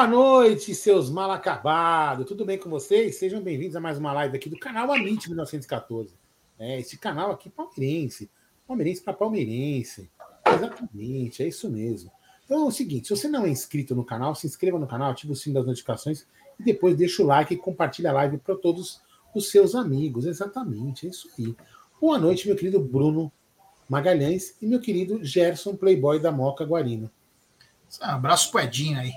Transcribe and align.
Boa 0.00 0.08
noite, 0.08 0.74
seus 0.74 1.10
mal 1.10 1.30
acabados. 1.30 2.24
Tudo 2.24 2.42
bem 2.42 2.56
com 2.56 2.70
vocês? 2.70 3.16
Sejam 3.16 3.42
bem-vindos 3.42 3.76
a 3.76 3.80
mais 3.80 3.98
uma 3.98 4.14
live 4.14 4.34
aqui 4.34 4.48
do 4.48 4.58
canal 4.58 4.90
Amite 4.90 5.28
1914. 5.28 6.14
É, 6.58 6.80
esse 6.80 6.96
canal 6.96 7.30
aqui 7.32 7.50
palmeirense. 7.50 8.30
Palmeirense 8.66 9.02
para 9.02 9.12
palmeirense. 9.12 10.10
Exatamente, 10.46 11.42
é 11.42 11.48
isso 11.48 11.68
mesmo. 11.68 12.10
Então 12.46 12.62
é 12.62 12.64
o 12.64 12.70
seguinte: 12.70 13.08
se 13.08 13.14
você 13.14 13.28
não 13.28 13.44
é 13.44 13.50
inscrito 13.50 13.94
no 13.94 14.02
canal, 14.02 14.34
se 14.34 14.46
inscreva 14.46 14.78
no 14.78 14.86
canal, 14.86 15.10
ative 15.10 15.34
o 15.34 15.36
sino 15.36 15.56
das 15.56 15.66
notificações 15.66 16.26
e 16.58 16.62
depois 16.62 16.96
deixa 16.96 17.22
o 17.22 17.26
like 17.26 17.52
e 17.52 17.58
compartilha 17.58 18.08
a 18.08 18.14
live 18.14 18.38
para 18.38 18.56
todos 18.56 19.02
os 19.34 19.50
seus 19.50 19.74
amigos. 19.74 20.24
Exatamente, 20.24 21.08
é 21.08 21.10
isso 21.10 21.28
aí. 21.38 21.54
Boa 22.00 22.18
noite, 22.18 22.46
meu 22.46 22.56
querido 22.56 22.80
Bruno 22.80 23.30
Magalhães 23.86 24.56
e 24.62 24.66
meu 24.66 24.80
querido 24.80 25.22
Gerson 25.22 25.76
Playboy 25.76 26.18
da 26.18 26.32
Moca 26.32 26.64
Guarino. 26.64 27.10
Um 28.00 28.06
abraço 28.06 28.50
pro 28.50 28.60
Edinho 28.60 28.98
aí. 28.98 29.12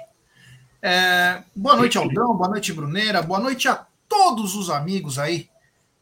É, 0.85 1.41
boa 1.55 1.77
noite, 1.77 1.97
Aldão. 1.97 2.35
Boa 2.35 2.49
noite, 2.49 2.73
Bruneira. 2.73 3.21
Boa 3.21 3.39
noite 3.39 3.69
a 3.69 3.87
todos 4.09 4.53
os 4.53 4.69
amigos 4.69 5.17
aí 5.17 5.49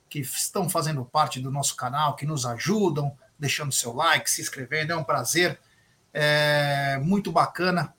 que 0.09 0.21
estão 0.21 0.67
fazendo 0.67 1.05
parte 1.05 1.39
do 1.39 1.51
nosso 1.51 1.75
canal, 1.75 2.15
que 2.15 2.25
nos 2.25 2.47
ajudam, 2.47 3.15
deixando 3.37 3.71
seu 3.71 3.93
like, 3.93 4.27
se 4.27 4.41
inscrevendo. 4.41 4.91
É 4.91 4.95
um 4.95 5.03
prazer. 5.03 5.59
É 6.11 6.97
muito 6.97 7.31
bacana 7.31 7.93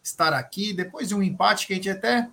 estar 0.00 0.32
aqui. 0.32 0.72
Depois 0.72 1.08
de 1.08 1.14
um 1.16 1.24
empate 1.24 1.66
que 1.66 1.72
a 1.72 1.76
gente 1.76 1.90
até 1.90 2.30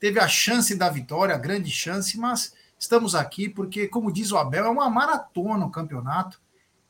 teve 0.00 0.18
a 0.18 0.26
chance 0.26 0.74
da 0.74 0.88
vitória, 0.88 1.34
a 1.34 1.38
grande 1.38 1.70
chance, 1.70 2.16
mas 2.16 2.54
estamos 2.78 3.14
aqui 3.14 3.50
porque, 3.50 3.86
como 3.86 4.10
diz 4.10 4.32
o 4.32 4.38
Abel, 4.38 4.64
é 4.64 4.70
uma 4.70 4.88
maratona 4.88 5.66
o 5.66 5.70
campeonato. 5.70 6.40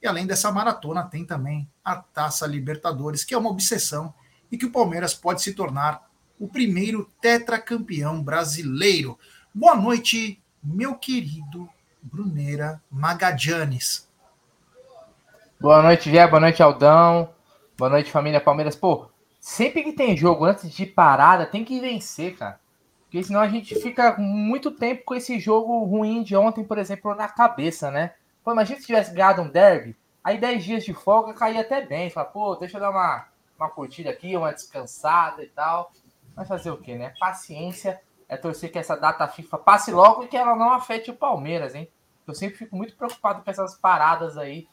E 0.00 0.06
além 0.06 0.28
dessa 0.28 0.52
maratona, 0.52 1.02
tem 1.02 1.24
também 1.24 1.68
a 1.84 1.96
Taça 1.96 2.46
Libertadores, 2.46 3.24
que 3.24 3.34
é 3.34 3.38
uma 3.38 3.50
obsessão 3.50 4.14
e 4.48 4.56
que 4.56 4.66
o 4.66 4.70
Palmeiras 4.70 5.12
pode 5.12 5.42
se 5.42 5.52
tornar 5.52 6.06
o 6.38 6.46
primeiro 6.46 7.10
tetracampeão 7.20 8.22
brasileiro. 8.22 9.18
Boa 9.54 9.74
noite, 9.74 10.42
meu 10.62 10.94
querido 10.94 11.68
Bruneira 12.02 12.82
Magadianes. 12.90 14.08
Boa 15.58 15.82
noite, 15.82 16.10
Gé. 16.10 16.26
Boa 16.26 16.40
noite, 16.40 16.62
Aldão. 16.62 17.30
Boa 17.78 17.90
noite, 17.90 18.10
família 18.10 18.40
Palmeiras. 18.40 18.76
Pô, 18.76 19.08
sempre 19.40 19.82
que 19.82 19.92
tem 19.92 20.16
jogo 20.16 20.44
antes 20.44 20.70
de 20.70 20.84
parada, 20.84 21.46
tem 21.46 21.64
que 21.64 21.80
vencer, 21.80 22.36
cara. 22.36 22.60
Porque 23.04 23.22
senão 23.22 23.40
a 23.40 23.48
gente 23.48 23.74
fica 23.80 24.16
muito 24.18 24.70
tempo 24.70 25.04
com 25.04 25.14
esse 25.14 25.38
jogo 25.38 25.84
ruim 25.84 26.22
de 26.22 26.36
ontem, 26.36 26.64
por 26.64 26.76
exemplo, 26.76 27.14
na 27.14 27.28
cabeça, 27.28 27.90
né? 27.90 28.12
Pô, 28.44 28.52
imagina 28.52 28.78
se 28.78 28.86
tivesse 28.86 29.14
ganhado 29.14 29.42
um 29.42 29.48
derby, 29.48 29.96
aí 30.22 30.38
10 30.38 30.64
dias 30.64 30.84
de 30.84 30.92
folga 30.92 31.32
caía 31.32 31.62
até 31.62 31.80
bem. 31.80 32.10
Fala, 32.10 32.26
pô, 32.26 32.54
deixa 32.56 32.76
eu 32.76 32.80
dar 32.80 32.90
uma, 32.90 33.26
uma 33.58 33.70
curtida 33.70 34.10
aqui, 34.10 34.36
uma 34.36 34.52
descansada 34.52 35.42
e 35.42 35.48
tal. 35.48 35.90
Mas 36.36 36.46
fazer 36.46 36.70
o 36.70 36.76
quê, 36.76 36.96
né? 36.96 37.14
Paciência 37.18 38.00
é 38.28 38.36
torcer 38.36 38.70
que 38.70 38.78
essa 38.78 38.96
data 38.96 39.26
FIFA 39.26 39.58
passe 39.58 39.90
logo 39.90 40.24
e 40.24 40.28
que 40.28 40.36
ela 40.36 40.54
não 40.54 40.70
afete 40.70 41.10
o 41.10 41.16
Palmeiras, 41.16 41.74
hein? 41.74 41.90
Eu 42.26 42.34
sempre 42.34 42.58
fico 42.58 42.76
muito 42.76 42.94
preocupado 42.94 43.42
com 43.42 43.50
essas 43.50 43.76
paradas 43.76 44.36
aí, 44.36 44.68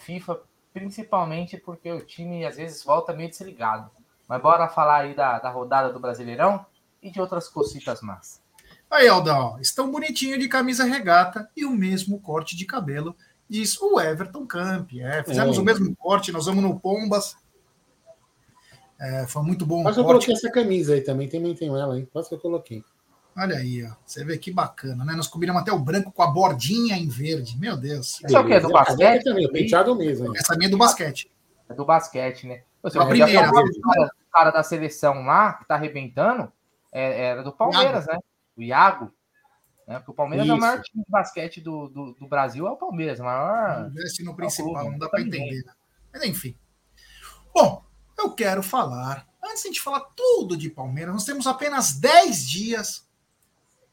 FIFA, 0.00 0.40
principalmente 0.72 1.56
porque 1.56 1.92
o 1.92 2.04
time 2.04 2.44
às 2.44 2.56
vezes 2.56 2.82
volta 2.82 3.12
meio 3.12 3.30
desligado. 3.30 3.90
Mas 4.28 4.42
bora 4.42 4.68
falar 4.68 5.02
aí 5.02 5.14
da, 5.14 5.38
da 5.38 5.50
rodada 5.50 5.92
do 5.92 6.00
Brasileirão 6.00 6.64
e 7.02 7.10
de 7.10 7.20
outras 7.20 7.48
cositas 7.48 8.00
más. 8.00 8.42
Aí, 8.90 9.06
Aldão, 9.06 9.58
estão 9.60 9.90
bonitinho 9.90 10.38
de 10.38 10.48
camisa 10.48 10.84
regata 10.84 11.50
e 11.56 11.64
o 11.64 11.70
mesmo 11.70 12.20
corte 12.20 12.56
de 12.56 12.64
cabelo, 12.64 13.14
diz 13.48 13.80
o 13.80 14.00
Everton 14.00 14.46
Camp. 14.46 14.90
É, 14.94 15.22
fizemos 15.22 15.58
é. 15.58 15.60
o 15.60 15.64
mesmo 15.64 15.94
corte, 15.96 16.32
nós 16.32 16.46
vamos 16.46 16.62
no 16.62 16.80
Pombas, 16.80 17.36
é, 19.00 19.26
foi 19.26 19.42
muito 19.42 19.66
bom. 19.66 19.82
Mas 19.82 19.96
eu 19.96 20.04
coloquei 20.04 20.34
essa 20.34 20.50
camisa 20.50 20.94
aí 20.94 21.00
também, 21.00 21.28
também 21.28 21.54
tenho 21.54 21.76
ela 21.76 21.94
aí. 21.94 22.06
Quase 22.06 22.28
que 22.28 22.34
eu 22.34 22.40
coloquei. 22.40 22.84
Olha 23.36 23.56
aí, 23.56 23.84
ó. 23.84 23.90
Você 24.06 24.24
vê 24.24 24.38
que 24.38 24.52
bacana, 24.52 25.04
né? 25.04 25.12
Nós 25.14 25.26
combinamos 25.26 25.62
até 25.62 25.72
o 25.72 25.78
branco 25.78 26.12
com 26.12 26.22
a 26.22 26.28
bordinha 26.28 26.96
em 26.96 27.08
verde. 27.08 27.58
Meu 27.58 27.76
Deus. 27.76 28.20
Isso 28.24 28.36
é 28.36 28.40
o 28.40 28.46
que? 28.46 28.52
É 28.52 28.60
do 28.60 28.68
basquete? 28.68 29.24
Também, 29.24 29.46
o 29.46 29.52
penteado 29.52 29.94
mesmo. 29.96 30.26
Hein? 30.26 30.32
Essa 30.36 30.56
minha 30.56 30.68
é 30.68 30.70
do 30.70 30.78
basquete. 30.78 31.30
É 31.68 31.74
do 31.74 31.84
basquete, 31.84 32.46
né? 32.46 32.62
Seja, 32.84 33.02
a 33.02 33.06
primeira. 33.06 33.50
O 33.50 34.32
cara, 34.32 34.50
da 34.50 34.62
seleção 34.62 35.24
lá, 35.24 35.54
que 35.54 35.66
tá 35.66 35.74
arrebentando, 35.74 36.52
é, 36.92 37.26
era 37.26 37.42
do 37.42 37.52
Palmeiras, 37.52 38.06
né? 38.06 38.18
O 38.56 38.62
Iago. 38.62 39.12
Né? 39.86 39.98
Porque 39.98 40.10
o 40.12 40.14
Palmeiras 40.14 40.46
Isso. 40.46 40.54
é 40.54 40.56
o 40.56 40.60
maior 40.60 40.80
time 40.80 41.04
de 41.04 41.10
basquete 41.10 41.60
do, 41.60 41.88
do, 41.88 42.12
do 42.14 42.28
Brasil, 42.28 42.66
é 42.66 42.70
o 42.70 42.76
Palmeiras. 42.76 43.20
O 43.20 43.24
maior. 43.24 43.88
Investe 43.90 44.22
no 44.22 44.34
principal, 44.34 44.90
não 44.90 44.98
dá 44.98 45.08
para 45.08 45.20
entender. 45.20 45.62
Né? 45.64 45.72
Mas 46.12 46.24
enfim. 46.24 46.56
Bom, 47.52 47.84
eu 48.16 48.32
quero 48.32 48.62
falar, 48.62 49.28
antes 49.42 49.62
de 49.62 49.68
a 49.68 49.70
gente 49.72 49.80
falar 49.80 50.00
tudo 50.16 50.56
de 50.56 50.70
Palmeiras, 50.70 51.12
nós 51.12 51.24
temos 51.24 51.46
apenas 51.46 51.94
10 51.94 52.48
dias 52.48 53.06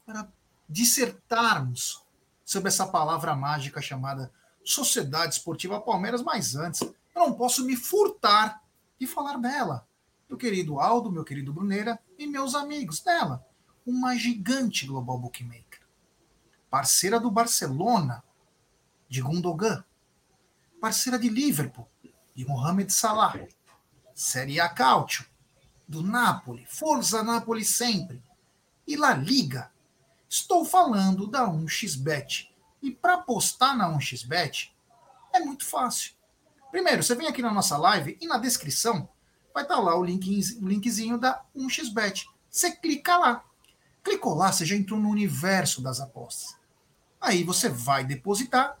para 0.04 0.28
dissertarmos 0.68 2.02
sobre 2.44 2.68
essa 2.68 2.86
palavra 2.86 3.34
mágica 3.34 3.80
chamada 3.80 4.32
Sociedade 4.64 5.34
Esportiva 5.34 5.80
Palmeiras, 5.80 6.22
mas 6.22 6.54
antes, 6.54 6.80
eu 6.80 6.94
não 7.14 7.34
posso 7.34 7.64
me 7.64 7.76
furtar 7.76 8.62
de 8.98 9.06
falar 9.06 9.36
dela. 9.38 9.86
Meu 10.28 10.38
querido 10.38 10.80
Aldo, 10.80 11.10
meu 11.10 11.24
querido 11.24 11.52
Bruneira 11.52 11.98
e 12.18 12.26
meus 12.26 12.54
amigos 12.54 13.00
dela. 13.00 13.44
Uma 13.84 14.16
gigante 14.16 14.86
global 14.86 15.18
bookmaker. 15.18 15.80
Parceira 16.70 17.20
do 17.20 17.30
Barcelona, 17.30 18.22
de 19.08 19.20
Gundogan. 19.20 19.84
Parceira 20.80 21.18
de 21.18 21.28
Liverpool, 21.28 21.86
de 22.34 22.46
Mohamed 22.46 22.92
Salah 22.92 23.34
Série 24.14 24.60
A 24.60 24.68
Calcio, 24.68 25.24
do 25.88 26.02
Napoli, 26.02 26.66
Forza 26.66 27.22
Napoli 27.22 27.64
sempre, 27.64 28.22
e 28.86 28.96
La 28.96 29.14
Liga. 29.14 29.70
Estou 30.28 30.64
falando 30.64 31.26
da 31.26 31.46
1xBet. 31.46 32.48
E 32.82 32.90
para 32.90 33.14
apostar 33.14 33.76
na 33.76 33.88
1xBet 33.96 34.70
é 35.32 35.40
muito 35.40 35.64
fácil. 35.64 36.12
Primeiro, 36.70 37.02
você 37.02 37.14
vem 37.14 37.28
aqui 37.28 37.42
na 37.42 37.52
nossa 37.52 37.76
live 37.76 38.16
e 38.20 38.26
na 38.26 38.38
descrição 38.38 39.08
vai 39.54 39.62
estar 39.62 39.76
tá 39.76 39.80
lá 39.80 39.96
o, 39.96 40.04
link, 40.04 40.28
o 40.60 40.66
linkzinho 40.66 41.18
da 41.18 41.42
1xBet. 41.56 42.24
Você 42.50 42.72
clica 42.72 43.16
lá. 43.16 43.44
Clicou 44.02 44.34
lá, 44.34 44.50
você 44.50 44.64
já 44.64 44.74
entrou 44.74 44.98
no 44.98 45.08
universo 45.08 45.80
das 45.80 46.00
apostas. 46.00 46.56
Aí 47.20 47.44
você 47.44 47.68
vai 47.68 48.04
depositar 48.04 48.76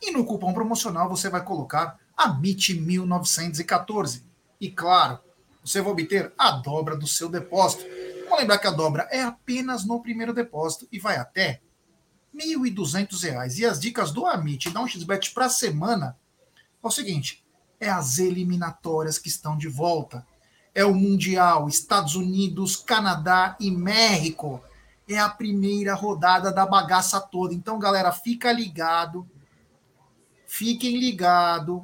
e 0.00 0.12
no 0.12 0.24
cupom 0.24 0.54
promocional 0.54 1.08
você 1.08 1.28
vai 1.28 1.44
colocar 1.44 1.98
AMIT1914 2.16 4.29
e, 4.60 4.70
claro, 4.70 5.18
você 5.64 5.80
vai 5.80 5.92
obter 5.92 6.32
a 6.36 6.50
dobra 6.50 6.96
do 6.96 7.06
seu 7.06 7.28
depósito. 7.28 7.84
Vamos 8.24 8.40
lembrar 8.40 8.58
que 8.58 8.66
a 8.66 8.70
dobra 8.70 9.08
é 9.10 9.22
apenas 9.22 9.84
no 9.84 10.00
primeiro 10.02 10.34
depósito 10.34 10.86
e 10.92 10.98
vai 10.98 11.16
até 11.16 11.60
R$ 12.32 12.56
1.200. 12.56 13.58
E 13.58 13.64
as 13.64 13.80
dicas 13.80 14.12
do 14.12 14.26
Amit 14.26 14.70
da 14.70 14.80
1xBet 14.80 15.32
para 15.32 15.46
a 15.46 15.50
semana 15.50 16.16
é 16.82 16.86
o 16.86 16.90
seguinte: 16.90 17.44
é 17.78 17.88
as 17.88 18.18
eliminatórias 18.18 19.18
que 19.18 19.28
estão 19.28 19.56
de 19.56 19.68
volta. 19.68 20.26
É 20.72 20.84
o 20.84 20.94
Mundial, 20.94 21.68
Estados 21.68 22.14
Unidos, 22.14 22.76
Canadá 22.76 23.56
e 23.58 23.70
México. 23.70 24.62
É 25.08 25.18
a 25.18 25.28
primeira 25.28 25.94
rodada 25.94 26.52
da 26.52 26.64
bagaça 26.64 27.20
toda. 27.20 27.52
Então, 27.52 27.78
galera, 27.78 28.12
fica 28.12 28.52
ligado. 28.52 29.28
Fiquem 30.46 30.96
ligados 30.96 31.82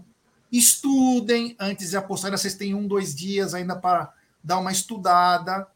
Estudem 0.50 1.56
antes 1.58 1.90
de 1.90 1.96
apostar. 1.96 2.30
Vocês 2.30 2.54
têm 2.54 2.74
um, 2.74 2.86
dois 2.86 3.14
dias 3.14 3.54
ainda 3.54 3.76
para 3.76 4.12
dar 4.42 4.58
uma 4.58 4.72
estudada, 4.72 5.66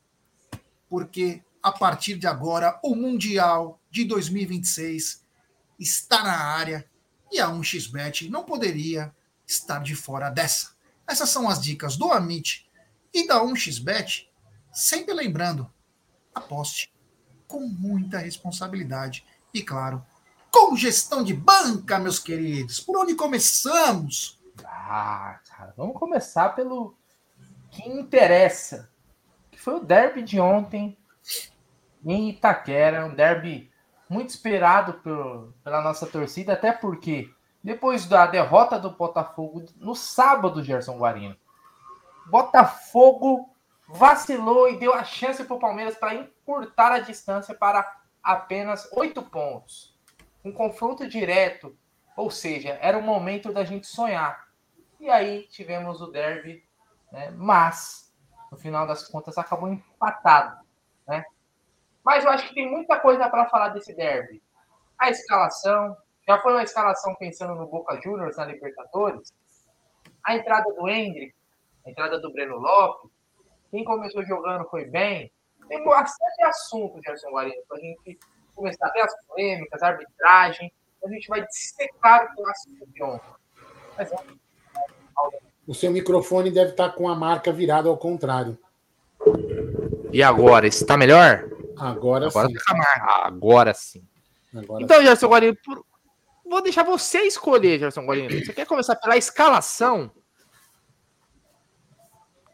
porque 0.88 1.42
a 1.62 1.72
partir 1.72 2.16
de 2.16 2.26
agora 2.26 2.78
o 2.82 2.94
Mundial 2.94 3.80
de 3.90 4.04
2026 4.04 5.24
está 5.78 6.22
na 6.22 6.36
área 6.36 6.88
e 7.30 7.40
a 7.40 7.48
1xBet 7.48 8.28
não 8.28 8.44
poderia 8.44 9.14
estar 9.46 9.82
de 9.82 9.94
fora 9.94 10.30
dessa. 10.30 10.72
Essas 11.06 11.28
são 11.28 11.48
as 11.48 11.60
dicas 11.60 11.96
do 11.96 12.12
Amit 12.12 12.68
e 13.12 13.26
da 13.26 13.40
1xBet. 13.42 14.26
Sempre 14.72 15.12
lembrando, 15.12 15.70
aposte 16.34 16.92
com 17.46 17.60
muita 17.60 18.18
responsabilidade 18.18 19.24
e, 19.52 19.62
claro, 19.62 20.04
com 20.50 20.76
gestão 20.76 21.24
de 21.24 21.34
banca, 21.34 21.98
meus 21.98 22.18
queridos. 22.18 22.78
Por 22.78 22.96
onde 22.96 23.14
começamos? 23.14 24.39
Ah, 24.64 25.38
cara, 25.48 25.74
vamos 25.76 25.98
começar 25.98 26.50
pelo 26.50 26.96
que 27.70 27.88
interessa, 27.88 28.90
que 29.50 29.58
foi 29.58 29.74
o 29.74 29.84
derby 29.84 30.22
de 30.22 30.40
ontem 30.40 30.98
em 32.04 32.30
Itaquera, 32.30 33.06
um 33.06 33.14
derby 33.14 33.70
muito 34.08 34.30
esperado 34.30 34.94
por, 34.94 35.54
pela 35.62 35.80
nossa 35.80 36.06
torcida, 36.06 36.54
até 36.54 36.72
porque 36.72 37.32
depois 37.62 38.06
da 38.06 38.26
derrota 38.26 38.78
do 38.78 38.90
Botafogo 38.90 39.64
no 39.76 39.94
sábado, 39.94 40.64
Gerson 40.64 40.98
Guarino, 40.98 41.36
Botafogo 42.26 43.54
vacilou 43.86 44.68
e 44.68 44.78
deu 44.78 44.94
a 44.94 45.04
chance 45.04 45.44
para 45.44 45.56
o 45.56 45.60
Palmeiras 45.60 45.96
para 45.96 46.14
encurtar 46.14 46.92
a 46.92 47.00
distância 47.00 47.54
para 47.54 48.00
apenas 48.22 48.88
oito 48.92 49.22
pontos. 49.22 49.96
Um 50.44 50.52
confronto 50.52 51.06
direto, 51.08 51.76
ou 52.16 52.30
seja, 52.30 52.78
era 52.80 52.96
o 52.96 53.02
momento 53.02 53.52
da 53.52 53.64
gente 53.64 53.86
sonhar. 53.86 54.49
E 55.00 55.08
aí 55.08 55.46
tivemos 55.48 56.02
o 56.02 56.08
derby, 56.08 56.62
né? 57.10 57.30
mas 57.30 58.14
no 58.52 58.58
final 58.58 58.86
das 58.86 59.08
contas 59.08 59.38
acabou 59.38 59.68
empatado, 59.68 60.62
né? 61.08 61.24
Mas 62.04 62.24
eu 62.24 62.30
acho 62.30 62.46
que 62.48 62.54
tem 62.54 62.70
muita 62.70 63.00
coisa 63.00 63.28
para 63.30 63.48
falar 63.48 63.70
desse 63.70 63.94
derby. 63.94 64.42
A 64.98 65.08
escalação, 65.08 65.96
já 66.28 66.38
foi 66.42 66.52
uma 66.52 66.62
escalação 66.62 67.14
pensando 67.14 67.54
no 67.54 67.66
Boca 67.66 67.98
Juniors 68.02 68.36
na 68.36 68.44
Libertadores. 68.44 69.32
A 70.22 70.36
entrada 70.36 70.70
do 70.74 70.86
Hendrick, 70.86 71.34
a 71.86 71.90
entrada 71.90 72.20
do 72.20 72.30
Breno 72.30 72.58
Lopes, 72.58 73.10
quem 73.70 73.84
começou 73.84 74.22
jogando 74.24 74.68
foi 74.68 74.84
bem. 74.84 75.32
Tem 75.66 75.82
bastante 75.82 76.42
assunto, 76.42 77.00
Gerson 77.02 77.30
Guarino, 77.30 77.62
para 77.66 77.78
a 77.78 77.80
gente 77.80 78.18
começar 78.54 78.86
a 78.86 78.92
ver 78.92 79.00
as 79.00 79.26
polêmicas, 79.26 79.82
a 79.82 79.88
arbitragem. 79.88 80.70
A 81.02 81.08
gente 81.08 81.28
vai 81.28 81.46
dissecar 81.46 82.24
o 82.24 82.34
clássico 82.34 82.86
de 82.88 83.02
ontem. 83.02 83.30
Mas, 83.96 84.10
o 85.66 85.74
seu 85.74 85.90
microfone 85.90 86.50
deve 86.50 86.72
estar 86.72 86.90
com 86.90 87.08
a 87.08 87.14
marca 87.14 87.52
virada 87.52 87.88
ao 87.88 87.96
contrário. 87.96 88.58
E 90.12 90.22
agora? 90.22 90.66
Está 90.66 90.96
melhor? 90.96 91.48
Agora, 91.76 92.26
agora 92.26 92.48
sim. 92.48 92.54
Tá 92.54 93.22
agora 93.24 93.74
sim. 93.74 94.08
Agora 94.54 94.82
então, 94.82 94.98
sim. 94.98 95.04
Gerson 95.04 95.28
Guarino, 95.28 95.56
por... 95.64 95.84
vou 96.44 96.62
deixar 96.62 96.82
você 96.82 97.20
escolher, 97.20 97.78
Gerson 97.78 98.04
Guarino. 98.04 98.44
Você 98.44 98.52
quer 98.52 98.66
começar 98.66 98.96
pela 98.96 99.16
escalação? 99.16 100.10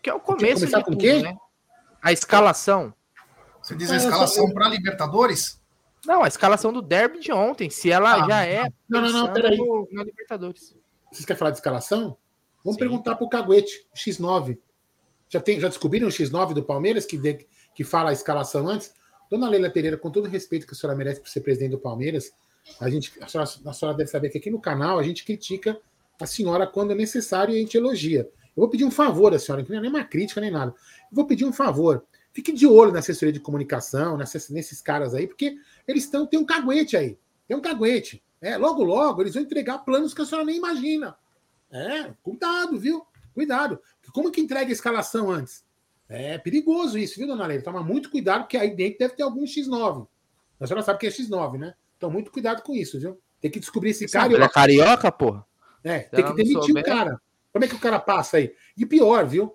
Que 0.02 0.10
é 0.10 0.14
o 0.14 0.20
começo 0.20 0.66
de 0.66 0.84
tudo, 0.84 0.98
quê? 0.98 1.22
né? 1.22 1.36
A 2.02 2.12
escalação. 2.12 2.94
Você 3.62 3.74
diz 3.74 3.90
a 3.90 3.96
escalação 3.96 4.52
para 4.52 4.68
Libertadores? 4.68 5.60
Não, 6.06 6.22
a 6.22 6.28
escalação 6.28 6.72
do 6.72 6.80
derby 6.80 7.18
de 7.18 7.32
ontem, 7.32 7.68
se 7.68 7.90
ela 7.90 8.14
ah, 8.14 8.28
já 8.28 8.44
é. 8.44 8.70
Não, 8.88 9.00
não, 9.00 9.10
não, 9.10 9.32
peraí. 9.32 9.58
Na 9.90 10.04
Libertadores. 10.04 10.76
Vocês 11.10 11.24
querem 11.24 11.38
falar 11.38 11.50
de 11.50 11.56
escalação? 11.56 12.16
Vamos 12.66 12.74
Sim. 12.74 12.80
perguntar 12.80 13.14
para 13.14 13.24
o 13.24 13.28
Caguete, 13.28 13.86
o 13.94 13.96
X9. 13.96 14.58
Já, 15.28 15.40
tem, 15.40 15.60
já 15.60 15.68
descobriram 15.68 16.08
o 16.08 16.10
X9 16.10 16.52
do 16.52 16.64
Palmeiras, 16.64 17.06
que, 17.06 17.16
de, 17.16 17.46
que 17.72 17.84
fala 17.84 18.10
a 18.10 18.12
escalação 18.12 18.66
antes? 18.68 18.92
Dona 19.30 19.48
Leila 19.48 19.70
Pereira, 19.70 19.96
com 19.96 20.10
todo 20.10 20.24
o 20.24 20.28
respeito 20.28 20.66
que 20.66 20.72
a 20.72 20.76
senhora 20.76 20.98
merece 20.98 21.20
por 21.20 21.28
ser 21.28 21.42
presidente 21.42 21.70
do 21.70 21.78
Palmeiras, 21.78 22.32
a, 22.80 22.90
gente, 22.90 23.12
a, 23.22 23.28
senhora, 23.28 23.48
a 23.66 23.72
senhora 23.72 23.96
deve 23.96 24.10
saber 24.10 24.30
que 24.30 24.38
aqui 24.38 24.50
no 24.50 24.60
canal 24.60 24.98
a 24.98 25.02
gente 25.04 25.24
critica 25.24 25.80
a 26.20 26.26
senhora 26.26 26.66
quando 26.66 26.90
é 26.90 26.94
necessário 26.96 27.54
e 27.54 27.58
a 27.58 27.60
gente 27.60 27.76
elogia. 27.76 28.28
Eu 28.56 28.62
vou 28.62 28.68
pedir 28.68 28.84
um 28.84 28.90
favor 28.90 29.32
à 29.32 29.38
senhora, 29.38 29.62
que 29.62 29.70
não 29.70 29.78
é 29.78 29.82
nem 29.82 29.90
uma 29.90 30.02
crítica 30.02 30.40
nem 30.40 30.50
nada. 30.50 30.72
Eu 30.72 31.14
vou 31.14 31.24
pedir 31.24 31.44
um 31.44 31.52
favor. 31.52 32.04
Fique 32.32 32.50
de 32.50 32.66
olho 32.66 32.90
na 32.90 32.98
assessoria 32.98 33.32
de 33.32 33.38
comunicação, 33.38 34.16
nessas, 34.16 34.50
nesses 34.50 34.82
caras 34.82 35.14
aí, 35.14 35.28
porque 35.28 35.56
eles 35.86 36.02
estão. 36.02 36.26
Tem 36.26 36.40
um 36.40 36.44
caguete 36.44 36.96
aí. 36.96 37.16
Tem 37.46 37.56
um 37.56 37.60
caguete. 37.60 38.24
É, 38.40 38.56
logo, 38.56 38.82
logo, 38.82 39.22
eles 39.22 39.34
vão 39.34 39.44
entregar 39.44 39.78
planos 39.78 40.12
que 40.12 40.20
a 40.20 40.24
senhora 40.24 40.44
nem 40.44 40.56
imagina. 40.56 41.16
É, 41.70 42.12
cuidado, 42.22 42.78
viu? 42.78 43.04
Cuidado. 43.34 43.80
Como 44.12 44.30
que 44.30 44.40
entrega 44.40 44.70
a 44.70 44.72
escalação 44.72 45.30
antes? 45.30 45.64
É 46.08 46.38
perigoso 46.38 46.96
isso, 46.96 47.16
viu, 47.16 47.26
dona 47.26 47.46
Leila? 47.46 47.62
Toma 47.62 47.82
muito 47.82 48.10
cuidado, 48.10 48.42
porque 48.42 48.56
aí 48.56 48.74
dentro 48.74 49.00
deve 49.00 49.14
ter 49.14 49.22
algum 49.22 49.44
X9. 49.44 50.06
A 50.60 50.66
senhora 50.66 50.84
sabe 50.84 51.00
que 51.00 51.06
é 51.06 51.10
X9, 51.10 51.58
né? 51.58 51.74
Então, 51.96 52.10
muito 52.10 52.30
cuidado 52.30 52.62
com 52.62 52.74
isso, 52.74 52.98
viu? 52.98 53.20
Tem 53.40 53.50
que 53.50 53.60
descobrir 53.60 53.90
esse 53.90 54.08
cara. 54.08 54.32
Ele 54.32 54.42
é 54.42 54.48
carioca, 54.48 55.10
porra? 55.10 55.44
É, 55.82 56.00
tem 56.00 56.24
que 56.24 56.34
demitir 56.34 56.76
o 56.76 56.82
cara. 56.82 57.20
Como 57.52 57.64
é 57.64 57.68
que 57.68 57.74
o 57.74 57.80
cara 57.80 57.98
passa 57.98 58.36
aí? 58.36 58.54
E 58.76 58.84
pior, 58.84 59.26
viu? 59.26 59.54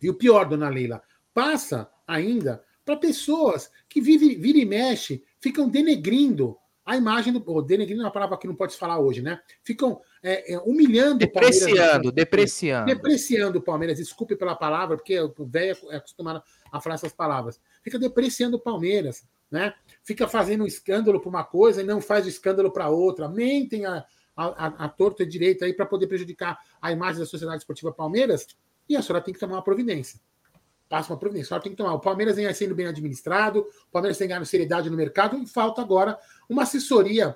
E 0.00 0.10
o 0.10 0.14
pior, 0.14 0.48
dona 0.48 0.68
Leila, 0.68 1.02
passa 1.32 1.90
ainda 2.06 2.62
para 2.84 2.96
pessoas 2.96 3.70
que 3.88 4.00
vive, 4.00 4.34
vira 4.34 4.58
e 4.58 4.64
mexe, 4.64 5.24
ficam 5.40 5.68
denegrindo 5.68 6.56
a 6.92 6.96
imagem 6.96 7.32
do. 7.32 7.42
Oh, 7.46 7.62
denegrindo 7.62 8.02
é 8.02 8.04
uma 8.04 8.10
palavra 8.10 8.36
que 8.36 8.46
não 8.46 8.54
pode 8.54 8.76
falar 8.76 8.98
hoje, 8.98 9.22
né? 9.22 9.40
Ficam 9.64 10.00
é, 10.22 10.54
é, 10.54 10.58
humilhando 10.58 11.18
depreciando, 11.18 11.72
o 11.72 11.76
Palmeiras. 11.76 12.12
Depreciando, 12.12 12.86
depreciando. 12.86 13.58
o 13.58 13.62
Palmeiras. 13.62 13.98
Desculpe 13.98 14.36
pela 14.36 14.54
palavra, 14.54 14.96
porque 14.96 15.18
o 15.18 15.46
velho 15.46 15.76
é 15.90 15.96
acostumado 15.96 16.42
a 16.70 16.80
falar 16.80 16.96
essas 16.96 17.12
palavras. 17.12 17.58
Fica 17.82 17.98
depreciando 17.98 18.58
o 18.58 18.60
Palmeiras, 18.60 19.24
né? 19.50 19.72
Fica 20.02 20.28
fazendo 20.28 20.64
um 20.64 20.66
escândalo 20.66 21.18
para 21.18 21.28
uma 21.30 21.44
coisa 21.44 21.80
e 21.82 21.84
não 21.84 22.00
faz 22.00 22.26
o 22.26 22.28
escândalo 22.28 22.70
para 22.70 22.90
outra. 22.90 23.28
Mentem 23.28 23.86
a, 23.86 24.04
a, 24.36 24.44
a, 24.44 24.66
a 24.84 24.88
torta 24.88 25.22
e 25.22 25.26
direita 25.26 25.64
aí 25.64 25.72
para 25.72 25.86
poder 25.86 26.06
prejudicar 26.06 26.58
a 26.80 26.92
imagem 26.92 27.20
da 27.20 27.26
Sociedade 27.26 27.58
Esportiva 27.58 27.92
Palmeiras. 27.92 28.46
E 28.86 28.96
a 28.96 29.02
senhora 29.02 29.24
tem 29.24 29.32
que 29.32 29.40
tomar 29.40 29.56
uma 29.56 29.64
providência 29.64 30.20
passa 30.92 31.10
uma 31.10 31.18
providência. 31.18 31.48
Só 31.48 31.58
tem 31.58 31.72
que 31.72 31.78
tomar. 31.78 31.94
O 31.94 32.00
Palmeiras 32.00 32.36
vem 32.36 32.52
sendo 32.52 32.74
bem 32.74 32.86
administrado, 32.86 33.60
o 33.60 33.90
Palmeiras 33.90 34.18
tem 34.18 34.28
ganhado 34.28 34.44
seriedade 34.44 34.90
no 34.90 34.96
mercado 34.96 35.38
e 35.38 35.46
falta 35.46 35.80
agora 35.80 36.18
uma 36.50 36.64
assessoria 36.64 37.34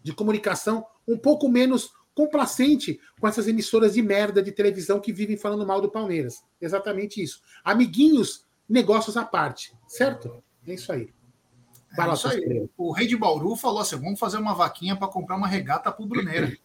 de 0.00 0.12
comunicação 0.12 0.86
um 1.06 1.18
pouco 1.18 1.48
menos 1.48 1.90
complacente 2.14 3.00
com 3.20 3.26
essas 3.26 3.48
emissoras 3.48 3.94
de 3.94 4.02
merda 4.02 4.40
de 4.40 4.52
televisão 4.52 5.00
que 5.00 5.12
vivem 5.12 5.36
falando 5.36 5.66
mal 5.66 5.80
do 5.80 5.90
Palmeiras. 5.90 6.44
Exatamente 6.60 7.20
isso. 7.20 7.40
Amiguinhos, 7.64 8.46
negócios 8.68 9.16
à 9.16 9.24
parte, 9.24 9.76
certo? 9.88 10.40
É 10.64 10.72
isso 10.72 10.92
aí. 10.92 11.12
É 11.98 12.12
isso 12.12 12.28
aí. 12.28 12.70
O 12.76 12.92
rei 12.92 13.08
de 13.08 13.16
Bauru 13.16 13.56
falou 13.56 13.80
assim: 13.80 13.96
vamos 13.96 14.20
fazer 14.20 14.36
uma 14.36 14.54
vaquinha 14.54 14.94
para 14.94 15.08
comprar 15.08 15.36
uma 15.36 15.48
regata 15.48 15.90
para 15.90 16.04
o 16.04 16.06
Bruneira. 16.06 16.56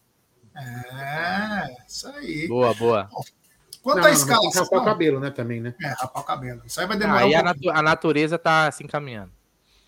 É, 0.58 1.84
isso 1.86 2.08
aí. 2.08 2.48
Boa, 2.48 2.72
boa. 2.72 3.10
Quanto 3.86 3.98
não, 3.98 4.04
à. 4.04 4.50
Tem 4.50 4.50
rapar 4.50 4.82
o 4.82 4.84
cabelo, 4.84 5.20
né? 5.20 5.30
Também, 5.30 5.60
né? 5.60 5.72
É, 5.80 5.86
rapar 5.90 6.20
o 6.20 6.26
cabelo. 6.26 6.60
Isso 6.66 6.80
aí 6.80 6.88
vai 6.88 6.96
demorar. 6.96 7.20
Aí 7.20 7.32
um 7.32 7.38
a, 7.38 7.42
natu 7.44 7.70
a, 7.70 7.82
natureza 7.82 8.36
tá 8.36 8.68
se 8.72 8.82
encaminhando. 8.82 9.30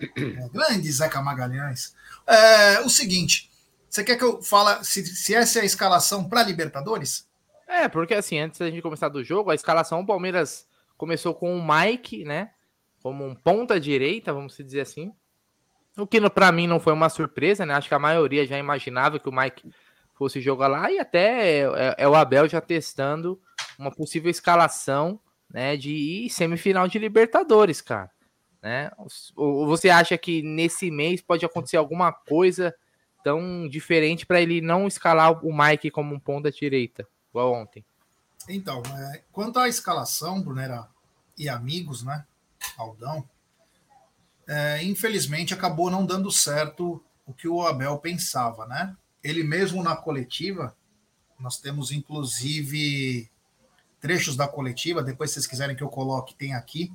É, 0.00 0.48
grande 0.50 0.92
Zeca 0.92 1.20
Magalhães. 1.20 1.96
É, 2.24 2.78
o 2.82 2.88
seguinte: 2.88 3.50
você 3.90 4.04
quer 4.04 4.14
que 4.14 4.22
eu 4.22 4.40
fale 4.40 4.84
se, 4.84 5.04
se 5.04 5.34
essa 5.34 5.58
é 5.58 5.62
a 5.62 5.64
escalação 5.64 6.28
para 6.28 6.44
Libertadores? 6.44 7.26
É, 7.66 7.88
porque 7.88 8.14
assim, 8.14 8.38
antes 8.38 8.60
da 8.60 8.70
gente 8.70 8.82
começar 8.82 9.08
do 9.08 9.24
jogo, 9.24 9.50
a 9.50 9.56
escalação, 9.56 9.98
o 9.98 10.06
Palmeiras 10.06 10.64
começou 10.96 11.34
com 11.34 11.58
o 11.58 11.60
Mike, 11.60 12.24
né? 12.24 12.50
Como 13.02 13.26
um 13.26 13.34
ponta 13.34 13.80
direita, 13.80 14.32
vamos 14.32 14.56
dizer 14.56 14.82
assim. 14.82 15.12
O 15.96 16.06
que 16.06 16.20
para 16.30 16.52
mim 16.52 16.68
não 16.68 16.78
foi 16.78 16.92
uma 16.92 17.08
surpresa, 17.08 17.66
né? 17.66 17.74
Acho 17.74 17.88
que 17.88 17.94
a 17.94 17.98
maioria 17.98 18.46
já 18.46 18.56
imaginava 18.56 19.18
que 19.18 19.28
o 19.28 19.32
Mike 19.32 19.68
fosse 20.14 20.40
jogar 20.40 20.68
lá 20.68 20.88
e 20.88 21.00
até 21.00 21.48
é, 21.48 21.60
é, 21.62 21.94
é 21.98 22.08
o 22.08 22.14
Abel 22.14 22.48
já 22.48 22.60
testando 22.60 23.40
uma 23.78 23.90
possível 23.90 24.30
escalação 24.30 25.20
né, 25.48 25.76
de 25.76 26.28
semifinal 26.30 26.88
de 26.88 26.98
Libertadores, 26.98 27.80
cara. 27.80 28.10
Né? 28.60 28.90
Ou 29.36 29.66
você 29.66 29.88
acha 29.88 30.18
que 30.18 30.42
nesse 30.42 30.90
mês 30.90 31.22
pode 31.22 31.44
acontecer 31.44 31.76
alguma 31.76 32.12
coisa 32.12 32.74
tão 33.22 33.68
diferente 33.68 34.26
para 34.26 34.40
ele 34.40 34.60
não 34.60 34.86
escalar 34.86 35.44
o 35.44 35.56
Mike 35.56 35.90
como 35.90 36.14
um 36.14 36.20
ponta 36.20 36.50
direita, 36.50 37.06
igual 37.30 37.52
ontem? 37.52 37.84
Então, 38.48 38.82
é, 38.96 39.22
quanto 39.32 39.58
à 39.58 39.68
escalação, 39.68 40.42
Brunera 40.42 40.88
e 41.36 41.48
amigos, 41.48 42.02
né, 42.02 42.24
Aldão, 42.76 43.28
é, 44.48 44.82
infelizmente 44.82 45.52
acabou 45.52 45.90
não 45.90 46.06
dando 46.06 46.30
certo 46.30 47.02
o 47.26 47.34
que 47.34 47.46
o 47.46 47.66
Abel 47.66 47.98
pensava, 47.98 48.66
né? 48.66 48.96
Ele 49.22 49.42
mesmo 49.42 49.82
na 49.82 49.94
coletiva, 49.94 50.74
nós 51.38 51.58
temos 51.58 51.92
inclusive 51.92 53.30
trechos 54.00 54.36
da 54.36 54.46
coletiva, 54.46 55.02
depois 55.02 55.30
se 55.30 55.34
vocês 55.34 55.46
quiserem 55.46 55.76
que 55.76 55.82
eu 55.82 55.88
coloque, 55.88 56.34
tem 56.34 56.54
aqui, 56.54 56.92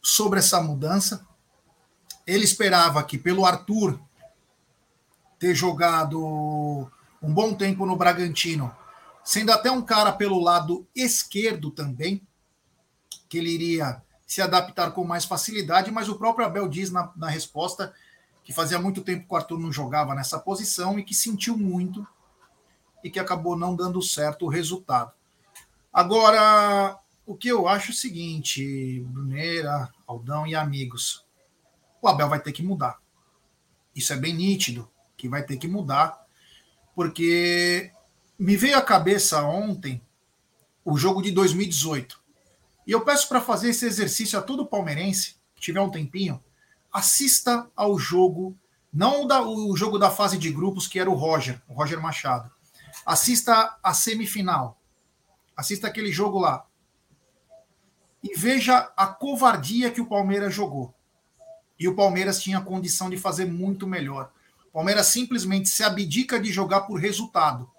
sobre 0.00 0.38
essa 0.38 0.60
mudança. 0.60 1.26
Ele 2.26 2.44
esperava 2.44 3.02
que, 3.02 3.18
pelo 3.18 3.44
Arthur 3.44 4.00
ter 5.38 5.54
jogado 5.54 6.88
um 7.20 7.34
bom 7.34 7.52
tempo 7.54 7.84
no 7.84 7.96
Bragantino, 7.96 8.74
sendo 9.24 9.50
até 9.50 9.70
um 9.70 9.82
cara 9.82 10.12
pelo 10.12 10.40
lado 10.40 10.86
esquerdo 10.94 11.70
também, 11.70 12.24
que 13.28 13.38
ele 13.38 13.50
iria 13.50 14.02
se 14.26 14.40
adaptar 14.40 14.92
com 14.92 15.04
mais 15.04 15.24
facilidade, 15.24 15.90
mas 15.90 16.08
o 16.08 16.16
próprio 16.16 16.46
Abel 16.46 16.68
diz 16.68 16.90
na, 16.90 17.12
na 17.16 17.28
resposta 17.28 17.92
que 18.44 18.52
fazia 18.52 18.78
muito 18.78 19.02
tempo 19.02 19.26
que 19.26 19.34
o 19.34 19.36
Arthur 19.36 19.58
não 19.58 19.72
jogava 19.72 20.14
nessa 20.14 20.38
posição 20.38 20.98
e 20.98 21.04
que 21.04 21.14
sentiu 21.14 21.56
muito 21.56 22.06
e 23.02 23.10
que 23.10 23.20
acabou 23.20 23.56
não 23.56 23.74
dando 23.74 24.00
certo 24.00 24.46
o 24.46 24.48
resultado. 24.48 25.12
Agora, 25.92 26.98
o 27.26 27.36
que 27.36 27.48
eu 27.48 27.68
acho 27.68 27.90
é 27.90 27.94
o 27.94 27.96
seguinte, 27.96 29.00
Bruneira, 29.08 29.92
Aldão 30.06 30.46
e 30.46 30.54
amigos, 30.54 31.24
o 32.00 32.08
Abel 32.08 32.28
vai 32.28 32.40
ter 32.40 32.52
que 32.52 32.62
mudar. 32.62 32.98
Isso 33.94 34.12
é 34.12 34.16
bem 34.16 34.32
nítido, 34.32 34.90
que 35.16 35.28
vai 35.28 35.42
ter 35.42 35.58
que 35.58 35.68
mudar, 35.68 36.18
porque 36.94 37.92
me 38.38 38.56
veio 38.56 38.78
à 38.78 38.82
cabeça 38.82 39.42
ontem 39.44 40.00
o 40.84 40.96
jogo 40.96 41.20
de 41.20 41.30
2018. 41.30 42.20
E 42.86 42.90
eu 42.90 43.02
peço 43.02 43.28
para 43.28 43.40
fazer 43.40 43.68
esse 43.68 43.86
exercício 43.86 44.38
a 44.38 44.42
todo 44.42 44.66
palmeirense 44.66 45.36
que 45.54 45.60
tiver 45.60 45.80
um 45.80 45.90
tempinho, 45.90 46.42
assista 46.90 47.70
ao 47.76 47.98
jogo, 47.98 48.56
não 48.92 49.26
da, 49.26 49.42
o 49.42 49.76
jogo 49.76 49.98
da 49.98 50.10
fase 50.10 50.36
de 50.36 50.50
grupos 50.50 50.88
que 50.88 50.98
era 50.98 51.10
o 51.10 51.14
Roger, 51.14 51.62
o 51.68 51.74
Roger 51.74 52.00
Machado. 52.00 52.50
Assista 53.06 53.78
a 53.82 53.94
semifinal, 53.94 54.81
Assista 55.62 55.86
aquele 55.86 56.10
jogo 56.10 56.40
lá. 56.40 56.66
E 58.20 58.36
veja 58.36 58.92
a 58.96 59.06
covardia 59.06 59.92
que 59.92 60.00
o 60.00 60.06
Palmeiras 60.06 60.52
jogou. 60.52 60.92
E 61.78 61.86
o 61.86 61.94
Palmeiras 61.94 62.42
tinha 62.42 62.60
condição 62.60 63.08
de 63.08 63.16
fazer 63.16 63.44
muito 63.44 63.86
melhor. 63.86 64.32
O 64.66 64.72
Palmeiras 64.72 65.06
simplesmente 65.06 65.68
se 65.68 65.84
abdica 65.84 66.40
de 66.40 66.50
jogar 66.50 66.80
por 66.80 66.98
resultado. 66.98 67.70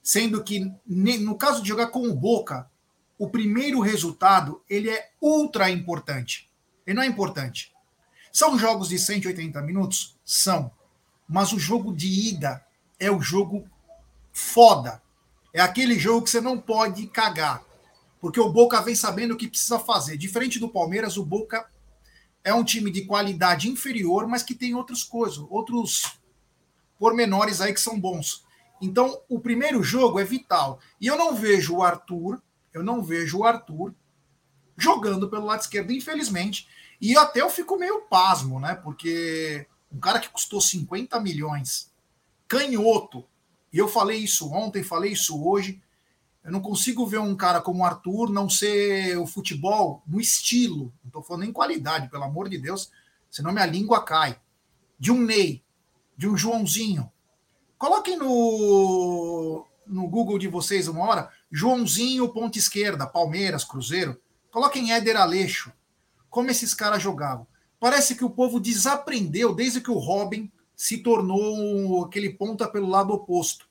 Sendo 0.00 0.44
que, 0.44 0.72
no 0.86 1.34
caso 1.34 1.60
de 1.60 1.68
jogar 1.68 1.88
com 1.88 2.08
o 2.08 2.14
Boca, 2.14 2.70
o 3.18 3.28
primeiro 3.28 3.80
resultado 3.80 4.62
ele 4.70 4.88
é 4.88 5.10
ultra 5.20 5.68
importante. 5.68 6.48
Ele 6.86 6.94
não 6.94 7.02
é 7.02 7.06
importante. 7.06 7.74
São 8.32 8.56
jogos 8.56 8.90
de 8.90 8.98
180 8.98 9.60
minutos? 9.62 10.16
São. 10.24 10.70
Mas 11.28 11.52
o 11.52 11.58
jogo 11.58 11.92
de 11.92 12.28
ida 12.28 12.64
é 12.96 13.10
o 13.10 13.20
jogo 13.20 13.68
foda. 14.32 15.02
É 15.52 15.60
aquele 15.60 15.98
jogo 15.98 16.24
que 16.24 16.30
você 16.30 16.40
não 16.40 16.58
pode 16.58 17.06
cagar. 17.06 17.64
Porque 18.20 18.40
o 18.40 18.50
Boca 18.50 18.80
vem 18.80 18.94
sabendo 18.94 19.34
o 19.34 19.36
que 19.36 19.48
precisa 19.48 19.78
fazer. 19.78 20.16
Diferente 20.16 20.58
do 20.58 20.68
Palmeiras, 20.68 21.16
o 21.16 21.24
Boca 21.24 21.68
é 22.42 22.52
um 22.52 22.64
time 22.64 22.90
de 22.90 23.04
qualidade 23.04 23.68
inferior, 23.68 24.26
mas 24.26 24.42
que 24.42 24.54
tem 24.54 24.74
outras 24.74 25.02
coisas, 25.02 25.38
outros 25.50 26.18
pormenores 26.98 27.60
aí 27.60 27.72
que 27.72 27.80
são 27.80 27.98
bons. 27.98 28.44
Então, 28.80 29.20
o 29.28 29.40
primeiro 29.40 29.82
jogo 29.82 30.18
é 30.18 30.24
vital. 30.24 30.80
E 31.00 31.06
eu 31.06 31.16
não 31.16 31.34
vejo 31.34 31.76
o 31.76 31.82
Arthur, 31.82 32.42
eu 32.72 32.82
não 32.82 33.02
vejo 33.02 33.38
o 33.38 33.44
Arthur 33.44 33.94
jogando 34.76 35.28
pelo 35.28 35.46
lado 35.46 35.60
esquerdo, 35.60 35.92
infelizmente. 35.92 36.68
E 37.00 37.16
até 37.16 37.40
eu 37.40 37.50
fico 37.50 37.76
meio 37.76 38.02
pasmo, 38.02 38.60
né? 38.60 38.74
Porque 38.74 39.66
um 39.92 39.98
cara 39.98 40.20
que 40.20 40.28
custou 40.28 40.60
50 40.60 41.18
milhões, 41.20 41.92
canhoto, 42.46 43.24
e 43.72 43.78
eu 43.78 43.88
falei 43.88 44.18
isso 44.18 44.50
ontem, 44.52 44.82
falei 44.82 45.12
isso 45.12 45.44
hoje. 45.44 45.82
Eu 46.42 46.52
não 46.52 46.60
consigo 46.60 47.06
ver 47.06 47.18
um 47.18 47.36
cara 47.36 47.60
como 47.60 47.82
o 47.82 47.84
Arthur 47.84 48.30
não 48.30 48.48
ser 48.48 49.18
o 49.18 49.26
futebol 49.26 50.02
no 50.06 50.20
estilo, 50.20 50.92
não 51.02 51.08
estou 51.08 51.22
falando 51.22 51.44
em 51.44 51.52
qualidade, 51.52 52.08
pelo 52.08 52.24
amor 52.24 52.48
de 52.48 52.56
Deus, 52.56 52.90
senão 53.30 53.52
minha 53.52 53.66
língua 53.66 54.02
cai. 54.02 54.40
De 54.98 55.12
um 55.12 55.20
Ney, 55.20 55.62
de 56.16 56.28
um 56.28 56.36
Joãozinho. 56.36 57.12
Coloquem 57.76 58.16
no, 58.16 59.64
no 59.86 60.08
Google 60.08 60.38
de 60.38 60.48
vocês 60.48 60.88
uma 60.88 61.04
hora, 61.04 61.30
Joãozinho, 61.50 62.28
ponta 62.30 62.58
esquerda, 62.58 63.06
Palmeiras, 63.06 63.62
Cruzeiro. 63.62 64.20
Coloquem 64.50 64.92
Éder 64.92 65.16
Aleixo. 65.16 65.72
Como 66.30 66.50
esses 66.50 66.74
caras 66.74 67.02
jogavam. 67.02 67.46
Parece 67.78 68.16
que 68.16 68.24
o 68.24 68.30
povo 68.30 68.58
desaprendeu 68.58 69.54
desde 69.54 69.80
que 69.80 69.90
o 69.90 69.98
Robin 69.98 70.50
se 70.78 70.98
tornou 70.98 72.04
aquele 72.04 72.30
ponta 72.30 72.68
pelo 72.68 72.88
lado 72.88 73.12
oposto. 73.12 73.68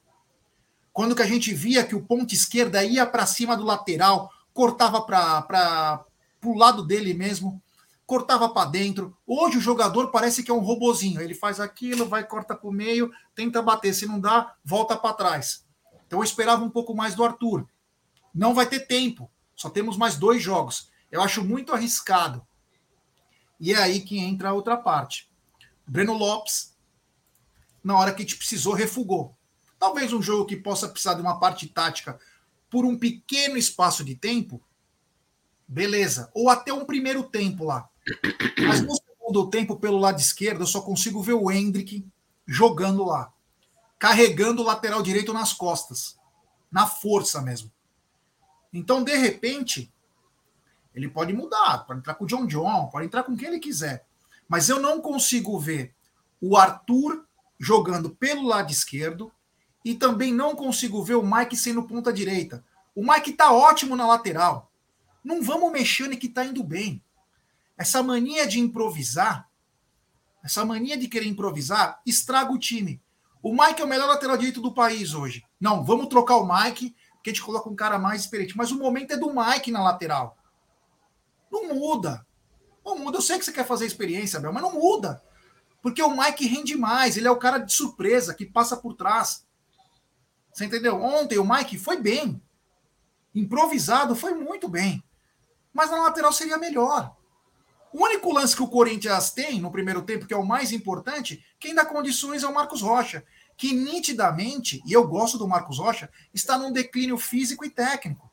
Quando 0.92 1.16
que 1.16 1.22
a 1.22 1.26
gente 1.26 1.54
via 1.54 1.86
que 1.86 1.96
o 1.96 2.04
ponta 2.04 2.34
esquerda 2.34 2.84
ia 2.84 3.06
para 3.06 3.26
cima 3.26 3.56
do 3.56 3.64
lateral, 3.64 4.30
cortava 4.54 5.02
para 5.02 6.06
o 6.44 6.54
lado 6.54 6.86
dele 6.86 7.14
mesmo, 7.14 7.64
cortava 8.06 8.50
para 8.50 8.70
dentro. 8.70 9.18
Hoje 9.26 9.58
o 9.58 9.62
jogador 9.62 10.12
parece 10.12 10.44
que 10.44 10.52
é 10.52 10.54
um 10.54 10.60
robozinho. 10.60 11.22
Ele 11.22 11.34
faz 11.34 11.62
aquilo, 11.62 12.10
vai, 12.10 12.28
corta 12.28 12.54
para 12.54 12.70
o 12.70 12.74
meio, 12.74 13.10
tenta 13.34 13.62
bater. 13.62 13.94
Se 13.94 14.06
não 14.06 14.20
dá, 14.20 14.56
volta 14.62 14.98
para 14.98 15.14
trás. 15.14 15.66
Então 16.06 16.20
eu 16.20 16.24
esperava 16.26 16.62
um 16.62 16.70
pouco 16.70 16.94
mais 16.94 17.16
do 17.16 17.24
Arthur. 17.24 17.66
Não 18.36 18.54
vai 18.54 18.66
ter 18.66 18.82
tempo. 18.82 19.32
Só 19.56 19.70
temos 19.70 19.96
mais 19.96 20.18
dois 20.18 20.44
jogos. 20.44 20.92
Eu 21.10 21.22
acho 21.22 21.42
muito 21.42 21.74
arriscado. 21.74 22.46
E 23.62 23.72
é 23.72 23.78
aí 23.78 24.02
que 24.02 24.20
entra 24.20 24.50
a 24.50 24.54
outra 24.54 24.76
parte. 24.76 25.32
Breno 25.88 26.14
Lopes 26.14 26.76
na 27.88 27.98
hora 27.98 28.13
que 28.13 28.22
gente 28.22 28.36
precisou, 28.36 28.74
refugou. 28.74 29.34
Talvez 29.79 30.12
um 30.12 30.22
jogo 30.22 30.46
que 30.46 30.58
possa 30.58 30.89
precisar 30.89 31.13
de 31.13 31.22
uma 31.22 31.39
parte 31.39 31.67
tática 31.70 32.20
por 32.70 32.84
um 32.84 33.00
pequeno 33.00 33.56
espaço 33.56 34.03
de 34.03 34.13
tempo, 34.13 34.62
beleza. 35.65 36.29
Ou 36.34 36.50
até 36.50 36.74
um 36.74 36.84
primeiro 36.84 37.24
tempo 37.24 37.63
lá. 37.63 37.88
Mas 38.60 38.82
no 38.82 38.94
segundo 38.94 39.50
tempo, 39.50 39.77
pelo 39.77 40.00
lado 40.00 40.20
esquerdo, 40.20 40.63
eu 40.63 40.67
só 40.67 40.82
consigo 40.82 41.24
ver 41.24 41.32
o 41.32 41.50
Hendrick 41.50 42.06
jogando 42.46 43.06
lá. 43.06 43.32
Carregando 43.98 44.62
o 44.62 44.65
lateral 44.65 45.01
direito 45.01 45.32
nas 45.32 45.53
costas. 45.53 46.20
Na 46.70 46.86
força 46.86 47.41
mesmo. 47.41 47.72
Então, 48.74 49.01
de 49.01 49.15
repente, 49.15 49.94
ele 50.94 51.08
pode 51.08 51.32
mudar. 51.32 51.86
Pode 51.88 52.01
entrar 52.01 52.15
com 52.15 52.25
o 52.25 52.27
John 52.27 52.48
John, 52.48 52.89
pode 52.91 53.06
entrar 53.06 53.24
com 53.24 53.38
quem 53.38 53.48
ele 53.48 53.60
quiser. 53.60 54.06
Mas 54.46 54.67
eu 54.67 54.77
não 54.82 55.00
consigo 55.00 55.58
ver 55.58 55.96
o 56.41 56.58
Arthur 56.58 57.26
jogando 57.60 58.10
pelo 58.10 58.44
lado 58.44 58.72
esquerdo 58.72 59.32
e 59.84 59.96
também 59.96 60.34
não 60.34 60.56
consigo 60.56 61.04
ver 61.04 61.16
o 61.16 61.26
Mike 61.26 61.56
sendo 61.56 61.84
ponta 61.84 62.12
direita. 62.12 62.64
O 62.96 63.02
Mike 63.02 63.34
tá 63.34 63.52
ótimo 63.52 63.96
na 63.96 64.06
lateral. 64.06 64.72
Não 65.24 65.42
vamos 65.42 65.72
mexendo 65.72 66.14
e 66.14 66.18
que 66.18 66.30
tá 66.30 66.46
indo 66.46 66.64
bem. 66.64 67.04
Essa 67.78 68.02
mania 68.02 68.48
de 68.48 68.60
improvisar, 68.60 69.48
essa 70.44 70.66
mania 70.66 70.98
de 70.98 71.08
querer 71.08 71.28
improvisar, 71.28 72.02
estraga 72.06 72.52
o 72.52 72.58
time. 72.58 73.02
O 73.42 73.52
Mike 73.54 73.82
é 73.82 73.86
o 73.86 73.88
melhor 73.88 74.08
lateral 74.08 74.38
direito 74.38 74.62
do 74.62 74.74
país 74.74 75.14
hoje. 75.14 75.44
Não, 75.60 75.84
vamos 75.84 76.08
trocar 76.08 76.38
o 76.38 76.48
Mike, 76.48 76.96
porque 77.14 77.30
a 77.30 77.34
gente 77.34 77.44
coloca 77.44 77.70
um 77.70 77.76
cara 77.76 78.00
mais 78.00 78.22
experiente. 78.22 78.58
Mas 78.58 78.72
o 78.72 78.78
momento 78.78 79.12
é 79.14 79.18
do 79.18 79.34
Mike 79.34 79.72
na 79.72 79.84
lateral. 79.84 80.38
Não 81.52 81.74
muda. 81.74 82.26
Não 82.86 82.98
muda. 82.98 83.18
Eu 83.18 83.22
sei 83.22 83.38
que 83.38 83.46
você 83.46 83.52
quer 83.52 83.66
fazer 83.66 83.86
experiência, 83.86 84.40
mas 84.40 84.62
não 84.62 84.74
muda. 84.74 85.22
Porque 85.81 86.01
o 86.01 86.15
Mike 86.15 86.48
rende 86.48 86.75
mais, 86.75 87.17
ele 87.17 87.27
é 87.27 87.31
o 87.31 87.38
cara 87.38 87.57
de 87.57 87.74
surpresa 87.74 88.34
que 88.34 88.46
passa 88.46 88.75
por 88.75 88.93
trás. 88.93 89.46
Você 90.53 90.65
entendeu? 90.65 91.01
Ontem 91.01 91.38
o 91.38 91.48
Mike 91.48 91.77
foi 91.77 91.98
bem. 91.98 92.41
Improvisado, 93.34 94.15
foi 94.15 94.34
muito 94.34 94.67
bem. 94.67 95.03
Mas 95.72 95.91
na 95.91 96.01
lateral 96.01 96.34
seria 96.34 96.57
melhor. 96.57 97.15
O 97.93 98.03
único 98.03 98.34
lance 98.34 98.55
que 98.55 98.63
o 98.63 98.67
Corinthians 98.67 99.31
tem 99.31 99.62
no 99.62 99.72
primeiro 99.72 100.01
tempo, 100.01 100.25
que 100.25 100.34
é 100.34 100.38
o 100.38 100.46
mais 100.46 100.72
importante, 100.72 101.46
quem 101.60 101.74
dá 101.74 101.86
condições 101.86 102.43
é 102.43 102.48
o 102.48 102.53
Marcos 102.53 102.81
Rocha, 102.81 103.24
que 103.55 103.74
nitidamente, 103.74 104.81
e 104.86 104.93
eu 104.93 105.07
gosto 105.07 105.38
do 105.38 105.48
Marcos 105.48 105.79
Rocha, 105.79 106.10
está 106.34 106.57
num 106.57 106.72
declínio 106.72 107.17
físico 107.17 107.65
e 107.65 107.69
técnico. 107.69 108.31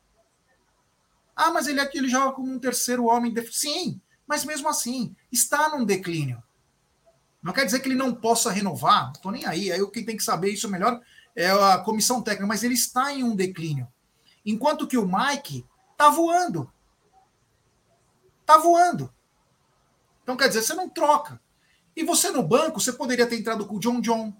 Ah, 1.35 1.51
mas 1.51 1.67
ele, 1.67 1.81
ele 1.93 2.07
joga 2.07 2.33
como 2.33 2.51
um 2.51 2.59
terceiro 2.59 3.05
homem. 3.05 3.33
Sim, 3.51 3.99
mas 4.27 4.45
mesmo 4.45 4.69
assim, 4.69 5.15
está 5.31 5.69
num 5.69 5.83
declínio. 5.83 6.41
Não 7.45 7.53
quer 7.53 7.63
dizer 7.63 7.79
que 7.79 7.87
ele 7.87 7.93
não 7.93 8.11
possa 8.11 8.51
renovar, 8.51 9.11
estou 9.11 9.31
nem 9.31 9.45
aí. 9.45 9.71
Aí 9.71 9.91
quem 9.91 10.03
tem 10.03 10.17
que 10.17 10.23
saber 10.23 10.49
isso 10.49 10.67
melhor 10.67 10.99
é 11.35 11.51
a 11.51 11.77
comissão 11.77 12.19
técnica, 12.19 12.47
mas 12.47 12.63
ele 12.63 12.73
está 12.73 13.13
em 13.13 13.23
um 13.23 13.35
declínio. 13.35 13.87
Enquanto 14.43 14.87
que 14.87 14.97
o 14.97 15.05
Mike 15.07 15.63
está 15.91 16.09
voando. 16.09 16.73
Está 18.41 18.57
voando. 18.57 19.13
Então 20.23 20.35
quer 20.35 20.47
dizer, 20.47 20.63
você 20.63 20.73
não 20.73 20.89
troca. 20.89 21.39
E 21.95 22.03
você 22.03 22.31
no 22.31 22.41
banco, 22.41 22.81
você 22.81 22.91
poderia 22.91 23.27
ter 23.27 23.37
entrado 23.37 23.67
com 23.67 23.75
o 23.75 23.79
John 23.79 24.01
John. 24.01 24.33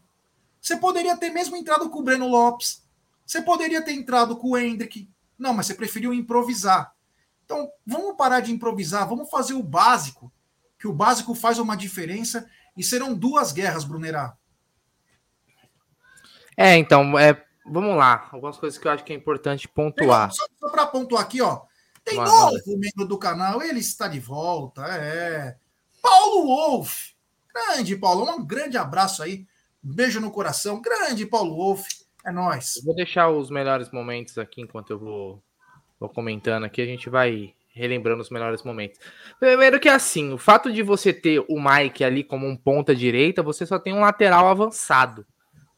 Você 0.59 0.75
poderia 0.75 1.15
ter 1.15 1.29
mesmo 1.29 1.55
entrado 1.55 1.87
com 1.91 1.99
o 1.99 2.03
Breno 2.03 2.27
Lopes. 2.27 2.81
Você 3.23 3.39
poderia 3.39 3.83
ter 3.83 3.93
entrado 3.93 4.35
com 4.35 4.49
o 4.49 4.57
Hendrick. 4.57 5.07
Não, 5.37 5.53
mas 5.53 5.67
você 5.67 5.75
preferiu 5.75 6.11
improvisar. 6.11 6.91
Então, 7.45 7.69
vamos 7.85 8.17
parar 8.17 8.39
de 8.39 8.51
improvisar, 8.51 9.07
vamos 9.07 9.29
fazer 9.29 9.53
o 9.53 9.61
básico, 9.61 10.33
que 10.79 10.87
o 10.87 10.93
básico 10.93 11.35
faz 11.35 11.59
uma 11.59 11.77
diferença 11.77 12.49
e 12.75 12.83
serão 12.83 13.13
duas 13.13 13.51
guerras, 13.51 13.83
Brunerá. 13.83 14.35
É, 16.57 16.77
então, 16.77 17.17
é, 17.17 17.43
vamos 17.65 17.95
lá. 17.95 18.29
Algumas 18.31 18.57
coisas 18.57 18.79
que 18.79 18.87
eu 18.87 18.91
acho 18.91 19.03
que 19.03 19.13
é 19.13 19.15
importante 19.15 19.67
pontuar. 19.67 20.31
Só, 20.31 20.45
só 20.59 20.69
para 20.69 20.87
pontuar 20.87 21.23
aqui, 21.23 21.41
ó. 21.41 21.63
Tem 22.03 22.17
Mas, 22.17 22.29
novo 22.29 22.77
membro 22.77 23.05
do 23.07 23.17
canal, 23.17 23.63
ele 23.63 23.79
está 23.79 24.07
de 24.07 24.19
volta. 24.19 24.85
É. 24.85 25.57
Paulo 26.01 26.45
Wolf. 26.45 27.13
Grande, 27.51 27.95
Paulo. 27.95 28.29
Um 28.29 28.45
grande 28.45 28.77
abraço 28.77 29.23
aí. 29.23 29.47
Um 29.83 29.93
beijo 29.93 30.21
no 30.21 30.29
coração. 30.29 30.79
Grande, 30.81 31.25
Paulo 31.25 31.55
Wolf. 31.55 31.87
É 32.23 32.31
nóis. 32.31 32.81
vou 32.83 32.95
deixar 32.95 33.29
os 33.29 33.49
melhores 33.49 33.91
momentos 33.91 34.37
aqui 34.37 34.61
enquanto 34.61 34.91
eu 34.91 34.99
vou, 34.99 35.43
vou 35.99 36.09
comentando 36.09 36.63
aqui. 36.63 36.81
A 36.81 36.85
gente 36.85 37.09
vai 37.09 37.54
relembrando 37.75 38.21
os 38.21 38.29
melhores 38.29 38.63
momentos. 38.63 38.99
Primeiro 39.37 39.79
que 39.79 39.89
assim, 39.89 40.31
o 40.31 40.37
fato 40.37 40.71
de 40.71 40.81
você 40.81 41.11
ter 41.11 41.43
o 41.49 41.59
Mike 41.59 42.03
ali 42.03 42.23
como 42.23 42.47
um 42.47 42.55
ponta 42.55 42.95
direita, 42.95 43.43
você 43.43 43.65
só 43.65 43.77
tem 43.77 43.93
um 43.93 43.99
lateral 43.99 44.47
avançado. 44.47 45.27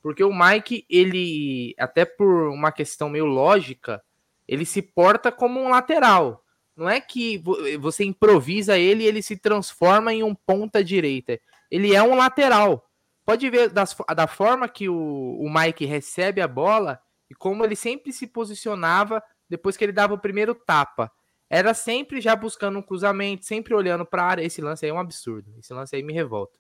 Porque 0.02 0.24
o 0.24 0.32
Mike, 0.32 0.86
ele, 0.88 1.74
até 1.78 2.06
por 2.06 2.50
uma 2.50 2.72
questão 2.72 3.10
meio 3.10 3.26
lógica, 3.26 4.02
ele 4.48 4.64
se 4.64 4.82
porta 4.82 5.32
como 5.32 5.60
um 5.60 5.70
lateral. 5.70 6.46
Não 6.76 6.88
é 6.88 7.02
que 7.02 7.42
você 7.80 8.04
improvisa 8.06 8.78
ele 8.78 9.04
e 9.04 9.08
ele 9.08 9.24
se 9.24 9.36
transforma 9.36 10.14
em 10.14 10.22
um 10.22 10.36
ponta 10.36 10.84
direita. 10.84 11.40
Ele 11.70 11.96
é 11.96 12.04
um 12.04 12.16
lateral. 12.16 12.88
Pode 13.26 13.50
ver 13.50 13.70
das, 13.70 13.98
da 14.16 14.28
forma 14.28 14.70
que 14.70 14.88
o, 14.88 14.96
o 14.96 15.52
Mike 15.52 15.84
recebe 15.84 16.40
a 16.42 16.48
bola 16.48 17.02
e 17.30 17.34
como 17.34 17.66
ele 17.66 17.76
sempre 17.76 18.14
se 18.14 18.28
posicionava 18.28 19.22
depois 19.50 19.76
que 19.76 19.84
ele 19.84 19.92
dava 19.92 20.14
o 20.14 20.20
primeiro 20.20 20.54
tapa 20.54 21.12
era 21.50 21.74
sempre 21.74 22.20
já 22.20 22.36
buscando 22.36 22.80
um 22.80 22.82
cruzamento, 22.82 23.46
sempre 23.46 23.74
olhando 23.74 24.06
para 24.06 24.24
área. 24.24 24.44
Esse 24.44 24.62
lance 24.62 24.86
aí 24.86 24.92
é 24.92 24.94
um 24.94 25.00
absurdo. 25.00 25.54
Esse 25.58 25.74
lance 25.74 25.96
aí 25.96 26.04
me 26.04 26.14
revolta. 26.14 26.58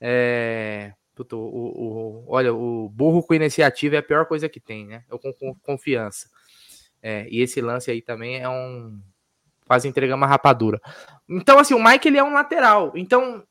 É... 0.00 0.92
Puta, 1.14 1.36
o, 1.36 1.40
o, 1.42 2.24
olha, 2.28 2.54
o 2.54 2.88
burro 2.88 3.22
com 3.22 3.34
iniciativa 3.34 3.96
é 3.96 3.98
a 3.98 4.02
pior 4.02 4.26
coisa 4.26 4.48
que 4.48 4.58
tem, 4.58 4.86
né? 4.86 5.04
Eu 5.10 5.18
com, 5.18 5.32
com 5.34 5.54
confiança. 5.56 6.30
É, 7.02 7.26
e 7.30 7.40
esse 7.42 7.60
lance 7.60 7.90
aí 7.90 8.00
também 8.00 8.40
é 8.40 8.48
um. 8.48 9.00
Quase 9.66 9.86
entregar 9.86 10.16
uma 10.16 10.26
rapadura. 10.26 10.80
Então, 11.28 11.58
assim, 11.58 11.74
o 11.74 11.82
Mike 11.82 12.08
ele 12.08 12.18
é 12.18 12.24
um 12.24 12.32
lateral. 12.32 12.92
Então, 12.96 13.44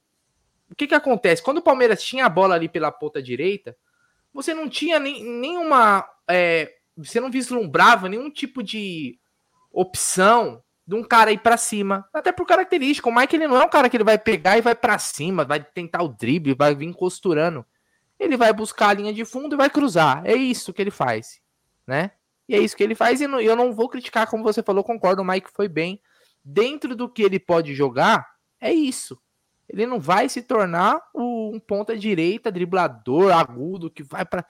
o 0.70 0.76
que 0.76 0.88
que 0.88 0.96
acontece? 0.96 1.44
Quando 1.44 1.60
o 1.60 1.64
Palmeiras 1.64 2.04
tinha 2.04 2.26
a 2.26 2.30
bola 2.30 2.56
ali 2.56 2.68
pela 2.68 2.92
ponta 2.92 3.22
direita, 3.22 3.78
você 4.34 4.54
não 4.54 4.68
tinha 4.68 5.00
nem, 5.00 5.24
nenhuma. 5.24 6.08
É, 6.28 6.74
você 6.98 7.20
não 7.20 7.30
vislumbrava 7.30 8.10
nenhum 8.10 8.30
tipo 8.30 8.64
de 8.64 9.19
opção 9.72 10.64
de 10.86 10.96
um 10.96 11.04
cara 11.04 11.32
ir 11.32 11.40
para 11.40 11.56
cima. 11.56 12.08
Até 12.14 12.32
por 12.32 12.48
característica. 12.48 13.08
O 13.08 13.16
Mike 13.16 13.36
ele 13.36 13.48
não 13.48 13.58
é 13.58 13.64
um 13.64 13.70
cara 13.70 13.90
que 13.90 13.96
ele 13.96 14.04
vai 14.04 14.18
pegar 14.18 14.58
e 14.58 14.62
vai 14.62 14.74
para 14.74 14.98
cima, 14.98 15.46
vai 15.46 15.64
tentar 15.64 16.02
o 16.02 16.08
drible, 16.08 16.56
vai 16.56 16.74
vir 16.74 16.92
costurando. 16.94 17.66
Ele 18.20 18.36
vai 18.36 18.52
buscar 18.52 18.90
a 18.90 18.94
linha 18.94 19.14
de 19.14 19.24
fundo 19.24 19.56
e 19.56 19.58
vai 19.58 19.70
cruzar. 19.70 20.26
É 20.26 20.36
isso 20.36 20.74
que 20.74 20.82
ele 20.82 20.92
faz, 20.92 21.40
né? 21.86 22.12
E 22.48 22.56
é 22.56 22.60
isso 22.60 22.76
que 22.76 22.84
ele 22.84 22.96
faz. 22.96 23.22
E 23.22 23.26
eu 23.26 23.56
não 23.56 23.72
vou 23.72 23.88
criticar, 23.88 24.28
como 24.28 24.44
você 24.44 24.64
falou, 24.64 24.84
concordo. 24.84 25.22
O 25.22 25.26
Mike 25.26 25.52
foi 25.54 25.68
bem. 25.68 26.02
Dentro 26.44 26.96
do 26.96 27.08
que 27.08 27.22
ele 27.22 27.40
pode 27.40 27.76
jogar, 27.76 28.28
é 28.60 28.74
isso. 28.74 29.22
Ele 29.70 29.86
não 29.86 30.00
vai 30.00 30.28
se 30.28 30.42
tornar 30.42 31.00
um 31.14 31.60
ponta 31.60 31.96
direita, 31.96 32.52
driblador, 32.52 33.32
agudo, 33.32 33.92
que 33.92 34.02
vai 34.02 34.26
para. 34.26 34.44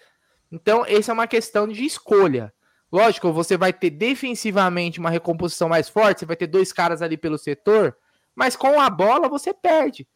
Então, 0.49 0.85
essa 0.85 1.11
é 1.11 1.13
uma 1.13 1.27
questão 1.27 1.67
de 1.67 1.83
escolha. 1.83 2.53
Lógico, 2.91 3.31
você 3.31 3.55
vai 3.55 3.71
ter 3.71 3.91
defensivamente 3.91 4.99
uma 4.99 5.09
recomposição 5.09 5.69
mais 5.69 5.87
forte, 5.87 6.19
você 6.19 6.25
vai 6.25 6.35
ter 6.35 6.47
dois 6.47 6.73
caras 6.73 7.01
ali 7.01 7.17
pelo 7.17 7.37
setor, 7.37 7.95
mas 8.35 8.55
com 8.55 8.79
a 8.79 8.89
bola 8.89 9.29
você 9.29 9.53
perde, 9.53 10.07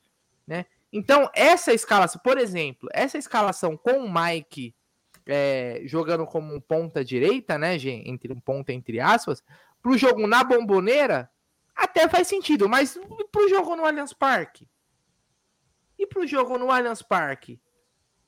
né? 0.47 0.65
Então, 0.91 1.29
essa 1.33 1.73
escalação, 1.73 2.21
por 2.23 2.37
exemplo, 2.37 2.89
essa 2.93 3.17
escalação 3.17 3.75
com 3.75 4.05
o 4.05 4.13
Mike 4.13 4.75
é, 5.25 5.81
jogando 5.85 6.25
como 6.25 6.53
um 6.53 6.59
ponta 6.59 7.03
direita, 7.03 7.57
né, 7.57 7.77
gente, 7.79 8.09
entre 8.09 8.31
um 8.31 8.39
ponta 8.39 8.73
entre 8.73 8.99
aspas, 8.99 9.43
pro 9.81 9.97
jogo 9.97 10.27
na 10.27 10.43
bomboneira, 10.43 11.29
até 11.75 12.07
faz 12.07 12.27
sentido, 12.27 12.69
mas 12.69 12.97
pro 13.31 13.49
jogo 13.49 13.75
no 13.75 13.85
Allianz 13.85 14.13
Parque? 14.13 14.67
E 15.97 16.05
pro 16.05 16.27
jogo 16.27 16.57
no 16.57 16.71
Allianz 16.71 17.01
Parque? 17.01 17.59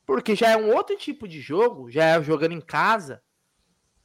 Porque 0.06 0.36
já 0.36 0.52
é 0.52 0.58
um 0.58 0.74
outro 0.74 0.96
tipo 0.98 1.28
de 1.28 1.42
jogo, 1.42 1.90
já 1.90 2.06
é 2.06 2.24
jogando 2.24 2.54
em 2.54 2.62
casa, 2.62 3.22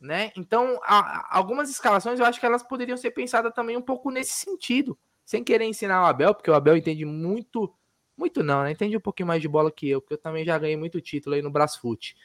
né? 0.01 0.33
Então, 0.37 0.81
a, 0.85 1.37
algumas 1.37 1.69
escalações 1.69 2.19
eu 2.19 2.27
acho 2.27 2.41
que 2.41 2.47
elas 2.47 2.63
poderiam 2.63 2.97
ser 2.97 3.11
pensadas 3.11 3.53
também 3.53 3.77
um 3.77 3.83
pouco 3.83 4.11
nesse 4.11 4.33
sentido, 4.33 4.99
sem 5.25 5.45
querer 5.45 5.65
ensinar 5.65 6.03
o 6.03 6.07
Abel, 6.07 6.35
porque 6.35 6.51
o 6.51 6.55
Abel 6.55 6.77
entende 6.77 7.05
muito, 7.05 7.73
muito 8.17 8.43
não, 8.43 8.63
né? 8.63 8.73
Entende 8.73 8.97
um 8.97 9.01
pouquinho 9.01 9.27
mais 9.27 9.43
de 9.43 9.49
bola 9.49 9.71
que 9.71 9.89
eu, 9.89 10.01
porque 10.01 10.15
eu 10.15 10.19
também 10.19 10.45
já 10.45 10.59
ganhei 10.59 10.77
muito 10.77 11.01
título 11.01 11.35
aí 11.35 11.43
no 11.43 11.51
Brasfoot. 11.51 12.17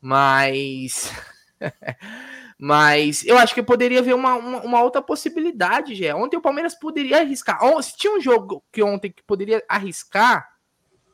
Mas 0.00 1.12
Mas 2.58 3.24
eu 3.24 3.36
acho 3.36 3.54
que 3.54 3.62
poderia 3.62 3.98
haver 3.98 4.14
uma, 4.14 4.34
uma, 4.36 4.60
uma, 4.62 4.82
outra 4.82 5.02
possibilidade, 5.02 5.94
já. 5.94 6.16
Ontem 6.16 6.36
o 6.36 6.40
Palmeiras 6.40 6.74
poderia 6.74 7.18
arriscar. 7.18 7.60
Se 7.82 7.96
tinha 7.96 8.16
um 8.16 8.20
jogo 8.20 8.64
que 8.72 8.82
ontem 8.82 9.12
que 9.12 9.22
poderia 9.22 9.62
arriscar, 9.68 10.48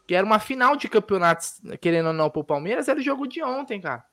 que 0.06 0.14
era 0.14 0.24
uma 0.24 0.38
final 0.38 0.76
de 0.76 0.88
campeonatos, 0.88 1.60
querendo 1.80 2.08
ou 2.08 2.12
não, 2.12 2.30
pro 2.30 2.44
Palmeiras, 2.44 2.88
era 2.88 2.98
o 2.98 3.02
jogo 3.02 3.26
de 3.26 3.42
ontem, 3.42 3.80
cara. 3.80 4.04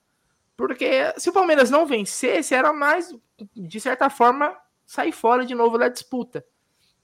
Porque 0.60 1.13
se 1.17 1.30
o 1.30 1.32
Palmeiras 1.32 1.69
não 1.69 1.86
vencesse, 1.86 2.54
era 2.54 2.74
mais, 2.74 3.15
de 3.56 3.80
certa 3.80 4.10
forma, 4.10 4.54
sair 4.86 5.13
fora 5.13 5.45
de 5.45 5.56
novo 5.56 5.78
da 5.78 5.88
disputa. 5.88 6.45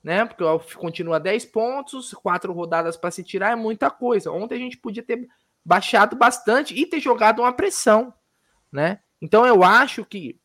Né? 0.04 0.26
Porque 0.26 0.44
continua 0.76 1.22
10 1.22 1.46
pontos, 1.46 2.14
quatro 2.16 2.52
rodadas 2.52 2.98
para 2.98 3.12
se 3.12 3.24
tirar 3.24 3.54
é 3.54 3.56
muita 3.56 3.90
coisa. 3.90 4.30
Ontem 4.30 4.56
a 4.56 4.60
gente 4.60 4.76
podia 4.76 5.02
ter 5.02 5.30
baixado 5.64 6.18
bastante 6.18 6.76
e 6.76 6.86
ter 6.86 7.00
jogado 7.00 7.40
uma 7.40 7.54
pressão, 7.54 8.14
né? 8.70 9.00
Então 9.22 9.46
eu 9.46 9.64
acho 9.64 10.04
que 10.04 10.38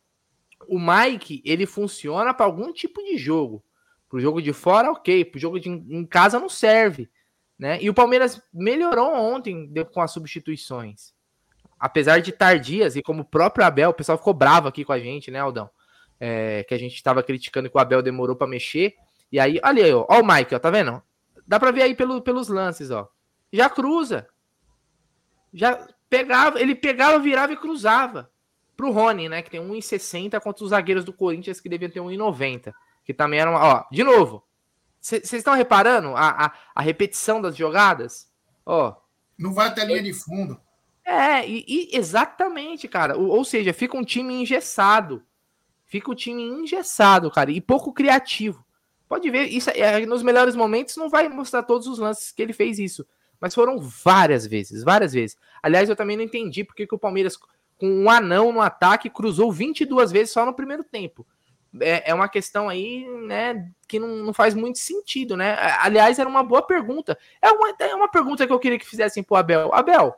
o 0.69 0.79
Mike 0.79 1.43
ele 1.45 1.67
funciona 1.67 2.33
para 2.33 2.47
algum 2.47 2.73
tipo 2.73 3.03
de 3.03 3.17
jogo. 3.17 3.61
Pro 4.09 4.21
jogo 4.21 4.41
de 4.41 4.53
fora, 4.53 4.93
ok. 4.93 5.25
Pro 5.25 5.41
jogo 5.41 5.59
de 5.59 5.69
em 5.69 6.07
casa 6.07 6.39
não 6.39 6.49
serve, 6.49 7.11
né? 7.59 7.77
E 7.83 7.91
o 7.91 7.95
Palmeiras 7.95 8.41
melhorou 8.55 9.13
ontem 9.13 9.69
com 9.93 10.01
as 10.01 10.13
substituições 10.13 11.13
apesar 11.81 12.21
de 12.21 12.31
tardias, 12.31 12.95
e 12.95 13.03
como 13.03 13.23
o 13.23 13.25
próprio 13.25 13.65
Abel, 13.65 13.91
o 13.91 13.95
pessoal 13.95 14.19
ficou 14.19 14.35
bravo 14.35 14.69
aqui 14.69 14.85
com 14.85 14.93
a 14.93 14.99
gente, 14.99 15.31
né, 15.31 15.39
Aldão? 15.39 15.71
É, 16.21 16.63
que 16.65 16.75
a 16.75 16.79
gente 16.79 16.95
estava 16.95 17.23
criticando 17.23 17.71
que 17.71 17.77
o 17.77 17.81
Abel 17.81 18.03
demorou 18.03 18.37
para 18.37 18.47
mexer. 18.47 18.95
E 19.33 19.41
aí, 19.41 19.59
olha 19.65 19.85
aí, 19.85 19.93
ó, 19.93 20.05
ó, 20.07 20.21
o 20.21 20.27
Mike, 20.27 20.55
ó, 20.55 20.59
tá 20.59 20.69
vendo? 20.71 21.03
Dá 21.47 21.59
para 21.59 21.71
ver 21.71 21.83
aí 21.83 21.95
pelo, 21.95 22.21
pelos 22.21 22.49
lances, 22.49 22.91
ó. 22.91 23.09
Já 23.51 23.71
cruza. 23.71 24.29
Já 25.53 25.89
pegava, 26.11 26.61
ele 26.61 26.75
pegava, 26.75 27.19
virava 27.19 27.55
e 27.55 27.57
cruzava. 27.57 28.31
Pro 28.77 28.93
Rony, 28.93 29.29
né, 29.29 29.41
que 29.41 29.51
tem 29.51 29.61
1,60 29.61 30.39
contra 30.41 30.65
os 30.65 30.71
zagueiros 30.71 31.05
do 31.05 31.13
Corinthians 31.13 31.61
que 31.61 31.69
deviam 31.69 31.91
ter 31.91 32.01
1,90. 32.01 32.73
Que 33.05 33.15
também 33.15 33.41
era 33.41 33.51
uma, 33.51 33.61
ó, 33.61 33.85
de 33.91 34.05
novo. 34.05 34.45
Vocês 35.01 35.33
estão 35.33 35.55
reparando 35.55 36.15
a, 36.15 36.47
a, 36.47 36.53
a 36.75 36.83
repetição 36.83 37.41
das 37.41 37.57
jogadas? 37.57 38.31
Ó. 38.67 38.95
Não 39.39 39.55
vai 39.55 39.69
até 39.69 39.81
a 39.81 39.85
linha 39.87 40.03
de 40.03 40.13
fundo. 40.13 40.61
É, 41.05 41.49
e, 41.49 41.65
e 41.67 41.97
exatamente, 41.97 42.87
cara. 42.87 43.17
Ou, 43.17 43.29
ou, 43.29 43.45
seja, 43.45 43.73
fica 43.73 43.97
um 43.97 44.05
time 44.05 44.35
engessado. 44.35 45.23
Fica 45.85 46.11
um 46.11 46.15
time 46.15 46.43
engessado, 46.43 47.31
cara, 47.31 47.51
e 47.51 47.61
pouco 47.61 47.93
criativo. 47.93 48.65
Pode 49.09 49.29
ver, 49.29 49.47
isso 49.47 49.71
é, 49.71 50.07
nos 50.07 50.23
melhores 50.23 50.55
momentos 50.55 50.97
não 50.97 51.11
vai 51.11 51.29
mostrar 51.29 51.65
todos 51.65 51.89
os 51.89 51.99
lances 51.99 52.31
que 52.31 52.41
ele 52.41 52.53
fez 52.53 52.79
isso. 52.79 53.05
Mas 53.41 53.55
foram 53.55 53.77
várias 53.81 54.47
vezes, 54.47 54.85
várias 54.85 55.13
vezes. 55.13 55.37
Aliás, 55.61 55.89
eu 55.89 55.97
também 55.97 56.17
não 56.17 56.23
entendi 56.23 56.63
porque 56.63 56.87
que 56.87 56.95
o 56.95 56.99
Palmeiras, 56.99 57.37
com 57.37 57.89
um 57.89 58.09
anão 58.09 58.53
no 58.53 58.61
ataque, 58.61 59.11
cruzou 59.11 59.51
22 59.51 60.13
vezes 60.13 60.33
só 60.33 60.47
no 60.47 60.55
primeiro 60.55 60.85
tempo. 60.85 61.27
É, 61.81 62.11
é 62.11 62.15
uma 62.15 62.29
questão 62.29 62.69
aí, 62.69 63.05
né, 63.27 63.69
que 63.89 63.99
não, 63.99 64.09
não, 64.09 64.33
faz 64.33 64.55
muito 64.55 64.79
sentido, 64.79 65.37
né? 65.37 65.57
Aliás, 65.81 66.19
era 66.19 66.29
uma 66.29 66.45
boa 66.45 66.63
pergunta. 66.63 67.19
É 67.43 67.51
uma, 67.51 67.75
é 67.81 67.95
uma 67.95 68.09
pergunta 68.09 68.47
que 68.47 68.53
eu 68.53 68.59
queria 68.59 68.79
que 68.79 68.87
fizessem 68.87 69.25
pro 69.25 69.37
Abel. 69.37 69.75
Abel, 69.75 70.15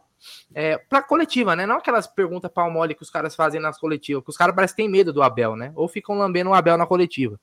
é, 0.55 0.77
pra 0.77 1.03
coletiva, 1.03 1.57
né? 1.57 1.67
Não 1.67 1.77
aquelas 1.77 2.07
perguntas 2.07 2.51
pau 2.51 2.71
mole 2.71 2.95
que 2.95 3.03
os 3.03 3.11
caras 3.11 3.35
fazem 3.35 3.61
nas 3.61 3.79
coletivas, 3.79 4.23
que 4.25 4.31
os 4.31 4.37
caras 4.37 4.55
parecem 4.55 4.77
têm 4.77 4.89
medo 4.89 5.13
do 5.13 5.23
Abel, 5.23 5.57
né? 5.57 5.73
Ou 5.75 5.89
ficam 5.89 6.17
lambendo 6.17 6.51
o 6.51 6.55
Abel 6.55 6.77
na 6.77 6.87
coletiva. 6.87 7.39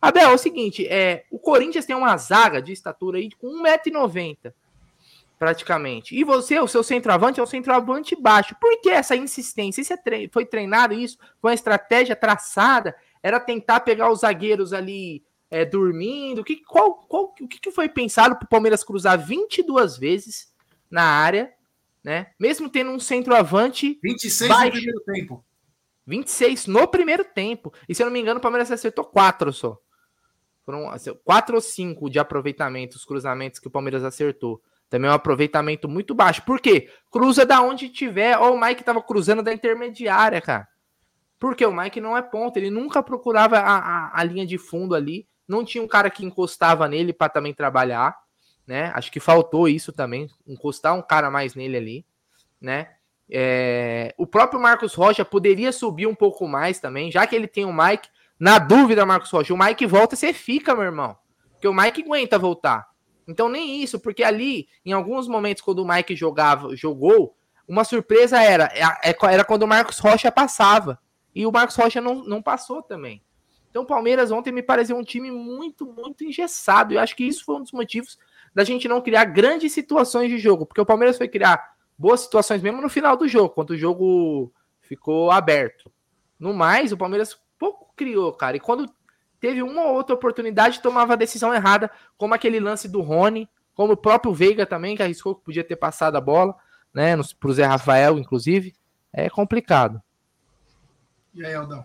Abel, 0.00 0.30
é 0.30 0.34
o 0.34 0.38
seguinte, 0.38 0.84
é, 0.88 1.24
o 1.30 1.38
Corinthians 1.38 1.86
tem 1.86 1.94
uma 1.94 2.16
zaga 2.16 2.60
de 2.60 2.72
estatura 2.72 3.18
aí 3.18 3.30
com 3.30 3.46
1,90m, 3.62 4.52
praticamente. 5.38 6.16
E 6.16 6.24
você, 6.24 6.58
o 6.58 6.66
seu 6.66 6.82
centroavante, 6.82 7.38
é 7.38 7.42
um 7.42 7.46
centroavante 7.46 8.20
baixo. 8.20 8.56
Por 8.60 8.80
que 8.80 8.90
essa 8.90 9.14
insistência? 9.14 9.80
Isso 9.80 9.92
é 9.92 9.96
tre 9.96 10.28
foi 10.32 10.44
treinado 10.44 10.92
isso? 10.92 11.18
Foi 11.40 11.50
uma 11.50 11.54
estratégia 11.54 12.16
traçada? 12.16 12.96
Era 13.22 13.38
tentar 13.38 13.80
pegar 13.80 14.10
os 14.10 14.20
zagueiros 14.20 14.72
ali 14.72 15.22
é, 15.48 15.64
dormindo? 15.64 16.42
Que, 16.42 16.56
qual, 16.64 16.94
qual, 16.94 17.32
o 17.40 17.46
que, 17.46 17.60
que 17.60 17.70
foi 17.70 17.88
pensado 17.88 18.34
para 18.34 18.46
o 18.46 18.48
Palmeiras 18.48 18.82
cruzar 18.82 19.16
22 19.16 19.96
vezes 19.98 20.52
na 20.90 21.04
área 21.04 21.52
né? 22.04 22.28
Mesmo 22.38 22.68
tendo 22.68 22.90
um 22.90 22.98
centroavante. 22.98 23.98
26 24.02 24.48
baixo, 24.48 24.66
no 24.66 24.72
primeiro 24.72 25.00
tempo. 25.00 25.44
26 26.06 26.66
no 26.66 26.88
primeiro 26.88 27.24
tempo. 27.24 27.72
E 27.88 27.94
se 27.94 28.02
eu 28.02 28.06
não 28.06 28.12
me 28.12 28.20
engano, 28.20 28.38
o 28.38 28.42
Palmeiras 28.42 28.70
acertou 28.70 29.04
4 29.04 29.52
só. 29.52 29.78
Foram 30.64 30.90
4 31.24 31.54
ou 31.54 31.60
5 31.60 32.10
de 32.10 32.18
aproveitamento, 32.18 32.96
os 32.96 33.04
cruzamentos 33.04 33.58
que 33.58 33.68
o 33.68 33.70
Palmeiras 33.70 34.04
acertou. 34.04 34.60
Também 34.88 35.08
é 35.08 35.12
um 35.12 35.16
aproveitamento 35.16 35.88
muito 35.88 36.14
baixo. 36.14 36.42
Por 36.44 36.60
quê? 36.60 36.90
Cruza 37.10 37.46
da 37.46 37.60
onde 37.62 37.88
tiver. 37.88 38.36
Ó, 38.38 38.52
o 38.52 38.60
Mike 38.60 38.84
tava 38.84 39.02
cruzando 39.02 39.42
da 39.42 39.52
intermediária, 39.52 40.40
cara. 40.40 40.68
Porque 41.38 41.64
o 41.64 41.72
Mike 41.72 42.00
não 42.00 42.16
é 42.16 42.22
ponta, 42.22 42.58
ele 42.58 42.70
nunca 42.70 43.02
procurava 43.02 43.58
a, 43.58 43.78
a, 43.78 44.20
a 44.20 44.24
linha 44.24 44.46
de 44.46 44.58
fundo 44.58 44.94
ali. 44.94 45.26
Não 45.48 45.64
tinha 45.64 45.82
um 45.82 45.88
cara 45.88 46.08
que 46.08 46.24
encostava 46.24 46.86
nele 46.86 47.12
para 47.12 47.28
também 47.28 47.52
trabalhar 47.52 48.16
né? 48.66 48.92
Acho 48.94 49.10
que 49.10 49.20
faltou 49.20 49.68
isso 49.68 49.92
também, 49.92 50.28
encostar 50.46 50.94
um 50.94 51.02
cara 51.02 51.30
mais 51.30 51.54
nele 51.54 51.76
ali, 51.76 52.06
né? 52.60 52.88
É, 53.30 54.14
o 54.18 54.26
próprio 54.26 54.60
Marcos 54.60 54.94
Rocha 54.94 55.24
poderia 55.24 55.72
subir 55.72 56.06
um 56.06 56.14
pouco 56.14 56.46
mais 56.46 56.78
também, 56.78 57.10
já 57.10 57.26
que 57.26 57.34
ele 57.34 57.46
tem 57.46 57.64
o 57.64 57.72
Mike. 57.72 58.08
Na 58.38 58.58
dúvida, 58.58 59.06
Marcos 59.06 59.30
Rocha, 59.30 59.54
o 59.54 59.58
Mike 59.58 59.86
volta, 59.86 60.16
você 60.16 60.32
fica, 60.32 60.74
meu 60.74 60.84
irmão. 60.84 61.16
Porque 61.52 61.68
o 61.68 61.72
Mike 61.72 62.02
aguenta 62.02 62.38
voltar. 62.38 62.88
Então, 63.26 63.48
nem 63.48 63.82
isso, 63.82 64.00
porque 64.00 64.22
ali, 64.22 64.68
em 64.84 64.92
alguns 64.92 65.28
momentos, 65.28 65.62
quando 65.62 65.78
o 65.78 65.88
Mike 65.88 66.14
jogava, 66.16 66.74
jogou, 66.76 67.36
uma 67.66 67.84
surpresa 67.84 68.42
era, 68.42 68.64
é, 68.74 69.10
é, 69.10 69.16
era 69.32 69.44
quando 69.44 69.62
o 69.62 69.68
Marcos 69.68 69.98
Rocha 69.98 70.30
passava. 70.30 70.98
E 71.34 71.46
o 71.46 71.52
Marcos 71.52 71.76
Rocha 71.76 72.00
não, 72.00 72.16
não 72.24 72.42
passou 72.42 72.82
também. 72.82 73.22
Então, 73.70 73.84
o 73.84 73.86
Palmeiras 73.86 74.30
ontem 74.30 74.52
me 74.52 74.62
pareceu 74.62 74.96
um 74.96 75.04
time 75.04 75.30
muito, 75.30 75.86
muito 75.86 76.24
engessado. 76.24 76.92
Eu 76.92 77.00
acho 77.00 77.16
que 77.16 77.24
isso 77.24 77.44
foi 77.44 77.56
um 77.56 77.62
dos 77.62 77.72
motivos 77.72 78.18
da 78.54 78.64
gente 78.64 78.88
não 78.88 79.00
criar 79.00 79.24
grandes 79.24 79.72
situações 79.72 80.28
de 80.28 80.38
jogo, 80.38 80.66
porque 80.66 80.80
o 80.80 80.86
Palmeiras 80.86 81.16
foi 81.16 81.28
criar 81.28 81.72
boas 81.96 82.20
situações 82.20 82.62
mesmo 82.62 82.80
no 82.80 82.88
final 82.88 83.16
do 83.16 83.28
jogo, 83.28 83.50
quando 83.50 83.70
o 83.70 83.78
jogo 83.78 84.52
ficou 84.80 85.30
aberto. 85.30 85.90
No 86.38 86.52
mais, 86.52 86.92
o 86.92 86.96
Palmeiras 86.96 87.38
pouco 87.58 87.92
criou, 87.96 88.32
cara, 88.32 88.56
e 88.56 88.60
quando 88.60 88.92
teve 89.40 89.62
uma 89.62 89.84
ou 89.84 89.94
outra 89.94 90.14
oportunidade, 90.14 90.82
tomava 90.82 91.14
a 91.14 91.16
decisão 91.16 91.54
errada, 91.54 91.90
como 92.16 92.34
aquele 92.34 92.60
lance 92.60 92.88
do 92.88 93.00
Rony, 93.00 93.48
como 93.74 93.94
o 93.94 93.96
próprio 93.96 94.34
Veiga 94.34 94.66
também, 94.66 94.96
que 94.96 95.02
arriscou 95.02 95.34
que 95.34 95.44
podia 95.44 95.64
ter 95.64 95.76
passado 95.76 96.16
a 96.16 96.20
bola, 96.20 96.54
né, 96.92 97.16
para 97.38 97.50
o 97.50 97.52
Zé 97.52 97.64
Rafael, 97.64 98.18
inclusive, 98.18 98.74
é 99.12 99.30
complicado. 99.30 100.02
E 101.34 101.44
aí, 101.44 101.54
Aldão? 101.54 101.84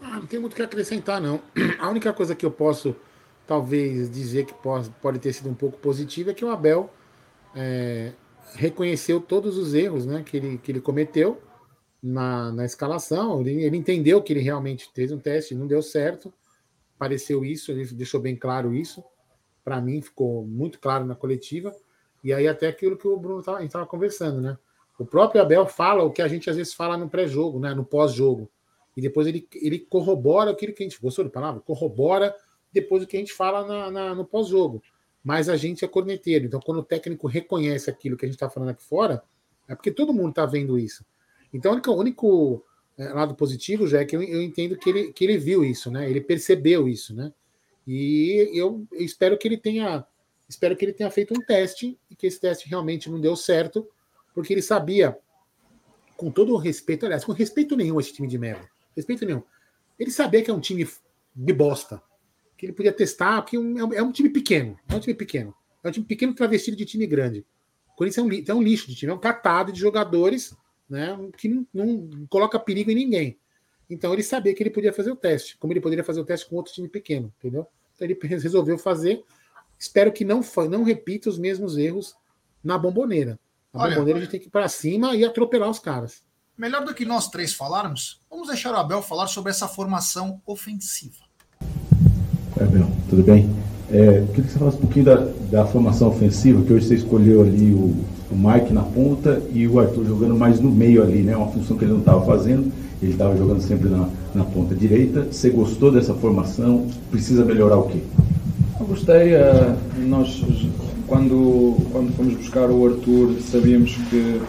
Ah, 0.00 0.16
não 0.16 0.26
tem 0.26 0.40
muito 0.40 0.54
o 0.54 0.56
que 0.56 0.62
acrescentar, 0.62 1.20
não. 1.20 1.40
A 1.78 1.88
única 1.88 2.12
coisa 2.12 2.34
que 2.34 2.44
eu 2.44 2.50
posso 2.50 2.96
talvez 3.52 4.10
dizer 4.10 4.46
que 4.46 4.54
pode, 4.54 4.88
pode 5.02 5.18
ter 5.18 5.30
sido 5.30 5.50
um 5.50 5.54
pouco 5.54 5.76
positivo 5.76 6.30
é 6.30 6.34
que 6.34 6.42
o 6.42 6.48
Abel 6.48 6.88
é, 7.54 8.14
reconheceu 8.54 9.20
todos 9.20 9.58
os 9.58 9.74
erros 9.74 10.06
né, 10.06 10.22
que, 10.24 10.38
ele, 10.38 10.56
que 10.56 10.72
ele 10.72 10.80
cometeu 10.80 11.38
na, 12.02 12.50
na 12.50 12.64
escalação. 12.64 13.42
Ele, 13.42 13.62
ele, 13.62 13.76
entendeu 13.76 14.22
que 14.22 14.32
ele 14.32 14.40
realmente 14.40 14.88
fez 14.94 15.12
um 15.12 15.18
teste, 15.18 15.54
não 15.54 15.66
deu 15.66 15.82
certo. 15.82 16.32
Pareceu 16.98 17.44
isso, 17.44 17.70
ele 17.70 17.84
deixou 17.88 18.18
bem 18.18 18.34
claro 18.34 18.74
isso. 18.74 19.04
Para 19.62 19.82
mim, 19.82 20.00
ficou 20.00 20.46
muito 20.46 20.80
claro 20.80 21.04
na 21.04 21.14
coletiva. 21.14 21.76
E 22.24 22.32
aí, 22.32 22.48
até 22.48 22.68
aquilo 22.68 22.96
que 22.96 23.06
o 23.06 23.18
Bruno 23.18 23.42
tava, 23.42 23.62
estava 23.62 23.84
conversando, 23.84 24.40
né? 24.40 24.56
O 24.98 25.04
próprio 25.04 25.42
Abel 25.42 25.66
fala 25.66 26.02
o 26.04 26.10
que 26.10 26.22
a 26.22 26.28
gente 26.28 26.48
às 26.48 26.56
vezes 26.56 26.72
fala 26.72 26.96
no 26.96 27.10
pré-jogo, 27.10 27.60
né? 27.60 27.74
no 27.74 27.84
pós-jogo. 27.84 28.50
E 28.96 29.02
depois 29.02 29.26
ele, 29.26 29.46
ele 29.56 29.78
corrobora 29.78 30.52
aquilo 30.52 30.72
que 30.72 30.82
a 30.82 30.88
gente. 30.88 30.98
Gostou 30.98 31.26
da 31.26 31.30
palavra? 31.30 31.60
Corrobora 31.60 32.34
depois 32.72 33.02
o 33.02 33.06
que 33.06 33.16
a 33.16 33.20
gente 33.20 33.32
fala 33.32 33.66
na, 33.66 33.90
na 33.90 34.14
no 34.14 34.24
pós-jogo. 34.24 34.82
Mas 35.22 35.48
a 35.48 35.56
gente 35.56 35.84
é 35.84 35.88
corneteiro. 35.88 36.46
Então, 36.46 36.60
quando 36.60 36.78
o 36.78 36.84
técnico 36.84 37.26
reconhece 37.26 37.88
aquilo 37.88 38.16
que 38.16 38.24
a 38.24 38.28
gente 38.28 38.36
está 38.36 38.50
falando 38.50 38.70
aqui 38.70 38.82
fora, 38.82 39.22
é 39.68 39.74
porque 39.74 39.90
todo 39.90 40.12
mundo 40.12 40.30
está 40.30 40.44
vendo 40.46 40.78
isso. 40.78 41.04
Então, 41.52 41.80
o 41.86 41.92
único, 41.92 42.64
é, 42.98 43.08
lado 43.08 43.34
positivo 43.34 43.86
já 43.86 44.00
é 44.00 44.04
que 44.04 44.16
eu, 44.16 44.22
eu, 44.22 44.42
entendo 44.42 44.76
que 44.76 44.88
ele, 44.90 45.12
que 45.12 45.24
ele 45.24 45.38
viu 45.38 45.64
isso, 45.64 45.90
né? 45.90 46.08
Ele 46.08 46.20
percebeu 46.20 46.88
isso, 46.88 47.14
né? 47.14 47.32
E 47.86 48.50
eu, 48.52 48.86
eu 48.92 49.02
espero 49.02 49.36
que 49.36 49.46
ele 49.46 49.56
tenha 49.56 50.06
espero 50.48 50.76
que 50.76 50.84
ele 50.84 50.92
tenha 50.92 51.10
feito 51.10 51.32
um 51.34 51.40
teste 51.40 51.98
e 52.10 52.14
que 52.14 52.26
esse 52.26 52.38
teste 52.38 52.68
realmente 52.68 53.10
não 53.10 53.20
deu 53.20 53.34
certo, 53.34 53.88
porque 54.34 54.52
ele 54.52 54.62
sabia, 54.62 55.16
com 56.16 56.30
todo 56.30 56.52
o 56.52 56.58
respeito, 56.58 57.06
aliás, 57.06 57.24
com 57.24 57.32
respeito 57.32 57.74
nenhum 57.76 57.98
a 57.98 58.00
esse 58.00 58.12
time 58.12 58.28
de 58.28 58.38
merda, 58.38 58.68
respeito 58.94 59.24
nenhum, 59.24 59.42
ele 59.98 60.10
sabia 60.10 60.42
que 60.42 60.50
é 60.50 60.54
um 60.54 60.60
time 60.60 60.86
de 61.34 61.52
bosta, 61.52 62.02
que 62.62 62.66
ele 62.66 62.72
podia 62.72 62.92
testar, 62.92 63.42
porque 63.42 63.56
é 63.56 63.58
um, 63.58 63.92
é 63.92 64.00
um 64.00 64.12
time 64.12 64.28
pequeno, 64.28 64.78
é 64.88 64.94
um 64.94 65.00
time 65.00 65.14
pequeno, 65.14 65.52
é 65.82 65.88
um 65.88 65.90
time 65.90 66.06
pequeno 66.06 66.32
travestido 66.32 66.76
de 66.76 66.84
time 66.84 67.08
grande. 67.08 67.44
O 67.92 67.96
Corinthians 67.96 68.24
é 68.24 68.52
um, 68.52 68.56
é 68.56 68.60
um 68.60 68.62
lixo 68.62 68.86
de 68.86 68.94
time, 68.94 69.10
é 69.10 69.14
um 69.14 69.18
catado 69.18 69.72
de 69.72 69.80
jogadores 69.80 70.56
né, 70.88 71.18
que 71.36 71.48
não, 71.48 71.66
não, 71.74 72.26
coloca 72.30 72.60
perigo 72.60 72.92
em 72.92 72.94
ninguém. 72.94 73.36
Então 73.90 74.12
ele 74.12 74.22
sabia 74.22 74.54
que 74.54 74.62
ele 74.62 74.70
podia 74.70 74.92
fazer 74.92 75.10
o 75.10 75.16
teste, 75.16 75.58
como 75.58 75.72
ele 75.72 75.80
poderia 75.80 76.04
fazer 76.04 76.20
o 76.20 76.24
teste 76.24 76.48
com 76.48 76.54
outro 76.54 76.72
time 76.72 76.86
pequeno, 76.86 77.34
entendeu? 77.36 77.66
Então 77.96 78.06
ele 78.06 78.16
resolveu 78.22 78.78
fazer. 78.78 79.24
Espero 79.76 80.12
que 80.12 80.24
não, 80.24 80.40
não 80.70 80.84
repita 80.84 81.28
os 81.28 81.38
mesmos 81.38 81.76
erros 81.76 82.14
na 82.62 82.78
bomboneira. 82.78 83.40
Na 83.74 83.82
Olha, 83.82 83.94
bomboneira 83.96 84.20
a 84.20 84.22
gente 84.22 84.30
tem 84.30 84.40
que 84.40 84.46
ir 84.46 84.50
para 84.50 84.68
cima 84.68 85.16
e 85.16 85.24
atropelar 85.24 85.68
os 85.68 85.80
caras. 85.80 86.22
Melhor 86.56 86.84
do 86.84 86.94
que 86.94 87.04
nós 87.04 87.28
três 87.28 87.52
falarmos, 87.52 88.20
vamos 88.30 88.46
deixar 88.46 88.72
o 88.72 88.76
Abel 88.76 89.02
falar 89.02 89.26
sobre 89.26 89.50
essa 89.50 89.66
formação 89.66 90.40
ofensiva. 90.46 91.31
Abel, 92.62 92.86
tudo 93.08 93.22
bem? 93.22 93.48
É, 93.90 94.24
queria 94.28 94.44
que 94.44 94.52
você 94.52 94.58
falasse 94.58 94.78
um 94.78 94.80
pouquinho 94.80 95.04
da, 95.04 95.28
da 95.50 95.66
formação 95.66 96.08
ofensiva, 96.08 96.62
que 96.62 96.72
hoje 96.72 96.86
você 96.86 96.94
escolheu 96.94 97.42
ali 97.42 97.72
o, 97.72 97.94
o 98.30 98.34
Mike 98.34 98.72
na 98.72 98.82
ponta 98.82 99.42
e 99.52 99.68
o 99.68 99.78
Arthur 99.78 100.06
jogando 100.06 100.34
mais 100.34 100.60
no 100.60 100.70
meio 100.70 101.02
ali, 101.02 101.18
né? 101.22 101.36
Uma 101.36 101.48
função 101.48 101.76
que 101.76 101.84
ele 101.84 101.92
não 101.92 102.00
estava 102.00 102.24
fazendo, 102.24 102.72
ele 103.02 103.12
estava 103.12 103.36
jogando 103.36 103.60
sempre 103.60 103.90
na, 103.90 104.08
na 104.34 104.44
ponta 104.44 104.74
direita. 104.74 105.26
Você 105.30 105.50
gostou 105.50 105.92
dessa 105.92 106.14
formação? 106.14 106.86
Precisa 107.10 107.44
melhorar 107.44 107.76
o 107.76 107.88
quê? 107.88 107.98
Eu 108.80 108.86
gostei. 108.86 109.34
Uh, 109.34 109.76
nós, 110.08 110.42
quando, 111.06 111.76
quando 111.92 112.16
fomos 112.16 112.34
buscar 112.34 112.70
o 112.70 112.86
Arthur, 112.86 113.36
sabíamos 113.42 113.94
que 114.08 114.40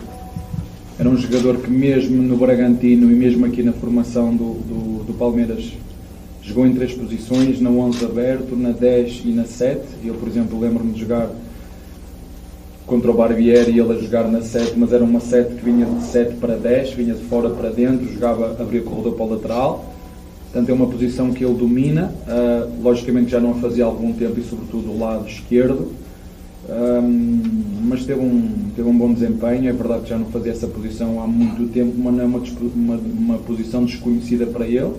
era 0.98 1.10
um 1.10 1.18
jogador 1.18 1.58
que, 1.58 1.70
mesmo 1.70 2.22
no 2.22 2.38
Bragantino 2.38 3.12
e 3.12 3.14
mesmo 3.14 3.46
aqui 3.46 3.62
na 3.62 3.74
formação 3.74 4.34
do, 4.34 4.54
do, 4.54 5.04
do 5.04 5.14
Palmeiras, 5.16 5.74
jogou 6.44 6.68
em 6.68 6.74
três 6.74 6.94
posições, 6.94 7.60
na 7.62 7.70
11 7.70 8.06
aberto, 8.06 8.56
na 8.56 8.72
10 8.72 9.22
e 9.26 9.30
na 9.30 9.46
7. 9.46 9.82
Eu, 10.04 10.16
por 10.16 10.28
exemplo, 10.28 10.60
lembro-me 10.60 10.94
de 10.94 11.00
jogar 11.02 11.30
contra 12.86 13.10
o 13.10 13.14
Barbieri 13.14 13.72
e 13.72 13.80
ele 13.80 13.94
a 13.94 13.98
jogar 13.98 14.28
na 14.28 14.42
7, 14.42 14.74
mas 14.76 14.92
era 14.92 15.04
uma 15.04 15.20
7 15.20 15.56
que 15.56 15.64
vinha 15.64 15.86
de 15.86 16.04
7 16.04 16.36
para 16.36 16.56
10, 16.56 16.94
vinha 16.94 17.14
de 17.14 17.24
fora 17.24 17.50
para 17.50 17.70
dentro, 17.70 18.12
jogava, 18.12 18.58
abria 18.60 18.82
o 18.82 18.84
corredor 18.84 19.14
para 19.14 19.26
o 19.26 19.30
lateral. 19.30 19.94
Portanto, 20.52 20.70
é 20.70 20.74
uma 20.74 20.88
posição 20.88 21.32
que 21.32 21.44
ele 21.44 21.56
domina. 21.56 22.14
Uh, 22.28 22.84
logicamente 22.84 23.32
já 23.32 23.40
não 23.40 23.52
a 23.52 23.56
fazia 23.56 23.86
há 23.86 23.88
algum 23.88 24.14
tempo 24.14 24.40
e, 24.40 24.44
sobretudo, 24.44 24.88
do 24.88 25.00
lado 25.00 25.28
esquerdo. 25.28 25.92
Um, 26.70 27.42
mas 27.86 28.06
teve 28.06 28.22
um, 28.22 28.70
teve 28.76 28.88
um 28.88 28.96
bom 28.96 29.12
desempenho. 29.14 29.68
É 29.68 29.74
verdade 29.74 30.04
que 30.04 30.10
já 30.10 30.18
não 30.18 30.28
fazia 30.28 30.52
essa 30.52 30.68
posição 30.68 31.24
há 31.24 31.26
muito 31.26 31.72
tempo, 31.74 31.94
mas 31.98 32.14
não 32.14 32.22
é 32.22 32.26
uma, 32.26 32.44
uma, 32.76 32.96
uma 32.98 33.38
posição 33.40 33.84
desconhecida 33.84 34.46
para 34.46 34.68
ele. 34.68 34.92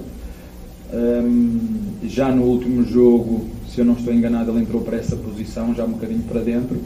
Um, 0.95 1.59
já 2.05 2.31
no 2.31 2.45
último 2.45 2.85
jogo, 2.85 3.47
se 3.69 3.81
eu 3.81 3.85
não 3.85 3.95
estou 3.95 4.15
enganado, 4.15 4.53
ele 4.53 4.61
entrou 4.61 4.81
para 4.83 4.97
essa 4.97 5.17
posição, 5.17 5.75
já 5.75 5.85
um 5.85 5.93
bocadinho 5.93 6.23
para 6.23 6.41
dentro. 6.41 6.81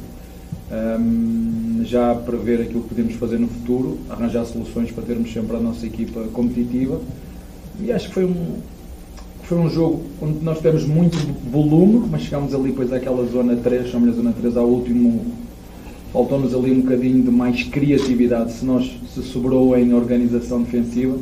Um, 0.71 1.83
já 1.85 2.14
para 2.14 2.37
ver 2.37 2.62
aquilo 2.62 2.83
que 2.83 2.88
podemos 2.88 3.14
fazer 3.14 3.38
no 3.38 3.49
futuro, 3.49 3.99
arranjar 4.09 4.44
soluções 4.47 4.90
para 4.90 5.05
termos 5.05 5.33
sempre 5.33 5.57
a 5.57 5.61
nossa 5.61 5.87
equipa 5.87 6.23
competitiva. 6.33 7.01
E 7.81 7.92
acho 7.92 8.09
que 8.09 8.14
foi 8.14 8.25
um, 8.25 8.57
foi 9.42 9.59
um 9.59 9.68
jogo 9.68 10.03
onde 10.21 10.42
nós 10.42 10.57
tivemos 10.59 10.87
muito 10.87 11.16
volume, 11.51 12.09
mas 12.11 12.23
chegámos 12.23 12.55
ali 12.55 12.71
depois 12.71 12.92
àquela 12.92 13.27
zona 13.27 13.57
3, 13.57 13.88
chamamos 13.88 14.14
a 14.14 14.16
zona 14.16 14.33
3 14.33 14.57
ao 14.57 14.66
último. 14.66 15.27
Faltou-nos 16.12 16.55
ali 16.55 16.73
um 16.73 16.81
bocadinho 16.81 17.23
de 17.23 17.31
mais 17.31 17.62
criatividade, 17.64 18.53
se 18.53 18.64
nós 18.64 18.90
se 19.14 19.23
sobrou 19.23 19.77
em 19.77 19.92
organização 19.92 20.62
defensiva 20.62 21.18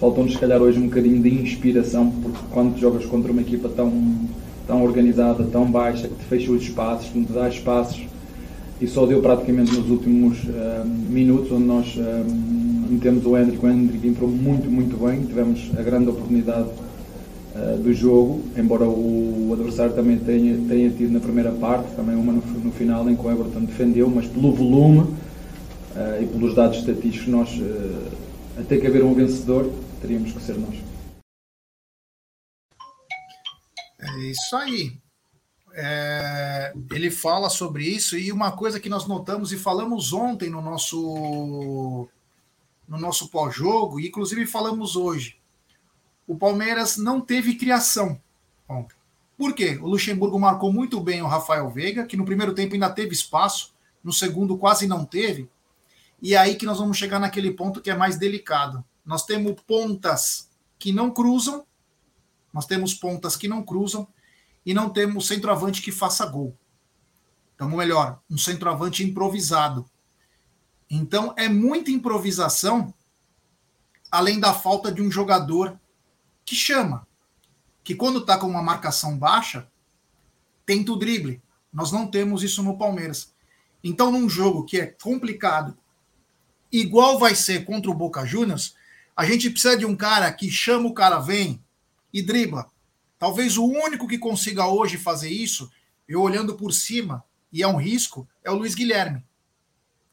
faltou-nos 0.00 0.32
se 0.32 0.38
calhar 0.38 0.60
hoje 0.60 0.78
um 0.78 0.88
bocadinho 0.88 1.22
de 1.22 1.28
inspiração, 1.28 2.10
porque 2.22 2.38
quando 2.50 2.78
jogas 2.78 3.04
contra 3.06 3.32
uma 3.32 3.40
equipa 3.40 3.68
tão, 3.68 3.92
tão 4.66 4.84
organizada, 4.84 5.44
tão 5.44 5.70
baixa, 5.70 6.08
que 6.08 6.14
te 6.14 6.24
fecha 6.24 6.52
os 6.52 6.62
espaços, 6.62 7.08
que 7.10 7.24
te 7.24 7.32
dá 7.32 7.48
espaços, 7.48 8.02
e 8.80 8.86
só 8.86 9.06
deu 9.06 9.22
praticamente 9.22 9.74
nos 9.74 9.88
últimos 9.88 10.38
uh, 10.44 10.86
minutos, 11.08 11.50
onde 11.50 11.64
nós 11.64 11.96
uh, 11.96 12.90
metemos 12.90 13.24
o 13.24 13.36
Hendrick, 13.36 13.64
o 13.64 13.70
Hendrick 13.70 14.06
entrou 14.06 14.28
muito, 14.28 14.70
muito 14.70 15.02
bem, 15.02 15.22
tivemos 15.22 15.70
a 15.78 15.82
grande 15.82 16.10
oportunidade 16.10 16.68
uh, 17.54 17.78
do 17.78 17.90
jogo, 17.94 18.42
embora 18.54 18.84
o, 18.84 19.48
o, 19.48 19.52
adversário 19.54 19.94
também 19.94 20.18
tenha, 20.18 20.58
tenha 20.68 20.90
tido 20.90 21.10
na 21.10 21.20
primeira 21.20 21.52
parte, 21.52 21.94
também 21.96 22.16
uma 22.16 22.34
no, 22.34 22.42
no 22.62 22.70
final 22.70 23.08
em 23.08 23.16
que 23.16 23.26
o 23.26 23.30
Everton 23.30 23.60
defendeu, 23.60 24.12
mas 24.14 24.26
pelo 24.26 24.52
volume 24.52 25.06
e 26.20 26.26
pelos 26.26 26.54
dados 26.54 26.80
estatísticos 26.80 27.28
nós 27.28 27.58
até 28.58 28.76
que 28.76 28.86
haver 28.86 29.02
um 29.02 29.14
vencedor, 29.14 29.70
teríamos 30.06 30.32
que 30.32 30.40
ser 30.40 30.56
nós. 30.56 30.76
É 33.98 34.18
isso 34.30 34.56
aí. 34.56 34.96
É, 35.74 36.72
ele 36.92 37.10
fala 37.10 37.50
sobre 37.50 37.84
isso 37.84 38.16
e 38.16 38.32
uma 38.32 38.52
coisa 38.52 38.80
que 38.80 38.88
nós 38.88 39.06
notamos 39.06 39.52
e 39.52 39.58
falamos 39.58 40.12
ontem 40.12 40.48
no 40.48 40.62
nosso 40.62 42.08
no 42.88 42.98
nosso 42.98 43.28
pós-jogo 43.28 43.98
e 43.98 44.06
inclusive 44.06 44.46
falamos 44.46 44.94
hoje. 44.94 45.38
O 46.26 46.36
Palmeiras 46.36 46.96
não 46.96 47.20
teve 47.20 47.56
criação 47.56 48.20
ontem. 48.68 48.96
Por 49.36 49.54
quê? 49.54 49.76
O 49.82 49.88
Luxemburgo 49.88 50.38
marcou 50.38 50.72
muito 50.72 51.00
bem 51.00 51.20
o 51.20 51.26
Rafael 51.26 51.68
Veiga, 51.68 52.06
que 52.06 52.16
no 52.16 52.24
primeiro 52.24 52.54
tempo 52.54 52.74
ainda 52.74 52.88
teve 52.88 53.12
espaço, 53.12 53.74
no 54.02 54.12
segundo 54.12 54.56
quase 54.56 54.86
não 54.86 55.04
teve. 55.04 55.50
E 56.22 56.34
é 56.34 56.38
aí 56.38 56.54
que 56.54 56.64
nós 56.64 56.78
vamos 56.78 56.96
chegar 56.96 57.18
naquele 57.18 57.50
ponto 57.50 57.82
que 57.82 57.90
é 57.90 57.96
mais 57.96 58.16
delicado 58.16 58.84
nós 59.06 59.24
temos 59.24 59.54
pontas 59.62 60.50
que 60.78 60.92
não 60.92 61.10
cruzam, 61.10 61.64
nós 62.52 62.66
temos 62.66 62.92
pontas 62.92 63.36
que 63.36 63.46
não 63.46 63.62
cruzam 63.62 64.06
e 64.64 64.74
não 64.74 64.90
temos 64.90 65.28
centroavante 65.28 65.80
que 65.80 65.92
faça 65.92 66.26
gol. 66.26 66.56
Então, 67.54 67.70
melhor, 67.70 68.20
um 68.28 68.36
centroavante 68.36 69.04
improvisado. 69.04 69.88
Então, 70.90 71.32
é 71.36 71.48
muita 71.48 71.90
improvisação, 71.90 72.92
além 74.10 74.38
da 74.38 74.52
falta 74.52 74.92
de 74.92 75.00
um 75.00 75.10
jogador 75.10 75.78
que 76.44 76.54
chama, 76.54 77.06
que 77.82 77.94
quando 77.94 78.18
está 78.18 78.36
com 78.36 78.46
uma 78.46 78.62
marcação 78.62 79.16
baixa, 79.16 79.68
tenta 80.66 80.92
o 80.92 80.96
drible. 80.96 81.40
Nós 81.72 81.92
não 81.92 82.06
temos 82.06 82.42
isso 82.42 82.62
no 82.62 82.76
Palmeiras. 82.76 83.32
Então, 83.82 84.10
num 84.10 84.28
jogo 84.28 84.64
que 84.64 84.80
é 84.80 84.86
complicado, 84.86 85.76
igual 86.70 87.18
vai 87.18 87.34
ser 87.34 87.64
contra 87.64 87.90
o 87.90 87.94
Boca 87.94 88.24
Juniors, 88.26 88.75
a 89.16 89.24
gente 89.24 89.48
precisa 89.48 89.76
de 89.76 89.86
um 89.86 89.96
cara 89.96 90.30
que 90.30 90.50
chama 90.50 90.86
o 90.86 90.92
cara, 90.92 91.18
vem 91.18 91.64
e 92.12 92.20
dribla. 92.20 92.70
Talvez 93.18 93.56
o 93.56 93.64
único 93.64 94.06
que 94.06 94.18
consiga 94.18 94.66
hoje 94.66 94.98
fazer 94.98 95.30
isso, 95.30 95.70
eu 96.06 96.20
olhando 96.20 96.54
por 96.54 96.70
cima, 96.72 97.24
e 97.50 97.62
é 97.62 97.66
um 97.66 97.76
risco, 97.76 98.28
é 98.44 98.50
o 98.50 98.54
Luiz 98.54 98.74
Guilherme. 98.74 99.24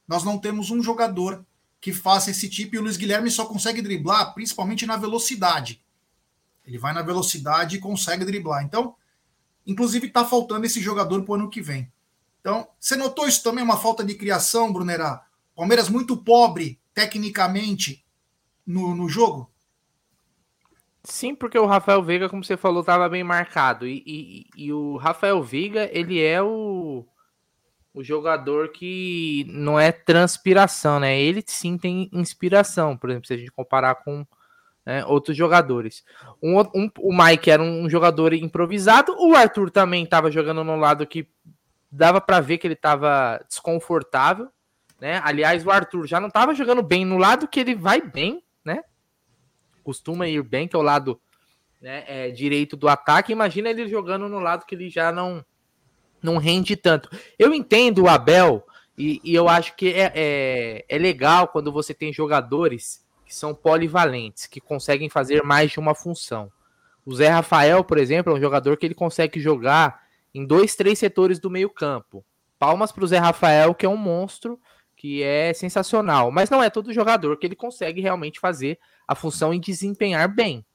Nós 0.07 0.23
não 0.23 0.37
temos 0.37 0.71
um 0.71 0.81
jogador 0.81 1.45
que 1.81 1.91
faça 1.91 2.31
esse 2.31 2.49
tipo, 2.49 2.75
e 2.75 2.79
o 2.79 2.81
Luiz 2.81 2.95
Guilherme 2.95 3.29
só 3.29 3.45
consegue 3.45 3.81
driblar 3.81 4.33
principalmente 4.33 4.85
na 4.85 4.95
velocidade. 4.95 5.83
Ele 6.65 6.77
vai 6.77 6.93
na 6.93 7.01
velocidade 7.01 7.75
e 7.75 7.79
consegue 7.79 8.23
driblar. 8.23 8.63
Então, 8.63 8.95
inclusive, 9.67 10.07
está 10.07 10.23
faltando 10.23 10.65
esse 10.65 10.79
jogador 10.79 11.23
para 11.23 11.31
o 11.33 11.35
ano 11.35 11.49
que 11.49 11.61
vem. 11.61 11.91
Então, 12.39 12.69
você 12.79 12.95
notou 12.95 13.27
isso 13.27 13.43
também, 13.43 13.63
uma 13.63 13.77
falta 13.77 14.03
de 14.03 14.15
criação, 14.15 14.71
Brunerá? 14.71 15.25
Palmeiras 15.53 15.89
muito 15.89 16.15
pobre 16.15 16.79
tecnicamente 16.93 18.02
no, 18.65 18.95
no 18.95 19.07
jogo? 19.09 19.49
Sim, 21.03 21.35
porque 21.35 21.59
o 21.59 21.65
Rafael 21.65 22.01
Veiga, 22.01 22.29
como 22.29 22.43
você 22.43 22.55
falou, 22.55 22.79
estava 22.79 23.09
bem 23.09 23.23
marcado. 23.23 23.85
E, 23.85 24.03
e, 24.05 24.65
e, 24.65 24.73
o 24.73 24.95
Rafael 24.95 25.41
Veiga, 25.43 25.89
ele 25.91 26.21
é 26.21 26.41
o. 26.41 27.05
o 27.93 28.03
jogador 28.03 28.69
que 28.69 29.45
não 29.49 29.77
é 29.77 29.91
transpiração, 29.91 30.99
né? 31.01 31.19
Ele 31.19 31.43
sim 31.45 31.77
tem 31.77 32.09
inspiração, 32.13 32.95
por 32.97 33.09
exemplo, 33.09 33.27
se 33.27 33.33
a 33.33 33.37
gente 33.37 33.51
comparar 33.51 33.95
com 33.95 34.25
né, 34.85 35.05
outros 35.05 35.35
jogadores. 35.35 36.03
Um, 36.41 36.59
um, 36.59 36.89
o 36.99 37.13
Mike 37.13 37.51
era 37.51 37.61
um 37.61 37.89
jogador 37.89 38.33
improvisado, 38.33 39.15
o 39.19 39.35
Arthur 39.35 39.69
também 39.71 40.03
estava 40.03 40.31
jogando 40.31 40.63
no 40.63 40.75
lado 40.75 41.07
que 41.07 41.27
dava 41.91 42.19
para 42.19 42.39
ver 42.39 42.57
que 42.57 42.67
ele 42.67 42.73
estava 42.73 43.43
desconfortável, 43.47 44.49
né? 44.99 45.21
Aliás, 45.23 45.65
o 45.65 45.71
Arthur 45.71 46.07
já 46.07 46.19
não 46.19 46.27
estava 46.27 46.55
jogando 46.55 46.81
bem 46.81 47.05
no 47.05 47.17
lado 47.17 47.47
que 47.47 47.59
ele 47.59 47.75
vai 47.75 48.01
bem? 48.01 48.42
Costuma 49.83 50.27
ir 50.27 50.41
bem, 50.43 50.67
que 50.67 50.75
é 50.75 50.79
o 50.79 50.83
lado 50.83 51.19
né, 51.81 52.03
é, 52.07 52.31
direito 52.31 52.77
do 52.77 52.87
ataque. 52.87 53.31
Imagina 53.31 53.69
ele 53.69 53.87
jogando 53.87 54.29
no 54.29 54.39
lado 54.39 54.65
que 54.65 54.75
ele 54.75 54.89
já 54.89 55.11
não 55.11 55.45
não 56.21 56.37
rende 56.37 56.77
tanto. 56.77 57.09
Eu 57.37 57.53
entendo 57.53 58.03
o 58.03 58.07
Abel 58.07 58.65
e, 58.97 59.19
e 59.23 59.35
eu 59.35 59.49
acho 59.49 59.75
que 59.75 59.89
é, 59.89 60.11
é, 60.15 60.85
é 60.87 60.97
legal 60.97 61.49
quando 61.49 61.71
você 61.71 61.93
tem 61.93 62.13
jogadores 62.13 63.05
que 63.25 63.35
são 63.35 63.53
polivalentes, 63.53 64.47
que 64.47 64.61
conseguem 64.61 65.09
fazer 65.09 65.43
mais 65.43 65.71
de 65.71 65.79
uma 65.79 65.93
função. 65.93 66.49
O 67.05 67.13
Zé 67.13 67.27
Rafael, 67.27 67.83
por 67.83 67.97
exemplo, 67.97 68.31
é 68.31 68.37
um 68.37 68.39
jogador 68.39 68.77
que 68.77 68.85
ele 68.85 68.95
consegue 68.95 69.39
jogar 69.39 70.03
em 70.33 70.45
dois, 70.45 70.75
três 70.75 70.97
setores 70.97 71.39
do 71.39 71.49
meio 71.49 71.69
campo. 71.69 72.25
Palmas 72.57 72.91
para 72.91 73.03
o 73.03 73.07
Zé 73.07 73.17
Rafael, 73.17 73.75
que 73.75 73.85
é 73.85 73.89
um 73.89 73.97
monstro, 73.97 74.57
que 74.95 75.21
é 75.21 75.53
sensacional. 75.53 76.31
Mas 76.31 76.49
não 76.49 76.63
é 76.63 76.69
todo 76.69 76.93
jogador 76.93 77.37
que 77.37 77.45
ele 77.45 77.55
consegue 77.55 77.99
realmente 77.99 78.39
fazer 78.39 78.79
a 79.07 79.15
função 79.15 79.53
e 79.53 79.59
desempenhar 79.59 80.27
bem, 80.27 80.65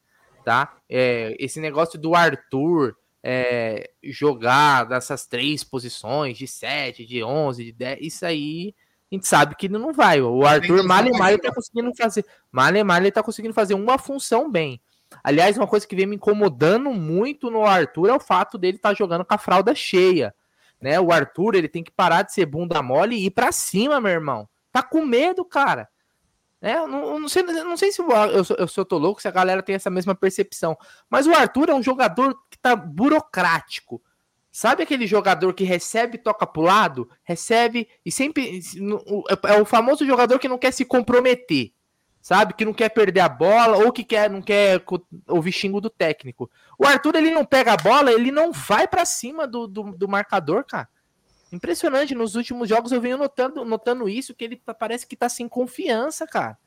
tá? 0.44 0.76
É, 0.88 1.36
esse 1.38 1.60
negócio 1.60 1.98
do 1.98 2.14
Arthur, 2.14 2.96
é, 3.22 3.90
jogar 4.04 4.84
dessas 4.84 5.26
três 5.26 5.64
posições, 5.64 6.38
de 6.38 6.46
7, 6.46 7.04
de 7.04 7.22
11, 7.22 7.64
de 7.64 7.72
10, 7.72 7.98
isso 8.00 8.26
aí 8.26 8.74
a 9.10 9.14
gente 9.14 9.26
sabe 9.26 9.54
que 9.54 9.68
não 9.68 9.92
vai. 9.92 10.20
O 10.20 10.44
Arthur 10.44 10.84
Malemar 10.84 11.38
tá 11.38 11.52
conseguindo 11.52 11.90
fazer. 11.96 12.26
Malemar 12.52 13.10
tá 13.10 13.22
conseguindo 13.22 13.54
fazer 13.54 13.72
uma 13.72 13.96
função 13.96 14.50
bem. 14.50 14.80
Aliás, 15.24 15.56
uma 15.56 15.66
coisa 15.66 15.86
que 15.86 15.96
vem 15.96 16.04
me 16.04 16.16
incomodando 16.16 16.90
muito 16.92 17.50
no 17.50 17.64
Arthur 17.64 18.10
é 18.10 18.14
o 18.14 18.20
fato 18.20 18.58
dele 18.58 18.76
estar 18.76 18.90
tá 18.90 18.94
jogando 18.94 19.24
com 19.24 19.34
a 19.34 19.38
fralda 19.38 19.74
cheia. 19.74 20.34
Né? 20.78 21.00
O 21.00 21.10
Arthur, 21.10 21.54
ele 21.54 21.68
tem 21.68 21.82
que 21.82 21.90
parar 21.90 22.22
de 22.22 22.34
ser 22.34 22.44
bunda 22.44 22.82
mole 22.82 23.16
e 23.16 23.26
ir 23.26 23.30
para 23.30 23.50
cima, 23.50 23.98
meu 23.98 24.12
irmão. 24.12 24.46
Tá 24.70 24.82
com 24.82 25.06
medo, 25.06 25.42
cara. 25.42 25.88
É, 26.60 26.74
não, 26.86 27.20
não, 27.20 27.28
sei, 27.28 27.42
não 27.42 27.76
sei 27.76 27.92
se 27.92 28.02
eu, 28.02 28.10
eu, 28.10 28.44
eu, 28.58 28.66
eu 28.76 28.84
tô 28.84 28.98
louco, 28.98 29.22
se 29.22 29.28
a 29.28 29.32
galera 29.32 29.62
tem 29.62 29.76
essa 29.76 29.90
mesma 29.90 30.14
percepção. 30.14 30.76
Mas 31.08 31.26
o 31.26 31.32
Arthur 31.32 31.70
é 31.70 31.74
um 31.74 31.82
jogador 31.82 32.34
que 32.50 32.58
tá 32.58 32.74
burocrático. 32.74 34.02
Sabe 34.50 34.82
aquele 34.82 35.06
jogador 35.06 35.54
que 35.54 35.62
recebe 35.62 36.18
toca 36.18 36.44
pro 36.46 36.62
lado? 36.62 37.08
Recebe 37.22 37.88
e 38.04 38.10
sempre. 38.10 38.60
É, 39.46 39.54
é 39.54 39.60
o 39.60 39.64
famoso 39.64 40.04
jogador 40.04 40.38
que 40.38 40.48
não 40.48 40.58
quer 40.58 40.72
se 40.72 40.84
comprometer. 40.84 41.72
Sabe? 42.20 42.54
Que 42.54 42.64
não 42.64 42.74
quer 42.74 42.88
perder 42.88 43.20
a 43.20 43.28
bola 43.28 43.76
ou 43.76 43.92
que 43.92 44.02
quer, 44.02 44.28
não 44.28 44.42
quer 44.42 44.82
ouvir 45.28 45.52
xingo 45.52 45.80
do 45.80 45.88
técnico. 45.88 46.50
O 46.76 46.84
Arthur, 46.84 47.14
ele 47.14 47.30
não 47.30 47.44
pega 47.44 47.72
a 47.72 47.76
bola, 47.76 48.12
ele 48.12 48.32
não 48.32 48.50
vai 48.50 48.88
para 48.88 49.04
cima 49.04 49.46
do, 49.46 49.68
do, 49.68 49.92
do 49.96 50.08
marcador, 50.08 50.64
cara. 50.64 50.88
Impressionante, 51.52 52.14
nos 52.14 52.34
últimos 52.34 52.68
jogos 52.68 52.92
eu 52.92 53.00
venho 53.00 53.16
notando, 53.16 53.64
notando 53.64 54.08
isso, 54.08 54.34
que 54.34 54.44
ele 54.44 54.62
parece 54.78 55.06
que 55.06 55.16
tá 55.16 55.28
sem 55.28 55.48
confiança, 55.48 56.26
cara. 56.26 56.58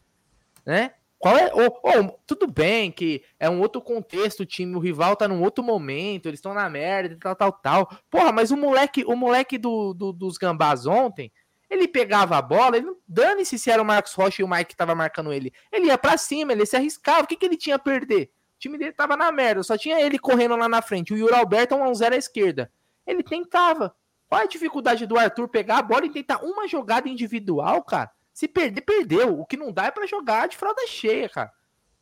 Né? 0.66 0.94
Qual 1.22 1.38
é. 1.38 1.52
Oh, 1.54 1.68
oh, 1.84 2.18
tudo 2.26 2.48
bem 2.48 2.92
que 2.92 3.24
é 3.40 3.48
um 3.48 3.62
outro 3.62 3.80
contexto, 3.80 4.40
o 4.40 4.46
time, 4.46 4.76
o 4.76 4.80
rival 4.80 5.16
tá 5.16 5.28
num 5.28 5.44
outro 5.44 5.64
momento, 5.64 6.26
eles 6.26 6.40
estão 6.40 6.54
na 6.54 6.68
merda, 6.68 7.16
tal, 7.20 7.36
tal, 7.36 7.52
tal. 7.52 7.98
Porra, 8.10 8.32
mas 8.32 8.50
o 8.50 8.58
moleque, 8.58 9.06
o 9.06 9.16
moleque 9.16 9.60
do, 9.60 9.94
do 9.94 10.12
dos 10.12 10.40
gambás 10.40 10.88
ontem, 10.88 11.32
ele 11.70 11.88
pegava 11.88 12.38
a 12.38 12.42
bola, 12.42 12.76
ele 12.76 12.92
dane-se 13.08 13.60
se 13.60 13.70
era 13.70 13.82
o 13.82 13.86
Marcos 13.86 14.14
Rocha 14.14 14.42
e 14.42 14.44
o 14.44 14.48
Mike 14.48 14.72
que 14.72 14.76
tava 14.76 14.96
marcando 14.96 15.32
ele. 15.32 15.54
Ele 15.72 15.86
ia 15.86 15.98
para 15.98 16.18
cima, 16.18 16.54
ele 16.54 16.66
se 16.66 16.76
arriscava. 16.76 17.22
O 17.22 17.28
que, 17.28 17.38
que 17.38 17.46
ele 17.46 17.56
tinha 17.56 17.76
a 17.76 17.80
perder? 17.80 18.32
O 18.56 18.60
time 18.60 18.78
dele 18.78 18.92
tava 18.92 19.16
na 19.16 19.32
merda, 19.32 19.62
só 19.62 19.78
tinha 19.78 20.02
ele 20.02 20.18
correndo 20.18 20.56
lá 20.56 20.68
na 20.68 20.82
frente. 20.82 21.14
O 21.14 21.18
Yuri 21.18 21.36
Alberto 21.36 21.76
é 21.76 21.78
um 21.78 21.94
zero 21.94 22.16
à 22.16 22.18
esquerda. 22.18 22.72
Ele 23.06 23.22
tentava. 23.22 23.96
É 24.32 24.44
a 24.44 24.46
dificuldade 24.46 25.06
do 25.06 25.18
Arthur 25.18 25.48
pegar 25.48 25.80
a 25.80 25.82
bola 25.82 26.06
e 26.06 26.10
tentar 26.10 26.44
uma 26.44 26.68
jogada 26.68 27.10
individual, 27.10 27.84
cara? 27.84 28.12
Se 28.34 28.48
perder, 28.48 28.82
perdeu. 28.82 29.40
O 29.40 29.46
que 29.46 29.58
não 29.58 29.72
dá 29.72 29.86
é 29.86 29.92
para 29.92 30.08
jogar 30.08 30.48
de 30.48 30.58
fralda 30.58 30.88
cheia, 30.88 31.28
cara. 31.28 31.52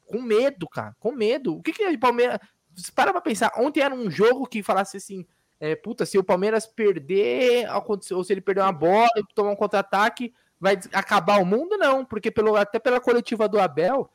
Com 0.05 0.21
medo, 0.21 0.69
cara. 0.69 0.95
Com 0.99 1.11
medo. 1.11 1.57
O 1.57 1.61
que 1.61 1.73
que 1.73 1.83
é 1.83 1.97
Palmeiras... 1.97 2.39
Para 2.95 3.11
pra 3.11 3.21
pensar. 3.21 3.51
Ontem 3.57 3.81
era 3.81 3.93
um 3.93 4.09
jogo 4.09 4.47
que 4.47 4.63
falasse 4.63 4.97
assim... 4.97 5.25
É, 5.61 5.75
puta, 5.75 6.05
se 6.05 6.17
o 6.17 6.23
Palmeiras 6.23 6.65
perder, 6.65 7.67
ou 8.13 8.23
se 8.23 8.31
ele 8.31 8.39
perder 8.39 8.61
uma 8.61 8.71
bola 8.71 9.09
e 9.17 9.23
tomar 9.35 9.51
um 9.51 9.57
contra-ataque, 9.57 10.33
vai 10.57 10.79
acabar 10.93 11.41
o 11.41 11.45
mundo? 11.45 11.77
Não, 11.77 12.05
porque 12.05 12.31
pelo, 12.31 12.55
até 12.55 12.79
pela 12.79 13.01
coletiva 13.01 13.49
do 13.49 13.59
Abel, 13.59 14.09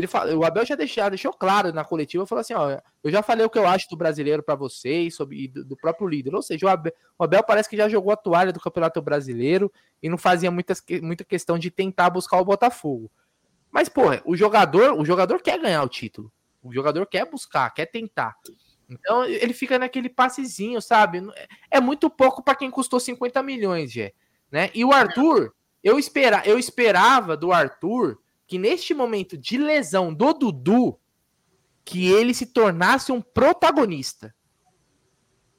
ele 0.00 0.06
fala, 0.06 0.34
o 0.34 0.44
Abel 0.44 0.64
já 0.64 0.74
deixou, 0.74 1.08
deixou 1.10 1.32
claro 1.32 1.72
na 1.72 1.84
coletiva, 1.84 2.26
falou 2.26 2.40
assim, 2.40 2.54
ó, 2.54 2.78
eu 3.04 3.10
já 3.10 3.22
falei 3.22 3.44
o 3.44 3.50
que 3.50 3.58
eu 3.58 3.66
acho 3.66 3.88
do 3.90 3.96
brasileiro 3.96 4.42
para 4.42 4.54
vocês, 4.54 5.14
sobre 5.14 5.48
do, 5.48 5.64
do, 5.64 5.76
próprio 5.76 6.08
líder. 6.08 6.34
Ou 6.34 6.42
seja, 6.42 6.66
o 6.66 6.68
Abel, 6.68 6.92
o 7.18 7.24
Abel, 7.24 7.42
parece 7.42 7.68
que 7.68 7.76
já 7.76 7.88
jogou 7.88 8.12
a 8.12 8.16
toalha 8.16 8.52
do 8.52 8.60
Campeonato 8.60 9.02
Brasileiro 9.02 9.70
e 10.02 10.08
não 10.08 10.16
fazia 10.16 10.50
muitas, 10.50 10.82
muita 11.02 11.22
questão 11.22 11.58
de 11.58 11.70
tentar 11.70 12.08
buscar 12.08 12.40
o 12.40 12.44
Botafogo. 12.44 13.10
Mas, 13.70 13.88
pô, 13.88 14.02
o 14.24 14.36
jogador, 14.36 14.98
o 14.98 15.04
jogador 15.04 15.40
quer 15.42 15.60
ganhar 15.60 15.82
o 15.82 15.88
título. 15.88 16.32
O 16.62 16.72
jogador 16.72 17.06
quer 17.06 17.30
buscar, 17.30 17.70
quer 17.70 17.86
tentar. 17.86 18.36
Então, 18.88 19.24
ele 19.24 19.52
fica 19.52 19.78
naquele 19.78 20.08
passezinho, 20.08 20.80
sabe? 20.80 21.22
É 21.70 21.80
muito 21.80 22.10
pouco 22.10 22.42
para 22.42 22.56
quem 22.56 22.70
custou 22.70 22.98
50 22.98 23.42
milhões, 23.42 23.92
Gé. 23.92 24.12
Né? 24.50 24.70
E 24.74 24.84
o 24.84 24.92
Arthur, 24.92 25.54
eu, 25.84 25.98
espera, 25.98 26.42
eu 26.44 26.58
esperava 26.58 27.36
do 27.36 27.52
Arthur 27.52 28.18
que 28.50 28.58
neste 28.58 28.92
momento 28.92 29.38
de 29.38 29.56
lesão 29.56 30.12
do 30.12 30.32
Dudu, 30.32 30.98
que 31.84 32.10
ele 32.10 32.34
se 32.34 32.46
tornasse 32.46 33.12
um 33.12 33.22
protagonista. 33.22 34.34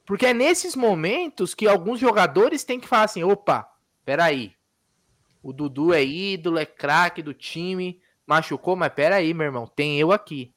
Porque 0.06 0.25
é 0.25 0.34
nesses 0.34 0.75
momentos 0.75 1.56
que 1.56 1.69
alguns 1.69 2.01
jogadores 2.01 2.65
têm 2.65 2.82
que 2.82 2.89
falar 2.89 3.06
assim: 3.06 3.23
opa, 3.23 3.65
peraí. 4.04 4.54
O 5.41 5.54
Dudu 5.54 5.93
é 5.93 6.04
ídolo, 6.04 6.60
é 6.60 6.65
craque 6.65 7.21
do 7.23 7.34
time, 7.34 8.01
machucou, 8.27 8.75
mas 8.75 8.93
peraí, 8.93 9.34
meu 9.34 9.45
irmão, 9.45 9.65
tem 9.73 9.97
eu 9.97 10.12
aqui. 10.12 10.54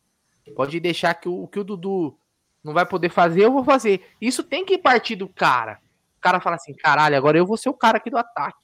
Pode 0.56 0.80
deixar 0.80 1.14
que 1.14 1.28
o, 1.28 1.46
que 1.46 1.60
o 1.60 1.64
Dudu 1.64 2.18
não 2.64 2.72
vai 2.72 2.84
poder 2.84 3.10
fazer, 3.10 3.44
eu 3.44 3.52
vou 3.52 3.62
fazer. 3.62 4.08
Isso 4.20 4.42
tem 4.42 4.64
que 4.64 4.76
partir 4.76 5.14
do 5.14 5.28
cara. 5.28 5.78
O 6.18 6.20
cara 6.20 6.40
fala 6.40 6.56
assim: 6.56 6.74
caralho, 6.74 7.16
agora 7.16 7.38
eu 7.38 7.46
vou 7.46 7.56
ser 7.56 7.68
o 7.68 7.74
cara 7.74 7.98
aqui 7.98 8.10
do 8.10 8.18
ataque. 8.18 8.63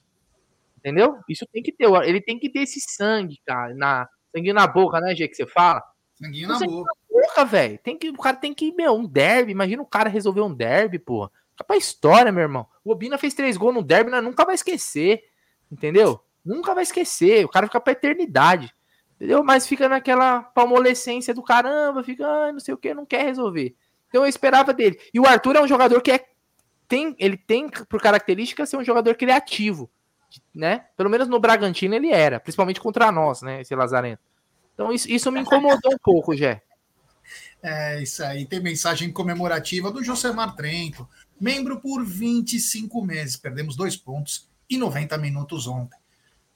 Entendeu? 0.80 1.18
Isso 1.28 1.46
tem 1.52 1.62
que 1.62 1.70
ter. 1.70 1.86
Ele 2.04 2.20
tem 2.20 2.38
que 2.38 2.48
ter 2.48 2.60
esse 2.60 2.80
sangue, 2.80 3.38
cara. 3.46 3.74
Na, 3.74 4.08
sangue 4.34 4.52
na 4.52 4.66
boca, 4.66 4.98
né, 5.00 5.14
Gê, 5.14 5.28
que 5.28 5.34
você 5.34 5.46
fala? 5.46 5.82
Sanguinho 6.14 6.48
na 6.48 6.56
sangue 6.56 6.72
boca. 6.72 6.90
Na 6.90 7.20
boca, 7.20 7.44
velho. 7.44 7.78
Tem 7.78 7.98
que, 7.98 8.08
o 8.08 8.16
cara 8.16 8.36
tem 8.36 8.54
que, 8.54 8.72
meu, 8.72 8.94
um 8.94 9.06
derby. 9.06 9.52
Imagina 9.52 9.82
o 9.82 9.86
cara 9.86 10.08
resolver 10.08 10.40
um 10.40 10.54
derby, 10.54 10.98
porra. 10.98 11.30
Fica 11.50 11.64
pra 11.64 11.76
história, 11.76 12.32
meu 12.32 12.42
irmão. 12.42 12.66
O 12.82 12.92
Obina 12.92 13.18
fez 13.18 13.34
três 13.34 13.58
gols 13.58 13.74
no 13.74 13.82
derby, 13.82 14.10
né? 14.10 14.22
nunca 14.22 14.44
vai 14.44 14.54
esquecer. 14.54 15.22
Entendeu? 15.70 16.24
Nunca 16.42 16.74
vai 16.74 16.82
esquecer. 16.82 17.44
O 17.44 17.48
cara 17.48 17.66
fica 17.66 17.80
pra 17.80 17.92
eternidade. 17.92 18.74
Entendeu? 19.16 19.44
Mas 19.44 19.66
fica 19.66 19.86
naquela 19.86 20.42
palmolescência 20.42 21.34
do 21.34 21.42
caramba, 21.42 22.02
fica, 22.02 22.26
ah, 22.26 22.52
não 22.52 22.58
sei 22.58 22.72
o 22.72 22.78
que, 22.78 22.94
não 22.94 23.04
quer 23.04 23.22
resolver. 23.22 23.76
Então 24.08 24.22
eu 24.22 24.28
esperava 24.28 24.72
dele. 24.72 24.98
E 25.12 25.20
o 25.20 25.26
Arthur 25.26 25.56
é 25.56 25.60
um 25.60 25.68
jogador 25.68 26.00
que 26.00 26.10
é, 26.10 26.24
tem, 26.88 27.14
ele 27.18 27.36
tem 27.36 27.68
por 27.68 28.00
característica 28.00 28.64
ser 28.64 28.78
um 28.78 28.84
jogador 28.84 29.14
criativo 29.14 29.90
né? 30.54 30.86
Pelo 30.96 31.10
menos 31.10 31.28
no 31.28 31.40
Bragantino 31.40 31.94
ele 31.94 32.10
era, 32.10 32.40
principalmente 32.40 32.80
contra 32.80 33.10
nós, 33.10 33.42
né? 33.42 33.60
Esse 33.60 33.74
Lazarento. 33.74 34.22
Então 34.74 34.92
isso, 34.92 35.10
isso 35.10 35.30
me 35.30 35.40
incomodou 35.40 35.92
um 35.92 35.98
pouco, 36.02 36.36
Jé. 36.36 36.62
É, 37.62 38.02
isso 38.02 38.22
aí. 38.24 38.46
Tem 38.46 38.60
mensagem 38.60 39.12
comemorativa 39.12 39.90
do 39.90 40.02
Josemar 40.02 40.54
Trento, 40.54 41.08
membro 41.40 41.80
por 41.80 42.04
25 42.04 43.04
meses. 43.04 43.36
Perdemos 43.36 43.76
dois 43.76 43.96
pontos 43.96 44.48
e 44.68 44.76
90 44.76 45.18
minutos 45.18 45.66
ontem. 45.66 45.98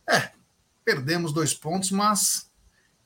É, 0.09 0.31
perdemos 0.85 1.33
dois 1.33 1.55
pontos, 1.55 1.91
mas 1.91 2.51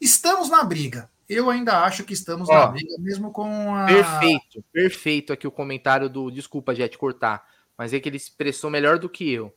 estamos 0.00 0.48
na 0.48 0.62
briga. 0.62 1.11
Eu 1.28 1.50
ainda 1.50 1.85
acho 1.85 2.04
que 2.04 2.14
estamos 2.14 2.48
Ó, 2.48 2.52
na 2.52 2.66
briga, 2.68 2.94
mesmo 2.98 3.31
com 3.31 3.74
a. 3.74 3.87
Perfeito, 3.87 4.64
perfeito 4.72 5.33
aqui 5.33 5.46
o 5.46 5.52
comentário 5.52 6.09
do. 6.09 6.31
Desculpa, 6.31 6.74
Jet, 6.74 6.96
cortar, 6.96 7.46
mas 7.76 7.92
é 7.92 8.00
que 8.00 8.09
ele 8.09 8.16
expressou 8.16 8.70
melhor 8.70 8.98
do 8.98 9.09
que 9.09 9.31
eu. 9.31 9.54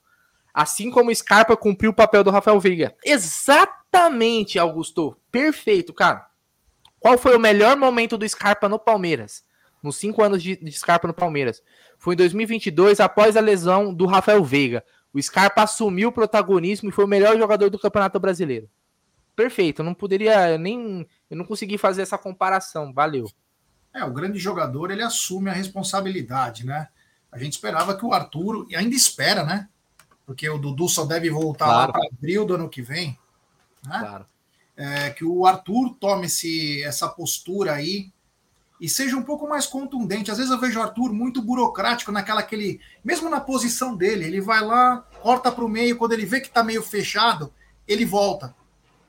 Assim 0.54 0.92
como 0.92 1.12
o 1.12 1.16
Scarpa 1.16 1.56
cumpriu 1.56 1.92
o 1.92 1.94
papel 1.96 2.24
do 2.24 2.32
Rafael 2.32 2.60
Veiga. 2.60 2.96
Exatamente, 3.04 4.60
Augusto. 4.60 5.18
Perfeito, 5.32 5.94
cara. 5.94 6.28
Qual 7.00 7.18
foi 7.18 7.36
o 7.36 7.40
melhor 7.40 7.78
momento 7.78 8.18
do 8.18 8.28
Scarpa 8.28 8.70
no 8.70 8.78
Palmeiras? 8.78 9.44
Nos 9.82 9.96
cinco 9.96 10.22
anos 10.22 10.44
de, 10.44 10.56
de 10.58 10.72
Scarpa 10.72 11.08
no 11.08 11.14
Palmeiras. 11.14 11.64
Foi 11.98 12.14
em 12.14 12.18
2022, 12.18 13.00
após 13.00 13.36
a 13.36 13.42
lesão 13.42 13.94
do 13.94 14.06
Rafael 14.06 14.44
Veiga. 14.44 14.84
O 15.14 15.22
Scarpa 15.22 15.64
assumiu 15.64 16.10
o 16.10 16.12
protagonismo 16.12 16.90
e 16.90 16.92
foi 16.92 17.06
o 17.06 17.08
melhor 17.08 17.38
jogador 17.38 17.70
do 17.70 17.80
Campeonato 17.80 18.20
Brasileiro. 18.20 18.70
Perfeito, 19.36 19.82
eu 19.82 19.86
não 19.86 19.94
poderia 19.94 20.58
nem. 20.58 21.08
Eu 21.30 21.38
não 21.38 21.46
consegui 21.46 21.78
fazer 21.78 22.02
essa 22.02 22.18
comparação. 22.18 22.94
Valeu. 22.94 23.30
É, 23.94 24.04
o 24.04 24.14
grande 24.14 24.40
jogador 24.40 24.92
ele 24.92 25.02
assume 25.02 25.50
a 25.50 25.54
responsabilidade, 25.54 26.66
né? 26.66 26.88
A 27.32 27.38
gente 27.38 27.54
esperava 27.54 27.98
que 27.98 28.06
o 28.06 28.14
Arthur, 28.14 28.68
e 28.70 28.76
ainda 28.76 28.96
espera, 28.96 29.44
né? 29.44 29.68
Porque 30.32 30.50
o 30.50 30.58
Dudu 30.58 30.88
só 30.88 31.04
deve 31.04 31.30
voltar 31.30 31.66
claro. 31.66 31.80
lá 31.80 31.92
para 31.92 32.08
abril 32.08 32.46
do 32.46 32.56
ano 32.56 32.70
que 32.70 32.82
vem. 32.82 33.20
Né? 33.86 34.00
Claro. 34.00 34.26
É, 34.78 35.10
que 35.10 35.26
o 35.26 35.46
Arthur 35.46 35.94
tome 36.00 36.28
esse, 36.28 36.82
essa 36.84 37.10
postura 37.10 37.74
aí 37.74 38.10
e 38.80 38.88
seja 38.88 39.18
um 39.18 39.24
pouco 39.24 39.46
mais 39.46 39.68
contundente. 39.68 40.32
Às 40.32 40.38
vezes 40.38 40.50
eu 40.50 40.58
vejo 40.58 40.80
o 40.80 40.82
Arthur 40.82 41.12
muito 41.12 41.42
burocrático 41.42 42.14
naquela 42.14 42.42
que 42.42 42.56
ele, 42.56 42.80
mesmo 43.04 43.30
na 43.30 43.42
posição 43.42 43.94
dele, 43.94 44.24
ele 44.24 44.40
vai 44.40 44.62
lá, 44.62 45.06
corta 45.22 45.52
para 45.52 45.66
o 45.66 45.70
meio, 45.70 45.98
quando 45.98 46.14
ele 46.14 46.26
vê 46.26 46.40
que 46.40 46.48
está 46.48 46.64
meio 46.64 46.82
fechado, 46.82 47.54
ele 47.86 48.06
volta. 48.06 48.56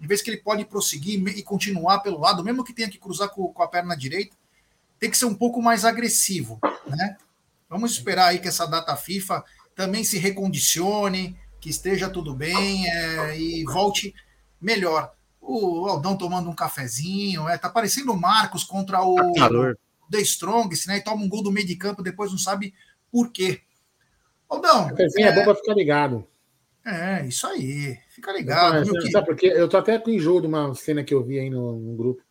Em 0.00 0.06
vez 0.08 0.20
que 0.20 0.28
ele 0.28 0.38
pode 0.38 0.64
prosseguir 0.64 1.24
e 1.28 1.42
continuar 1.44 2.00
pelo 2.00 2.18
lado, 2.18 2.42
mesmo 2.42 2.64
que 2.64 2.74
tenha 2.74 2.90
que 2.90 2.98
cruzar 2.98 3.28
com, 3.28 3.46
com 3.52 3.62
a 3.62 3.68
perna 3.68 3.96
direita, 3.96 4.36
tem 4.98 5.08
que 5.08 5.16
ser 5.16 5.26
um 5.26 5.34
pouco 5.34 5.62
mais 5.62 5.84
agressivo, 5.84 6.58
né? 6.84 7.16
Vamos 7.70 7.92
esperar 7.92 8.26
aí 8.26 8.40
que 8.40 8.48
essa 8.48 8.66
data 8.66 8.96
FIFA 8.96 9.44
também 9.74 10.04
se 10.04 10.18
recondicione, 10.18 11.36
que 11.60 11.70
esteja 11.70 12.08
tudo 12.08 12.34
bem 12.34 12.88
é, 12.88 13.38
e 13.38 13.64
volte 13.64 14.14
melhor. 14.60 15.12
O 15.40 15.86
Aldão 15.86 16.16
tomando 16.16 16.48
um 16.48 16.54
cafezinho, 16.54 17.48
é, 17.48 17.58
tá 17.58 17.68
parecendo 17.68 18.12
o 18.12 18.20
Marcos 18.20 18.64
contra 18.64 19.02
o, 19.02 19.16
tá 19.32 19.48
The 20.10 20.20
Strongest, 20.20 20.86
né? 20.86 20.98
E 20.98 21.04
toma 21.04 21.22
um 21.22 21.28
gol 21.28 21.42
do 21.42 21.50
meio 21.50 21.66
de 21.66 21.76
campo, 21.76 22.02
depois 22.02 22.30
não 22.30 22.38
sabe 22.38 22.74
por 23.10 23.32
quê. 23.32 23.60
Aldão. 24.48 24.88
Cafezinho 24.88 25.26
é, 25.26 25.30
é 25.30 25.34
bom 25.34 25.44
para 25.44 25.54
ficar 25.54 25.74
ligado. 25.74 26.26
É, 26.84 27.24
isso 27.26 27.46
aí. 27.46 27.96
Fica 28.10 28.32
ligado. 28.32 28.84
Não, 28.84 29.10
sabe 29.10 29.26
porque 29.26 29.46
eu 29.46 29.68
tô 29.68 29.76
até 29.76 29.98
com 29.98 30.10
enjoo 30.10 30.40
de 30.40 30.46
uma 30.46 30.74
cena 30.74 31.04
que 31.04 31.14
eu 31.14 31.22
vi 31.22 31.38
aí 31.38 31.48
no, 31.48 31.78
no 31.78 31.96
grupo. 31.96 32.22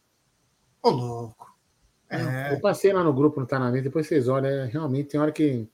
Ô, 0.83 0.89
louco. 0.89 1.51
É. 2.09 2.53
Eu 2.53 2.59
passei 2.59 2.91
lá 2.91 3.01
no 3.03 3.13
grupo 3.13 3.39
no 3.39 3.45
Tanamento, 3.45 3.85
depois 3.85 4.05
vocês 4.05 4.27
olham, 4.27 4.49
é, 4.49 4.65
realmente 4.65 5.09
tem 5.09 5.19
hora 5.19 5.31
que 5.31 5.65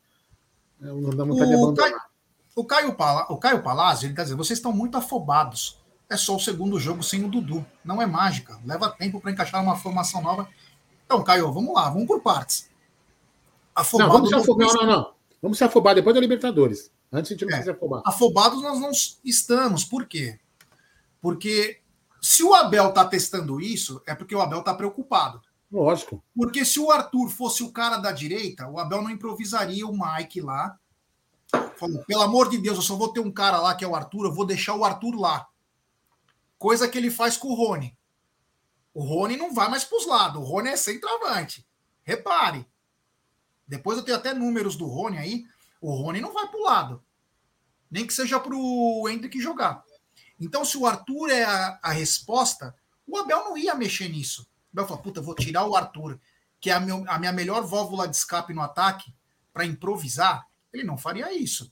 não 0.79 1.09
dá 1.09 1.23
vontade 1.23 1.53
o 1.53 1.71
de 1.71 1.79
Caio, 1.79 2.01
o 2.55 2.65
Caio, 2.65 2.95
Pala, 2.95 3.25
o 3.29 3.37
Caio 3.37 3.63
Palazzo, 3.63 4.05
ele 4.05 4.13
tá 4.13 4.23
dizendo, 4.23 4.37
vocês 4.37 4.59
estão 4.59 4.71
muito 4.71 4.97
afobados. 4.97 5.79
É 6.09 6.15
só 6.15 6.35
o 6.35 6.39
segundo 6.39 6.79
jogo 6.79 7.03
sem 7.03 7.23
o 7.23 7.29
Dudu. 7.29 7.65
Não 7.83 8.01
é 8.01 8.05
mágica. 8.05 8.57
Leva 8.65 8.89
tempo 8.89 9.19
para 9.19 9.31
encaixar 9.31 9.61
uma 9.61 9.75
formação 9.75 10.21
nova. 10.21 10.47
Então, 11.05 11.23
Caio, 11.23 11.51
vamos 11.51 11.73
lá, 11.73 11.89
vamos 11.89 12.07
por 12.07 12.21
partes. 12.21 12.69
Afobado 13.75 14.09
não, 14.09 14.15
vamos 14.15 14.29
se 14.29 14.35
afobar, 14.35 14.73
não, 14.73 14.85
não. 14.85 15.13
Vamos 15.41 15.57
se 15.57 15.63
afobar 15.63 15.95
depois 15.95 16.15
da 16.15 16.21
Libertadores. 16.21 16.91
Antes 17.11 17.31
a 17.31 17.35
gente 17.35 17.45
não 17.45 17.57
é, 17.57 17.61
se 17.61 17.69
afobar. 17.69 18.01
Afobados 18.05 18.61
nós 18.61 18.79
não 18.79 18.91
estamos. 19.23 19.83
Por 19.83 20.05
quê? 20.05 20.39
Porque 21.21 21.79
se 22.21 22.43
o 22.43 22.53
Abel 22.53 22.91
tá 22.91 23.05
testando 23.05 23.61
isso, 23.61 24.01
é 24.05 24.15
porque 24.15 24.35
o 24.35 24.41
Abel 24.41 24.63
tá 24.63 24.73
preocupado. 24.73 25.41
Lógico. 25.71 26.23
Porque 26.35 26.63
se 26.63 26.79
o 26.79 26.91
Arthur 26.91 27.29
fosse 27.29 27.63
o 27.63 27.71
cara 27.71 27.97
da 27.97 28.11
direita, 28.11 28.67
o 28.67 28.79
Abel 28.79 29.01
não 29.01 29.09
improvisaria 29.09 29.85
o 29.85 29.97
Mike 29.97 30.41
lá. 30.41 30.79
Falou, 31.77 32.03
pelo 32.05 32.21
amor 32.21 32.49
de 32.49 32.57
Deus, 32.57 32.77
eu 32.77 32.81
só 32.81 32.95
vou 32.95 33.11
ter 33.11 33.19
um 33.19 33.31
cara 33.31 33.59
lá 33.59 33.75
que 33.75 33.83
é 33.83 33.87
o 33.87 33.95
Arthur, 33.95 34.25
eu 34.25 34.33
vou 34.33 34.45
deixar 34.45 34.75
o 34.75 34.83
Arthur 34.83 35.15
lá. 35.19 35.47
Coisa 36.57 36.87
que 36.87 36.97
ele 36.97 37.11
faz 37.11 37.37
com 37.37 37.49
o 37.49 37.53
Rony. 37.53 37.95
O 38.93 39.03
Rony 39.03 39.37
não 39.37 39.53
vai 39.53 39.69
mais 39.69 39.83
para 39.83 39.97
os 39.97 40.07
lados, 40.07 40.41
o 40.41 40.45
Rony 40.45 40.69
é 40.69 40.77
centroavante. 40.77 41.67
Repare. 42.03 42.67
Depois 43.67 43.97
eu 43.97 44.03
tenho 44.03 44.17
até 44.17 44.33
números 44.33 44.75
do 44.75 44.85
Rony 44.85 45.17
aí. 45.17 45.45
O 45.81 45.93
Rony 45.93 46.21
não 46.21 46.33
vai 46.33 46.47
para 46.47 46.59
o 46.59 46.63
lado. 46.63 47.03
Nem 47.91 48.07
que 48.07 48.13
seja 48.13 48.39
para 48.39 48.55
o 48.55 49.07
Hendrick 49.07 49.39
jogar. 49.39 49.83
Então, 50.39 50.63
se 50.63 50.77
o 50.77 50.85
Arthur 50.85 51.29
é 51.29 51.43
a, 51.43 51.79
a 51.81 51.91
resposta, 51.91 52.75
o 53.05 53.17
Abel 53.17 53.45
não 53.45 53.57
ia 53.57 53.75
mexer 53.75 54.07
nisso. 54.07 54.47
Bel 54.71 54.87
falou: 54.87 55.01
puta, 55.01 55.21
vou 55.21 55.35
tirar 55.35 55.65
o 55.65 55.75
Arthur, 55.75 56.19
que 56.59 56.69
é 56.69 56.73
a, 56.73 56.79
meu, 56.79 57.03
a 57.07 57.19
minha 57.19 57.31
melhor 57.31 57.65
válvula 57.65 58.07
de 58.07 58.15
escape 58.15 58.53
no 58.53 58.61
ataque, 58.61 59.13
para 59.53 59.65
improvisar. 59.65 60.47
Ele 60.71 60.83
não 60.83 60.97
faria 60.97 61.33
isso. 61.33 61.71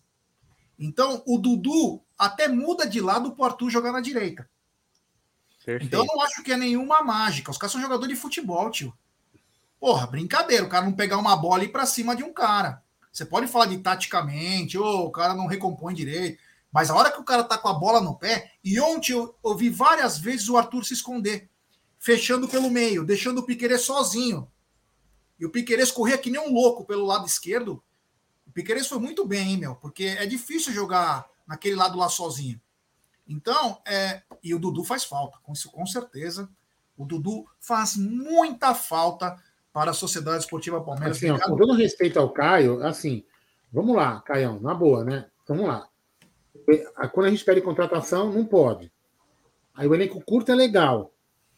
Então, 0.77 1.23
o 1.25 1.37
Dudu 1.37 2.01
até 2.17 2.47
muda 2.47 2.87
de 2.87 2.99
lado 2.99 3.31
para 3.31 3.43
o 3.43 3.45
Arthur 3.45 3.69
jogar 3.69 3.91
na 3.91 4.01
direita. 4.01 4.49
Perfeito. 5.65 5.85
Então, 5.85 6.01
eu 6.01 6.05
não 6.05 6.21
acho 6.21 6.43
que 6.43 6.51
é 6.51 6.57
nenhuma 6.57 7.01
mágica. 7.01 7.51
Os 7.51 7.57
caras 7.57 7.71
são 7.71 7.81
jogadores 7.81 8.15
de 8.15 8.21
futebol, 8.21 8.69
tio. 8.69 8.93
Porra, 9.79 10.07
brincadeira. 10.07 10.63
O 10.63 10.69
cara 10.69 10.85
não 10.85 10.93
pegar 10.93 11.17
uma 11.17 11.35
bola 11.35 11.63
e 11.63 11.67
ir 11.67 11.71
para 11.71 11.85
cima 11.85 12.15
de 12.15 12.23
um 12.23 12.33
cara. 12.33 12.83
Você 13.11 13.25
pode 13.25 13.47
falar 13.47 13.67
de 13.67 13.77
taticamente, 13.77 14.77
ou 14.77 14.85
oh, 14.85 15.05
o 15.05 15.11
cara 15.11 15.33
não 15.33 15.47
recompõe 15.47 15.93
direito. 15.93 16.41
Mas 16.71 16.89
a 16.89 16.95
hora 16.95 17.11
que 17.11 17.19
o 17.19 17.23
cara 17.23 17.43
tá 17.43 17.57
com 17.57 17.69
a 17.69 17.73
bola 17.73 18.01
no 18.01 18.15
pé, 18.15 18.51
e 18.63 18.79
ontem 18.79 19.13
eu 19.13 19.33
ouvi 19.41 19.69
várias 19.69 20.19
vezes 20.19 20.49
o 20.49 20.57
Arthur 20.57 20.83
se 20.83 20.93
esconder 20.93 21.49
fechando 22.05 22.47
pelo 22.47 22.69
meio, 22.69 23.03
deixando 23.03 23.39
o 23.39 23.43
Piquerez 23.43 23.81
sozinho. 23.81 24.47
E 25.39 25.45
o 25.45 25.49
Piquerez 25.49 25.91
corria 25.91 26.19
que 26.19 26.29
nem 26.29 26.39
um 26.39 26.53
louco 26.53 26.85
pelo 26.85 27.03
lado 27.03 27.25
esquerdo. 27.25 27.83
O 28.45 28.51
Piquerez 28.51 28.85
foi 28.85 28.99
muito 28.99 29.25
bem, 29.25 29.53
hein, 29.53 29.57
meu? 29.57 29.75
Porque 29.77 30.03
é 30.03 30.23
difícil 30.27 30.71
jogar 30.71 31.25
naquele 31.47 31.75
lado 31.75 31.97
lá 31.97 32.07
sozinho. 32.07 32.61
Então, 33.27 33.81
é, 33.87 34.21
e 34.43 34.53
o 34.53 34.59
Dudu 34.59 34.83
faz 34.83 35.03
falta, 35.03 35.39
com, 35.41 35.53
com 35.71 35.85
certeza. 35.87 36.47
O 36.95 37.05
Dudu 37.05 37.43
faz 37.59 37.97
muita 37.97 38.75
falta 38.75 39.35
para 39.73 39.89
a 39.89 39.95
Sociedade 39.95 40.43
Esportiva 40.43 40.79
Palmeiras. 40.81 41.17
Assim, 41.17 41.31
ó, 41.31 41.39
com 41.39 41.57
todo 41.57 41.73
respeito 41.73 42.19
ao 42.19 42.29
Caio, 42.29 42.85
assim, 42.85 43.25
vamos 43.73 43.95
lá, 43.95 44.21
Caião, 44.21 44.59
na 44.59 44.75
boa, 44.75 45.03
né? 45.03 45.25
Vamos 45.47 45.65
lá. 45.65 45.89
Quando 47.11 47.25
a 47.25 47.29
gente 47.31 47.43
pede 47.43 47.61
contratação, 47.61 48.31
não 48.31 48.45
pode. 48.45 48.91
Aí 49.73 49.87
o 49.87 49.95
elenco 49.95 50.23
curto 50.23 50.51
é 50.51 50.55
legal. 50.55 51.11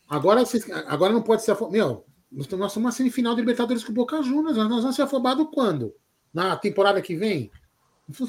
Agora, 0.09 0.43
agora 0.87 1.13
não 1.13 1.21
pode 1.21 1.43
ser 1.43 1.51
afobado. 1.51 1.73
Meu, 1.73 2.05
nós 2.31 2.45
estamos 2.45 2.75
uma 2.75 2.91
semifinal 2.91 3.35
de 3.35 3.41
Libertadores 3.41 3.83
com 3.83 3.91
o 3.91 3.95
Boca 3.95 4.21
Juniors. 4.21 4.57
Nós 4.57 4.81
vamos 4.81 4.95
ser 4.95 5.03
afobados 5.03 5.47
quando? 5.53 5.93
Na 6.33 6.55
temporada 6.55 7.01
que 7.01 7.15
vem? 7.15 7.51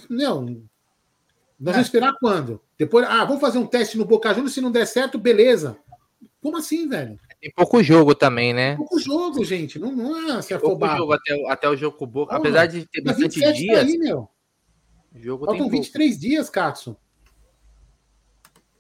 Não. 0.08 0.44
Nós 1.58 1.74
vamos 1.74 1.86
esperar 1.86 2.14
quando? 2.20 2.60
Depois, 2.78 3.06
ah, 3.08 3.24
vamos 3.24 3.40
fazer 3.40 3.58
um 3.58 3.66
teste 3.66 3.98
no 3.98 4.04
Boca 4.04 4.32
Juniors. 4.32 4.54
Se 4.54 4.60
não 4.60 4.70
der 4.70 4.86
certo, 4.86 5.18
beleza. 5.18 5.78
Como 6.40 6.56
assim, 6.56 6.88
velho? 6.88 7.18
Tem 7.40 7.52
pouco 7.52 7.82
jogo 7.82 8.14
também, 8.14 8.52
né? 8.52 8.76
Pouco 8.76 8.98
jogo, 8.98 9.44
gente. 9.44 9.78
Não, 9.78 9.92
não 9.94 10.38
é 10.38 10.42
se 10.42 10.54
afobado. 10.54 10.78
Pouco 10.78 10.96
jogo 10.96 11.12
até, 11.12 11.52
até 11.52 11.68
o 11.68 11.76
jogo 11.76 11.96
com 11.96 12.04
o 12.04 12.08
Boca. 12.08 12.30
Porra, 12.30 12.40
Apesar 12.40 12.66
de 12.66 12.86
ter 12.86 13.00
bastante 13.02 13.40
tá 13.40 13.52
dias. 13.52 13.80
Tá 13.80 13.86
aí, 13.86 13.98
meu. 13.98 14.28
Jogo 15.14 15.46
Faltam 15.46 15.68
23 15.68 16.10
pouco. 16.10 16.20
dias, 16.20 16.50
Katsu. 16.50 16.96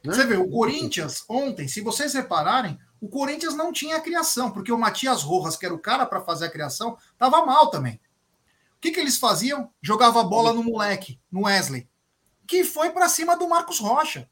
Né? 0.04 0.12
Você 0.12 0.24
vê, 0.24 0.36
o 0.36 0.48
Corinthians, 0.48 1.24
ontem, 1.28 1.68
se 1.68 1.80
vocês 1.80 2.14
repararem, 2.14 2.78
o 3.00 3.08
Corinthians 3.08 3.54
não 3.54 3.72
tinha 3.72 3.96
a 3.96 4.00
criação, 4.00 4.50
porque 4.50 4.72
o 4.72 4.78
Matias 4.78 5.22
Rojas, 5.22 5.56
que 5.56 5.64
era 5.64 5.74
o 5.74 5.78
cara 5.78 6.04
para 6.04 6.20
fazer 6.20 6.46
a 6.46 6.50
criação, 6.50 6.96
estava 7.12 7.44
mal 7.44 7.70
também. 7.70 8.00
O 8.76 8.80
que, 8.80 8.90
que 8.90 9.00
eles 9.00 9.18
faziam? 9.18 9.70
Jogava 9.80 10.20
a 10.20 10.24
bola 10.24 10.52
no 10.52 10.62
moleque, 10.62 11.20
no 11.30 11.42
Wesley, 11.42 11.88
que 12.46 12.64
foi 12.64 12.90
para 12.90 13.08
cima 13.08 13.36
do 13.36 13.48
Marcos 13.48 13.78
Rocha. 13.78 14.28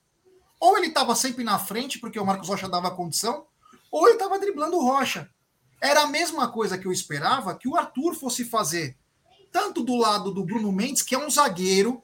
Ou 0.58 0.78
ele 0.78 0.86
estava 0.86 1.14
sempre 1.14 1.44
na 1.44 1.58
frente, 1.58 1.98
porque 1.98 2.18
o 2.18 2.24
Marcos 2.24 2.48
Rocha 2.48 2.68
dava 2.68 2.90
condição, 2.90 3.46
ou 3.90 4.06
ele 4.06 4.16
estava 4.16 4.38
driblando 4.38 4.76
o 4.76 4.84
Rocha. 4.84 5.30
Era 5.80 6.02
a 6.02 6.06
mesma 6.06 6.50
coisa 6.50 6.78
que 6.78 6.86
eu 6.86 6.92
esperava 6.92 7.56
que 7.56 7.68
o 7.68 7.76
Arthur 7.76 8.14
fosse 8.14 8.44
fazer, 8.44 8.96
tanto 9.52 9.82
do 9.82 9.96
lado 9.96 10.32
do 10.32 10.44
Bruno 10.44 10.72
Mendes, 10.72 11.02
que 11.02 11.14
é 11.14 11.18
um 11.18 11.30
zagueiro, 11.30 12.02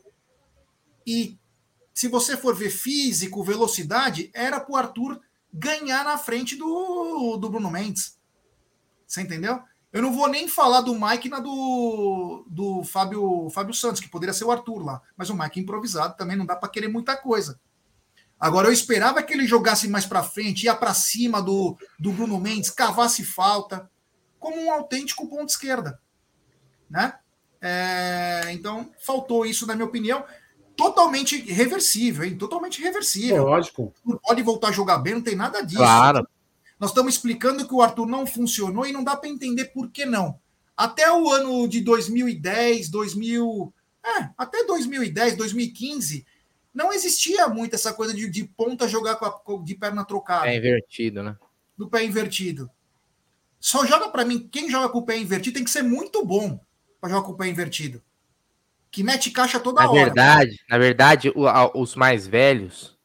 e 1.06 1.38
se 1.94 2.08
você 2.08 2.36
for 2.36 2.54
ver 2.54 2.70
físico, 2.70 3.42
velocidade, 3.42 4.30
era 4.34 4.60
para 4.60 4.72
o 4.72 4.76
Arthur 4.76 5.20
ganhar 5.52 6.04
na 6.04 6.16
frente 6.16 6.56
do, 6.56 7.36
do 7.36 7.50
Bruno 7.50 7.70
Mendes. 7.70 8.18
Você 9.06 9.20
entendeu? 9.20 9.60
Eu 9.92 10.00
não 10.00 10.12
vou 10.12 10.26
nem 10.26 10.48
falar 10.48 10.80
do 10.80 10.98
Mike 10.98 11.28
na 11.28 11.38
do, 11.38 12.46
do 12.48 12.82
Fábio, 12.82 13.50
Fábio 13.50 13.74
Santos, 13.74 14.00
que 14.00 14.08
poderia 14.08 14.32
ser 14.32 14.44
o 14.44 14.50
Arthur 14.50 14.82
lá. 14.82 15.02
Mas 15.14 15.28
o 15.28 15.36
Mike 15.36 15.60
improvisado 15.60 16.16
também 16.16 16.36
não 16.36 16.46
dá 16.46 16.56
para 16.56 16.70
querer 16.70 16.88
muita 16.88 17.14
coisa. 17.14 17.60
Agora, 18.40 18.68
eu 18.68 18.72
esperava 18.72 19.22
que 19.22 19.34
ele 19.34 19.46
jogasse 19.46 19.86
mais 19.86 20.06
para 20.06 20.22
frente, 20.22 20.64
ia 20.64 20.74
para 20.74 20.94
cima 20.94 21.42
do, 21.42 21.76
do 21.98 22.10
Bruno 22.10 22.40
Mendes, 22.40 22.70
cavasse 22.70 23.22
falta, 23.22 23.88
como 24.38 24.60
um 24.60 24.72
autêntico 24.72 25.28
ponto 25.28 25.50
esquerda. 25.50 26.00
Né? 26.88 27.14
É, 27.60 28.50
então, 28.50 28.90
faltou 28.98 29.46
isso, 29.46 29.66
na 29.66 29.76
minha 29.76 29.86
opinião 29.86 30.24
totalmente 30.82 31.36
reversível, 31.52 32.24
hein? 32.24 32.36
Totalmente 32.36 32.82
reversível. 32.82 33.44
Lógico. 33.44 33.94
Não 34.04 34.18
pode 34.18 34.42
voltar 34.42 34.68
a 34.68 34.72
jogar 34.72 34.98
bem, 34.98 35.14
não 35.14 35.22
tem 35.22 35.36
nada 35.36 35.62
disso. 35.62 35.78
Claro. 35.78 36.26
Nós 36.78 36.90
estamos 36.90 37.14
explicando 37.14 37.66
que 37.66 37.74
o 37.74 37.80
Arthur 37.80 38.06
não 38.06 38.26
funcionou 38.26 38.84
e 38.84 38.92
não 38.92 39.04
dá 39.04 39.16
para 39.16 39.28
entender 39.28 39.66
por 39.66 39.90
que 39.90 40.04
não. 40.04 40.38
Até 40.76 41.10
o 41.12 41.30
ano 41.30 41.68
de 41.68 41.80
2010, 41.82 42.88
2000, 42.88 43.72
é, 44.04 44.30
até 44.36 44.64
2010, 44.64 45.36
2015, 45.36 46.26
não 46.74 46.92
existia 46.92 47.46
muito 47.46 47.74
essa 47.74 47.92
coisa 47.92 48.12
de, 48.12 48.28
de 48.28 48.44
ponta 48.44 48.88
jogar 48.88 49.16
com 49.16 49.26
a, 49.26 49.62
de 49.62 49.74
perna 49.76 50.04
trocada. 50.04 50.44
Pé 50.44 50.56
invertido, 50.56 51.22
né? 51.22 51.36
Do 51.78 51.88
pé 51.88 52.04
invertido. 52.04 52.68
Só 53.60 53.86
joga 53.86 54.08
para 54.08 54.24
mim, 54.24 54.48
quem 54.50 54.68
joga 54.68 54.88
com 54.88 54.98
o 54.98 55.06
pé 55.06 55.16
invertido 55.16 55.54
tem 55.54 55.64
que 55.64 55.70
ser 55.70 55.82
muito 55.82 56.24
bom 56.24 56.58
para 57.00 57.10
jogar 57.10 57.24
com 57.24 57.32
o 57.32 57.36
pé 57.36 57.46
invertido 57.46 58.02
que 58.92 59.02
mete 59.02 59.30
caixa 59.30 59.58
toda 59.58 59.80
na 59.80 59.90
hora. 59.90 60.04
Verdade, 60.04 60.60
na 60.68 60.78
verdade, 60.78 61.32
os 61.74 61.96
mais 61.96 62.28
velhos 62.28 62.96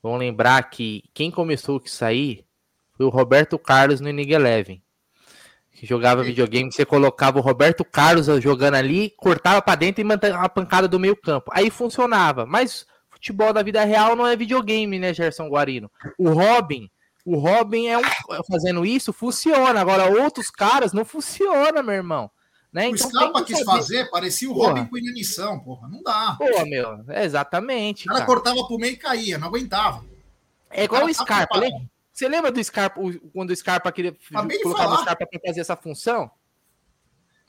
vão 0.00 0.16
lembrar 0.16 0.62
que 0.70 1.02
quem 1.12 1.30
começou 1.30 1.80
com 1.80 1.86
isso 1.86 2.04
aí 2.04 2.44
foi 2.96 3.04
o 3.04 3.10
Roberto 3.10 3.58
Carlos 3.58 4.00
no 4.00 4.08
Inig 4.08 4.32
Eleven. 4.32 4.80
que 5.74 5.84
jogava 5.86 6.22
videogame, 6.22 6.72
você 6.72 6.84
colocava 6.84 7.38
o 7.38 7.42
Roberto 7.42 7.84
Carlos 7.84 8.26
jogando 8.40 8.76
ali, 8.76 9.12
cortava 9.16 9.60
para 9.60 9.74
dentro 9.74 10.00
e 10.00 10.04
mantava 10.04 10.38
a 10.38 10.48
pancada 10.48 10.86
do 10.86 11.00
meio 11.00 11.16
campo. 11.16 11.50
Aí 11.52 11.68
funcionava. 11.70 12.46
Mas 12.46 12.86
futebol 13.10 13.52
da 13.52 13.62
vida 13.62 13.84
real 13.84 14.14
não 14.14 14.26
é 14.26 14.36
videogame, 14.36 14.98
né, 14.98 15.12
Gerson 15.12 15.48
Guarino? 15.48 15.90
O 16.16 16.30
Robin, 16.30 16.88
o 17.24 17.36
Robin 17.36 17.88
é 17.88 17.98
um 17.98 18.02
fazendo 18.48 18.86
isso, 18.86 19.12
funciona. 19.12 19.80
Agora 19.80 20.22
outros 20.22 20.48
caras 20.48 20.92
não 20.92 21.04
funciona, 21.04 21.82
meu 21.82 21.94
irmão. 21.94 22.30
Né? 22.74 22.88
O 22.88 22.96
então, 22.96 23.08
Scarpa 23.08 23.44
quis 23.44 23.62
fazer, 23.62 24.10
parecia 24.10 24.50
o 24.50 24.54
porra. 24.54 24.70
Robin 24.70 24.86
com 24.86 24.98
inanição, 24.98 25.60
porra. 25.60 25.86
Não 25.88 26.02
dá. 26.02 26.36
Pô, 26.36 26.66
meu, 26.66 27.04
é 27.08 27.24
exatamente. 27.24 28.02
O 28.02 28.08
cara, 28.08 28.18
cara, 28.18 28.26
cortava 28.26 28.66
pro 28.66 28.78
meio 28.78 28.94
e 28.94 28.96
caía, 28.96 29.38
não 29.38 29.46
aguentava. 29.46 30.04
É 30.70 30.82
igual 30.82 31.04
o, 31.04 31.06
o 31.08 31.14
Scarpa. 31.14 31.60
Você 32.12 32.28
lembra 32.28 32.50
do 32.50 32.62
Scarpa, 32.62 33.00
quando 33.32 33.50
o 33.50 33.56
Scarpa 33.56 33.92
queria 33.92 34.16
colocar 34.60 34.88
o 34.88 34.96
Scarpa 35.02 35.24
para 35.24 35.40
fazer 35.46 35.60
essa 35.60 35.76
função? 35.76 36.28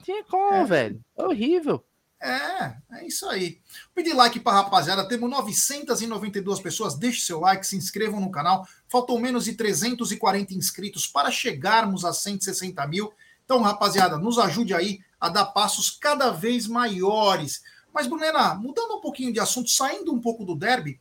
Tinha 0.04 0.24
como, 0.26 0.54
é. 0.54 0.64
velho. 0.64 1.04
É 1.18 1.24
horrível. 1.24 1.84
É, 2.22 2.76
é 2.92 3.08
isso 3.08 3.28
aí. 3.28 3.60
Pedir 3.96 4.14
like 4.14 4.40
para 4.40 4.62
rapaziada. 4.62 5.08
Temos 5.08 5.28
992 5.28 6.60
pessoas. 6.60 6.94
Deixe 6.94 7.22
seu 7.22 7.40
like, 7.40 7.66
se 7.66 7.76
inscrevam 7.76 8.22
no 8.22 8.30
canal. 8.30 8.68
Faltam 8.88 9.20
menos 9.20 9.46
de 9.46 9.54
340 9.54 10.54
inscritos 10.54 11.08
para 11.08 11.32
chegarmos 11.32 12.06
a 12.06 12.14
160 12.14 12.86
mil. 12.86 13.12
Então, 13.44 13.62
rapaziada, 13.62 14.18
nos 14.18 14.38
ajude 14.38 14.74
aí 14.74 15.00
a 15.26 15.30
dar 15.30 15.46
passos 15.46 15.90
cada 15.90 16.32
vez 16.32 16.68
maiores. 16.68 17.64
Mas, 17.94 18.08
Brunena, 18.08 18.56
mudando 18.56 18.98
um 18.98 19.02
pouquinho 19.02 19.34
de 19.34 19.40
assunto, 19.40 19.70
saindo 19.70 20.14
um 20.14 20.22
pouco 20.22 20.46
do 20.46 20.56
derby, 20.56 21.00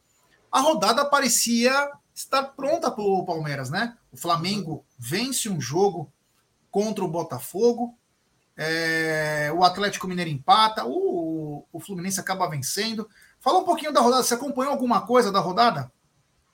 a 0.50 0.60
rodada 0.60 1.04
parecia 1.04 1.90
está 2.14 2.42
pronta 2.42 2.90
para 2.90 3.02
o 3.02 3.24
Palmeiras, 3.24 3.70
né? 3.70 3.96
O 4.12 4.16
Flamengo 4.16 4.84
vence 4.96 5.48
um 5.48 5.60
jogo 5.60 6.10
contra 6.70 7.04
o 7.04 7.08
Botafogo, 7.08 7.98
é, 8.56 9.52
o 9.52 9.64
Atlético 9.64 10.06
Mineiro 10.06 10.30
empata, 10.30 10.84
o, 10.86 11.66
o 11.72 11.80
Fluminense 11.80 12.20
acaba 12.20 12.48
vencendo. 12.48 13.08
Fala 13.40 13.58
um 13.58 13.64
pouquinho 13.64 13.92
da 13.92 14.00
rodada. 14.00 14.22
Você 14.22 14.34
acompanhou 14.34 14.72
alguma 14.72 15.04
coisa 15.04 15.32
da 15.32 15.40
rodada? 15.40 15.92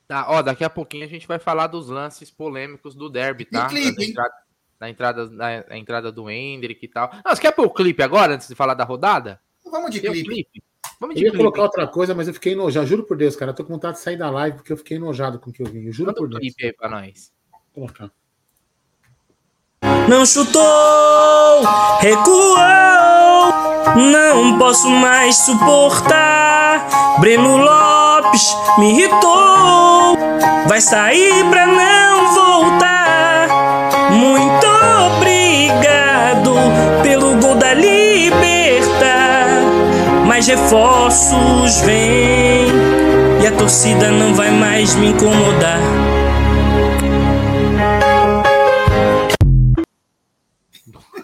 Tá, 0.08 0.26
ó, 0.28 0.42
daqui 0.42 0.64
a 0.64 0.70
pouquinho 0.70 1.04
a 1.04 1.08
gente 1.08 1.28
vai 1.28 1.38
falar 1.38 1.68
dos 1.68 1.88
lances 1.88 2.30
polêmicos 2.30 2.94
do 2.94 3.08
derby, 3.08 3.44
tá? 3.44 3.66
clipe, 3.66 4.14
da, 4.80 4.88
entrada, 4.88 5.28
da, 5.28 5.52
entrada, 5.52 5.68
da, 5.68 5.78
entrada 5.78 6.12
do 6.12 6.30
Hendrick 6.30 6.84
e 6.84 6.88
tal. 6.88 7.10
Não, 7.24 7.34
você 7.34 7.42
quer 7.42 7.52
pôr 7.52 7.66
o 7.66 7.70
clipe 7.70 8.02
agora, 8.02 8.34
antes 8.34 8.48
de 8.48 8.54
falar 8.54 8.72
da 8.74 8.84
rodada? 8.84 9.38
Vamos 9.70 9.90
de 9.90 10.00
clipe. 10.00 10.24
clipe. 10.24 10.62
Vamos 10.98 11.16
eu 11.16 11.22
ia 11.22 11.36
colocar 11.36 11.62
outra 11.62 11.86
coisa, 11.86 12.14
mas 12.14 12.28
eu 12.28 12.34
fiquei 12.34 12.52
enojado. 12.52 12.86
Juro 12.86 13.04
por 13.04 13.16
Deus, 13.16 13.36
cara. 13.36 13.50
Eu 13.50 13.54
tô 13.54 13.64
com 13.64 13.72
vontade 13.72 13.98
de 13.98 14.02
sair 14.02 14.16
da 14.16 14.30
live 14.30 14.56
porque 14.56 14.72
eu 14.72 14.76
fiquei 14.76 14.96
enojado 14.96 15.38
com 15.38 15.50
o 15.50 15.52
que 15.52 15.62
eu 15.62 15.66
vi. 15.66 15.86
Eu 15.86 15.92
juro 15.92 16.08
Manda 16.08 16.18
por 16.18 16.28
Deus. 16.28 16.54
aí 16.62 16.72
pra 16.72 16.88
nós. 16.88 17.32
Vou 17.74 17.86
colocar. 17.86 18.10
Não 20.08 20.26
chutou, 20.26 20.62
recuou, 22.00 22.56
não 23.96 24.58
posso 24.58 24.90
mais 24.90 25.36
suportar. 25.36 27.18
Breno 27.20 27.56
Lopes 27.56 28.54
me 28.78 28.90
irritou, 28.90 30.16
vai 30.68 30.80
sair 30.80 31.48
pra 31.48 31.66
não 31.66 32.34
voltar. 32.34 33.48
Muito 34.10 34.69
pelo 37.02 37.36
gol 37.40 37.54
da 37.56 37.74
Libertar, 37.74 39.46
mais 40.26 40.46
reforços 40.46 41.80
vêm 41.82 42.68
e 43.42 43.46
a 43.46 43.56
torcida 43.56 44.10
não 44.10 44.34
vai 44.34 44.50
mais 44.50 44.94
me 44.96 45.08
incomodar. 45.08 45.78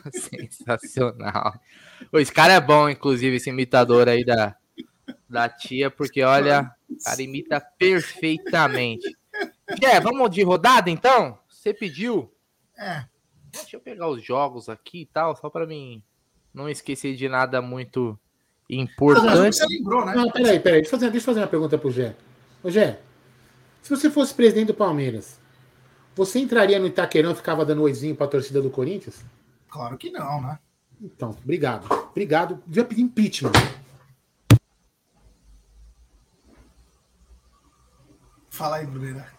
Sensacional. 0.13 1.61
Esse 2.13 2.33
cara 2.33 2.55
é 2.55 2.61
bom, 2.61 2.89
inclusive, 2.89 3.37
esse 3.37 3.51
imitador 3.51 4.09
aí 4.09 4.25
da, 4.25 4.57
da 5.29 5.49
tia, 5.49 5.91
porque 5.91 6.23
olha, 6.23 6.71
o 6.89 7.03
cara 7.05 7.23
imita 7.23 7.61
perfeitamente. 7.61 9.17
É, 9.83 10.01
vamos 10.01 10.31
de 10.31 10.43
rodada 10.43 10.91
então? 10.91 11.39
Você 11.49 11.75
pediu? 11.75 12.33
É. 12.79 13.05
Deixa 13.61 13.77
eu 13.77 13.81
pegar 13.81 14.09
os 14.09 14.23
jogos 14.23 14.69
aqui 14.69 15.03
e 15.03 15.07
tal, 15.07 15.37
só 15.37 15.51
para 15.51 15.67
mim 15.67 16.03
não 16.53 16.69
esquecer 16.69 17.15
de 17.15 17.29
nada 17.29 17.61
muito 17.61 18.19
importante. 18.69 19.57
Você 19.57 19.67
lembrou, 19.67 20.05
né? 20.05 20.15
Não, 20.15 20.31
peraí, 20.31 20.59
peraí. 20.59 20.81
Deixa 20.81 20.95
eu, 20.95 20.99
fazer, 20.99 21.11
deixa 21.11 21.25
eu 21.25 21.27
fazer 21.27 21.41
uma 21.41 21.47
pergunta 21.47 21.79
pro 21.79 21.91
Gé. 21.91 22.17
Ô, 22.63 22.71
Gé, 22.71 23.01
se 23.83 23.91
você 23.91 24.11
fosse 24.11 24.35
presidente 24.35 24.69
do 24.69 24.75
Palmeiras, 24.75 25.39
você 26.15 26.39
entraria 26.39 26.79
no 26.79 26.87
Itaquerão 26.87 27.33
e 27.33 27.35
ficava 27.37 27.65
dando 27.65 27.83
oizinho 27.83 28.17
pra 28.17 28.27
torcida 28.27 28.63
do 28.63 28.71
Corinthians? 28.71 29.25
Claro 29.69 29.99
que 29.99 30.11
não, 30.11 30.41
né? 30.41 30.59
Então, 31.01 31.31
obrigado. 31.31 31.87
Obrigado. 32.11 32.63
Devia 32.67 32.85
pedir 32.85 33.03
impeachment. 33.03 33.53
Fala 38.49 38.77
aí, 38.77 38.87
Bruneira. 38.87 39.36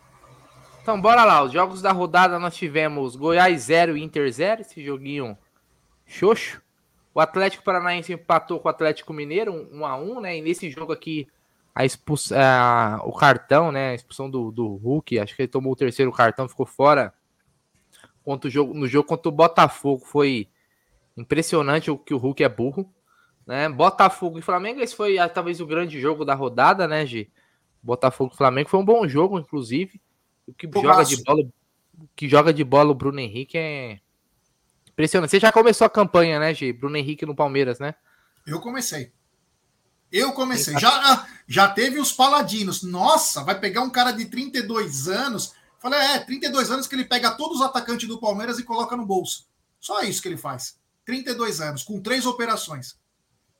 Então, 0.88 1.01
bora 1.01 1.25
lá. 1.25 1.43
Os 1.43 1.51
jogos 1.51 1.81
da 1.81 1.91
rodada 1.91 2.39
nós 2.39 2.55
tivemos 2.55 3.17
Goiás 3.17 3.63
0 3.63 3.97
e 3.97 4.01
Inter 4.01 4.31
0. 4.31 4.61
Esse 4.61 4.81
joguinho 4.81 5.38
xoxo. 6.05 6.61
O 7.13 7.19
Atlético 7.19 7.61
Paranaense 7.61 8.13
empatou 8.13 8.57
com 8.57 8.69
o 8.69 8.71
Atlético 8.71 9.11
Mineiro 9.11 9.67
1 9.69 9.85
a 9.85 9.97
1 9.97 10.21
né? 10.21 10.38
E 10.38 10.41
nesse 10.41 10.69
jogo 10.69 10.93
aqui, 10.93 11.27
a 11.75 11.83
expulsão, 11.83 12.38
o 13.03 13.11
cartão, 13.11 13.69
né? 13.69 13.89
A 13.89 13.95
expulsão 13.95 14.29
do, 14.29 14.49
do 14.49 14.75
Hulk. 14.77 15.19
Acho 15.19 15.35
que 15.35 15.41
ele 15.41 15.49
tomou 15.49 15.73
o 15.73 15.75
terceiro 15.75 16.09
cartão, 16.09 16.47
ficou 16.47 16.65
fora 16.65 17.13
contra 18.23 18.47
o 18.47 18.49
jogo, 18.49 18.73
no 18.73 18.88
jogo 18.88 19.09
contra 19.09 19.27
o 19.27 19.33
Botafogo. 19.33 20.05
Foi 20.05 20.47
impressionante 21.17 21.91
o 21.91 21.97
que 21.97 22.13
o 22.13 22.17
Hulk 22.17 22.45
é 22.45 22.47
burro. 22.47 22.89
Né? 23.45 23.67
Botafogo 23.67 24.39
e 24.39 24.41
Flamengo, 24.41 24.79
esse 24.79 24.95
foi 24.95 25.17
ah, 25.17 25.27
talvez 25.27 25.59
o 25.59 25.67
grande 25.67 25.99
jogo 25.99 26.23
da 26.23 26.33
rodada, 26.33 26.88
né, 26.88 27.05
Gi? 27.05 27.29
Botafogo 27.83 28.31
e 28.33 28.38
Flamengo 28.38 28.69
foi 28.69 28.79
um 28.79 28.85
bom 28.85 29.05
jogo, 29.05 29.38
inclusive. 29.38 29.99
O 30.47 30.53
que 30.53 30.67
joga 30.73 31.03
de 31.03 31.23
bola, 31.23 31.41
o 31.99 32.07
que 32.15 32.29
joga 32.29 32.53
de 32.53 32.63
bola 32.63 32.91
o 32.91 32.95
Bruno 32.95 33.19
Henrique 33.19 33.57
é 33.57 33.99
impressionante. 34.89 35.29
Você 35.29 35.39
já 35.39 35.51
começou 35.51 35.85
a 35.85 35.89
campanha, 35.89 36.39
né, 36.39 36.53
Gi? 36.53 36.73
Bruno 36.73 36.97
Henrique 36.97 37.25
no 37.25 37.35
Palmeiras, 37.35 37.79
né? 37.79 37.93
Eu 38.45 38.59
comecei. 38.61 39.11
Eu 40.11 40.31
comecei. 40.31 40.79
Já, 40.79 41.27
já 41.45 41.67
teve 41.67 41.99
os 41.99 42.13
paladinos. 42.13 42.81
Nossa, 42.81 43.43
vai 43.43 43.59
pegar 43.59 43.81
um 43.81 43.89
cara 43.89 44.11
de 44.11 44.25
32 44.25 45.09
anos 45.09 45.53
Falei, 45.79 45.99
é, 45.99 46.19
32 46.19 46.71
anos 46.71 46.87
que 46.87 46.95
ele 46.95 47.05
pega 47.05 47.31
todos 47.31 47.59
os 47.59 47.65
atacantes 47.65 48.07
do 48.07 48.19
Palmeiras 48.19 48.57
e 48.59 48.63
coloca 48.63 48.97
no 48.97 49.05
bolso. 49.05 49.47
Só 49.79 50.01
isso 50.01 50.21
que 50.21 50.27
ele 50.27 50.37
faz. 50.37 50.77
32 51.05 51.61
anos, 51.61 51.83
com 51.83 52.01
três 52.01 52.25
operações. 52.25 52.97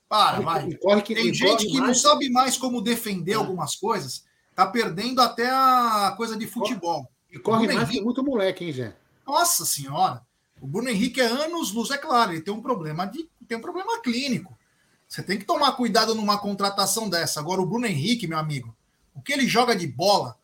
Para, 0.08 0.40
vai. 0.40 0.68
Tem 1.02 1.32
gente 1.32 1.66
que 1.66 1.80
não 1.80 1.94
sabe 1.94 2.30
mais 2.30 2.56
como 2.56 2.82
defender 2.82 3.32
é. 3.32 3.34
algumas 3.34 3.76
coisas, 3.76 4.24
tá 4.58 4.66
perdendo 4.66 5.20
até 5.20 5.48
a 5.48 6.12
coisa 6.16 6.36
de 6.36 6.44
futebol. 6.44 7.08
E 7.30 7.38
corre 7.38 7.68
mais 7.68 7.78
Henrique... 7.78 7.98
que 7.98 8.04
muito 8.04 8.24
moleque, 8.24 8.64
hein, 8.64 8.72
Zé? 8.72 8.96
Nossa 9.24 9.64
senhora. 9.64 10.26
O 10.60 10.66
Bruno 10.66 10.88
Henrique 10.88 11.20
é 11.20 11.26
anos 11.26 11.70
luz, 11.70 11.92
é 11.92 11.96
claro, 11.96 12.32
ele 12.32 12.40
tem 12.40 12.52
um 12.52 12.60
problema 12.60 13.06
de 13.06 13.30
tem 13.46 13.56
um 13.56 13.60
problema 13.60 14.02
clínico. 14.02 14.58
Você 15.06 15.22
tem 15.22 15.38
que 15.38 15.44
tomar 15.44 15.72
cuidado 15.76 16.12
numa 16.12 16.38
contratação 16.38 17.08
dessa. 17.08 17.38
Agora, 17.38 17.62
o 17.62 17.66
Bruno 17.66 17.86
Henrique, 17.86 18.26
meu 18.26 18.36
amigo, 18.36 18.76
o 19.14 19.22
que 19.22 19.32
ele 19.32 19.46
joga 19.46 19.76
de 19.76 19.86
bola, 19.86 20.36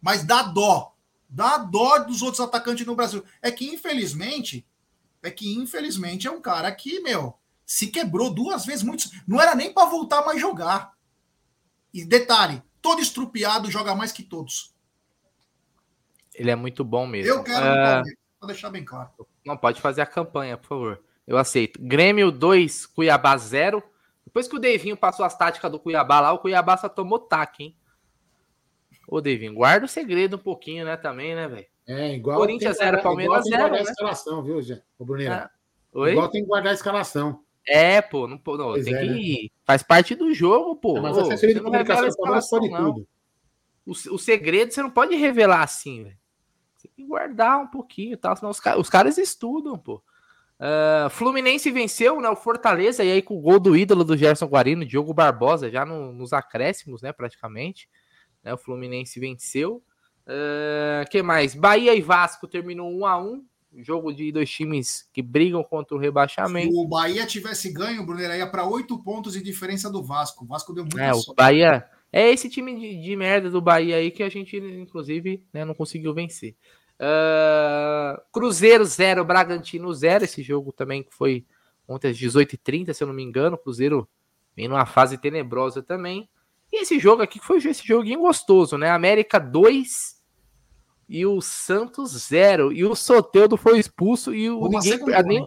mas 0.00 0.24
dá 0.24 0.42
dó. 0.42 0.94
Dá 1.28 1.58
dó 1.58 1.98
dos 1.98 2.22
outros 2.22 2.40
atacantes 2.40 2.86
no 2.86 2.96
Brasil. 2.96 3.22
É 3.42 3.50
que, 3.50 3.68
infelizmente, 3.68 4.66
é 5.22 5.30
que, 5.30 5.54
infelizmente, 5.54 6.26
é 6.26 6.30
um 6.30 6.40
cara 6.40 6.72
que, 6.72 7.00
meu, 7.00 7.34
se 7.66 7.88
quebrou 7.88 8.30
duas 8.30 8.64
vezes, 8.64 8.82
muito. 8.82 9.10
Não 9.26 9.38
era 9.38 9.54
nem 9.54 9.74
para 9.74 9.90
voltar 9.90 10.24
mais 10.24 10.40
jogar. 10.40 10.94
E 11.92 12.02
detalhe, 12.02 12.62
todo 12.80 13.00
estrupiado 13.00 13.70
joga 13.70 13.94
mais 13.94 14.12
que 14.12 14.22
todos. 14.22 14.74
Ele 16.34 16.50
é 16.50 16.56
muito 16.56 16.84
bom 16.84 17.06
mesmo. 17.06 17.32
Eu 17.32 17.42
quero, 17.42 17.64
uh... 17.64 18.02
vou 18.40 18.46
deixar 18.46 18.70
bem 18.70 18.84
claro. 18.84 19.10
Não, 19.44 19.56
pode 19.56 19.80
fazer 19.80 20.02
a 20.02 20.06
campanha, 20.06 20.56
por 20.56 20.68
favor. 20.68 21.02
Eu 21.26 21.36
aceito. 21.36 21.80
Grêmio 21.82 22.30
2, 22.30 22.86
Cuiabá 22.86 23.36
0. 23.36 23.82
Depois 24.24 24.46
que 24.46 24.56
o 24.56 24.60
Devinho 24.60 24.96
passou 24.96 25.24
as 25.24 25.36
táticas 25.36 25.70
do 25.70 25.80
Cuiabá 25.80 26.20
lá, 26.20 26.32
o 26.32 26.38
Cuiabá 26.38 26.76
só 26.76 26.88
tomou 26.88 27.18
taque, 27.18 27.64
hein? 27.64 27.76
Ô, 29.06 29.20
Devinho, 29.20 29.54
guarda 29.54 29.86
o 29.86 29.88
segredo 29.88 30.36
um 30.36 30.40
pouquinho, 30.40 30.84
né, 30.84 30.96
também, 30.96 31.34
né, 31.34 31.48
velho? 31.48 31.66
É, 31.86 32.14
igual. 32.14 32.38
Corinthians 32.38 32.76
0, 32.76 33.02
Palmeiras 33.02 33.44
0. 33.44 33.44
Tem 33.44 33.50
que 33.50 33.58
guardar 33.58 33.70
né? 33.70 33.78
a 33.78 33.90
escalação, 33.90 34.42
viu, 34.42 34.60
Zé? 34.60 34.82
Ô, 34.98 35.04
Bruninho. 35.04 35.32
Ah, 35.32 35.50
igual 36.10 36.28
tem 36.28 36.42
que 36.42 36.48
guardar 36.48 36.72
a 36.72 36.74
escalação. 36.74 37.42
É, 37.66 38.00
pô, 38.00 38.26
não, 38.26 38.40
não 38.44 38.82
tem 38.82 38.94
é, 38.94 39.00
que. 39.00 39.42
Né? 39.44 39.48
Faz 39.64 39.82
parte 39.82 40.14
do 40.14 40.32
jogo, 40.32 40.76
pô. 40.76 40.96
É, 40.98 41.00
mas 41.00 41.18
a 41.18 41.22
assessoria 41.22 41.54
de 41.54 41.60
comunicação 41.60 42.08
Palmeiras 42.16 42.48
pode 42.48 42.70
tudo. 42.70 43.08
O, 43.84 43.92
o 43.92 44.18
segredo 44.18 44.72
você 44.72 44.82
não 44.82 44.90
pode 44.90 45.14
revelar 45.14 45.62
assim, 45.62 46.04
velho. 46.04 46.18
Você 46.76 46.88
tem 46.88 47.04
que 47.04 47.08
guardar 47.08 47.58
um 47.58 47.66
pouquinho 47.66 48.12
e 48.12 48.16
tal, 48.16 48.36
senão 48.36 48.50
os, 48.50 48.60
os 48.78 48.88
caras 48.88 49.18
estudam, 49.18 49.76
pô. 49.78 50.02
Uh, 50.58 51.08
Fluminense 51.10 51.70
venceu, 51.70 52.20
né? 52.20 52.28
O 52.28 52.36
Fortaleza, 52.36 53.04
e 53.04 53.12
aí 53.12 53.22
com 53.22 53.36
o 53.36 53.40
gol 53.40 53.60
do 53.60 53.76
ídolo 53.76 54.02
do 54.02 54.16
Gerson 54.16 54.46
Guarino, 54.46 54.84
Diogo 54.84 55.14
Barbosa, 55.14 55.70
já 55.70 55.84
no, 55.84 56.12
nos 56.12 56.32
acréscimos, 56.32 57.00
né? 57.00 57.12
Praticamente. 57.12 57.88
Né? 58.42 58.52
O 58.52 58.58
Fluminense 58.58 59.20
venceu. 59.20 59.82
Uh, 60.26 61.08
que 61.10 61.22
mais? 61.22 61.54
Bahia 61.54 61.94
e 61.94 62.02
Vasco 62.02 62.46
terminou 62.46 62.90
1 62.90 63.06
a 63.06 63.18
1 63.18 63.44
jogo 63.82 64.12
de 64.12 64.32
dois 64.32 64.50
times 64.50 65.08
que 65.12 65.22
brigam 65.22 65.62
contra 65.62 65.96
o 65.96 65.98
rebaixamento. 65.98 66.72
Se 66.72 66.78
o 66.78 66.86
Bahia 66.86 67.26
tivesse 67.26 67.72
ganho, 67.72 68.04
Brunner, 68.04 68.36
ia 68.36 68.46
para 68.46 68.64
oito 68.64 68.98
pontos 69.02 69.32
de 69.32 69.42
diferença 69.42 69.90
do 69.90 70.02
Vasco. 70.02 70.44
O 70.44 70.46
Vasco 70.46 70.72
deu 70.72 70.84
muito 70.84 70.98
É, 70.98 71.12
o 71.12 71.34
Bahia. 71.34 71.88
É 72.12 72.30
esse 72.30 72.48
time 72.48 72.74
de, 72.74 73.02
de, 73.02 73.16
merda 73.16 73.50
do 73.50 73.60
Bahia 73.60 73.96
aí 73.96 74.10
que 74.10 74.22
a 74.22 74.28
gente, 74.28 74.56
inclusive, 74.56 75.44
né, 75.52 75.64
não 75.64 75.74
conseguiu 75.74 76.14
vencer. 76.14 76.56
Uh, 76.98 78.20
Cruzeiro 78.32 78.84
0, 78.84 79.24
Bragantino 79.24 79.92
0. 79.92 80.24
Esse 80.24 80.42
jogo 80.42 80.72
também 80.72 81.02
que 81.02 81.14
foi 81.14 81.44
ontem 81.86 82.08
às 82.08 82.16
18h30, 82.16 82.92
se 82.92 83.02
eu 83.02 83.08
não 83.08 83.14
me 83.14 83.22
engano. 83.22 83.58
Cruzeiro 83.58 84.08
vem 84.56 84.68
numa 84.68 84.86
fase 84.86 85.18
tenebrosa 85.18 85.82
também. 85.82 86.28
E 86.72 86.82
esse 86.82 86.98
jogo 86.98 87.22
aqui 87.22 87.38
foi 87.38 87.58
esse 87.58 87.86
joguinho 87.86 88.20
gostoso, 88.20 88.76
né? 88.76 88.90
América 88.90 89.38
2, 89.38 90.17
e 91.08 91.24
o 91.24 91.40
Santos 91.40 92.10
zero. 92.28 92.72
E 92.72 92.84
o 92.84 92.94
Soteudo 92.94 93.56
foi 93.56 93.78
expulso 93.78 94.34
e 94.34 94.50
o 94.50 94.68
ninguém, 94.68 94.98
nem, 95.24 95.46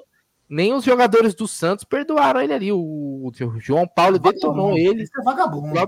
nem 0.49 0.74
os 0.74 0.84
jogadores 0.84 1.36
do 1.36 1.47
Santos 1.47 1.86
perdoaram 1.86 2.41
ele 2.41 2.53
ali. 2.53 2.72
O, 2.72 2.78
o 2.80 3.59
João 3.59 3.88
Paulo 3.88 4.16
é 4.16 4.20
detonou 4.20 4.78
ele. 4.78 5.03
é 5.03 5.24
vagabundo. 5.24 5.80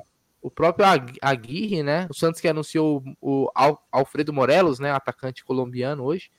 O 0.42 0.52
próprio, 0.52 0.86
Aguirre, 1.22 1.82
né? 1.82 2.06
O 2.10 2.14
Santos 2.14 2.42
que 2.42 2.48
anunciou 2.50 3.02
o 3.22 3.50
Alfredo 3.90 4.34
Morelos, 4.34 4.78
né? 4.78 4.92
Atacante 4.92 5.44
colombiano 5.44 6.04
hoje. 6.04 6.30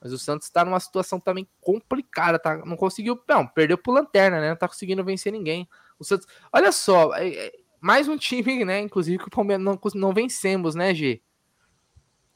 Mas 0.00 0.12
o 0.12 0.18
Santos 0.18 0.50
tá 0.50 0.64
numa 0.64 0.80
situação 0.80 1.18
também 1.18 1.48
complicada, 1.60 2.38
tá? 2.38 2.58
Não 2.66 2.76
conseguiu, 2.76 3.18
não, 3.26 3.46
perdeu 3.46 3.78
pro 3.78 3.92
Lanterna, 3.92 4.38
né? 4.38 4.50
Não 4.50 4.56
tá 4.56 4.68
conseguindo 4.68 5.02
vencer 5.02 5.32
ninguém. 5.32 5.66
O 5.98 6.04
Santos, 6.04 6.26
olha 6.52 6.72
só, 6.72 7.14
é, 7.14 7.28
é, 7.28 7.52
mais 7.80 8.06
um 8.06 8.16
time, 8.16 8.64
né? 8.64 8.80
Inclusive 8.80 9.18
que 9.18 9.28
o 9.28 9.30
Palmeiras 9.30 9.64
não, 9.64 9.80
não 9.94 10.12
vencemos, 10.12 10.74
né, 10.74 10.92
G? 10.92 11.22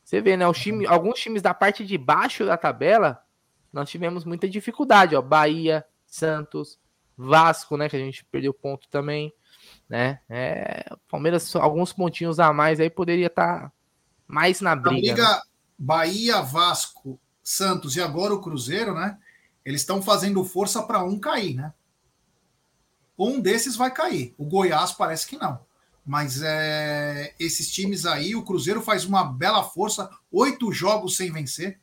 Você 0.09 0.23
vê, 0.23 0.39
né? 0.39 0.49
Os 0.49 0.59
time, 0.59 0.87
alguns 0.87 1.21
times 1.21 1.43
da 1.43 1.53
parte 1.53 1.85
de 1.85 1.99
baixo 1.99 2.47
da 2.47 2.57
tabela, 2.57 3.23
nós 3.71 3.91
tivemos 3.91 4.25
muita 4.25 4.49
dificuldade, 4.49 5.15
ó. 5.15 5.21
Bahia, 5.21 5.85
Santos, 6.07 6.79
Vasco, 7.15 7.77
né? 7.77 7.91
Que 7.91 7.97
a 7.97 7.99
gente 7.99 8.25
perdeu 8.25 8.55
ponto 8.55 8.89
também, 8.89 9.31
né? 9.87 10.21
É, 10.27 10.97
Palmeiras, 11.11 11.55
alguns 11.55 11.93
pontinhos 11.93 12.41
a 12.41 12.55
mais 12.55 12.81
aí 12.81 12.89
poderia 12.89 13.27
estar 13.27 13.65
tá 13.65 13.73
mais 14.27 14.63
na 14.63 14.75
briga. 14.75 15.13
briga 15.13 15.31
né? 15.31 15.41
Bahia, 15.79 16.41
Vasco, 16.41 17.21
Santos 17.45 17.95
e 17.95 18.01
agora 18.01 18.33
o 18.33 18.41
Cruzeiro, 18.41 18.95
né? 18.95 19.19
Eles 19.63 19.83
estão 19.83 20.01
fazendo 20.01 20.43
força 20.43 20.83
para 20.85 21.05
um 21.05 21.19
cair, 21.19 21.55
né? 21.55 21.75
Um 23.19 23.41
desses 23.41 23.77
vai 23.77 23.91
cair. 23.91 24.35
O 24.39 24.47
Goiás 24.47 24.91
parece 24.91 25.27
que 25.27 25.37
não. 25.37 25.68
Mas 26.09 26.43
é, 26.43 27.35
esses 27.39 27.71
times 27.71 28.07
aí, 28.07 28.35
o 28.35 28.43
Cruzeiro 28.43 28.81
faz 28.81 29.05
uma 29.05 29.23
bela 29.23 29.63
força, 29.63 30.09
oito 30.33 30.73
jogos 30.73 31.19
sem 31.19 31.31
vencer. 31.31 31.79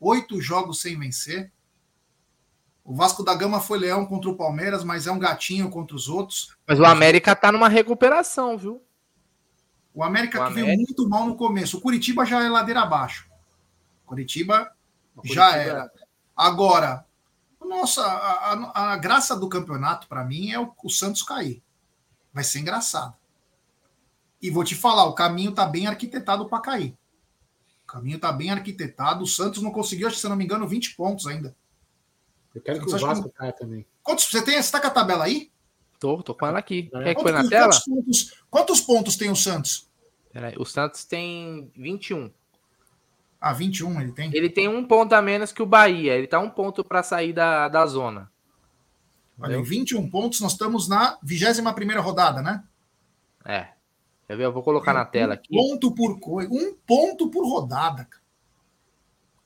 Oito 0.00 0.40
jogos 0.40 0.80
sem 0.80 0.98
vencer. 0.98 1.52
O 2.82 2.94
Vasco 2.94 3.22
da 3.22 3.34
Gama 3.34 3.60
foi 3.60 3.80
leão 3.80 4.06
contra 4.06 4.30
o 4.30 4.34
Palmeiras, 4.34 4.82
mas 4.82 5.06
é 5.06 5.12
um 5.12 5.18
gatinho 5.18 5.68
contra 5.68 5.94
os 5.94 6.08
outros. 6.08 6.56
Mas 6.66 6.80
o 6.80 6.86
América 6.86 7.36
tá 7.36 7.52
numa 7.52 7.68
recuperação, 7.68 8.56
viu? 8.56 8.82
O 9.92 10.02
América 10.02 10.38
o 10.38 10.46
que 10.46 10.52
América... 10.52 10.66
veio 10.66 10.78
muito 10.78 11.06
mal 11.06 11.26
no 11.26 11.36
começo. 11.36 11.76
O 11.76 11.80
Curitiba 11.82 12.24
já 12.24 12.42
é 12.42 12.48
ladeira 12.48 12.80
abaixo. 12.80 13.28
Curitiba, 14.06 14.72
Curitiba 15.14 15.34
já 15.34 15.54
era. 15.54 15.92
Agora, 16.34 17.04
nossa, 17.60 18.06
a, 18.06 18.52
a, 18.54 18.92
a 18.94 18.96
graça 18.96 19.36
do 19.36 19.50
campeonato 19.50 20.08
para 20.08 20.24
mim 20.24 20.50
é 20.50 20.58
o, 20.58 20.72
o 20.82 20.88
Santos 20.88 21.22
cair. 21.22 21.62
Vai 22.38 22.44
ser 22.44 22.60
engraçado. 22.60 23.16
E 24.40 24.48
vou 24.48 24.62
te 24.62 24.76
falar, 24.76 25.06
o 25.06 25.12
caminho 25.12 25.50
tá 25.50 25.66
bem 25.66 25.88
arquitetado 25.88 26.48
para 26.48 26.62
cair. 26.62 26.96
O 27.82 27.86
caminho 27.88 28.16
tá 28.16 28.30
bem 28.30 28.52
arquitetado. 28.52 29.24
O 29.24 29.26
Santos 29.26 29.60
não 29.60 29.72
conseguiu, 29.72 30.08
se 30.08 30.28
não 30.28 30.36
me 30.36 30.44
engano, 30.44 30.68
20 30.68 30.94
pontos 30.94 31.26
ainda. 31.26 31.52
Eu 32.54 32.62
quero 32.62 32.78
que 32.78 32.94
o 32.94 32.96
Vasco 32.96 33.28
caia 33.30 33.52
também. 33.52 33.84
Quantos, 34.04 34.26
você 34.26 34.40
tem? 34.40 34.62
Você 34.62 34.70
tá 34.70 34.80
com 34.80 34.86
a 34.86 34.90
tabela 34.90 35.24
aí? 35.24 35.50
Tô, 35.98 36.22
tô 36.22 36.32
com 36.32 36.46
ela 36.46 36.60
aqui. 36.60 36.88
É. 36.94 37.02
Quer 37.02 37.14
que 37.16 37.22
põe 37.24 37.32
na 37.32 37.48
tela? 37.48 37.72
Quantos 37.72 37.84
pontos, 37.84 38.44
quantos 38.48 38.80
pontos 38.80 39.16
tem 39.16 39.30
o 39.32 39.34
Santos? 39.34 39.90
Peraí, 40.32 40.54
o 40.56 40.64
Santos 40.64 41.04
tem 41.04 41.72
21. 41.74 42.30
Ah, 43.40 43.52
21 43.52 44.00
ele 44.00 44.12
tem? 44.12 44.30
Ele 44.32 44.48
tem 44.48 44.68
um 44.68 44.86
ponto 44.86 45.12
a 45.12 45.20
menos 45.20 45.50
que 45.50 45.60
o 45.60 45.66
Bahia. 45.66 46.14
Ele 46.14 46.28
tá 46.28 46.38
um 46.38 46.50
ponto 46.50 46.84
para 46.84 47.02
sair 47.02 47.32
da, 47.32 47.68
da 47.68 47.84
zona. 47.84 48.30
Olha, 49.38 49.56
em 49.56 49.62
21 49.62 50.10
pontos, 50.10 50.40
nós 50.40 50.52
estamos 50.52 50.88
na 50.88 51.18
21 51.22 52.00
rodada, 52.00 52.42
né? 52.42 52.64
É. 53.44 53.68
Eu 54.28 54.52
vou 54.52 54.62
colocar 54.62 54.92
na 54.92 55.04
tela 55.04 55.34
aqui. 55.34 55.48
Um 55.50 55.56
ponto 55.56 55.94
por 55.94 56.20
coisa. 56.20 56.50
Um 56.52 56.74
ponto 56.86 57.30
por 57.30 57.48
rodada. 57.48 58.06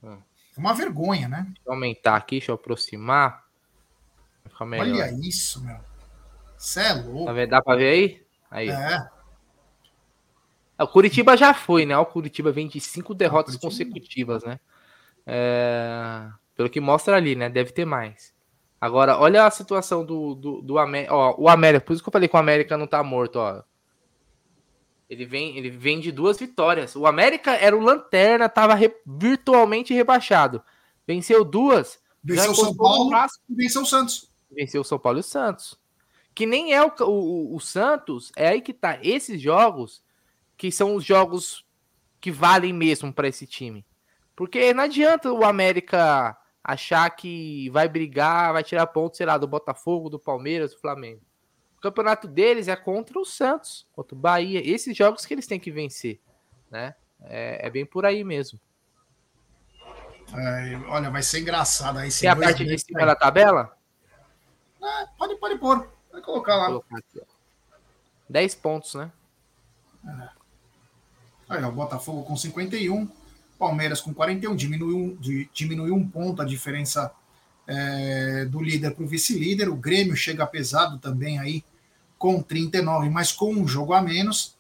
Hum. 0.03 0.19
É 0.57 0.61
uma 0.61 0.75
vergonha, 0.75 1.29
né? 1.29 1.45
Deixa 1.47 1.63
eu 1.65 1.73
aumentar 1.73 2.17
aqui, 2.17 2.37
deixa 2.37 2.51
eu 2.51 2.57
aproximar. 2.57 3.45
Olha 4.61 5.11
isso, 5.13 5.63
meu. 5.65 5.79
Você 6.57 6.81
é 6.81 6.93
louco. 6.95 7.27
Tá 7.27 7.47
Dá 7.47 7.63
pra 7.63 7.77
ver 7.77 7.91
aí? 7.91 8.27
Aí. 8.51 8.69
É. 8.69 9.09
O 10.79 10.89
Curitiba 10.89 11.37
já 11.37 11.55
foi, 11.55 11.87
né? 11.87 11.97
O 11.97 12.07
Curitiba 12.07 12.51
vem 12.51 12.67
de 12.67 12.81
cinco 12.81 13.15
derrotas 13.15 13.57
consecutivas, 13.57 14.43
né? 14.43 14.59
É... 15.27 16.29
Pelo 16.57 16.69
que 16.69 16.81
mostra 16.81 17.17
ali, 17.17 17.37
né? 17.37 17.49
Deve 17.49 17.73
ter 17.73 17.85
mais. 17.85 18.32
Agora, 18.83 19.17
olha 19.17 19.47
a 19.47 19.51
situação 19.53 20.05
do, 20.05 20.35
do, 20.35 20.61
do 20.61 20.77
América. 20.77 21.15
O 21.39 21.49
América, 21.49 21.87
por 21.87 21.93
isso 21.93 22.03
que 22.03 22.09
eu 22.09 22.13
falei 22.13 22.29
que 22.29 22.35
o 22.35 22.39
América 22.41 22.77
não 22.77 22.89
tá 22.89 23.01
morto, 23.01 23.37
ó. 23.37 23.63
Ele 25.09 25.25
vem, 25.25 25.57
ele 25.57 25.71
vem 25.71 26.01
de 26.01 26.11
duas 26.11 26.37
vitórias. 26.37 26.97
O 26.97 27.07
América 27.07 27.53
era 27.53 27.77
o 27.77 27.81
lanterna, 27.81 28.49
tava 28.49 28.75
re, 28.75 28.93
virtualmente 29.07 29.95
rebaixado. 29.95 30.61
Venceu 31.07 31.45
duas. 31.45 32.01
Venceu 32.25 32.51
o 32.51 32.55
São 32.57 32.75
Paulo 32.75 33.11
e 33.49 33.55
venceu 33.55 33.83
o 33.83 33.87
Santos. 33.87 34.29
Venceu 34.51 34.81
o 34.81 34.85
São 34.85 34.99
Paulo 34.99 35.19
e 35.19 35.21
o 35.21 35.23
Santos. 35.23 35.79
Que 36.35 36.45
nem 36.45 36.75
é 36.75 36.83
o, 36.83 36.93
o, 37.03 37.55
o 37.55 37.61
Santos, 37.61 38.33
é 38.35 38.49
aí 38.49 38.61
que 38.61 38.73
tá. 38.73 38.99
Esses 39.01 39.41
jogos, 39.41 40.03
que 40.57 40.73
são 40.73 40.97
os 40.97 41.05
jogos 41.05 41.65
que 42.21 42.33
valem 42.33 42.73
mesmo 42.73 43.13
para 43.13 43.29
esse 43.29 43.47
time. 43.47 43.87
Porque 44.35 44.75
não 44.75 44.83
adianta 44.83 45.33
o 45.33 45.45
América 45.45 46.37
achar 46.63 47.09
que 47.11 47.69
vai 47.71 47.89
brigar, 47.89 48.53
vai 48.53 48.63
tirar 48.63 48.87
pontos, 48.87 49.17
sei 49.17 49.27
lá, 49.27 49.37
do 49.37 49.49
Botafogo, 49.49 50.09
do 50.09 50.19
Palmeiras, 50.19 50.73
do 50.73 50.81
Flamengo. 50.81 51.21
O 51.77 51.81
campeonato 51.81 52.29
deles 52.29 52.69
é 52.69 52.77
contra 52.77 53.19
o 53.19 53.25
Santos, 53.25 53.87
contra 53.93 54.15
o 54.15 54.19
Bahia. 54.19 54.63
Esses 54.65 54.97
jogos 54.97 55.27
que 55.27 55.35
eles 55.35 55.47
têm 55.47 55.59
que 55.59 55.71
vencer, 55.71 56.21
né? 56.71 56.95
É, 57.21 57.67
é 57.67 57.71
bem 57.71 57.85
por 57.85 58.07
aí 58.07 58.23
mesmo. 58.23 58.61
É, 60.35 60.77
olha, 60.89 61.11
vai 61.11 61.23
ser 61.23 61.41
engraçado 61.41 61.99
aí. 61.99 62.11
Tem 62.11 62.29
a 62.29 62.37
parte 62.37 62.65
de 62.65 62.79
cima 62.79 63.05
da 63.05 63.15
tabela? 63.15 63.77
É, 64.81 65.07
pode, 65.19 65.37
pode 65.37 65.59
pôr. 65.59 65.89
Vai 66.11 66.23
colocar 66.23 66.57
lá. 66.57 66.67
Colocar 66.67 66.99
aqui, 66.99 67.21
10 68.29 68.55
pontos, 68.57 68.95
né? 68.95 69.13
É. 70.07 70.29
Aí, 71.49 71.65
o 71.65 71.73
Botafogo 71.73 72.25
com 72.25 72.37
51. 72.37 73.09
Palmeiras 73.63 74.01
com 74.01 74.13
41, 74.13 74.57
diminuiu, 74.57 75.17
diminuiu 75.55 75.95
um 75.95 76.09
ponto 76.09 76.43
a 76.43 76.45
diferença 76.45 77.13
é, 77.65 78.45
do 78.47 78.61
líder 78.61 78.91
para 78.91 79.05
o 79.05 79.07
vice-líder. 79.07 79.69
O 79.69 79.77
Grêmio 79.77 80.17
chega 80.17 80.45
pesado 80.45 80.99
também 80.99 81.39
aí 81.39 81.65
com 82.19 82.43
39, 82.43 83.09
mas 83.09 83.31
com 83.31 83.55
um 83.55 83.69
jogo 83.69 83.93
a 83.93 84.03
menos. 84.03 84.57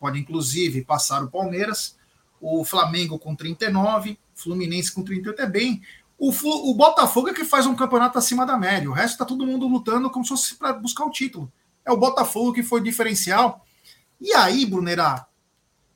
Pode 0.00 0.18
inclusive 0.18 0.82
passar 0.82 1.22
o 1.22 1.30
Palmeiras. 1.30 1.98
O 2.40 2.64
Flamengo 2.64 3.18
com 3.18 3.36
39, 3.36 4.18
Fluminense 4.34 4.92
com 4.92 5.02
38 5.02 5.42
é 5.42 5.46
bem. 5.46 5.82
O, 6.16 6.30
o 6.70 6.74
Botafogo 6.74 7.28
é 7.28 7.34
que 7.34 7.44
faz 7.44 7.66
um 7.66 7.76
campeonato 7.76 8.16
acima 8.16 8.46
da 8.46 8.56
média. 8.56 8.88
O 8.88 8.94
resto 8.94 9.12
está 9.12 9.26
todo 9.26 9.44
mundo 9.44 9.68
lutando 9.68 10.08
como 10.08 10.24
se 10.24 10.30
fosse 10.30 10.54
para 10.54 10.72
buscar 10.72 11.04
o 11.04 11.10
título. 11.10 11.52
É 11.84 11.92
o 11.92 11.98
Botafogo 11.98 12.54
que 12.54 12.62
foi 12.62 12.80
diferencial. 12.80 13.62
E 14.18 14.32
aí, 14.32 14.64
Brunerá, 14.64 15.26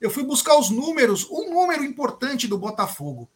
eu 0.02 0.10
fui 0.10 0.24
buscar 0.24 0.58
os 0.58 0.68
números, 0.68 1.30
um 1.30 1.54
número 1.54 1.84
importante 1.84 2.48
do 2.48 2.58
Botafogo. 2.58 3.30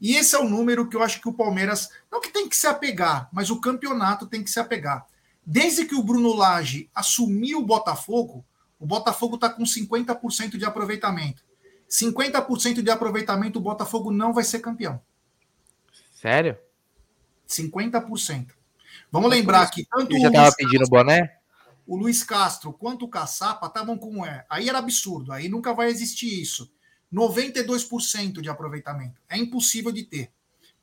E 0.00 0.16
esse 0.16 0.34
é 0.34 0.38
o 0.38 0.48
número 0.48 0.88
que 0.88 0.96
eu 0.96 1.02
acho 1.02 1.20
que 1.20 1.28
o 1.28 1.32
Palmeiras, 1.32 1.88
não 2.10 2.20
que 2.20 2.28
tem 2.28 2.48
que 2.48 2.56
se 2.56 2.66
apegar, 2.66 3.28
mas 3.32 3.50
o 3.50 3.60
campeonato 3.60 4.26
tem 4.26 4.42
que 4.42 4.50
se 4.50 4.58
apegar. 4.58 5.06
Desde 5.44 5.84
que 5.84 5.94
o 5.94 6.02
Bruno 6.02 6.34
Lage 6.34 6.90
assumiu 6.92 7.60
o 7.60 7.64
Botafogo, 7.64 8.44
o 8.80 8.84
Botafogo 8.84 9.36
está 9.36 9.48
com 9.48 9.62
50% 9.62 10.58
de 10.58 10.64
aproveitamento. 10.64 11.44
50% 11.88 12.82
de 12.82 12.90
aproveitamento, 12.90 13.60
o 13.60 13.62
Botafogo 13.62 14.10
não 14.10 14.34
vai 14.34 14.42
ser 14.42 14.58
campeão. 14.58 15.00
Sério? 16.12 16.58
50%. 17.48 18.48
Vamos 19.10 19.30
lembrar 19.30 19.70
que 19.70 19.86
tanto. 19.86 20.18
já 20.18 20.26
estava 20.26 20.52
pedindo 20.56 20.88
boné? 20.88 21.35
O 21.86 21.96
Luiz 21.96 22.22
Castro 22.22 22.72
quanto 22.72 23.04
o 23.04 23.08
Caçapa 23.08 23.66
estavam 23.66 23.96
como 23.96 24.24
é. 24.24 24.44
Aí 24.50 24.68
era 24.68 24.78
absurdo, 24.78 25.32
aí 25.32 25.48
nunca 25.48 25.72
vai 25.72 25.88
existir 25.88 26.40
isso. 26.40 26.70
92% 27.12 28.40
de 28.40 28.48
aproveitamento. 28.48 29.20
É 29.28 29.38
impossível 29.38 29.92
de 29.92 30.02
ter. 30.02 30.32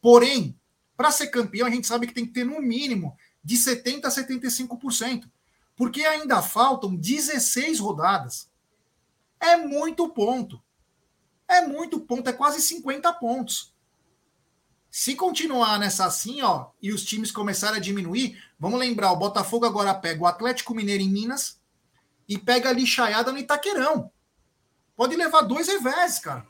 Porém, 0.02 0.58
para 0.96 1.12
ser 1.12 1.28
campeão, 1.28 1.68
a 1.68 1.70
gente 1.70 1.88
sabe 1.88 2.08
que 2.08 2.14
tem 2.14 2.26
que 2.26 2.32
ter 2.32 2.46
no 2.46 2.62
mínimo 2.62 3.18
de 3.44 3.58
70% 3.58 4.06
a 4.06 4.10
75%. 4.10 5.30
Porque 5.76 6.06
ainda 6.06 6.42
faltam 6.42 6.96
16 6.96 7.80
rodadas. 7.80 8.50
É 9.40 9.58
muito 9.58 10.08
ponto. 10.10 10.62
É 11.48 11.62
muito 11.68 12.00
ponto, 12.00 12.30
é 12.30 12.34
quase 12.34 12.62
50 12.62 13.12
pontos. 13.14 13.73
Se 14.96 15.16
continuar 15.16 15.80
nessa 15.80 16.06
assim, 16.06 16.44
ó, 16.44 16.70
e 16.80 16.94
os 16.94 17.04
times 17.04 17.32
começarem 17.32 17.78
a 17.78 17.82
diminuir, 17.82 18.40
vamos 18.60 18.80
lembrar, 18.80 19.12
o 19.12 19.16
Botafogo 19.16 19.66
agora 19.66 19.92
pega 19.92 20.22
o 20.22 20.28
Atlético 20.28 20.76
Mineiro 20.76 21.02
em 21.02 21.10
Minas 21.10 21.60
e 22.30 22.38
pega 22.38 22.70
a 22.70 22.72
lixaiada 22.72 23.32
no 23.32 23.40
Itaquerão. 23.40 24.12
Pode 24.96 25.16
levar 25.16 25.42
dois 25.42 25.68
revés, 25.68 26.20
cara. 26.20 26.46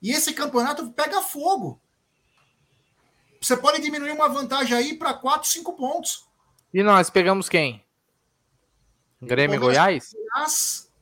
E 0.00 0.12
esse 0.12 0.32
campeonato 0.32 0.88
pega 0.92 1.20
fogo. 1.20 1.80
Você 3.40 3.56
pode 3.56 3.82
diminuir 3.82 4.12
uma 4.12 4.28
vantagem 4.28 4.76
aí 4.76 4.96
para 4.96 5.14
4, 5.14 5.48
5 5.48 5.72
pontos. 5.72 6.28
E 6.72 6.80
nós 6.80 7.10
pegamos 7.10 7.48
quem? 7.48 7.84
Grêmio 9.20 9.56
e 9.56 9.58
Goiás? 9.58 10.14
Goiás. 10.14 10.92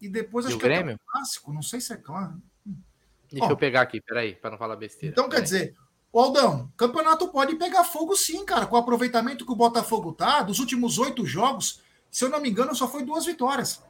E 0.00 0.08
depois 0.08 0.44
E 0.44 0.48
acho 0.48 0.56
o 0.56 0.60
que 0.60 0.66
é 0.66 0.68
Grêmio? 0.68 1.00
clássico, 1.04 1.52
não 1.52 1.62
sei 1.62 1.80
se 1.80 1.92
é 1.92 1.96
claro. 1.96 2.40
Deixa 3.30 3.46
Ó. 3.46 3.50
eu 3.50 3.56
pegar 3.56 3.82
aqui, 3.82 4.00
peraí, 4.00 4.34
para 4.34 4.50
não 4.50 4.58
falar 4.58 4.76
besteira. 4.76 5.12
Então, 5.12 5.28
quer 5.28 5.42
dizer, 5.42 5.74
o 6.12 6.18
Aldão, 6.20 6.70
campeonato 6.76 7.28
pode 7.28 7.56
pegar 7.56 7.84
fogo 7.84 8.16
sim, 8.16 8.44
cara. 8.44 8.66
Com 8.66 8.76
o 8.76 8.78
aproveitamento 8.78 9.44
que 9.44 9.52
o 9.52 9.56
Botafogo 9.56 10.12
tá, 10.12 10.42
dos 10.42 10.58
últimos 10.58 10.98
oito 10.98 11.26
jogos, 11.26 11.82
se 12.10 12.24
eu 12.24 12.28
não 12.30 12.40
me 12.40 12.48
engano, 12.48 12.74
só 12.74 12.88
foi 12.88 13.04
duas 13.04 13.26
vitórias. 13.26 13.82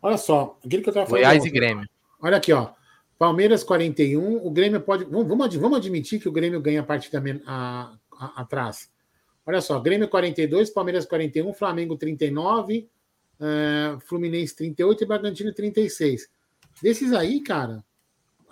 Olha 0.00 0.18
só, 0.18 0.58
aquilo 0.64 0.82
que 0.82 0.88
eu 0.88 0.94
tava 0.94 1.06
falando. 1.06 1.22
Goiás 1.24 1.44
e. 1.44 1.50
Grêmio. 1.50 1.88
Olha 2.20 2.36
aqui, 2.36 2.52
ó. 2.52 2.70
Palmeiras 3.18 3.62
41, 3.62 4.44
o 4.44 4.50
Grêmio 4.50 4.80
pode. 4.80 5.04
Vamos, 5.04 5.28
vamos 5.28 5.46
ad- 5.46 5.58
vamos 5.58 5.78
admitir 5.78 6.20
que 6.20 6.28
o 6.28 6.32
Grêmio 6.32 6.60
ganha 6.60 6.80
a 6.80 6.84
partida 6.84 7.22
a- 7.46 7.94
a- 8.18 8.42
atrás. 8.42 8.90
Olha 9.46 9.60
só, 9.60 9.78
Grêmio 9.80 10.08
42, 10.08 10.70
Palmeiras 10.70 11.06
41, 11.06 11.52
Flamengo 11.54 11.96
39, 11.96 12.88
eh, 13.40 13.96
Fluminense 14.06 14.54
38 14.56 15.02
e 15.02 15.06
Bragantino 15.06 15.52
36. 15.52 16.28
Desses 16.82 17.12
aí, 17.12 17.40
cara, 17.40 17.84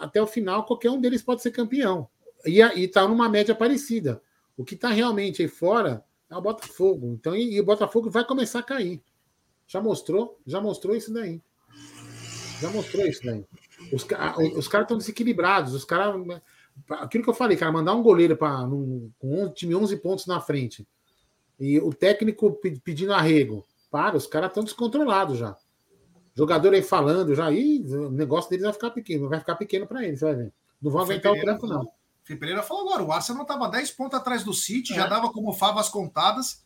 até 0.01 0.21
o 0.23 0.27
final, 0.27 0.65
qualquer 0.65 0.91
um 0.91 1.01
deles 1.01 1.23
pode 1.23 1.43
ser 1.43 1.51
campeão. 1.51 2.09
E, 2.47 2.61
a- 2.63 2.75
e 2.75 2.89
tá 2.89 3.07
numa 3.07 3.29
média 3.29 3.55
parecida. 3.55 4.23
O 4.57 4.65
que 4.65 4.75
tá 4.77 4.89
realmente 4.89 5.43
aí 5.43 5.49
fora 5.49 6.05
é 6.29 6.37
o 6.37 6.41
Botafogo. 6.41 7.13
Então, 7.13 7.35
e, 7.37 7.55
e 7.55 7.61
o 7.61 7.65
Botafogo 7.65 8.11
vai 8.11 8.25
começar 8.25 8.59
a 8.61 8.63
cair. 8.63 9.03
Já 9.67 9.81
mostrou, 9.81 10.39
já 10.47 10.61
mostrou 10.61 10.97
isso 10.97 11.13
daí. 11.13 11.41
Já 12.61 12.71
mostrou 12.71 13.07
isso 13.07 13.25
daí. 13.25 13.45
Os, 13.93 14.05
os 14.57 14.69
caras 14.69 14.85
estão 14.85 14.99
desequilibrados. 14.99 15.73
Os 15.75 15.85
caras. 15.85 16.15
Aquilo 16.91 17.25
que 17.25 17.31
eu 17.31 17.35
falei, 17.35 17.57
cara, 17.57 17.73
mandar 17.73 17.95
um 17.95 18.03
goleiro 18.03 18.37
para 18.37 18.67
com 18.67 19.11
um 19.45 19.49
time 19.53 19.75
11 19.75 19.97
pontos 19.99 20.27
na 20.27 20.41
frente 20.41 20.87
e 21.59 21.79
o 21.79 21.93
técnico 21.93 22.53
pe- 22.53 22.81
pedindo 22.83 23.13
arrego. 23.13 23.67
Para, 23.91 24.17
os 24.17 24.27
caras 24.27 24.51
estão 24.51 24.65
descontrolados 24.65 25.39
já. 25.39 25.57
Jogador 26.35 26.73
aí 26.75 26.83
falando 26.83 27.35
já, 27.35 27.51
e 27.51 27.81
o 27.93 28.11
negócio 28.11 28.49
deles 28.49 28.65
vai 28.65 28.73
ficar 28.73 28.91
pequeno, 28.91 29.29
vai 29.29 29.41
ficar 29.41 29.57
pequeno 29.57 29.87
para 29.87 30.05
eles, 30.05 30.21
vai 30.21 30.35
ver. 30.35 30.53
Não 30.81 30.91
vão 30.91 31.03
aguentar 31.03 31.33
o 31.33 31.41
tranco, 31.41 31.67
não. 31.67 31.91
Felipe 32.23 32.41
Pereira 32.41 32.63
falou 32.63 32.85
agora, 32.89 33.03
o 33.03 33.13
Arsenal 33.13 33.43
estava 33.43 33.69
10 33.69 33.91
pontos 33.93 34.19
atrás 34.19 34.45
do 34.45 34.55
City, 34.55 34.93
É. 34.93 34.97
já 34.97 35.07
dava 35.07 35.31
como 35.33 35.53
favas 35.53 35.89
contadas, 35.89 36.63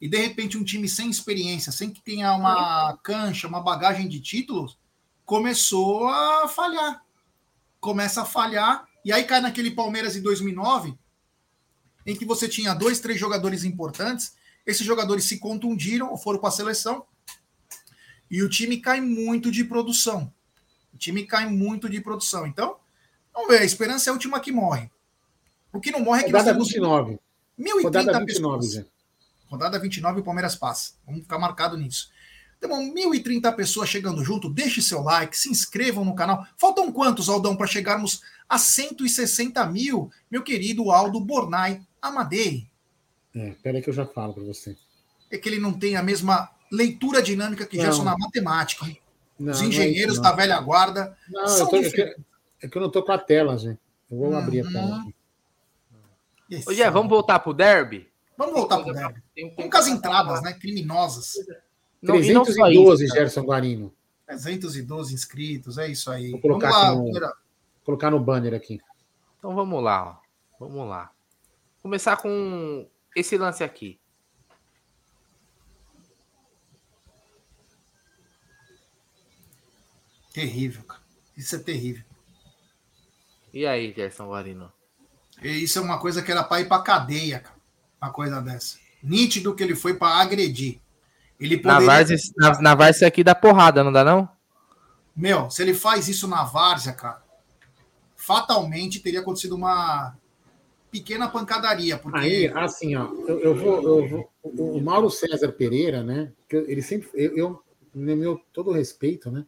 e 0.00 0.08
de 0.08 0.18
repente 0.18 0.58
um 0.58 0.62
time 0.64 0.88
sem 0.88 1.08
experiência, 1.08 1.72
sem 1.72 1.90
que 1.90 2.00
tenha 2.02 2.32
uma 2.34 2.96
cancha, 3.02 3.48
uma 3.48 3.60
bagagem 3.60 4.06
de 4.06 4.20
títulos, 4.20 4.78
começou 5.24 6.06
a 6.08 6.46
falhar. 6.48 7.02
Começa 7.80 8.22
a 8.22 8.24
falhar, 8.24 8.86
e 9.04 9.12
aí 9.12 9.24
cai 9.24 9.40
naquele 9.40 9.70
Palmeiras 9.70 10.14
em 10.16 10.22
2009, 10.22 10.96
em 12.06 12.16
que 12.16 12.24
você 12.24 12.48
tinha 12.48 12.74
dois, 12.74 13.00
três 13.00 13.18
jogadores 13.18 13.64
importantes, 13.64 14.36
esses 14.66 14.86
jogadores 14.86 15.24
se 15.24 15.38
contundiram 15.38 16.10
ou 16.10 16.16
foram 16.16 16.38
para 16.38 16.48
a 16.50 16.52
seleção, 16.52 17.04
e 18.30 18.42
o 18.42 18.48
time 18.48 18.78
cai 18.78 19.00
muito 19.00 19.50
de 19.50 19.64
produção. 19.64 20.32
O 20.92 20.98
time 20.98 21.24
cai 21.24 21.48
muito 21.48 21.88
de 21.88 22.00
produção. 22.00 22.46
Então, 22.46 22.76
vamos 23.32 23.48
ver, 23.48 23.62
a 23.62 23.64
esperança 23.64 24.08
é 24.08 24.10
a 24.10 24.14
última 24.14 24.40
que 24.40 24.52
morre. 24.52 24.90
O 25.72 25.80
que 25.80 25.90
não 25.90 26.00
morre 26.00 26.22
é 26.22 26.24
que 26.24 26.32
nós 26.32 26.42
Rodada 26.42 26.56
temos 26.56 26.68
29. 26.68 27.18
1.030 27.58 27.82
Rodada 27.82 28.18
29, 28.18 28.26
pessoas. 28.26 28.72
já. 28.72 28.84
Rodada 29.46 29.78
29 29.78 30.20
o 30.20 30.24
Palmeiras 30.24 30.56
passa. 30.56 30.92
Vamos 31.06 31.22
ficar 31.22 31.38
marcado 31.38 31.76
nisso. 31.76 32.10
Então, 32.58 32.92
1.030 32.92 33.54
pessoas 33.54 33.88
chegando 33.88 34.24
junto. 34.24 34.50
Deixe 34.50 34.82
seu 34.82 35.02
like, 35.02 35.36
se 35.36 35.48
inscrevam 35.48 36.04
no 36.04 36.14
canal. 36.14 36.46
Faltam 36.56 36.92
quantos, 36.92 37.28
Aldão, 37.28 37.56
para 37.56 37.66
chegarmos 37.66 38.20
a 38.48 38.58
160 38.58 39.64
mil? 39.66 40.10
Meu 40.30 40.42
querido 40.42 40.90
Aldo 40.90 41.20
Bornai 41.20 41.80
Amadei. 42.02 42.66
É, 43.34 43.54
peraí 43.62 43.82
que 43.82 43.90
eu 43.90 43.94
já 43.94 44.06
falo 44.06 44.34
para 44.34 44.42
você. 44.42 44.76
É 45.30 45.38
que 45.38 45.48
ele 45.48 45.60
não 45.60 45.72
tem 45.72 45.96
a 45.96 46.02
mesma 46.02 46.50
leitura 46.70 47.22
dinâmica 47.22 47.66
que 47.66 47.76
Não. 47.76 47.84
Gerson 47.84 48.04
na 48.04 48.16
matemática. 48.18 48.86
hein? 48.86 49.00
Não, 49.38 49.52
Os 49.52 49.58
não 49.60 49.66
é 49.66 49.68
engenheiros 49.68 50.14
isso, 50.14 50.22
da 50.22 50.32
velha 50.32 50.60
guarda 50.60 51.16
Não, 51.30 51.42
eu 51.42 51.48
são 51.48 51.68
tô, 51.68 51.76
é, 51.76 51.90
que, 51.90 52.16
é 52.62 52.68
que 52.68 52.76
eu 52.76 52.82
não 52.82 52.90
tô 52.90 53.02
com 53.02 53.12
a 53.12 53.18
tela, 53.18 53.56
gente. 53.56 53.78
Eu 54.10 54.18
vou 54.18 54.34
abrir 54.36 54.66
a 54.66 54.70
tela 54.70 55.00
aqui. 55.00 55.14
Ô, 56.66 56.72
Gé, 56.72 56.90
vamos 56.90 57.08
voltar 57.10 57.38
pro 57.38 57.52
derby? 57.52 58.08
Vamos 58.36 58.54
voltar 58.54 58.78
pro 58.82 58.92
derby. 58.92 59.22
Tem- 59.34 59.50
tem 59.54 59.70
as 59.72 59.86
entradas, 59.86 60.42
né? 60.42 60.52
Criminosas. 60.54 61.34
Não, 62.00 62.16
e 62.16 62.32
não 62.32 62.44
só 62.44 62.50
isso, 62.50 62.60
312, 62.62 63.08
cara. 63.08 63.20
Gerson 63.20 63.42
Guarino. 63.42 63.94
312 64.26 65.14
inscritos, 65.14 65.78
é 65.78 65.88
isso 65.88 66.10
aí. 66.10 66.30
Vou 66.30 66.40
Vamos 66.40 66.60
colocar 66.60 66.70
lá, 66.70 66.94
no-. 66.94 67.04
Vou 67.12 67.32
colocar 67.84 68.10
no 68.10 68.20
banner 68.20 68.54
aqui. 68.54 68.80
Então 69.38 69.54
vamos 69.54 69.82
lá, 69.82 70.20
ó. 70.60 70.64
Vamos 70.64 70.88
lá. 70.88 71.10
Começar 71.82 72.16
com 72.16 72.86
esse 73.14 73.36
lance 73.36 73.62
aqui. 73.62 73.98
Terrível, 80.38 80.84
cara. 80.84 81.00
Isso 81.36 81.56
é 81.56 81.58
terrível. 81.58 82.04
E 83.52 83.66
aí, 83.66 83.92
Gerson 83.92 84.28
Guarino? 84.28 84.72
E 85.42 85.48
Isso 85.64 85.80
é 85.80 85.82
uma 85.82 85.98
coisa 85.98 86.22
que 86.22 86.30
era 86.30 86.44
para 86.44 86.60
ir 86.60 86.68
para 86.68 86.80
cadeia, 86.80 87.40
cara. 87.40 87.56
Uma 88.00 88.12
coisa 88.12 88.40
dessa. 88.40 88.78
Nítido 89.02 89.52
que 89.52 89.64
ele 89.64 89.74
foi 89.74 89.94
para 89.94 90.20
agredir. 90.20 90.78
Ele 91.40 91.56
Na 91.56 91.62
poderia... 91.74 91.86
Várzea, 91.86 92.16
na, 92.36 92.60
na 92.60 92.74
Várzea 92.76 93.08
aqui 93.08 93.24
dá 93.24 93.34
porrada, 93.34 93.82
não 93.82 93.90
dá 93.90 94.04
não? 94.04 94.28
Meu, 95.16 95.50
se 95.50 95.60
ele 95.60 95.74
faz 95.74 96.06
isso 96.06 96.28
na 96.28 96.44
várzea, 96.44 96.92
cara, 96.92 97.20
fatalmente 98.14 99.00
teria 99.00 99.18
acontecido 99.18 99.56
uma 99.56 100.16
pequena 100.88 101.28
pancadaria, 101.28 101.98
porque 101.98 102.16
Aí, 102.16 102.46
assim, 102.46 102.94
ó, 102.94 103.08
eu, 103.26 103.40
eu 103.40 103.54
vou, 103.56 103.82
eu 103.82 104.08
vou- 104.08 104.32
o 104.76 104.80
Mauro 104.80 105.10
César 105.10 105.50
Pereira, 105.50 106.04
né? 106.04 106.32
ele 106.48 106.80
sempre, 106.80 107.08
eu, 107.14 107.36
eu 107.36 107.64
no 107.92 108.16
meu 108.16 108.40
todo 108.52 108.70
respeito, 108.70 109.28
né? 109.28 109.44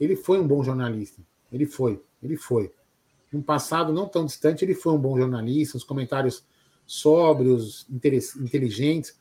Ele 0.00 0.16
foi 0.16 0.40
um 0.40 0.46
bom 0.46 0.62
jornalista. 0.62 1.22
Ele 1.52 1.66
foi, 1.66 2.02
ele 2.22 2.36
foi. 2.36 2.72
No 3.32 3.42
passado 3.42 3.92
não 3.92 4.06
tão 4.06 4.24
distante, 4.24 4.64
ele 4.64 4.74
foi 4.74 4.92
um 4.92 4.98
bom 4.98 5.16
jornalista, 5.16 5.76
os 5.76 5.84
comentários 5.84 6.44
sóbrios, 6.86 7.86
inteligentes. 7.90 9.18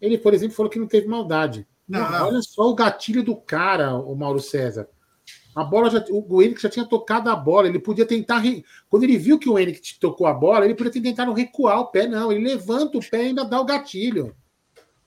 Ele, 0.00 0.18
por 0.18 0.34
exemplo, 0.34 0.56
falou 0.56 0.70
que 0.70 0.78
não 0.78 0.86
teve 0.86 1.06
maldade. 1.06 1.66
Não, 1.88 2.10
Não. 2.10 2.26
Olha 2.26 2.42
só 2.42 2.62
o 2.62 2.74
gatilho 2.74 3.22
do 3.22 3.36
cara, 3.36 3.94
o 3.94 4.14
Mauro 4.14 4.40
César. 4.40 4.88
A 5.54 5.62
bola 5.62 5.90
já, 5.90 6.02
o 6.10 6.42
Henrique 6.42 6.62
já 6.62 6.70
tinha 6.70 6.86
tocado 6.86 7.28
a 7.28 7.36
bola, 7.36 7.68
ele 7.68 7.78
podia 7.78 8.06
tentar. 8.06 8.42
Quando 8.88 9.02
ele 9.02 9.18
viu 9.18 9.38
que 9.38 9.48
o 9.48 9.58
Henrique 9.58 9.98
tocou 10.00 10.26
a 10.26 10.32
bola, 10.32 10.64
ele 10.64 10.74
podia 10.74 10.92
ter 10.92 11.02
tentado 11.02 11.32
recuar 11.32 11.78
o 11.80 11.86
pé, 11.86 12.06
não. 12.06 12.32
Ele 12.32 12.42
levanta 12.42 12.96
o 12.96 13.10
pé 13.10 13.24
e 13.24 13.26
ainda 13.26 13.44
dá 13.44 13.60
o 13.60 13.64
gatilho. 13.64 14.34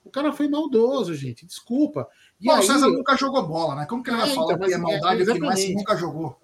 O 0.04 0.10
cara 0.10 0.32
foi 0.32 0.48
maldoso, 0.48 1.14
gente. 1.14 1.44
Desculpa. 1.44 2.08
E 2.40 2.46
Bom, 2.46 2.52
o 2.52 2.56
aí, 2.56 2.66
César 2.66 2.88
nunca 2.88 3.16
jogou 3.16 3.46
bola, 3.46 3.74
né? 3.76 3.86
Como 3.86 4.02
que 4.02 4.10
ele 4.10 4.18
vai 4.18 4.30
É, 4.30 4.34
falar 4.34 4.54
então, 4.54 4.66
que 4.66 4.72
é 4.72 4.76
é, 4.76 4.78
maldade 4.78 5.22
o 5.22 5.32
que 5.32 5.38
não 5.38 5.50
é 5.50 5.56
se 5.56 5.74
nunca 5.74 5.96
jogou? 5.96 6.38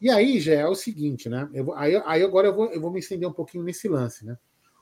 E 0.00 0.10
aí, 0.10 0.40
já 0.40 0.54
é 0.54 0.66
o 0.66 0.74
seguinte, 0.74 1.28
né? 1.28 1.48
Eu 1.52 1.74
aí, 1.74 1.96
aí 2.04 2.22
agora 2.22 2.48
eu 2.48 2.54
vou, 2.54 2.66
eu 2.66 2.80
vou 2.80 2.90
me 2.90 3.00
estender 3.00 3.28
um 3.28 3.32
pouquinho 3.32 3.64
nesse 3.64 3.88
lance, 3.88 4.24
né? 4.24 4.36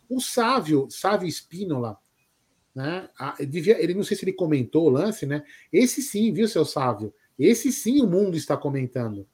O 0.09 0.20
Sávio, 0.20 0.88
Sávio 0.90 1.26
Espínola, 1.28 1.98
né? 2.74 3.09
a- 3.18 3.36
devia- 3.40 3.80
ele 3.82 3.94
não 3.94 4.02
sei 4.02 4.16
se 4.16 4.24
ele 4.24 4.32
comentou 4.32 4.86
o 4.86 4.90
lance, 4.90 5.24
né? 5.26 5.44
Esse 5.72 6.02
sim, 6.02 6.32
viu, 6.32 6.46
seu 6.48 6.64
Sávio? 6.64 7.14
Esse 7.38 7.70
sim 7.72 8.00
o 8.02 8.07
mundo 8.07 8.36
está 8.36 8.57
comentando. 8.57 9.26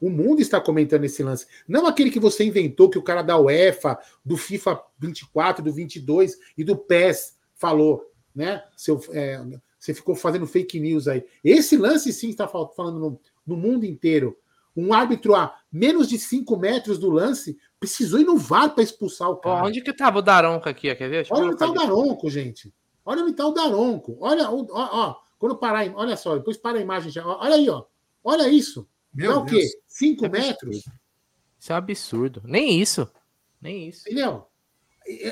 O 0.00 0.08
mundo 0.10 0.40
está 0.40 0.60
comentando 0.60 1.04
esse 1.04 1.22
lance. 1.22 1.46
Não 1.66 1.86
aquele 1.86 2.10
que 2.10 2.20
você 2.20 2.44
inventou, 2.44 2.88
que 2.88 2.98
o 2.98 3.02
cara 3.02 3.20
da 3.22 3.38
UEFA, 3.38 3.98
do 4.24 4.36
FIFA 4.36 4.80
24, 4.98 5.62
do 5.62 5.72
22 5.72 6.38
e 6.56 6.62
do 6.64 6.76
PES 6.76 7.36
falou, 7.54 8.10
né? 8.34 8.62
Seu, 8.76 9.00
é, 9.12 9.42
você 9.88 9.94
ficou 9.94 10.14
fazendo 10.14 10.46
fake 10.46 10.78
news 10.78 11.08
aí. 11.08 11.24
Esse 11.42 11.76
lance 11.76 12.12
sim 12.12 12.30
está 12.30 12.46
fal- 12.46 12.72
falando 12.74 12.98
no, 13.00 13.20
no 13.46 13.56
mundo 13.56 13.84
inteiro. 13.84 14.36
Um 14.76 14.92
árbitro 14.92 15.34
a 15.34 15.56
menos 15.72 16.08
de 16.08 16.18
5 16.18 16.56
metros 16.56 16.98
do 16.98 17.10
lance 17.10 17.58
precisou 17.80 18.20
ir 18.20 18.24
no 18.24 18.36
VAR 18.36 18.74
para 18.74 18.84
expulsar 18.84 19.28
o 19.30 19.36
cara. 19.36 19.64
onde 19.66 19.80
que 19.80 19.92
tava 19.92 20.18
o 20.18 20.22
Daronco 20.22 20.68
aqui? 20.68 20.94
Quer 20.94 21.08
ver? 21.08 21.26
Olha 21.30 21.44
onde 21.46 21.54
está 21.54 21.66
o 21.66 21.70
aqui. 21.70 21.78
Daronco, 21.78 22.30
gente. 22.30 22.72
Olha 23.04 23.22
onde 23.22 23.30
está 23.32 23.46
o 23.46 23.52
Daronco. 23.52 24.16
Olha, 24.20 24.48
ó, 24.50 24.66
ó, 24.70 25.16
quando 25.38 25.56
parar, 25.56 25.90
olha 25.96 26.16
só, 26.16 26.36
depois 26.36 26.56
para 26.56 26.78
a 26.78 26.80
imagem 26.82 27.10
já. 27.10 27.26
Olha 27.26 27.54
aí, 27.56 27.68
ó. 27.68 27.84
Olha 28.22 28.48
isso. 28.48 28.86
Meu 29.12 29.32
Dá 29.32 29.38
o 29.40 29.44
quê? 29.46 29.66
5 29.86 30.26
É 30.26 30.28
metros? 30.28 30.76
Isso 31.58 31.72
é 31.72 31.74
um 31.74 31.78
absurdo. 31.78 32.42
Nem 32.44 32.80
isso. 32.80 33.10
Nem 33.60 33.88
isso. 33.88 34.02
Entendeu? 34.06 34.44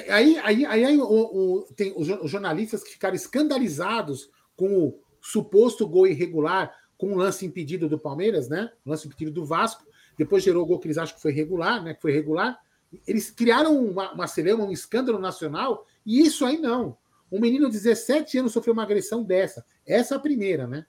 Aí, 0.08 0.38
aí, 0.38 0.64
aí, 0.66 0.84
aí 0.84 0.98
o- 0.98 1.04
o- 1.04 1.62
tem 1.76 1.92
os 1.96 2.06
jornalistas 2.30 2.82
que 2.82 2.92
ficaram 2.92 3.14
escandalizados 3.14 4.28
com 4.56 4.86
o 4.86 4.98
suposto 5.20 5.86
gol 5.86 6.06
irregular, 6.06 6.74
com 6.96 7.12
o 7.12 7.16
lance 7.16 7.44
impedido 7.44 7.88
do 7.88 7.98
Palmeiras, 7.98 8.48
né? 8.48 8.72
O 8.84 8.90
lance 8.90 9.06
impedido 9.06 9.32
do 9.32 9.44
Vasco. 9.44 9.84
depois 10.16 10.42
gerou 10.42 10.62
o 10.62 10.66
gol 10.66 10.78
que 10.78 10.86
eles 10.86 10.98
acham 10.98 11.14
que 11.14 11.22
foi 11.22 11.32
regular, 11.32 11.82
né? 11.82 11.94
Que 11.94 12.00
foi 12.00 12.12
regular. 12.12 12.58
Eles 13.06 13.30
criaram 13.30 13.84
uma, 13.84 14.12
uma 14.12 14.26
um 14.64 14.72
escândalo 14.72 15.18
nacional, 15.18 15.86
e 16.04 16.20
isso 16.20 16.46
aí 16.46 16.58
não. 16.58 16.96
Um 17.30 17.40
menino 17.40 17.66
de 17.66 17.72
17 17.72 18.38
anos 18.38 18.52
sofreu 18.52 18.72
uma 18.72 18.84
agressão 18.84 19.22
dessa. 19.22 19.64
Essa 19.84 20.14
é 20.14 20.16
a 20.16 20.20
primeira, 20.20 20.66
né? 20.66 20.86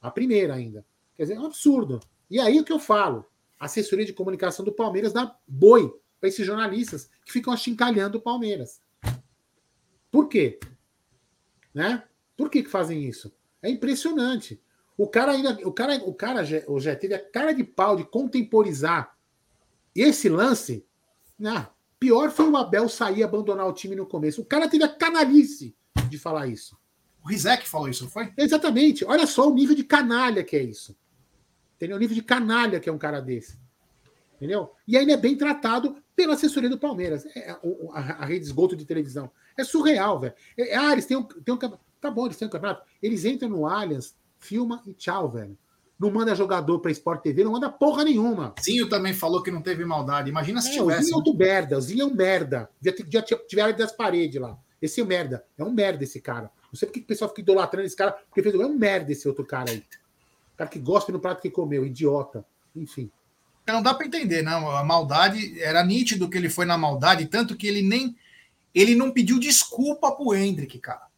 A 0.00 0.10
primeira 0.10 0.54
ainda. 0.54 0.84
Quer 1.16 1.24
dizer, 1.24 1.34
é 1.34 1.40
um 1.40 1.46
absurdo. 1.46 2.00
E 2.30 2.40
aí 2.40 2.58
o 2.58 2.64
que 2.64 2.72
eu 2.72 2.78
falo? 2.78 3.26
A 3.58 3.66
assessoria 3.66 4.06
de 4.06 4.12
comunicação 4.12 4.64
do 4.64 4.72
Palmeiras 4.72 5.12
dá 5.12 5.36
boi 5.46 5.92
para 6.18 6.28
esses 6.28 6.46
jornalistas 6.46 7.10
que 7.24 7.32
ficam 7.32 7.52
achincalhando 7.52 8.18
o 8.18 8.22
Palmeiras. 8.22 8.80
Por 10.10 10.28
quê? 10.28 10.58
Né? 11.74 12.02
Por 12.40 12.48
que, 12.48 12.62
que 12.62 12.70
fazem 12.70 13.04
isso? 13.04 13.30
É 13.62 13.68
impressionante. 13.68 14.58
O 14.96 15.06
cara 15.06 15.32
ainda. 15.32 15.58
O 15.62 15.70
cara, 15.70 15.96
o 15.96 16.14
cara 16.14 16.42
o 16.68 16.80
já 16.80 16.96
teve 16.96 17.12
a 17.12 17.18
cara 17.18 17.52
de 17.52 17.62
pau 17.62 17.98
de 17.98 18.04
contemporizar 18.04 19.14
esse 19.94 20.26
lance. 20.26 20.82
Né? 21.38 21.68
Pior 21.98 22.30
foi 22.30 22.48
o 22.48 22.56
Abel 22.56 22.88
sair 22.88 23.18
e 23.18 23.22
abandonar 23.22 23.68
o 23.68 23.74
time 23.74 23.94
no 23.94 24.06
começo. 24.06 24.40
O 24.40 24.44
cara 24.46 24.70
teve 24.70 24.82
a 24.82 24.88
canalice 24.88 25.76
de 26.08 26.16
falar 26.16 26.46
isso. 26.46 26.78
O 27.22 27.28
Rizek 27.28 27.68
falou 27.68 27.90
isso, 27.90 28.04
não 28.04 28.10
foi? 28.10 28.32
Exatamente. 28.38 29.04
Olha 29.04 29.26
só 29.26 29.46
o 29.46 29.52
nível 29.52 29.76
de 29.76 29.84
canalha 29.84 30.42
que 30.42 30.56
é 30.56 30.62
isso. 30.62 30.96
Entendeu? 31.76 31.98
O 31.98 32.00
nível 32.00 32.14
de 32.14 32.22
canalha 32.22 32.80
que 32.80 32.88
é 32.88 32.92
um 32.92 32.96
cara 32.96 33.20
desse. 33.20 33.58
Entendeu? 34.36 34.72
E 34.88 34.96
ainda 34.96 35.12
é 35.12 35.18
bem 35.18 35.36
tratado 35.36 36.02
pela 36.16 36.32
assessoria 36.32 36.70
do 36.70 36.78
Palmeiras. 36.78 37.26
É, 37.36 37.50
a, 37.50 37.98
a, 38.22 38.24
rede 38.24 38.46
esgoto 38.46 38.74
de 38.74 38.86
televisão. 38.86 39.30
É 39.58 39.62
surreal, 39.62 40.18
velho. 40.18 40.32
É, 40.56 40.74
ah, 40.74 40.92
eles 40.92 41.04
têm 41.04 41.18
um, 41.18 41.22
têm 41.22 41.54
um. 41.54 41.58
Tá 42.00 42.10
bom, 42.10 42.26
eles 42.26 42.36
têm 42.36 42.48
um 42.48 42.50
campeonato. 42.50 42.82
Eles 43.02 43.24
entram 43.24 43.48
no 43.48 43.66
Allianz, 43.66 44.14
filma 44.38 44.82
e 44.86 44.92
tchau, 44.92 45.28
velho. 45.30 45.56
Não 45.98 46.10
manda 46.10 46.34
jogador 46.34 46.78
pra 46.78 46.90
Sport 46.90 47.22
TV, 47.22 47.44
não 47.44 47.52
manda 47.52 47.68
porra 47.68 48.04
nenhuma. 48.04 48.54
Zinho 48.62 48.88
também 48.88 49.12
falou 49.12 49.42
que 49.42 49.50
não 49.50 49.60
teve 49.60 49.84
maldade. 49.84 50.30
Imagina 50.30 50.62
se 50.62 50.70
é, 50.70 50.72
tivesse. 50.72 51.00
O 51.00 51.04
Zinho 51.04 51.12
é 51.12 51.16
outro 51.16 51.34
merda. 51.34 51.76
O 51.76 51.80
Zinho 51.80 52.02
é 52.02 52.06
um 52.06 52.14
merda. 52.14 52.70
Já, 52.80 52.92
já 53.10 53.22
tiveram 53.22 53.76
das 53.76 53.92
paredes 53.92 54.40
lá. 54.40 54.56
Esse 54.80 55.00
é 55.00 55.04
um 55.04 55.06
merda. 55.06 55.44
É 55.58 55.62
um 55.62 55.70
merda 55.70 56.02
esse 56.02 56.18
cara. 56.20 56.50
Não 56.72 56.78
sei 56.78 56.86
porque 56.88 57.00
o 57.00 57.04
pessoal 57.04 57.28
fica 57.28 57.42
idolatrando 57.42 57.86
esse 57.86 57.96
cara, 57.96 58.12
porque 58.12 58.42
fez 58.42 58.54
é 58.54 58.58
um 58.58 58.74
merda 58.74 59.12
esse 59.12 59.28
outro 59.28 59.44
cara 59.44 59.70
aí. 59.70 59.78
O 60.54 60.56
cara 60.56 60.70
que 60.70 60.78
gosta 60.78 61.12
no 61.12 61.20
prato 61.20 61.42
que 61.42 61.50
comeu, 61.50 61.84
idiota. 61.84 62.46
Enfim. 62.74 63.10
Não 63.66 63.82
dá 63.82 63.92
para 63.92 64.06
entender, 64.06 64.40
não. 64.40 64.70
A 64.70 64.82
maldade 64.82 65.60
era 65.60 65.84
nítido 65.84 66.30
que 66.30 66.38
ele 66.38 66.48
foi 66.48 66.64
na 66.64 66.78
maldade, 66.78 67.26
tanto 67.26 67.56
que 67.56 67.66
ele 67.66 67.82
nem 67.82 68.16
ele 68.74 68.94
não 68.94 69.10
pediu 69.10 69.38
desculpa 69.38 70.12
pro 70.12 70.34
Hendrick, 70.34 70.78
cara. 70.78 71.09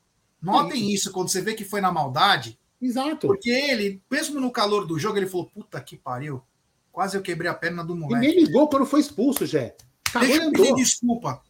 Notem 0.43 0.81
isso. 0.81 0.95
isso 0.95 1.13
quando 1.13 1.29
você 1.29 1.41
vê 1.41 1.55
que 1.55 1.65
foi 1.65 1.81
na 1.81 1.93
maldade. 1.93 2.59
Exato. 2.81 3.29
Porque 3.29 3.51
ele, 3.51 4.03
mesmo 4.11 4.41
no 4.41 4.51
calor 4.51 4.85
do 4.87 4.99
jogo, 4.99 5.17
ele 5.17 5.29
falou: 5.29 5.47
puta 5.47 5.81
que 5.81 5.97
pariu. 5.97 6.43
Quase 6.91 7.17
eu 7.17 7.23
quebrei 7.23 7.51
a 7.51 7.55
perna 7.55 7.85
do 7.85 7.97
moleque. 7.97 8.27
E 8.27 8.29
nem 8.29 8.45
ligou 8.45 8.69
quando 8.69 8.85
foi 8.85 9.01
expulso, 9.01 9.47
Jé. 9.47 9.77
Deixa 10.21 10.43
eu 10.43 10.53
pedir 10.53 10.75
desculpa. 10.75 11.43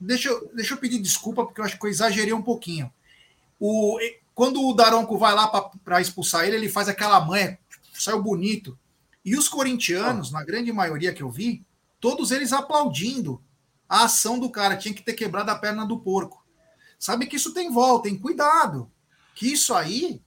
Deixa 0.00 0.28
eu, 0.30 0.50
deixa 0.54 0.74
eu 0.74 0.78
pedir 0.78 0.98
desculpa, 0.98 1.44
porque 1.44 1.60
eu 1.60 1.64
acho 1.64 1.78
que 1.78 1.84
eu 1.84 1.90
exagerei 1.90 2.32
um 2.32 2.42
pouquinho. 2.42 2.90
O, 3.60 3.98
quando 4.34 4.66
o 4.66 4.72
Daronco 4.72 5.18
vai 5.18 5.34
lá 5.34 5.46
para 5.84 6.00
expulsar 6.00 6.46
ele, 6.46 6.56
ele 6.56 6.68
faz 6.68 6.88
aquela 6.88 7.20
manha, 7.20 7.58
saiu 7.92 8.22
bonito. 8.22 8.78
E 9.24 9.36
os 9.36 9.48
corintianos, 9.48 10.34
ah. 10.34 10.38
na 10.38 10.44
grande 10.44 10.72
maioria 10.72 11.12
que 11.12 11.22
eu 11.22 11.30
vi, 11.30 11.64
todos 12.00 12.30
eles 12.30 12.52
aplaudindo 12.52 13.40
a 13.88 14.04
ação 14.04 14.38
do 14.38 14.50
cara. 14.50 14.76
Tinha 14.76 14.94
que 14.94 15.02
ter 15.02 15.12
quebrado 15.12 15.50
a 15.50 15.54
perna 15.54 15.86
do 15.86 16.00
porco. 16.00 16.41
Sabe 17.02 17.26
que 17.26 17.34
isso 17.34 17.52
tem 17.52 17.68
volta, 17.68 18.08
tem 18.08 18.16
cuidado. 18.16 18.88
Que 19.34 19.52
isso 19.52 19.74
aí 19.74 20.22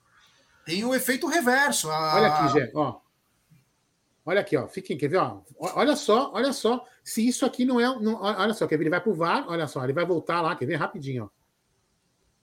tem 0.65 0.83
o 0.83 0.93
efeito 0.93 1.25
reverso. 1.25 1.89
A... 1.89 2.15
Olha 2.15 2.27
aqui, 2.27 2.51
Gê, 2.51 2.71
ó. 2.75 2.99
Olha 4.25 4.41
aqui, 4.41 4.57
ó. 4.57 4.67
Fiquem, 4.67 4.97
quer 4.97 5.07
ver? 5.07 5.19
Ó? 5.19 5.41
Olha 5.57 5.95
só, 5.95 6.33
olha 6.33 6.51
só. 6.51 6.85
Se 7.01 7.25
isso 7.25 7.45
aqui 7.45 7.63
não 7.63 7.79
é. 7.79 7.85
Não, 8.01 8.21
olha 8.21 8.53
só, 8.53 8.67
quer 8.67 8.75
ver? 8.75 8.83
Ele 8.83 8.89
vai 8.89 8.99
pro 8.99 9.13
VAR, 9.13 9.45
olha 9.47 9.69
só, 9.69 9.85
ele 9.85 9.93
vai 9.93 10.05
voltar 10.05 10.41
lá, 10.41 10.53
quer 10.53 10.65
ver? 10.65 10.75
Rapidinho, 10.75 11.23
ó. 11.23 11.29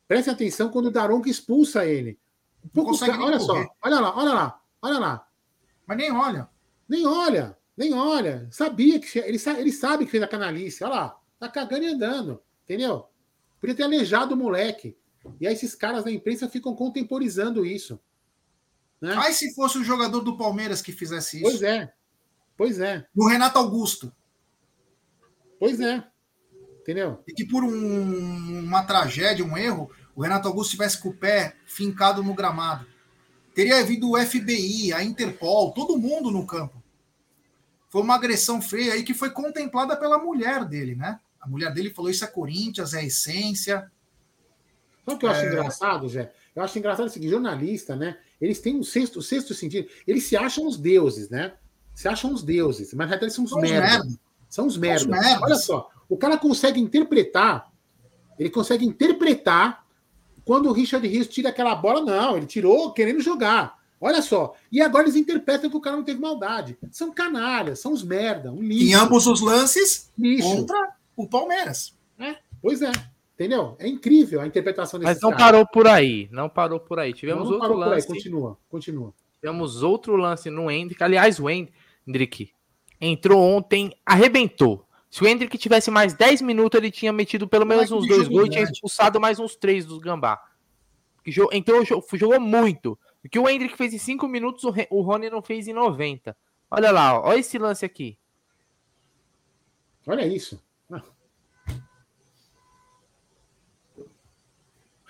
Preste 0.08 0.30
atenção 0.30 0.70
quando 0.70 0.86
o 0.86 0.90
Daronco 0.90 1.28
expulsa 1.28 1.84
ele. 1.84 2.18
Um 2.64 2.68
pouco, 2.68 2.92
olha 3.22 3.38
só, 3.38 3.52
olha 3.82 4.00
lá, 4.00 4.16
olha 4.16 4.32
lá, 4.32 4.60
olha 4.80 4.98
lá. 4.98 5.28
Mas 5.86 5.98
nem 5.98 6.10
olha. 6.10 6.48
Nem 6.88 7.06
olha, 7.06 7.58
nem 7.76 7.92
olha. 7.92 8.48
Sabia 8.50 8.98
que. 8.98 9.18
Ele, 9.18 9.38
ele 9.58 9.72
sabe 9.72 10.06
que 10.06 10.10
fez 10.10 10.22
a 10.22 10.28
canalice. 10.28 10.82
Olha 10.82 10.94
lá, 10.94 11.20
tá 11.38 11.50
cagando 11.50 11.84
e 11.84 11.88
andando. 11.88 12.42
Entendeu? 12.64 13.11
Podia 13.62 13.76
ter 13.76 13.84
aleijado 13.84 14.34
o 14.34 14.36
moleque. 14.36 14.96
E 15.40 15.46
aí 15.46 15.54
esses 15.54 15.72
caras 15.72 16.02
da 16.02 16.10
imprensa 16.10 16.48
ficam 16.48 16.74
contemporizando 16.74 17.64
isso. 17.64 18.00
Né? 19.00 19.14
Mas 19.14 19.36
se 19.36 19.54
fosse 19.54 19.78
o 19.78 19.84
jogador 19.84 20.18
do 20.18 20.36
Palmeiras 20.36 20.82
que 20.82 20.90
fizesse 20.90 21.36
isso. 21.36 21.44
Pois 21.44 21.62
é. 21.62 21.94
Pois 22.56 22.80
é. 22.80 23.06
O 23.14 23.28
Renato 23.28 23.60
Augusto. 23.60 24.12
Pois 25.60 25.78
é. 25.78 26.04
Entendeu? 26.80 27.22
E 27.24 27.32
que 27.32 27.46
por 27.46 27.62
um, 27.62 28.64
uma 28.64 28.82
tragédia, 28.82 29.44
um 29.44 29.56
erro, 29.56 29.88
o 30.16 30.22
Renato 30.22 30.48
Augusto 30.48 30.72
tivesse 30.72 31.00
com 31.00 31.10
o 31.10 31.16
pé 31.16 31.54
fincado 31.64 32.20
no 32.20 32.34
gramado. 32.34 32.84
Teria 33.54 33.78
havido 33.78 34.10
o 34.10 34.18
FBI, 34.18 34.92
a 34.92 35.04
Interpol, 35.04 35.70
todo 35.70 35.96
mundo 35.96 36.32
no 36.32 36.44
campo. 36.44 36.82
Foi 37.88 38.02
uma 38.02 38.16
agressão 38.16 38.60
feia 38.60 38.94
aí 38.94 39.04
que 39.04 39.14
foi 39.14 39.30
contemplada 39.30 39.96
pela 39.96 40.18
mulher 40.18 40.64
dele, 40.64 40.96
né? 40.96 41.20
A 41.42 41.48
mulher 41.48 41.74
dele 41.74 41.90
falou: 41.90 42.10
Isso 42.10 42.24
é 42.24 42.28
Corinthians, 42.28 42.94
é 42.94 43.00
a 43.00 43.04
essência. 43.04 43.90
Sabe 45.04 45.16
o 45.16 45.18
que 45.18 45.26
eu 45.26 45.30
acho 45.30 45.40
é... 45.40 45.48
engraçado, 45.48 46.08
Zé? 46.08 46.32
Eu 46.54 46.62
acho 46.62 46.78
engraçado 46.78 47.10
seguinte: 47.10 47.30
jornalista, 47.30 47.96
né? 47.96 48.16
Eles 48.40 48.60
têm 48.60 48.76
um 48.76 48.82
sexto, 48.82 49.18
o 49.18 49.22
sexto 49.22 49.52
sentido. 49.52 49.88
Eles 50.06 50.24
se 50.24 50.36
acham 50.36 50.66
os 50.66 50.76
deuses, 50.76 51.28
né? 51.28 51.54
Se 51.94 52.08
acham 52.08 52.32
os 52.32 52.42
deuses, 52.42 52.94
mas 52.94 53.06
na 53.06 53.16
realidade 53.16 53.34
são 53.34 53.44
os 53.44 53.52
merdas. 53.54 54.18
São 54.48 54.66
os 54.66 54.76
merdas. 54.76 55.08
Olha 55.42 55.56
só, 55.56 55.90
o 56.08 56.16
cara 56.16 56.38
consegue 56.38 56.80
interpretar, 56.80 57.70
ele 58.38 58.48
consegue 58.48 58.86
interpretar 58.86 59.84
quando 60.44 60.68
o 60.68 60.72
Richard 60.72 61.06
Rios 61.06 61.28
tira 61.28 61.48
aquela 61.48 61.74
bola, 61.74 62.00
não, 62.00 62.36
ele 62.36 62.46
tirou 62.46 62.92
querendo 62.92 63.20
jogar. 63.20 63.80
Olha 64.00 64.20
só. 64.20 64.54
E 64.70 64.80
agora 64.80 65.04
eles 65.04 65.14
interpretam 65.14 65.70
que 65.70 65.76
o 65.76 65.80
cara 65.80 65.96
não 65.96 66.02
teve 66.02 66.20
maldade. 66.20 66.76
São 66.90 67.12
canalhas, 67.12 67.78
são 67.78 67.92
os 67.92 68.02
merda, 68.02 68.50
um 68.50 68.60
lixo. 68.60 68.84
Em 68.84 68.94
ambos 68.94 69.28
os 69.28 69.40
lances, 69.40 70.10
lixo. 70.18 70.48
contra 70.48 70.96
o 71.22 71.28
Palmeiras. 71.28 71.96
É, 72.18 72.36
pois 72.60 72.82
é. 72.82 72.92
Entendeu? 73.34 73.76
É 73.78 73.88
incrível 73.88 74.40
a 74.40 74.46
interpretação 74.46 75.00
desse 75.00 75.12
Mas 75.12 75.20
não 75.20 75.30
cara. 75.30 75.42
parou 75.42 75.66
por 75.66 75.86
aí. 75.86 76.28
Não 76.30 76.48
parou 76.48 76.78
por 76.78 76.98
aí. 76.98 77.12
Tivemos 77.12 77.48
não, 77.48 77.58
não 77.58 77.60
outro 77.60 77.76
lance. 77.76 78.06
Continua, 78.06 78.58
continua. 78.68 79.14
Tivemos 79.40 79.82
outro 79.82 80.16
lance 80.16 80.50
no 80.50 80.70
Hendrick. 80.70 81.02
Aliás, 81.02 81.40
o 81.40 81.48
Hendrick 81.48 82.52
entrou 83.00 83.42
ontem, 83.42 83.92
arrebentou. 84.06 84.86
Se 85.10 85.22
o 85.22 85.26
Hendrick 85.26 85.58
tivesse 85.58 85.90
mais 85.90 86.14
10 86.14 86.40
minutos, 86.42 86.78
ele 86.78 86.90
tinha 86.90 87.12
metido 87.12 87.48
pelo 87.48 87.66
menos 87.66 87.90
uns 87.90 88.06
dois 88.06 88.28
gols 88.28 88.46
e 88.46 88.50
tinha 88.50 88.64
expulsado 88.64 89.20
mais 89.20 89.38
uns 89.38 89.56
três 89.56 89.84
dos 89.84 89.98
Gambá. 89.98 90.40
Que 91.24 91.32
entrou, 91.52 91.84
jogou 91.84 92.40
muito. 92.40 92.98
O 93.24 93.28
que 93.28 93.38
o 93.38 93.48
Hendrick 93.48 93.76
fez 93.76 93.92
em 93.92 93.98
5 93.98 94.26
minutos, 94.28 94.64
o 94.64 95.00
Rony 95.00 95.28
não 95.28 95.42
fez 95.42 95.68
em 95.68 95.72
90. 95.72 96.36
Olha 96.70 96.90
lá, 96.90 97.18
ó, 97.18 97.28
olha 97.28 97.40
esse 97.40 97.58
lance 97.58 97.84
aqui. 97.84 98.18
Olha 100.06 100.26
isso. 100.26 100.62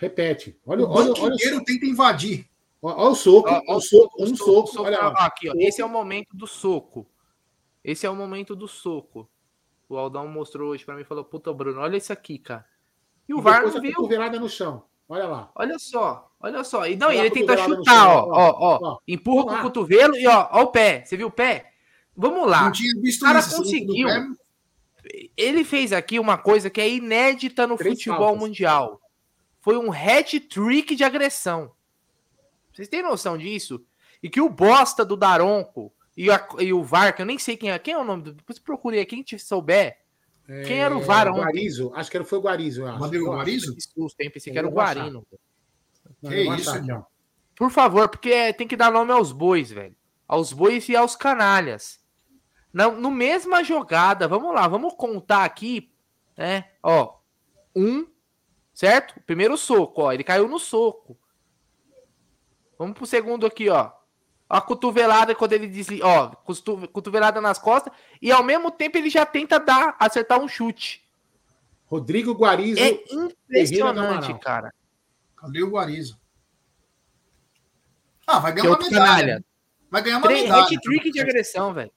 Repete. 0.02 0.58
Olha, 0.66 0.84
o 0.84 0.90
olha, 0.90 1.12
olha, 1.12 1.36
olha 1.36 1.64
tenta 1.64 1.86
invadir. 1.86 2.50
Olha 2.82 3.10
o 3.10 3.14
soco, 3.14 3.48
olha 3.48 3.62
o 3.68 3.80
soco, 3.80 4.20
um 4.20 4.34
soco. 4.34 4.66
soco 4.66 4.82
olha 4.82 4.98
lá. 4.98 5.26
Aqui, 5.26 5.48
ó. 5.48 5.52
Esse 5.56 5.80
é 5.80 5.84
o 5.84 5.88
momento 5.88 6.36
do 6.36 6.44
soco. 6.44 7.06
Esse 7.84 8.04
é 8.04 8.10
o 8.10 8.16
momento 8.16 8.56
do 8.56 8.66
soco. 8.66 9.30
O 9.88 9.96
Aldão 9.96 10.26
mostrou 10.26 10.70
hoje 10.70 10.84
para 10.84 10.96
mim 10.96 11.02
e 11.02 11.04
falou: 11.04 11.24
Puta, 11.24 11.52
Bruno, 11.52 11.80
olha 11.80 11.96
isso 11.96 12.12
aqui, 12.12 12.36
cara. 12.36 12.66
E 13.28 13.32
o 13.32 13.38
e 13.38 13.42
VAR 13.42 13.62
não 13.62 13.80
viu. 13.80 13.94
cotovelada 13.94 14.40
no 14.40 14.48
chão. 14.48 14.82
Olha 15.08 15.28
lá. 15.28 15.52
Olha 15.54 15.78
só, 15.78 16.32
olha 16.40 16.64
só. 16.64 16.84
E 16.84 16.96
não, 16.96 17.12
ele 17.12 17.30
tenta 17.30 17.56
chutar, 17.58 18.08
ó, 18.08 18.26
ó, 18.28 18.56
ó, 18.58 18.78
ó. 18.82 18.98
Empurra 19.06 19.44
com 19.44 19.54
o 19.54 19.62
cotovelo 19.62 20.16
e 20.16 20.26
ó, 20.26 20.48
ó 20.50 20.62
o 20.62 20.66
pé. 20.72 21.04
Você 21.04 21.16
viu 21.16 21.28
o 21.28 21.30
pé? 21.30 21.74
Vamos 22.16 22.48
lá. 22.50 22.64
Não 22.64 22.72
tinha 22.72 23.00
visto 23.00 23.22
o 23.22 23.26
cara 23.26 23.38
isso, 23.38 23.56
conseguiu. 23.56 24.08
Ele 25.36 25.62
fez 25.62 25.92
aqui 25.92 26.18
uma 26.18 26.36
coisa 26.36 26.68
que 26.68 26.80
é 26.80 26.88
inédita 26.90 27.68
no 27.68 27.76
Três 27.76 27.94
futebol 27.94 28.18
faltas. 28.18 28.40
mundial 28.40 29.01
foi 29.62 29.78
um 29.78 29.92
hat-trick 29.92 30.94
de 30.94 31.04
agressão. 31.04 31.72
Vocês 32.72 32.88
têm 32.88 33.00
noção 33.00 33.38
disso? 33.38 33.82
E 34.22 34.28
que 34.28 34.40
o 34.40 34.50
bosta 34.50 35.04
do 35.04 35.16
Daronco 35.16 35.92
e, 36.16 36.30
a, 36.30 36.48
e 36.58 36.72
o 36.72 36.82
VAR, 36.82 37.14
que 37.14 37.22
eu 37.22 37.26
nem 37.26 37.38
sei 37.38 37.56
quem 37.56 37.70
é. 37.70 37.78
Quem 37.78 37.94
é 37.94 37.98
o 37.98 38.04
nome 38.04 38.24
do. 38.24 38.32
Depois 38.34 38.58
procurei, 38.58 39.04
quem 39.06 39.22
te 39.22 39.38
souber. 39.38 39.98
É, 40.48 40.62
quem 40.64 40.82
era 40.82 40.96
o 40.96 41.00
VAR 41.00 41.28
ontem? 41.28 41.40
Guarizo, 41.40 41.92
acho 41.94 42.10
que 42.10 42.16
era, 42.16 42.24
foi 42.24 42.38
o 42.38 42.42
Guarizo. 42.42 42.84
Rodrigo 42.84 43.30
Guarizo? 43.30 43.74
Que 43.74 43.80
susto, 43.80 44.20
hein? 44.20 44.30
Pensei 44.30 44.52
que 44.52 44.58
era 44.58 44.66
o 44.66 44.72
Guarino. 44.72 45.24
que 46.20 46.42
isso, 46.42 46.70
achar, 46.70 47.06
Por 47.54 47.70
favor, 47.70 48.08
porque 48.08 48.52
tem 48.54 48.66
que 48.66 48.76
dar 48.76 48.90
nome 48.90 49.12
aos 49.12 49.30
bois, 49.30 49.70
velho. 49.70 49.94
Aos 50.26 50.52
bois 50.52 50.88
e 50.88 50.96
aos 50.96 51.14
canalhas. 51.14 52.00
No, 52.72 52.92
no 52.92 53.10
mesma 53.10 53.62
jogada, 53.62 54.26
vamos 54.26 54.52
lá, 54.52 54.66
vamos 54.66 54.94
contar 54.94 55.44
aqui, 55.44 55.92
né? 56.36 56.70
Ó, 56.82 57.18
um, 57.76 58.06
Certo? 58.72 59.20
Primeiro 59.26 59.56
soco, 59.56 60.02
ó. 60.02 60.12
Ele 60.12 60.24
caiu 60.24 60.48
no 60.48 60.58
soco. 60.58 61.18
Vamos 62.78 62.96
pro 62.96 63.06
segundo 63.06 63.46
aqui, 63.46 63.68
ó. 63.68 63.92
a 64.52 64.60
cotovelada 64.60 65.34
quando 65.34 65.54
ele 65.54 65.66
diz, 65.66 65.88
ó, 66.02 66.28
cotovelada 66.92 67.40
nas 67.40 67.58
costas, 67.58 67.90
e 68.20 68.30
ao 68.30 68.42
mesmo 68.42 68.70
tempo 68.70 68.98
ele 68.98 69.08
já 69.08 69.24
tenta 69.24 69.58
dar, 69.58 69.96
acertar 69.98 70.38
um 70.38 70.46
chute. 70.46 71.02
Rodrigo 71.86 72.34
Guarizo. 72.34 72.78
É 72.78 73.02
impressionante, 73.10 74.38
cara. 74.40 74.70
Cadê 75.38 75.62
o 75.62 75.70
Guarizo? 75.70 76.20
Ah, 78.26 78.40
vai 78.40 78.52
ganhar 78.52 78.68
uma 78.68 78.78
medalha. 78.78 79.00
Canalha. 79.06 79.44
Vai 79.90 80.02
ganhar 80.02 80.18
uma 80.18 80.26
Tre 80.26 80.42
medalha. 80.42 80.62
Hat-trick 80.64 81.10
de 81.10 81.20
agressão, 81.20 81.72
velho. 81.72 81.92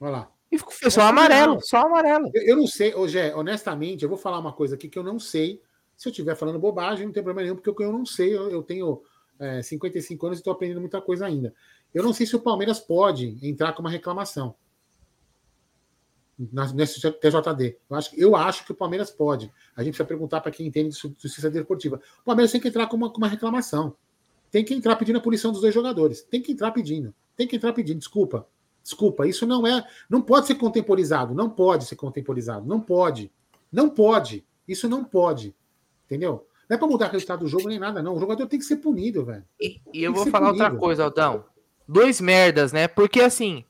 Olha 0.00 0.10
lá. 0.10 0.31
E 0.52 0.58
ficou 0.58 0.90
só 0.90 1.02
amarelo, 1.02 1.58
só 1.62 1.78
amarelo. 1.78 2.30
Eu, 2.34 2.42
eu 2.42 2.56
não 2.56 2.66
sei, 2.66 2.94
hoje 2.94 3.18
honestamente, 3.32 4.02
eu 4.02 4.08
vou 4.08 4.18
falar 4.18 4.38
uma 4.38 4.52
coisa 4.52 4.74
aqui 4.74 4.88
que 4.88 4.98
eu 4.98 5.02
não 5.02 5.18
sei. 5.18 5.62
Se 5.96 6.08
eu 6.08 6.10
estiver 6.10 6.36
falando 6.36 6.58
bobagem, 6.58 7.06
não 7.06 7.12
tem 7.12 7.22
problema 7.22 7.42
nenhum, 7.44 7.60
porque 7.60 7.82
eu 7.82 7.92
não 7.92 8.04
sei. 8.04 8.36
Eu, 8.36 8.50
eu 8.50 8.62
tenho 8.62 9.02
é, 9.38 9.62
55 9.62 10.26
anos 10.26 10.38
e 10.38 10.40
estou 10.40 10.52
aprendendo 10.52 10.80
muita 10.80 11.00
coisa 11.00 11.26
ainda. 11.26 11.54
Eu 11.94 12.02
não 12.02 12.12
sei 12.12 12.26
se 12.26 12.36
o 12.36 12.40
Palmeiras 12.40 12.78
pode 12.78 13.38
entrar 13.42 13.72
com 13.72 13.80
uma 13.80 13.90
reclamação 13.90 14.54
nesse 16.72 17.00
TJD. 17.00 17.78
Eu 17.88 17.96
acho, 17.96 18.16
eu 18.16 18.36
acho 18.36 18.64
que 18.64 18.72
o 18.72 18.74
Palmeiras 18.74 19.10
pode. 19.10 19.52
A 19.76 19.82
gente 19.82 19.92
precisa 19.92 20.08
perguntar 20.08 20.40
para 20.40 20.50
quem 20.50 20.66
entende 20.66 20.90
de 20.90 20.98
justiça 21.18 21.50
desportiva. 21.50 22.00
O 22.22 22.24
Palmeiras 22.24 22.52
tem 22.52 22.60
que 22.60 22.68
entrar 22.68 22.86
com 22.86 22.96
uma, 22.96 23.10
com 23.10 23.18
uma 23.18 23.28
reclamação. 23.28 23.94
Tem 24.50 24.64
que 24.64 24.74
entrar 24.74 24.96
pedindo 24.96 25.18
a 25.18 25.20
punição 25.20 25.52
dos 25.52 25.60
dois 25.60 25.74
jogadores. 25.74 26.22
Tem 26.22 26.42
que 26.42 26.52
entrar 26.52 26.72
pedindo. 26.72 27.14
Tem 27.36 27.46
que 27.46 27.56
entrar 27.56 27.72
pedindo. 27.72 27.98
Desculpa. 27.98 28.46
Desculpa, 28.82 29.26
isso 29.26 29.46
não 29.46 29.66
é. 29.66 29.86
Não 30.08 30.20
pode 30.20 30.46
ser 30.46 30.56
contemporizado. 30.56 31.34
Não 31.34 31.48
pode 31.48 31.84
ser 31.84 31.96
contemporizado. 31.96 32.66
Não 32.66 32.80
pode. 32.80 33.30
Não 33.70 33.88
pode. 33.88 34.44
Isso 34.66 34.88
não 34.88 35.04
pode. 35.04 35.54
Entendeu? 36.06 36.46
Não 36.68 36.74
é 36.74 36.78
para 36.78 36.88
mudar 36.88 37.08
o 37.08 37.12
resultado 37.12 37.40
do 37.40 37.48
jogo 37.48 37.68
nem 37.68 37.78
nada, 37.78 38.02
não. 38.02 38.14
O 38.14 38.20
jogador 38.20 38.46
tem 38.46 38.58
que 38.58 38.64
ser 38.64 38.76
punido, 38.76 39.24
velho. 39.24 39.44
E, 39.60 39.80
e 39.92 40.02
eu 40.02 40.12
vou 40.12 40.26
falar 40.26 40.48
punido. 40.48 40.64
outra 40.64 40.78
coisa, 40.78 41.04
Aldão. 41.04 41.44
Dois 41.86 42.20
merdas, 42.20 42.72
né? 42.72 42.88
Porque 42.88 43.20
assim, 43.20 43.64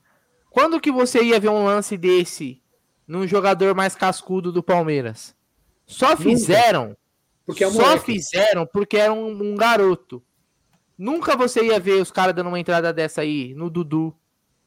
quando 0.49 0.79
que 0.79 0.91
você 0.91 1.21
ia 1.23 1.39
ver 1.39 1.49
um 1.49 1.65
lance 1.65 1.97
desse 1.97 2.61
num 3.07 3.27
jogador 3.27 3.75
mais 3.75 3.95
cascudo 3.95 4.51
do 4.51 4.63
Palmeiras? 4.63 5.35
Só 5.85 6.15
fizeram. 6.15 6.95
Porque 7.45 7.63
é 7.63 7.69
só 7.69 7.97
fizeram 7.97 8.65
porque 8.65 8.97
era 8.97 9.11
um, 9.11 9.29
um 9.31 9.55
garoto. 9.55 10.23
Nunca 10.97 11.35
você 11.35 11.65
ia 11.65 11.79
ver 11.79 12.01
os 12.01 12.11
caras 12.11 12.33
dando 12.33 12.47
uma 12.47 12.59
entrada 12.59 12.93
dessa 12.93 13.21
aí 13.21 13.53
no 13.55 13.69
Dudu, 13.69 14.15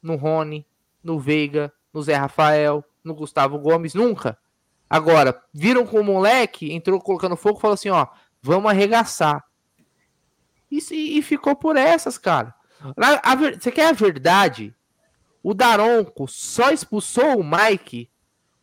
no 0.06 0.14
Rony, 0.14 0.64
no 1.02 1.18
Veiga, 1.18 1.72
no 1.92 2.00
Zé 2.00 2.14
Rafael, 2.14 2.84
no 3.02 3.14
Gustavo 3.14 3.58
Gomes, 3.58 3.92
nunca. 3.92 4.38
Agora, 4.88 5.42
viram 5.52 5.84
com 5.84 6.00
o 6.00 6.04
moleque, 6.04 6.72
entrou 6.72 7.00
colocando 7.00 7.36
fogo 7.36 7.58
e 7.58 7.60
falou 7.60 7.74
assim: 7.74 7.90
ó, 7.90 8.06
vamos 8.40 8.70
arregaçar. 8.70 9.44
E, 10.70 10.78
e 11.18 11.22
ficou 11.22 11.56
por 11.56 11.76
essas, 11.76 12.16
cara. 12.16 12.54
A, 12.96 13.32
a, 13.32 13.34
você 13.34 13.72
quer 13.72 13.88
a 13.88 13.92
verdade? 13.92 14.74
O 15.42 15.54
Daronco 15.54 16.28
só 16.28 16.70
expulsou 16.70 17.40
o 17.40 17.44
Mike 17.44 18.10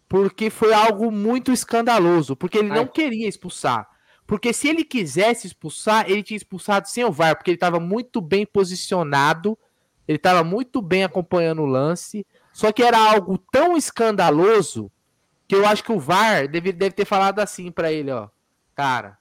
porque 0.08 0.50
foi 0.50 0.74
algo 0.74 1.12
muito 1.12 1.52
escandaloso, 1.52 2.36
porque 2.36 2.60
ele 2.60 2.70
não 2.70 2.86
queria 2.86 3.28
expulsar. 3.28 3.90
Porque 4.28 4.54
se 4.54 4.70
ele 4.70 4.84
quisesse 4.84 5.48
expulsar, 5.48 6.10
ele 6.10 6.24
tinha 6.24 6.38
expulsado 6.38 6.88
sem 6.88 7.04
o 7.04 7.12
VAR, 7.12 7.36
porque 7.36 7.52
ele 7.52 7.56
estava 7.56 7.80
muito 7.80 8.22
bem 8.22 8.46
posicionado 8.46 9.58
ele 10.08 10.18
estava 10.18 10.44
muito 10.44 10.82
bem 10.82 11.04
acompanhando 11.04 11.62
o 11.62 11.68
lance, 11.68 12.26
só 12.52 12.72
que 12.72 12.84
era 12.84 12.98
algo 12.98 13.38
tão 13.52 13.78
escandaloso 13.78 14.92
que 15.48 15.56
eu 15.56 15.66
acho 15.66 15.84
que 15.84 15.92
o 15.92 16.00
VAR 16.00 16.48
deve, 16.48 16.72
deve 16.72 16.96
ter 16.96 17.06
falado 17.06 17.40
assim 17.40 17.72
para 17.72 17.92
ele, 17.92 18.12
ó, 18.12 18.30
cara, 18.76 19.18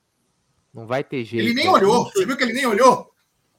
não 0.73 0.87
vai 0.87 1.05
ter 1.05 1.25
jeito. 1.25 1.45
Ele 1.45 1.55
nem 1.55 1.69
olhou, 1.69 2.05
você 2.05 2.25
viu 2.25 2.37
que 2.37 2.43
ele 2.43 2.55
nem 2.55 2.67
olhou? 2.67 3.11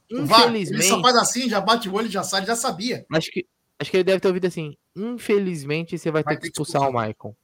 Infelizmente. 0.10 0.74
ele 0.74 0.84
só 0.84 1.02
faz 1.02 1.16
assim, 1.16 1.50
já 1.50 1.60
bate 1.60 1.90
o 1.90 1.94
olho, 1.94 2.10
já 2.10 2.24
sai, 2.24 2.46
já 2.46 2.56
sabia. 2.56 3.06
Acho 3.12 3.32
que, 3.32 3.46
acho 3.80 3.90
que 3.92 3.98
ele 3.98 4.04
deve 4.04 4.20
ter 4.20 4.28
ouvido 4.28 4.48
assim, 4.48 4.76
infelizmente 4.96 5.98
você 5.98 6.12
vai, 6.12 6.24
vai 6.24 6.36
ter, 6.36 6.42
que 6.42 6.48
expulsar, 6.48 6.82
expulsar 6.82 6.90
o 6.90 6.94
Maicon. 6.94 7.36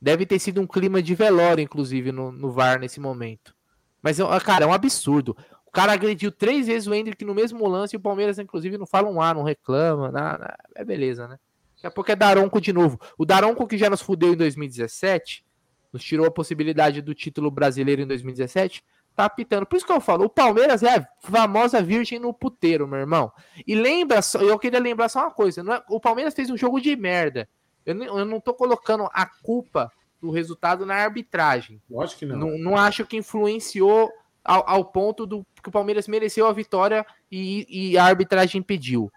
Deve 0.00 0.24
ter 0.24 0.38
sido 0.38 0.60
um 0.60 0.66
clima 0.66 1.02
de 1.02 1.14
velório, 1.14 1.62
inclusive, 1.62 2.12
no, 2.12 2.30
no 2.30 2.52
VAR 2.52 2.78
nesse 2.78 3.00
momento. 3.00 3.54
Mas, 4.00 4.18
cara, 4.44 4.64
é 4.64 4.66
um 4.66 4.72
absurdo. 4.72 5.36
O 5.68 5.70
cara 5.70 5.92
agrediu 5.92 6.32
três 6.32 6.66
vezes 6.66 6.88
o 6.88 6.94
Hendrick 6.94 7.22
no 7.24 7.34
mesmo 7.34 7.66
lance 7.68 7.94
e 7.94 7.98
o 7.98 8.00
Palmeiras, 8.00 8.38
inclusive, 8.38 8.78
não 8.78 8.86
fala 8.86 9.08
um 9.10 9.20
A, 9.20 9.34
não 9.34 9.42
reclama, 9.42 10.10
nada. 10.10 10.56
É 10.74 10.82
beleza, 10.82 11.28
né? 11.28 11.38
Daqui 11.76 11.86
a 11.86 11.90
pouco 11.90 12.10
é 12.10 12.16
Daronco 12.16 12.58
de 12.58 12.72
novo. 12.72 12.98
O 13.18 13.26
Daronco 13.26 13.66
que 13.66 13.76
já 13.76 13.90
nos 13.90 14.00
fudeu 14.00 14.32
em 14.32 14.36
2017, 14.36 15.44
nos 15.92 16.02
tirou 16.02 16.26
a 16.26 16.30
possibilidade 16.30 17.02
do 17.02 17.14
título 17.14 17.50
brasileiro 17.50 18.00
em 18.00 18.06
2017, 18.06 18.82
tá 19.14 19.26
apitando. 19.26 19.66
Por 19.66 19.76
isso 19.76 19.84
que 19.84 19.92
eu 19.92 20.00
falo, 20.00 20.24
o 20.24 20.30
Palmeiras 20.30 20.82
é 20.82 20.96
a 20.96 21.08
famosa 21.20 21.82
virgem 21.82 22.18
no 22.18 22.32
puteiro, 22.32 22.88
meu 22.88 23.00
irmão. 23.00 23.30
E 23.66 23.74
lembra, 23.74 24.22
só, 24.22 24.40
eu 24.40 24.58
queria 24.58 24.80
lembrar 24.80 25.10
só 25.10 25.20
uma 25.20 25.30
coisa, 25.30 25.60
é, 25.60 25.82
o 25.90 26.00
Palmeiras 26.00 26.34
fez 26.34 26.48
um 26.48 26.56
jogo 26.56 26.80
de 26.80 26.96
merda. 26.96 27.46
Eu, 27.84 28.02
eu 28.02 28.24
não 28.24 28.40
tô 28.40 28.54
colocando 28.54 29.06
a 29.12 29.26
culpa 29.26 29.92
do 30.20 30.30
resultado 30.30 30.86
na 30.86 30.94
arbitragem. 30.94 31.82
Lógico 31.90 32.20
que 32.20 32.26
não. 32.26 32.38
Não, 32.38 32.58
não 32.58 32.76
acho 32.76 33.04
que 33.04 33.16
influenciou 33.16 34.10
ao, 34.48 34.64
ao 34.66 34.84
ponto 34.86 35.26
do 35.26 35.46
que 35.62 35.68
o 35.68 35.72
Palmeiras 35.72 36.08
mereceu 36.08 36.46
a 36.46 36.52
vitória 36.54 37.04
e, 37.30 37.66
e 37.92 37.98
a 37.98 38.04
arbitragem 38.06 38.60
impediu. 38.60 39.12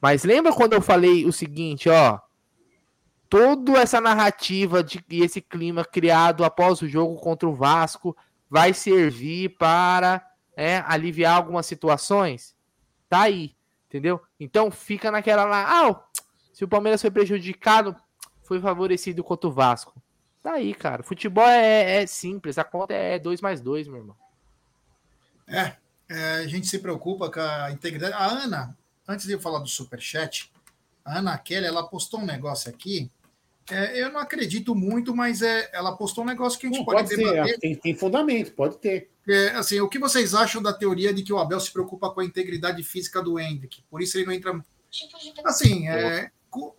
Mas 0.00 0.24
lembra 0.24 0.52
quando 0.52 0.72
eu 0.72 0.82
falei 0.82 1.24
o 1.24 1.32
seguinte, 1.32 1.88
ó? 1.88 2.18
Toda 3.28 3.78
essa 3.78 4.00
narrativa 4.00 4.82
de, 4.82 5.02
e 5.08 5.22
esse 5.22 5.40
clima 5.40 5.84
criado 5.84 6.44
após 6.44 6.82
o 6.82 6.88
jogo 6.88 7.14
contra 7.16 7.48
o 7.48 7.54
Vasco 7.54 8.16
vai 8.50 8.74
servir 8.74 9.50
para 9.50 10.20
é, 10.56 10.82
aliviar 10.84 11.36
algumas 11.36 11.64
situações? 11.64 12.56
Tá 13.08 13.22
aí, 13.22 13.54
entendeu? 13.86 14.20
Então 14.40 14.68
fica 14.70 15.12
naquela 15.12 15.44
lá, 15.44 15.64
ah, 15.68 16.02
se 16.52 16.64
o 16.64 16.68
Palmeiras 16.68 17.00
foi 17.00 17.10
prejudicado, 17.10 17.94
foi 18.42 18.60
favorecido 18.60 19.22
contra 19.22 19.48
o 19.48 19.52
Vasco. 19.52 19.94
Tá 20.42 20.54
aí, 20.54 20.74
cara. 20.74 21.04
Futebol 21.04 21.46
é, 21.46 22.02
é 22.02 22.06
simples, 22.06 22.58
a 22.58 22.64
conta 22.64 22.92
é 22.92 23.18
2 23.20 23.40
mais 23.40 23.60
2, 23.60 23.86
meu 23.86 23.98
irmão. 23.98 24.21
É, 25.52 25.76
é, 26.08 26.34
a 26.36 26.46
gente 26.46 26.66
se 26.66 26.78
preocupa 26.78 27.30
com 27.30 27.40
a 27.40 27.70
integridade. 27.70 28.14
A 28.14 28.26
Ana, 28.26 28.76
antes 29.06 29.26
de 29.26 29.32
eu 29.32 29.40
falar 29.40 29.58
do 29.58 29.68
superchat, 29.68 30.50
a 31.04 31.18
Ana 31.18 31.36
Kelly, 31.38 31.66
ela 31.66 31.86
postou 31.86 32.20
um 32.20 32.26
negócio 32.26 32.70
aqui. 32.70 33.10
É, 33.70 34.02
eu 34.02 34.10
não 34.10 34.20
acredito 34.20 34.74
muito, 34.74 35.14
mas 35.14 35.42
é, 35.42 35.70
ela 35.72 35.96
postou 35.96 36.24
um 36.24 36.26
negócio 36.26 36.58
que 36.58 36.66
a 36.66 36.70
gente 36.70 36.78
não, 36.78 36.84
pode, 36.84 37.08
pode 37.08 37.16
debater. 37.16 37.58
Tem, 37.58 37.74
tem, 37.76 37.94
fundamento, 37.94 38.52
pode 38.52 38.78
ter. 38.78 39.08
É, 39.28 39.50
assim, 39.50 39.80
o 39.80 39.88
que 39.88 39.98
vocês 39.98 40.34
acham 40.34 40.60
da 40.60 40.72
teoria 40.72 41.14
de 41.14 41.22
que 41.22 41.32
o 41.32 41.38
Abel 41.38 41.60
se 41.60 41.70
preocupa 41.70 42.10
com 42.10 42.20
a 42.20 42.24
integridade 42.24 42.82
física 42.82 43.22
do 43.22 43.38
Hendrick? 43.38 43.82
Por 43.90 44.02
isso 44.02 44.18
ele 44.18 44.26
não 44.26 44.32
entra. 44.32 44.64
Assim, 45.44 45.88
é, 45.88 46.30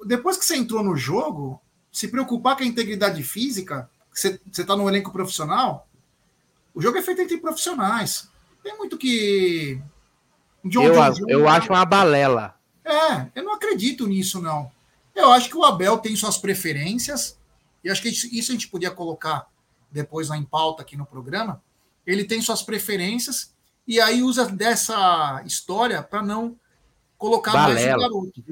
depois 0.06 0.38
que 0.38 0.46
você 0.46 0.58
entrou 0.58 0.84
no 0.84 0.96
jogo, 0.96 1.62
se 1.92 2.08
preocupar 2.08 2.58
com 2.58 2.64
a 2.64 2.68
integridade 2.68 3.24
física, 3.24 3.90
você 4.14 4.40
está 4.52 4.76
no 4.76 4.88
elenco 4.88 5.12
profissional, 5.12 5.88
o 6.76 6.82
jogo 6.82 6.98
é 6.98 7.02
feito 7.02 7.22
entre 7.22 7.38
profissionais 7.38 8.30
tem 8.64 8.78
muito 8.78 8.98
que. 8.98 9.80
John, 10.64 10.84
eu, 10.84 10.94
John, 10.94 11.12
John, 11.12 11.30
eu 11.30 11.48
acho 11.48 11.70
uma 11.70 11.86
balela. 11.86 12.56
É, 12.86 13.28
eu 13.36 13.44
não 13.44 13.54
acredito 13.54 14.08
nisso, 14.08 14.42
não. 14.42 14.72
Eu 15.14 15.32
acho 15.32 15.50
que 15.50 15.58
o 15.58 15.64
Abel 15.64 15.98
tem 15.98 16.16
suas 16.16 16.38
preferências, 16.38 17.38
e 17.84 17.90
acho 17.90 18.02
que 18.02 18.10
isso 18.10 18.52
a 18.52 18.56
gente 18.56 18.68
podia 18.68 18.90
colocar 18.90 19.48
depois 19.92 20.30
lá 20.30 20.38
em 20.38 20.44
pauta 20.44 20.82
aqui 20.82 20.98
no 20.98 21.06
programa. 21.06 21.62
Ele 22.06 22.24
tem 22.24 22.42
suas 22.42 22.62
preferências, 22.62 23.54
e 23.88 24.00
aí 24.00 24.24
usa 24.24 24.46
dessa 24.46 25.44
história 25.46 26.02
para 26.02 26.22
não 26.22 26.58
colocar 27.18 27.52
Balela. 27.52 27.74
mais 27.74 27.96
o 27.96 28.00
garoto. 28.00 28.44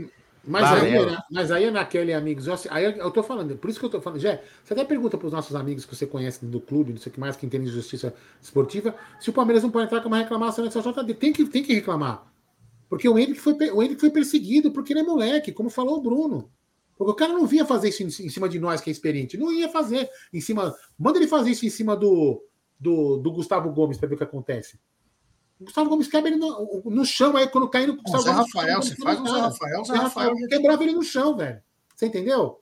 Mas 0.44 0.64
aí, 0.64 1.06
né, 1.06 1.18
mas 1.30 1.52
aí 1.52 1.70
naquele 1.70 2.14
amigos, 2.14 2.48
aí 2.70 2.86
eu 2.98 3.12
tô 3.12 3.22
falando, 3.22 3.56
por 3.58 3.70
isso 3.70 3.80
que 3.80 3.86
eu 3.86 3.90
tô 3.90 4.02
falando, 4.02 4.20
Jé, 4.20 4.44
você 4.64 4.74
até 4.74 4.84
pergunta 4.84 5.16
para 5.16 5.28
os 5.28 5.34
nossos 5.34 5.56
amigos 5.56 5.86
que 5.86 5.96
você 5.96 6.08
conhece 6.08 6.44
do 6.44 6.60
clube, 6.60 6.94
não 6.94 7.00
sei 7.00 7.12
o 7.12 7.14
que 7.14 7.20
mais, 7.20 7.36
que 7.36 7.46
entende 7.46 7.66
de 7.66 7.72
justiça 7.72 8.14
esportiva, 8.42 8.96
se 9.20 9.30
o 9.30 9.34
Palmeiras 9.34 9.62
não 9.62 9.70
pode 9.70 9.86
entrar 9.86 10.02
com 10.02 10.08
uma 10.08 10.18
reclamação 10.18 10.66
nessa 10.66 10.82
JD, 10.82 11.14
tem 11.14 11.32
que, 11.32 11.46
tem 11.46 11.62
que 11.62 11.74
reclamar. 11.74 12.26
Porque 12.90 13.08
o 13.08 13.18
Henrique 13.18 13.40
foi, 13.40 13.54
o 13.72 13.84
Henrique 13.84 14.02
foi 14.02 14.10
perseguido 14.10 14.72
porque 14.72 14.94
ele 14.94 15.02
é 15.02 15.04
moleque, 15.04 15.52
como 15.52 15.70
falou 15.70 16.00
o 16.00 16.02
Bruno. 16.02 16.52
Porque 16.98 17.12
o 17.12 17.16
cara 17.16 17.34
não 17.34 17.46
vinha 17.48 17.66
fazer 17.66 17.90
isso 17.90 18.04
em, 18.04 18.08
em 18.26 18.30
cima 18.30 18.50
de 18.50 18.60
nós, 18.60 18.82
que 18.82 18.90
é 18.90 18.92
experiente. 18.92 19.38
Não 19.38 19.52
ia 19.52 19.70
fazer 19.70 20.10
em 20.34 20.42
cima. 20.42 20.76
Manda 21.00 21.18
ele 21.18 21.28
fazer 21.28 21.52
isso 21.52 21.66
em 21.66 21.70
cima 21.70 21.96
do, 21.96 22.44
do, 22.80 23.18
do 23.18 23.32
Gustavo 23.32 23.72
Gomes 23.72 23.98
para 23.98 24.10
ver 24.10 24.16
o 24.16 24.18
que 24.18 24.24
acontece. 24.24 24.80
O 25.62 25.66
Gustavo 25.66 25.92
Gomes 25.92 26.08
quebra 26.08 26.32
ele 26.32 26.40
no, 26.40 26.82
no 26.86 27.06
chão, 27.06 27.38
aí 27.38 27.48
quando 27.48 27.70
cai 27.70 27.86
no 27.86 27.96
Gustavo 27.96 28.24
Zé 28.24 28.32
Rafael, 28.32 28.82
você 28.82 28.96
faz 28.96 29.22
o 29.22 29.28
Zé 29.28 29.40
Rafael, 29.40 29.86
Zé 29.86 29.94
Rafael. 29.94 30.36
Quebrava 30.50 30.82
ele 30.82 30.94
no 30.94 31.04
chão, 31.04 31.38
velho. 31.38 31.62
Você 31.96 32.08
entendeu? 32.08 32.60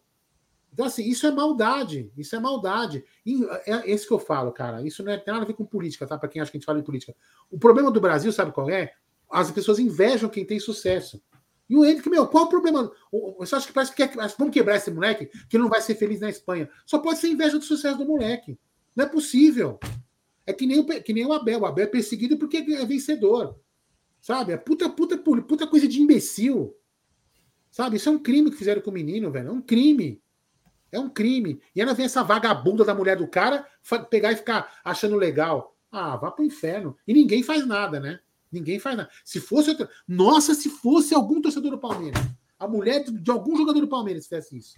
Então, 0.73 0.85
assim, 0.85 1.05
isso 1.05 1.25
é 1.25 1.31
maldade. 1.31 2.11
Isso 2.17 2.35
é 2.35 2.39
maldade. 2.39 3.05
E 3.25 3.41
é 3.65 3.89
esse 3.89 4.05
que 4.05 4.13
eu 4.13 4.19
falo, 4.19 4.51
cara. 4.51 4.85
Isso 4.85 5.01
não 5.01 5.13
é, 5.13 5.17
tem 5.17 5.33
nada 5.33 5.45
a 5.45 5.47
ver 5.47 5.53
com 5.53 5.65
política, 5.65 6.05
tá? 6.05 6.17
Para 6.17 6.27
quem 6.27 6.41
acha 6.41 6.51
que 6.51 6.57
a 6.57 6.59
gente 6.59 6.65
fala 6.65 6.79
em 6.79 6.83
política. 6.83 7.15
O 7.49 7.57
problema 7.57 7.89
do 7.89 8.01
Brasil, 8.01 8.33
sabe 8.33 8.51
qual 8.51 8.69
é? 8.69 8.91
As 9.31 9.49
pessoas 9.49 9.79
invejam 9.79 10.27
quem 10.27 10.45
tem 10.45 10.59
sucesso. 10.59 11.21
E 11.69 11.77
o 11.77 11.85
Henrique, 11.85 12.09
meu, 12.09 12.27
qual 12.27 12.45
o 12.45 12.49
problema? 12.49 12.91
Você 13.37 13.55
acha 13.55 13.67
que 13.67 13.73
parece 13.73 13.95
que 13.95 14.05
quer, 14.05 14.13
vamos 14.37 14.53
quebrar 14.53 14.75
esse 14.75 14.91
moleque 14.91 15.31
que 15.47 15.57
não 15.57 15.69
vai 15.69 15.81
ser 15.81 15.95
feliz 15.95 16.19
na 16.19 16.29
Espanha? 16.29 16.69
Só 16.85 16.99
pode 16.99 17.19
ser 17.19 17.29
inveja 17.29 17.57
do 17.57 17.63
sucesso 17.63 17.97
do 17.97 18.05
moleque. 18.05 18.59
Não 18.93 19.05
é 19.05 19.07
possível. 19.07 19.79
É 20.49 20.53
que 20.53 20.65
nem, 20.65 20.79
o, 20.79 20.83
que 20.83 21.13
nem 21.13 21.27
o 21.27 21.31
Abel. 21.31 21.59
O 21.59 21.65
Abel 21.67 21.83
é 21.83 21.87
perseguido 21.87 22.35
porque 22.35 22.57
é 22.57 22.83
vencedor. 22.83 23.55
Sabe? 24.19 24.51
É 24.51 24.57
puta, 24.57 24.89
puta, 24.89 25.15
puta 25.15 25.67
coisa 25.67 25.87
de 25.87 26.01
imbecil. 26.01 26.75
Sabe? 27.69 27.97
Isso 27.97 28.09
é 28.09 28.11
um 28.11 28.17
crime 28.17 28.49
que 28.49 28.57
fizeram 28.57 28.81
com 28.81 28.89
o 28.89 28.93
menino, 28.93 29.29
velho. 29.29 29.49
É 29.49 29.51
um 29.51 29.61
crime. 29.61 30.19
É 30.91 30.99
um 30.99 31.07
crime. 31.07 31.61
E 31.75 31.81
ainda 31.81 31.93
vem 31.93 32.07
essa 32.07 32.23
vagabunda 32.23 32.83
da 32.83 32.95
mulher 32.95 33.15
do 33.15 33.27
cara 33.27 33.63
pegar 34.09 34.31
e 34.31 34.37
ficar 34.37 34.79
achando 34.83 35.15
legal. 35.15 35.77
Ah, 35.91 36.17
vá 36.17 36.31
pro 36.31 36.43
inferno. 36.43 36.97
E 37.07 37.13
ninguém 37.13 37.43
faz 37.43 37.67
nada, 37.67 37.99
né? 37.99 38.19
Ninguém 38.51 38.79
faz 38.79 38.97
nada. 38.97 39.09
Se 39.23 39.39
fosse 39.39 39.69
outra. 39.69 39.87
Nossa, 40.07 40.55
se 40.55 40.67
fosse 40.67 41.13
algum 41.13 41.39
torcedor 41.39 41.69
do 41.69 41.77
Palmeiras. 41.77 42.19
A 42.57 42.67
mulher 42.67 43.03
de 43.03 43.29
algum 43.29 43.55
jogador 43.55 43.81
do 43.81 43.87
Palmeiras 43.87 44.23
fizesse 44.23 44.57
isso. 44.57 44.75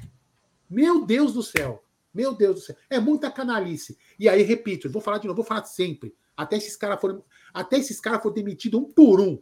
Meu 0.69 1.05
Deus 1.05 1.33
do 1.33 1.41
céu. 1.41 1.81
Meu 2.13 2.33
Deus 2.33 2.55
do 2.55 2.61
céu. 2.61 2.75
É 2.89 2.99
muita 2.99 3.31
canalice. 3.31 3.97
E 4.19 4.27
aí, 4.27 4.41
repito, 4.41 4.89
vou 4.89 5.01
falar 5.01 5.17
de 5.17 5.27
novo, 5.27 5.37
vou 5.37 5.45
falar 5.45 5.63
sempre. 5.65 6.13
Até 6.35 6.57
esses 6.57 6.75
caras 6.75 6.99
forem. 6.99 7.21
Até 7.53 7.77
esses 7.77 7.99
caras 7.99 8.21
forem 8.21 8.43
demitidos 8.43 8.79
um 8.79 8.85
por 8.85 9.19
um. 9.21 9.41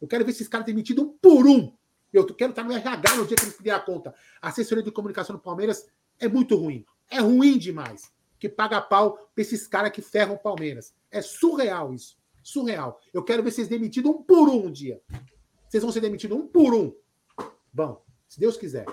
Eu 0.00 0.08
quero 0.08 0.24
ver 0.24 0.32
esses 0.32 0.48
caras 0.48 0.66
demitidos 0.66 1.04
um 1.04 1.08
por 1.08 1.46
um. 1.46 1.72
Eu 2.12 2.26
quero 2.26 2.50
estar 2.50 2.64
no 2.64 2.72
RH 2.72 3.16
no 3.16 3.26
dia 3.26 3.36
que 3.36 3.44
eles 3.44 3.56
pedirem 3.56 3.78
a 3.78 3.80
conta. 3.80 4.14
A 4.40 4.48
assessoria 4.48 4.82
de 4.82 4.90
comunicação 4.90 5.34
do 5.34 5.40
Palmeiras 5.40 5.86
é 6.18 6.28
muito 6.28 6.56
ruim. 6.56 6.84
É 7.08 7.20
ruim 7.20 7.56
demais. 7.56 8.12
Que 8.38 8.48
paga 8.48 8.80
pau 8.80 9.30
pra 9.34 9.42
esses 9.42 9.66
caras 9.66 9.92
que 9.92 10.02
ferram 10.02 10.34
o 10.34 10.38
Palmeiras. 10.38 10.94
É 11.10 11.22
surreal 11.22 11.94
isso. 11.94 12.18
Surreal. 12.42 13.00
Eu 13.14 13.22
quero 13.22 13.42
ver 13.42 13.52
vocês 13.52 13.68
demitidos 13.68 14.10
um 14.10 14.22
por 14.22 14.48
um 14.48 14.66
um 14.66 14.70
dia. 14.70 15.00
Vocês 15.68 15.82
vão 15.82 15.92
ser 15.92 16.00
demitidos 16.00 16.36
um 16.36 16.46
por 16.46 16.74
um. 16.74 16.92
Bom, 17.72 18.04
se 18.28 18.38
Deus 18.38 18.56
quiser. 18.56 18.84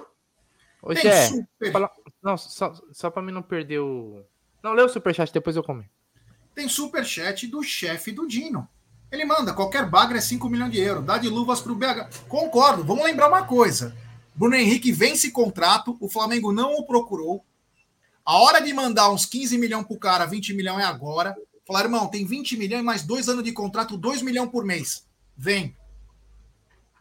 Ô, 0.82 0.94
Zé, 0.94 1.28
super... 1.28 1.72
fala... 1.72 1.92
não, 2.22 2.38
só, 2.38 2.74
só 2.92 3.10
pra 3.10 3.22
mim 3.22 3.32
não 3.32 3.42
perder 3.42 3.80
o. 3.80 4.24
Não, 4.64 4.74
lê 4.74 4.82
o 4.82 4.90
superchat, 4.90 5.32
depois 5.32 5.56
eu 5.56 5.64
comento. 5.64 5.90
Tem 6.56 6.68
superchat 6.68 7.48
do 7.48 7.64
chefe 7.64 8.12
do 8.12 8.28
Dino. 8.28 8.68
Ele 9.12 9.26
manda, 9.26 9.54
qualquer 9.54 9.90
bagre 9.90 10.18
é 10.18 10.22
5 10.22 10.50
milhões 10.50 10.72
de 10.72 10.80
euros. 10.80 11.04
Dá 11.04 11.18
de 11.18 11.28
luvas 11.30 11.62
pro 11.62 11.76
BH. 11.76 12.28
Concordo, 12.28 12.84
vamos 12.84 13.04
lembrar 13.04 13.28
uma 13.28 13.44
coisa. 13.44 13.96
Bruno 14.36 14.56
Henrique 14.56 14.92
vence 14.92 15.32
contrato, 15.32 15.98
o 16.00 16.08
Flamengo 16.08 16.52
não 16.52 16.76
o 16.76 16.86
procurou. 16.86 17.44
A 18.24 18.38
hora 18.38 18.62
de 18.62 18.72
mandar 18.72 19.10
uns 19.10 19.26
15 19.26 19.58
milhões 19.58 19.86
pro 19.86 19.98
cara, 19.98 20.26
20 20.26 20.54
milhões 20.54 20.84
é 20.84 20.86
agora. 20.86 21.36
Falar, 21.66 21.84
irmão, 21.84 22.08
tem 22.08 22.26
20 22.26 22.58
milhões 22.58 22.84
mais 22.84 23.04
dois 23.04 23.28
anos 23.28 23.44
de 23.44 23.52
contrato, 23.52 23.98
2 23.98 24.22
milhões 24.22 24.50
por 24.50 24.64
mês. 24.64 25.08
Vem. 25.36 25.76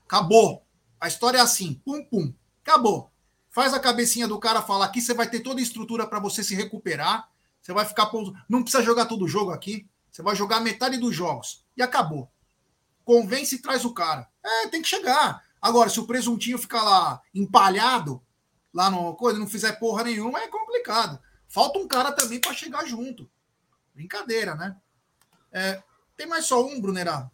Acabou. 0.05 0.63
A 1.01 1.07
história 1.07 1.39
é 1.39 1.41
assim, 1.41 1.75
pum, 1.85 2.03
pum. 2.05 2.33
Acabou. 2.63 3.11
Faz 3.59 3.75
a 3.75 3.81
cabecinha 3.81 4.29
do 4.29 4.39
cara 4.39 4.63
falar 4.63 4.85
aqui, 4.85 5.01
você 5.01 5.13
vai 5.13 5.29
ter 5.29 5.41
toda 5.41 5.59
a 5.59 5.63
estrutura 5.65 6.07
para 6.07 6.21
você 6.21 6.45
se 6.45 6.55
recuperar. 6.55 7.29
Você 7.61 7.73
vai 7.73 7.85
ficar. 7.85 8.09
Não 8.49 8.63
precisa 8.63 8.85
jogar 8.85 9.07
todo 9.07 9.25
o 9.25 9.29
jogo 9.29 9.51
aqui. 9.51 9.85
Você 10.13 10.23
vai 10.23 10.37
jogar 10.37 10.61
metade 10.61 10.97
dos 10.97 11.13
jogos. 11.13 11.65
E 11.77 11.83
acabou. 11.83 12.31
Convence 13.05 13.57
e 13.57 13.59
traz 13.59 13.85
o 13.85 13.93
cara. 13.93 14.29
É, 14.45 14.69
tem 14.69 14.81
que 14.81 14.87
chegar. 14.87 15.45
Agora, 15.61 15.91
se 15.91 15.99
o 15.99 16.07
presuntinho 16.07 16.57
ficar 16.57 16.85
lá 16.85 17.21
empalhado, 17.35 18.23
lá 18.73 18.89
no 18.93 19.17
coisa, 19.17 19.41
não 19.41 19.49
fizer 19.49 19.73
porra 19.73 20.05
nenhuma, 20.05 20.39
é 20.39 20.47
complicado. 20.47 21.19
Falta 21.49 21.81
um 21.81 21.89
cara 21.89 22.13
também 22.13 22.41
para 22.41 22.55
chegar 22.55 22.87
junto. 22.87 23.29
Brincadeira, 23.93 24.55
né? 24.55 24.77
É, 25.51 25.83
tem 26.17 26.29
mais 26.29 26.45
só 26.45 26.65
um, 26.65 26.81
Brunerá. 26.81 27.29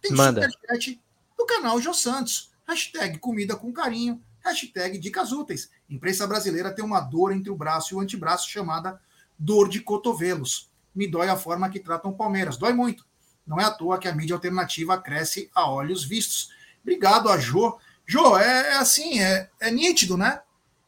Tem 0.00 0.10
Manda. 0.10 0.50
superchat 0.50 1.00
do 1.36 1.46
canal 1.46 1.80
Jô 1.80 1.94
Santos. 1.94 2.50
Hashtag 2.66 3.20
comida 3.20 3.54
com 3.54 3.72
carinho. 3.72 4.20
Hashtag 4.44 4.98
dicas 4.98 5.32
úteis. 5.32 5.70
Imprensa 5.88 6.26
brasileira 6.26 6.74
tem 6.74 6.84
uma 6.84 7.00
dor 7.00 7.32
entre 7.32 7.50
o 7.50 7.56
braço 7.56 7.94
e 7.94 7.96
o 7.96 8.00
antebraço 8.00 8.48
chamada 8.48 9.00
dor 9.38 9.68
de 9.68 9.80
cotovelos. 9.80 10.70
Me 10.94 11.06
dói 11.06 11.28
a 11.28 11.36
forma 11.36 11.68
que 11.68 11.80
tratam 11.80 12.10
o 12.10 12.16
Palmeiras. 12.16 12.56
Dói 12.56 12.72
muito. 12.72 13.06
Não 13.46 13.58
é 13.58 13.64
à 13.64 13.70
toa 13.70 13.98
que 13.98 14.08
a 14.08 14.14
mídia 14.14 14.34
alternativa 14.34 15.00
cresce 15.00 15.50
a 15.54 15.70
olhos 15.70 16.04
vistos. 16.04 16.50
Obrigado 16.82 17.28
a 17.30 17.38
Jô. 17.38 17.78
Jô, 18.06 18.38
é, 18.38 18.70
é 18.70 18.76
assim, 18.76 19.20
é, 19.20 19.48
é, 19.60 19.70
nítido, 19.70 20.16
né? 20.16 20.40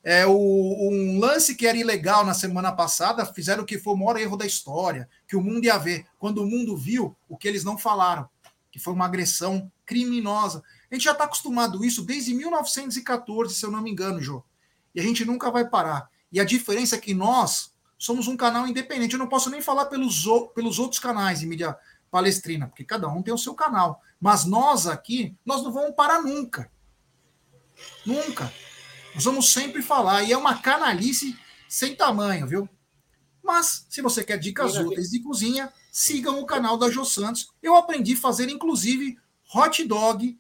É 0.03 0.26
o, 0.26 0.32
um 0.32 1.18
lance 1.18 1.55
que 1.55 1.66
era 1.66 1.76
ilegal 1.76 2.24
na 2.24 2.32
semana 2.32 2.72
passada, 2.72 3.26
fizeram 3.26 3.62
o 3.62 3.66
que 3.66 3.78
foi 3.78 3.92
o 3.92 3.96
maior 3.96 4.18
erro 4.18 4.36
da 4.36 4.46
história, 4.46 5.09
que 5.28 5.36
o 5.36 5.42
mundo 5.42 5.64
ia 5.64 5.76
ver. 5.76 6.07
Quando 6.18 6.42
o 6.42 6.46
mundo 6.46 6.76
viu, 6.76 7.14
o 7.28 7.36
que 7.36 7.46
eles 7.46 7.64
não 7.64 7.76
falaram, 7.76 8.28
que 8.70 8.78
foi 8.78 8.94
uma 8.94 9.05
agressão 9.05 9.70
criminosa. 9.84 10.62
A 10.91 10.95
gente 10.95 11.05
já 11.05 11.12
está 11.12 11.24
acostumado 11.24 11.82
a 11.82 11.86
isso 11.86 12.03
desde 12.03 12.34
1914, 12.34 13.55
se 13.55 13.64
eu 13.64 13.70
não 13.70 13.80
me 13.80 13.91
engano, 13.91 14.20
Jô. 14.20 14.43
E 14.95 15.01
a 15.01 15.03
gente 15.03 15.24
nunca 15.24 15.51
vai 15.51 15.68
parar. 15.68 16.11
E 16.32 16.41
a 16.41 16.45
diferença 16.45 16.97
é 16.97 16.99
que 16.99 17.14
nós 17.14 17.72
somos 17.97 18.26
um 18.26 18.36
canal 18.36 18.66
independente. 18.66 19.12
Eu 19.12 19.18
não 19.18 19.28
posso 19.28 19.51
nem 19.51 19.61
falar 19.61 19.86
pelos, 19.86 20.24
pelos 20.55 20.78
outros 20.78 20.99
canais 20.99 21.41
de 21.41 21.47
mídia 21.47 21.76
palestrina, 22.11 22.66
porque 22.66 22.84
cada 22.84 23.09
um 23.09 23.22
tem 23.22 23.32
o 23.32 23.38
seu 23.38 23.55
canal. 23.55 24.03
Mas 24.20 24.45
nós 24.45 24.86
aqui, 24.86 25.36
nós 25.45 25.62
não 25.62 25.72
vamos 25.72 25.95
parar 25.95 26.22
nunca. 26.22 26.70
Nunca. 28.05 28.53
Nós 29.14 29.24
vamos 29.24 29.53
sempre 29.53 29.82
falar. 29.82 30.24
E 30.24 30.32
é 30.32 30.36
uma 30.36 30.59
canalice 30.59 31.38
sem 31.68 31.95
tamanho, 31.95 32.47
viu? 32.47 32.68
Mas, 33.43 33.86
se 33.88 34.03
você 34.03 34.24
quer 34.24 34.38
dicas 34.38 34.76
úteis 34.76 35.11
de 35.11 35.20
cozinha, 35.20 35.72
sigam 35.91 36.41
o 36.41 36.47
canal 36.47 36.76
da 36.76 36.91
Jo 36.91 37.05
Santos. 37.05 37.53
Eu 37.62 37.76
aprendi 37.76 38.14
a 38.14 38.18
fazer, 38.18 38.49
inclusive, 38.49 39.18
hot 39.55 39.84
dog 39.84 40.38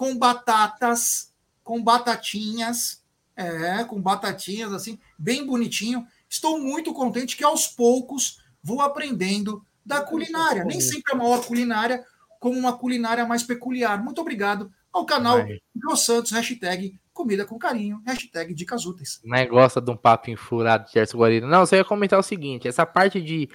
com 0.00 0.16
batatas, 0.16 1.30
com 1.62 1.84
batatinhas, 1.84 3.02
é, 3.36 3.84
com 3.84 4.00
batatinhas 4.00 4.72
assim, 4.72 4.98
bem 5.18 5.44
bonitinho. 5.44 6.06
Estou 6.26 6.58
muito 6.58 6.94
contente 6.94 7.36
que 7.36 7.44
aos 7.44 7.66
poucos 7.66 8.42
vou 8.62 8.80
aprendendo 8.80 9.62
da 9.84 10.00
culinária. 10.00 10.64
Nem 10.64 10.80
sempre 10.80 11.12
a 11.12 11.16
maior 11.16 11.44
culinária, 11.44 12.02
como 12.38 12.58
uma 12.58 12.78
culinária 12.78 13.26
mais 13.26 13.42
peculiar. 13.42 14.02
Muito 14.02 14.22
obrigado 14.22 14.72
ao 14.90 15.04
canal 15.04 15.36
Jô 15.76 15.94
Santos, 15.94 16.32
hashtag 16.32 16.98
comida 17.12 17.44
com 17.44 17.58
carinho, 17.58 18.00
hashtag 18.06 18.54
dicas 18.54 18.86
úteis. 18.86 19.20
Não 19.22 19.36
é 19.36 19.44
gosta 19.44 19.82
de 19.82 19.90
um 19.90 19.96
papo 19.98 20.30
enfurado 20.30 20.86
de 20.86 20.92
Gerson 20.92 21.18
Guarino. 21.18 21.46
Não, 21.46 21.66
você 21.66 21.76
ia 21.76 21.84
comentar 21.84 22.18
o 22.18 22.22
seguinte, 22.22 22.66
essa 22.66 22.86
parte 22.86 23.20
de 23.20 23.50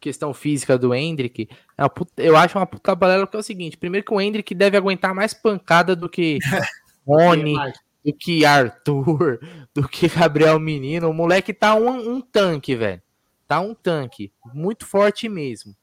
questão 0.00 0.32
física 0.32 0.78
do 0.78 0.94
Hendrick, 0.94 1.48
é 1.76 1.88
puta, 1.88 2.22
eu 2.22 2.36
acho 2.36 2.58
uma 2.58 2.66
puta 2.66 2.94
balela 2.94 3.26
que 3.26 3.36
é 3.36 3.40
o 3.40 3.42
seguinte, 3.42 3.76
primeiro 3.76 4.06
que 4.06 4.12
o 4.12 4.20
Hendrick 4.20 4.54
deve 4.54 4.76
aguentar 4.76 5.14
mais 5.14 5.34
pancada 5.34 5.94
do 5.94 6.08
que 6.08 6.38
Rony, 7.06 7.56
do 8.04 8.12
que 8.12 8.44
Arthur, 8.44 9.40
do 9.74 9.88
que 9.88 10.08
Gabriel 10.08 10.58
Menino, 10.58 11.10
o 11.10 11.14
moleque 11.14 11.52
tá 11.52 11.74
um, 11.74 12.16
um 12.16 12.20
tanque, 12.20 12.74
velho. 12.74 13.02
Tá 13.46 13.60
um 13.60 13.74
tanque, 13.74 14.30
muito 14.52 14.86
forte 14.86 15.28
mesmo. 15.28 15.74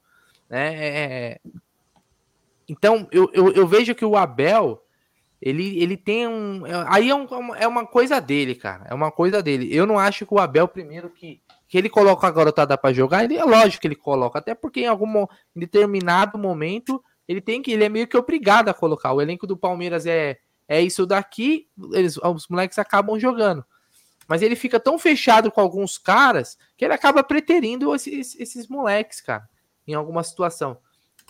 Né? 0.49 0.75
É... 0.75 1.03
é 1.03 1.39
então, 2.67 3.07
eu, 3.11 3.29
eu, 3.33 3.51
eu, 3.53 3.67
vejo 3.67 3.93
que 3.93 4.03
o 4.03 4.17
Abel, 4.17 4.83
ele, 5.41 5.79
ele 5.81 5.95
tem 5.95 6.27
um. 6.27 6.63
Aí 6.87 7.09
é, 7.09 7.15
um, 7.15 7.55
é 7.55 7.67
uma 7.67 7.85
coisa 7.85 8.19
dele, 8.19 8.55
cara. 8.55 8.85
É 8.89 8.93
uma 8.93 9.11
coisa 9.11 9.41
dele. 9.41 9.69
Eu 9.71 9.85
não 9.85 9.99
acho 9.99 10.25
que 10.25 10.33
o 10.33 10.39
Abel, 10.39 10.67
primeiro, 10.67 11.09
que, 11.09 11.41
que 11.75 11.79
ele 11.79 11.89
coloca 11.89 12.25
a 12.25 12.31
garotada 12.31 12.77
para 12.77 12.93
jogar, 12.93 13.25
ele, 13.25 13.35
é 13.35 13.43
lógico 13.43 13.81
que 13.81 13.87
ele 13.89 13.97
coloca, 13.97 14.39
até 14.39 14.55
porque 14.55 14.79
em 14.79 14.87
algum 14.87 15.27
determinado 15.53 16.37
momento 16.37 17.03
ele 17.27 17.41
tem 17.41 17.61
que. 17.61 17.69
Ele 17.69 17.83
é 17.83 17.89
meio 17.89 18.07
que 18.07 18.15
obrigado 18.15 18.69
a 18.69 18.73
colocar. 18.73 19.11
O 19.11 19.21
elenco 19.21 19.45
do 19.45 19.57
Palmeiras 19.57 20.05
é, 20.05 20.37
é 20.69 20.81
isso 20.81 21.05
daqui, 21.05 21.67
eles, 21.91 22.15
os 22.15 22.47
moleques 22.47 22.79
acabam 22.79 23.19
jogando. 23.19 23.65
Mas 24.25 24.41
ele 24.41 24.55
fica 24.55 24.79
tão 24.79 24.97
fechado 24.97 25.51
com 25.51 25.59
alguns 25.59 25.97
caras 25.97 26.57
que 26.77 26.85
ele 26.85 26.93
acaba 26.93 27.21
preterindo 27.21 27.93
esses, 27.93 28.39
esses 28.39 28.69
moleques, 28.69 29.19
cara, 29.19 29.45
em 29.85 29.93
alguma 29.93 30.23
situação. 30.23 30.77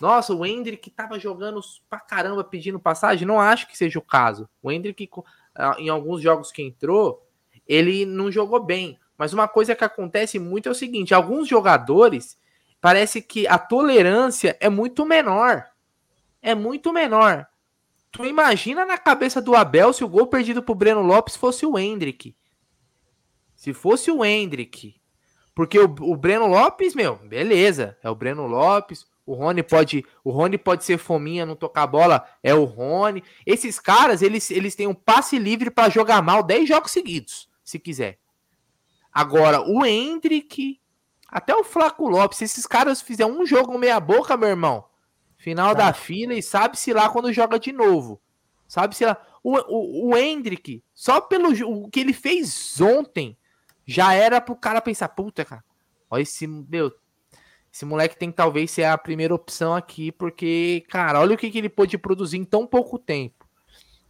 Nossa, 0.00 0.32
o 0.32 0.46
Hendrick 0.46 0.90
tava 0.90 1.18
jogando 1.18 1.60
pra 1.90 1.98
caramba 1.98 2.44
pedindo 2.44 2.78
passagem. 2.78 3.26
Não 3.26 3.40
acho 3.40 3.66
que 3.66 3.76
seja 3.76 3.98
o 3.98 4.02
caso. 4.02 4.48
O 4.62 4.70
Hendrick, 4.70 5.10
ah, 5.56 5.74
em 5.76 5.88
alguns 5.88 6.22
jogos 6.22 6.52
que 6.52 6.62
entrou, 6.62 7.26
ele 7.66 8.06
não 8.06 8.30
jogou 8.30 8.62
bem. 8.62 8.96
Mas 9.16 9.32
uma 9.32 9.48
coisa 9.48 9.74
que 9.74 9.84
acontece 9.84 10.38
muito 10.38 10.68
é 10.68 10.72
o 10.72 10.74
seguinte: 10.74 11.14
alguns 11.14 11.48
jogadores 11.48 12.38
parece 12.80 13.22
que 13.22 13.46
a 13.46 13.58
tolerância 13.58 14.56
é 14.60 14.68
muito 14.68 15.04
menor. 15.04 15.66
É 16.42 16.54
muito 16.54 16.92
menor. 16.92 17.46
Tu 18.12 18.24
imagina 18.24 18.86
na 18.86 18.96
cabeça 18.96 19.42
do 19.42 19.54
Abel 19.54 19.92
se 19.92 20.04
o 20.04 20.08
gol 20.08 20.26
perdido 20.26 20.62
pro 20.62 20.74
Breno 20.74 21.02
Lopes 21.02 21.36
fosse 21.36 21.66
o 21.66 21.78
Hendrick. 21.78 22.34
Se 23.54 23.72
fosse 23.72 24.10
o 24.10 24.24
Hendrick. 24.24 24.94
Porque 25.54 25.78
o, 25.78 25.84
o 25.84 26.16
Breno 26.16 26.46
Lopes, 26.46 26.94
meu, 26.94 27.16
beleza. 27.16 27.96
É 28.02 28.10
o 28.10 28.14
Breno 28.14 28.46
Lopes. 28.46 29.06
O 29.26 29.34
Rony 29.34 29.62
pode, 29.64 30.06
o 30.22 30.30
Rony 30.30 30.56
pode 30.56 30.84
ser 30.84 30.98
fominha, 30.98 31.44
não 31.44 31.56
tocar 31.56 31.84
bola, 31.88 32.24
é 32.44 32.54
o 32.54 32.62
Rony. 32.62 33.24
Esses 33.44 33.80
caras, 33.80 34.22
eles, 34.22 34.52
eles 34.52 34.76
têm 34.76 34.86
um 34.86 34.94
passe 34.94 35.36
livre 35.36 35.68
para 35.68 35.90
jogar 35.90 36.22
mal 36.22 36.44
10 36.44 36.68
jogos 36.68 36.92
seguidos, 36.92 37.48
se 37.64 37.76
quiser. 37.76 38.20
Agora, 39.16 39.62
o 39.62 39.82
Hendrick, 39.82 40.78
até 41.26 41.56
o 41.56 41.64
Flaco 41.64 42.06
Lopes, 42.06 42.36
se 42.36 42.44
esses 42.44 42.66
caras 42.66 43.00
fizerem 43.00 43.32
um 43.32 43.46
jogo 43.46 43.78
meia 43.78 43.98
boca, 43.98 44.36
meu 44.36 44.50
irmão, 44.50 44.84
final 45.38 45.74
tá. 45.74 45.86
da 45.86 45.92
fila 45.94 46.34
e 46.34 46.42
sabe-se 46.42 46.92
lá 46.92 47.08
quando 47.08 47.32
joga 47.32 47.58
de 47.58 47.72
novo. 47.72 48.20
Sabe-se 48.68 49.06
lá. 49.06 49.16
O, 49.42 49.56
o, 49.56 50.10
o 50.10 50.16
Hendrick, 50.18 50.84
só 50.92 51.18
pelo 51.18 51.48
o 51.66 51.88
que 51.88 52.00
ele 52.00 52.12
fez 52.12 52.78
ontem, 52.78 53.38
já 53.86 54.12
era 54.12 54.38
pro 54.38 54.54
cara 54.54 54.82
pensar, 54.82 55.08
puta, 55.08 55.46
cara, 55.46 55.64
olha 56.10 56.20
esse, 56.20 56.46
meu, 56.46 56.92
Esse 57.72 57.86
moleque 57.86 58.18
tem 58.18 58.30
que 58.30 58.36
talvez 58.36 58.70
ser 58.70 58.84
a 58.84 58.98
primeira 58.98 59.34
opção 59.34 59.74
aqui, 59.74 60.12
porque, 60.12 60.84
cara, 60.90 61.20
olha 61.20 61.34
o 61.34 61.38
que, 61.38 61.50
que 61.50 61.56
ele 61.56 61.70
pôde 61.70 61.96
produzir 61.96 62.36
em 62.36 62.44
tão 62.44 62.66
pouco 62.66 62.98
tempo, 62.98 63.48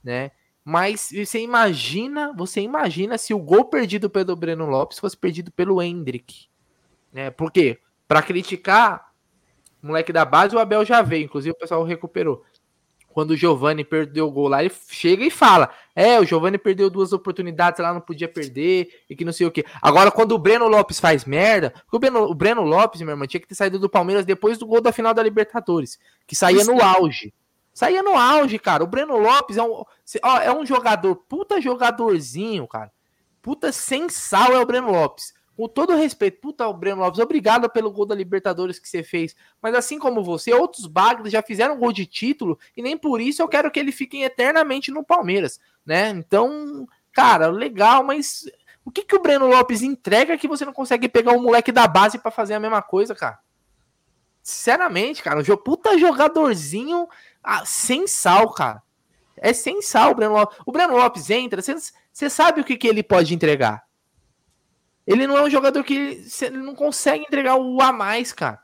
né? 0.02 0.32
Mas 0.68 1.10
você 1.14 1.38
imagina, 1.38 2.32
você 2.36 2.60
imagina 2.60 3.16
se 3.16 3.32
o 3.32 3.38
gol 3.38 3.66
perdido 3.66 4.10
pelo 4.10 4.34
Breno 4.34 4.66
Lopes 4.66 4.98
fosse 4.98 5.16
perdido 5.16 5.52
pelo 5.52 5.80
Hendrick, 5.80 6.48
né? 7.12 7.30
Por 7.30 7.52
quê? 7.52 7.78
Para 8.08 8.20
criticar 8.20 9.12
o 9.80 9.86
moleque 9.86 10.12
da 10.12 10.24
base, 10.24 10.56
o 10.56 10.58
Abel 10.58 10.84
já 10.84 11.02
veio, 11.02 11.24
inclusive 11.24 11.52
o 11.52 11.58
pessoal 11.58 11.84
recuperou 11.84 12.44
quando 13.16 13.30
o 13.30 13.36
Giovani 13.36 13.82
perdeu 13.82 14.28
o 14.28 14.30
gol 14.30 14.46
lá, 14.46 14.62
ele 14.62 14.70
chega 14.90 15.24
e 15.24 15.30
fala: 15.30 15.70
É, 15.94 16.20
o 16.20 16.24
Giovani 16.26 16.58
perdeu 16.58 16.90
duas 16.90 17.14
oportunidades 17.14 17.80
lá, 17.80 17.94
não 17.94 18.00
podia 18.02 18.28
perder, 18.28 18.90
e 19.08 19.16
que 19.16 19.24
não 19.24 19.32
sei 19.32 19.46
o 19.46 19.50
que. 19.50 19.64
Agora, 19.80 20.10
quando 20.10 20.32
o 20.32 20.38
Breno 20.38 20.68
Lopes 20.68 21.00
faz 21.00 21.24
merda, 21.24 21.72
o 21.90 21.98
Breno, 21.98 22.24
o 22.24 22.34
Breno 22.34 22.60
Lopes, 22.60 23.00
meu 23.00 23.12
irmão, 23.12 23.26
tinha 23.26 23.40
que 23.40 23.48
ter 23.48 23.54
saído 23.54 23.78
do 23.78 23.88
Palmeiras 23.88 24.26
depois 24.26 24.58
do 24.58 24.66
gol 24.66 24.82
da 24.82 24.92
final 24.92 25.14
da 25.14 25.22
Libertadores, 25.22 25.98
que 26.26 26.36
saía 26.36 26.62
no 26.62 26.82
auge. 26.82 27.32
Saía 27.76 28.02
no 28.02 28.16
auge, 28.16 28.58
cara. 28.58 28.82
O 28.82 28.86
Breno 28.86 29.18
Lopes 29.18 29.58
é 29.58 29.62
um, 29.62 29.84
ó, 30.22 30.38
é 30.38 30.50
um 30.50 30.64
jogador, 30.64 31.14
puta 31.14 31.60
jogadorzinho, 31.60 32.66
cara. 32.66 32.90
Puta 33.42 33.70
sem 33.70 34.08
sal 34.08 34.54
é 34.54 34.58
o 34.58 34.64
Breno 34.64 34.90
Lopes 34.90 35.36
com 35.56 35.66
todo 35.66 35.96
respeito, 35.96 36.38
puta, 36.40 36.68
o 36.68 36.74
Breno 36.74 37.00
Lopes, 37.00 37.18
obrigado 37.18 37.68
pelo 37.70 37.90
gol 37.90 38.04
da 38.04 38.14
Libertadores 38.14 38.78
que 38.78 38.88
você 38.88 39.02
fez. 39.02 39.34
Mas 39.60 39.74
assim 39.74 39.98
como 39.98 40.22
você, 40.22 40.52
outros 40.52 40.86
bagres 40.86 41.32
já 41.32 41.42
fizeram 41.42 41.78
gol 41.78 41.92
de 41.92 42.04
título 42.04 42.58
e 42.76 42.82
nem 42.82 42.96
por 42.96 43.20
isso 43.20 43.40
eu 43.40 43.48
quero 43.48 43.70
que 43.70 43.80
ele 43.80 43.90
fique 43.90 44.22
eternamente 44.22 44.90
no 44.90 45.02
Palmeiras, 45.02 45.58
né? 45.84 46.10
Então, 46.10 46.86
cara, 47.10 47.46
legal, 47.46 48.04
mas 48.04 48.44
o 48.84 48.90
que, 48.90 49.02
que 49.02 49.16
o 49.16 49.22
Breno 49.22 49.46
Lopes 49.46 49.80
entrega 49.80 50.36
que 50.36 50.46
você 50.46 50.64
não 50.64 50.74
consegue 50.74 51.08
pegar 51.08 51.32
o 51.32 51.40
moleque 51.40 51.72
da 51.72 51.88
base 51.88 52.18
para 52.18 52.30
fazer 52.30 52.52
a 52.52 52.60
mesma 52.60 52.82
coisa, 52.82 53.14
cara? 53.14 53.38
Sinceramente, 54.42 55.22
cara, 55.22 55.40
um 55.40 55.56
puta 55.56 55.98
jogadorzinho 55.98 57.08
ah, 57.46 57.64
sem 57.64 58.08
sal, 58.08 58.52
cara. 58.52 58.82
É 59.36 59.52
sem 59.52 59.80
sal 59.80 60.10
o 60.10 60.14
Breno 60.16 60.32
Lopes. 60.32 60.58
O 60.66 60.72
Breno 60.72 60.96
Lopes 60.96 61.30
entra, 61.30 61.62
você 61.62 62.28
sabe 62.28 62.60
o 62.60 62.64
que, 62.64 62.76
que 62.76 62.88
ele 62.88 63.04
pode 63.04 63.32
entregar. 63.32 63.84
Ele 65.06 65.28
não 65.28 65.38
é 65.38 65.42
um 65.44 65.50
jogador 65.50 65.84
que 65.84 66.24
ele 66.42 66.56
não 66.56 66.74
consegue 66.74 67.24
entregar 67.24 67.54
o 67.54 67.80
a 67.80 67.92
mais, 67.92 68.32
cara. 68.32 68.58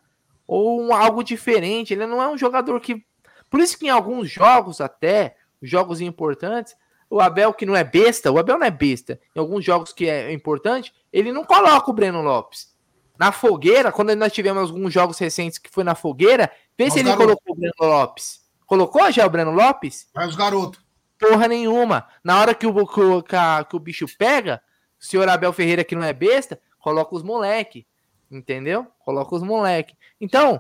Ou 0.49 0.83
um, 0.83 0.93
algo 0.93 1.22
diferente. 1.22 1.95
Ele 1.95 2.07
não 2.07 2.20
é 2.20 2.28
um 2.28 2.37
jogador 2.37 2.80
que. 2.80 3.05
Por 3.49 3.61
isso 3.61 3.78
que 3.78 3.87
em 3.87 3.91
alguns 3.91 4.28
jogos, 4.28 4.80
até, 4.80 5.37
jogos 5.62 6.01
importantes, 6.01 6.74
o 7.09 7.20
Abel, 7.20 7.55
que 7.55 7.64
não 7.64 7.76
é 7.76 7.85
besta, 7.85 8.33
o 8.33 8.39
Abel 8.39 8.59
não 8.59 8.66
é 8.66 8.70
besta. 8.70 9.20
Em 9.37 9.39
alguns 9.39 9.64
jogos 9.64 9.93
que 9.93 10.09
é 10.09 10.33
importante, 10.33 10.93
ele 11.12 11.30
não 11.30 11.45
coloca 11.45 11.89
o 11.89 11.95
Breno 11.95 12.20
Lopes. 12.20 12.74
Na 13.16 13.30
fogueira, 13.30 13.93
quando 13.93 14.16
nós 14.16 14.33
tivemos 14.33 14.70
alguns 14.70 14.93
jogos 14.93 15.18
recentes 15.18 15.59
que 15.59 15.70
foi 15.70 15.85
na 15.85 15.95
fogueira, 15.95 16.51
vê 16.76 16.91
se 16.91 16.99
ele 16.99 17.14
colocou 17.14 17.55
o 17.55 17.55
Breno 17.55 17.74
Lopes. 17.78 18.41
Colocou 18.73 19.12
já 19.12 19.27
o 19.27 19.29
Breno 19.29 19.51
Lopes? 19.51 20.09
Vai 20.14 20.27
os 20.27 20.35
garotos. 20.35 20.81
Porra 21.18 21.47
nenhuma. 21.47 22.09
Na 22.25 22.41
hora 22.41 22.55
que 22.55 22.66
o, 22.66 22.87
que, 22.87 23.23
que 23.68 23.77
o 23.77 23.79
bicho 23.79 24.07
pega, 24.16 24.62
o 24.99 25.05
senhor 25.05 25.29
Abel 25.29 25.53
Ferreira, 25.53 25.85
que 25.85 25.95
não 25.95 26.03
é 26.03 26.14
besta, 26.14 26.59
coloca 26.79 27.14
os 27.14 27.23
moleque. 27.23 27.87
Entendeu? 28.31 28.87
Coloca 29.05 29.35
os 29.35 29.43
moleque. 29.43 29.95
Então, 30.18 30.59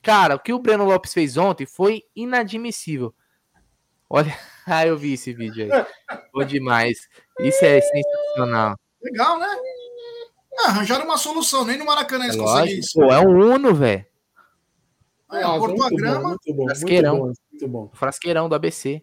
cara, 0.00 0.36
o 0.36 0.38
que 0.38 0.52
o 0.52 0.60
Breno 0.60 0.84
Lopes 0.84 1.12
fez 1.12 1.36
ontem 1.36 1.66
foi 1.66 2.04
inadmissível. 2.14 3.12
Olha, 4.08 4.32
ah, 4.64 4.86
eu 4.86 4.96
vi 4.96 5.14
esse 5.14 5.32
vídeo 5.32 5.64
aí. 5.64 5.86
Foi 6.30 6.44
demais. 6.44 7.08
Isso 7.40 7.64
é 7.64 7.80
sensacional. 7.80 8.78
Legal, 9.02 9.40
né? 9.40 9.48
Ah, 10.60 10.68
arranjaram 10.68 11.04
uma 11.04 11.18
solução, 11.18 11.64
nem 11.64 11.78
no 11.78 11.84
Maracanã 11.84 12.26
eles 12.26 12.36
é 12.36 12.38
conseguem 12.38 12.78
isso. 12.78 12.92
Pô, 12.94 13.12
é 13.12 13.18
um 13.18 13.54
Uno, 13.54 13.74
velho. 13.74 14.06
É, 15.34 15.42
ah, 15.42 15.58
cortou 15.58 15.84
a 15.84 15.90
grama. 15.90 16.20
Bom, 16.20 16.28
muito 16.28 16.54
bom, 16.54 16.64
frasqueirão. 16.64 17.18
Muito 17.18 17.26
bom, 17.26 17.50
muito 17.52 17.68
bom. 17.68 17.90
Frasqueirão 17.94 18.48
do 18.48 18.54
ABC. 18.54 19.02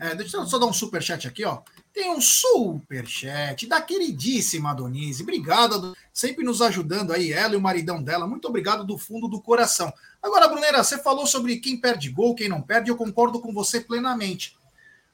É, 0.00 0.14
deixa 0.14 0.38
eu 0.38 0.46
só 0.46 0.58
dar 0.58 0.64
um 0.64 0.72
super 0.72 1.02
chat 1.02 1.28
aqui, 1.28 1.44
ó. 1.44 1.60
Tem 1.92 2.10
um 2.10 2.22
super 2.22 3.06
chat 3.06 3.66
da 3.66 3.82
queridíssima 3.82 4.74
Donise. 4.74 5.22
Obrigado, 5.22 5.94
sempre 6.10 6.42
nos 6.42 6.62
ajudando 6.62 7.12
aí, 7.12 7.32
ela 7.32 7.52
e 7.52 7.56
o 7.56 7.60
maridão 7.60 8.02
dela. 8.02 8.26
Muito 8.26 8.48
obrigado 8.48 8.82
do 8.82 8.96
fundo 8.96 9.28
do 9.28 9.42
coração. 9.42 9.92
Agora, 10.22 10.48
Brunera, 10.48 10.82
você 10.82 10.96
falou 10.96 11.26
sobre 11.26 11.58
quem 11.58 11.78
perde 11.78 12.08
gol, 12.08 12.34
quem 12.34 12.48
não 12.48 12.62
perde, 12.62 12.90
eu 12.90 12.96
concordo 12.96 13.40
com 13.40 13.52
você 13.52 13.78
plenamente. 13.78 14.56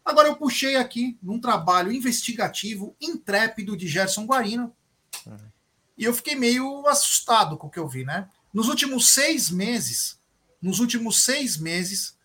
Agora, 0.04 0.28
eu 0.28 0.36
puxei 0.36 0.76
aqui 0.76 1.18
num 1.20 1.40
trabalho 1.40 1.90
investigativo 1.90 2.94
intrépido 3.00 3.76
de 3.76 3.88
Gerson 3.88 4.24
Guarino 4.24 4.72
uhum. 5.26 5.36
e 5.98 6.04
eu 6.04 6.14
fiquei 6.14 6.36
meio 6.36 6.86
assustado 6.86 7.56
com 7.56 7.66
o 7.66 7.70
que 7.70 7.78
eu 7.80 7.88
vi, 7.88 8.04
né? 8.04 8.28
Nos 8.54 8.68
últimos 8.68 9.08
seis 9.08 9.50
meses, 9.50 10.15
nos 10.60 10.80
últimos 10.80 11.24
seis 11.24 11.56
meses, 11.56 12.16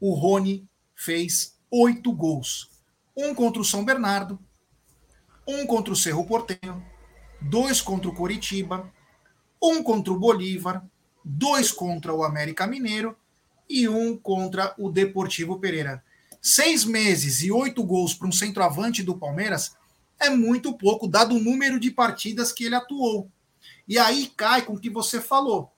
o 0.00 0.14
Rony 0.14 0.66
fez 0.94 1.56
oito 1.70 2.12
gols 2.12 2.76
um 3.16 3.34
contra 3.34 3.62
o 3.62 3.64
São 3.64 3.82
Bernardo, 3.82 4.38
um 5.48 5.66
contra 5.66 5.92
o 5.92 5.96
Cerro 5.96 6.26
Portenho, 6.26 6.84
dois 7.40 7.80
contra 7.80 8.10
o 8.10 8.14
Coritiba, 8.14 8.92
um 9.62 9.82
contra 9.82 10.12
o 10.12 10.18
Bolívar, 10.18 10.84
dois 11.24 11.72
contra 11.72 12.12
o 12.12 12.22
América 12.22 12.66
Mineiro 12.66 13.16
e 13.68 13.88
um 13.88 14.16
contra 14.16 14.74
o 14.76 14.90
Deportivo 14.90 15.58
Pereira. 15.58 16.04
Seis 16.42 16.84
meses 16.84 17.42
e 17.42 17.50
oito 17.50 17.82
gols 17.82 18.12
para 18.12 18.28
um 18.28 18.32
centroavante 18.32 19.02
do 19.02 19.16
Palmeiras 19.16 19.74
é 20.18 20.28
muito 20.28 20.76
pouco, 20.76 21.08
dado 21.08 21.34
o 21.34 21.40
número 21.40 21.80
de 21.80 21.90
partidas 21.90 22.52
que 22.52 22.64
ele 22.64 22.74
atuou. 22.74 23.30
E 23.88 23.98
aí 23.98 24.30
cai 24.36 24.62
com 24.62 24.74
o 24.74 24.78
que 24.78 24.90
você 24.90 25.20
falou. 25.20 25.72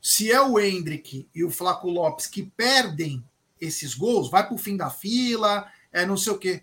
Se 0.00 0.30
é 0.30 0.40
o 0.40 0.58
Hendrick 0.58 1.28
e 1.34 1.44
o 1.44 1.50
Flaco 1.50 1.88
Lopes 1.88 2.26
que 2.26 2.42
perdem 2.42 3.22
esses 3.60 3.94
gols, 3.94 4.30
vai 4.30 4.46
para 4.46 4.54
o 4.54 4.58
fim 4.58 4.76
da 4.76 4.88
fila, 4.88 5.66
é 5.92 6.06
não 6.06 6.16
sei 6.16 6.32
o 6.32 6.38
quê. 6.38 6.62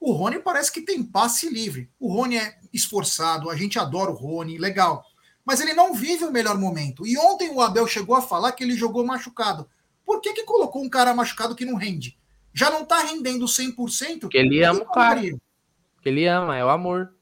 O 0.00 0.12
Rony 0.12 0.38
parece 0.38 0.72
que 0.72 0.80
tem 0.80 1.02
passe 1.02 1.50
livre. 1.50 1.90
O 1.98 2.12
Rony 2.12 2.38
é 2.38 2.58
esforçado, 2.72 3.50
a 3.50 3.56
gente 3.56 3.78
adora 3.78 4.10
o 4.10 4.14
Rony, 4.14 4.56
legal. 4.56 5.04
Mas 5.44 5.60
ele 5.60 5.74
não 5.74 5.94
vive 5.94 6.24
o 6.24 6.32
melhor 6.32 6.56
momento. 6.56 7.06
E 7.06 7.18
ontem 7.18 7.50
o 7.50 7.60
Abel 7.60 7.86
chegou 7.86 8.14
a 8.14 8.22
falar 8.22 8.52
que 8.52 8.62
ele 8.62 8.74
jogou 8.74 9.04
machucado. 9.04 9.68
Por 10.04 10.20
que, 10.20 10.32
que 10.32 10.44
colocou 10.44 10.82
um 10.82 10.88
cara 10.88 11.14
machucado 11.14 11.54
que 11.54 11.64
não 11.64 11.74
rende? 11.74 12.18
Já 12.54 12.70
não 12.70 12.84
tá 12.84 13.00
rendendo 13.00 13.44
100%? 13.44 14.28
Que 14.28 14.38
ele 14.38 14.64
ama 14.64 14.80
o 14.80 14.86
cara. 14.86 15.20
Que 15.20 16.08
ele 16.08 16.26
ama, 16.26 16.56
é 16.56 16.64
o 16.64 16.68
amor. 16.68 17.14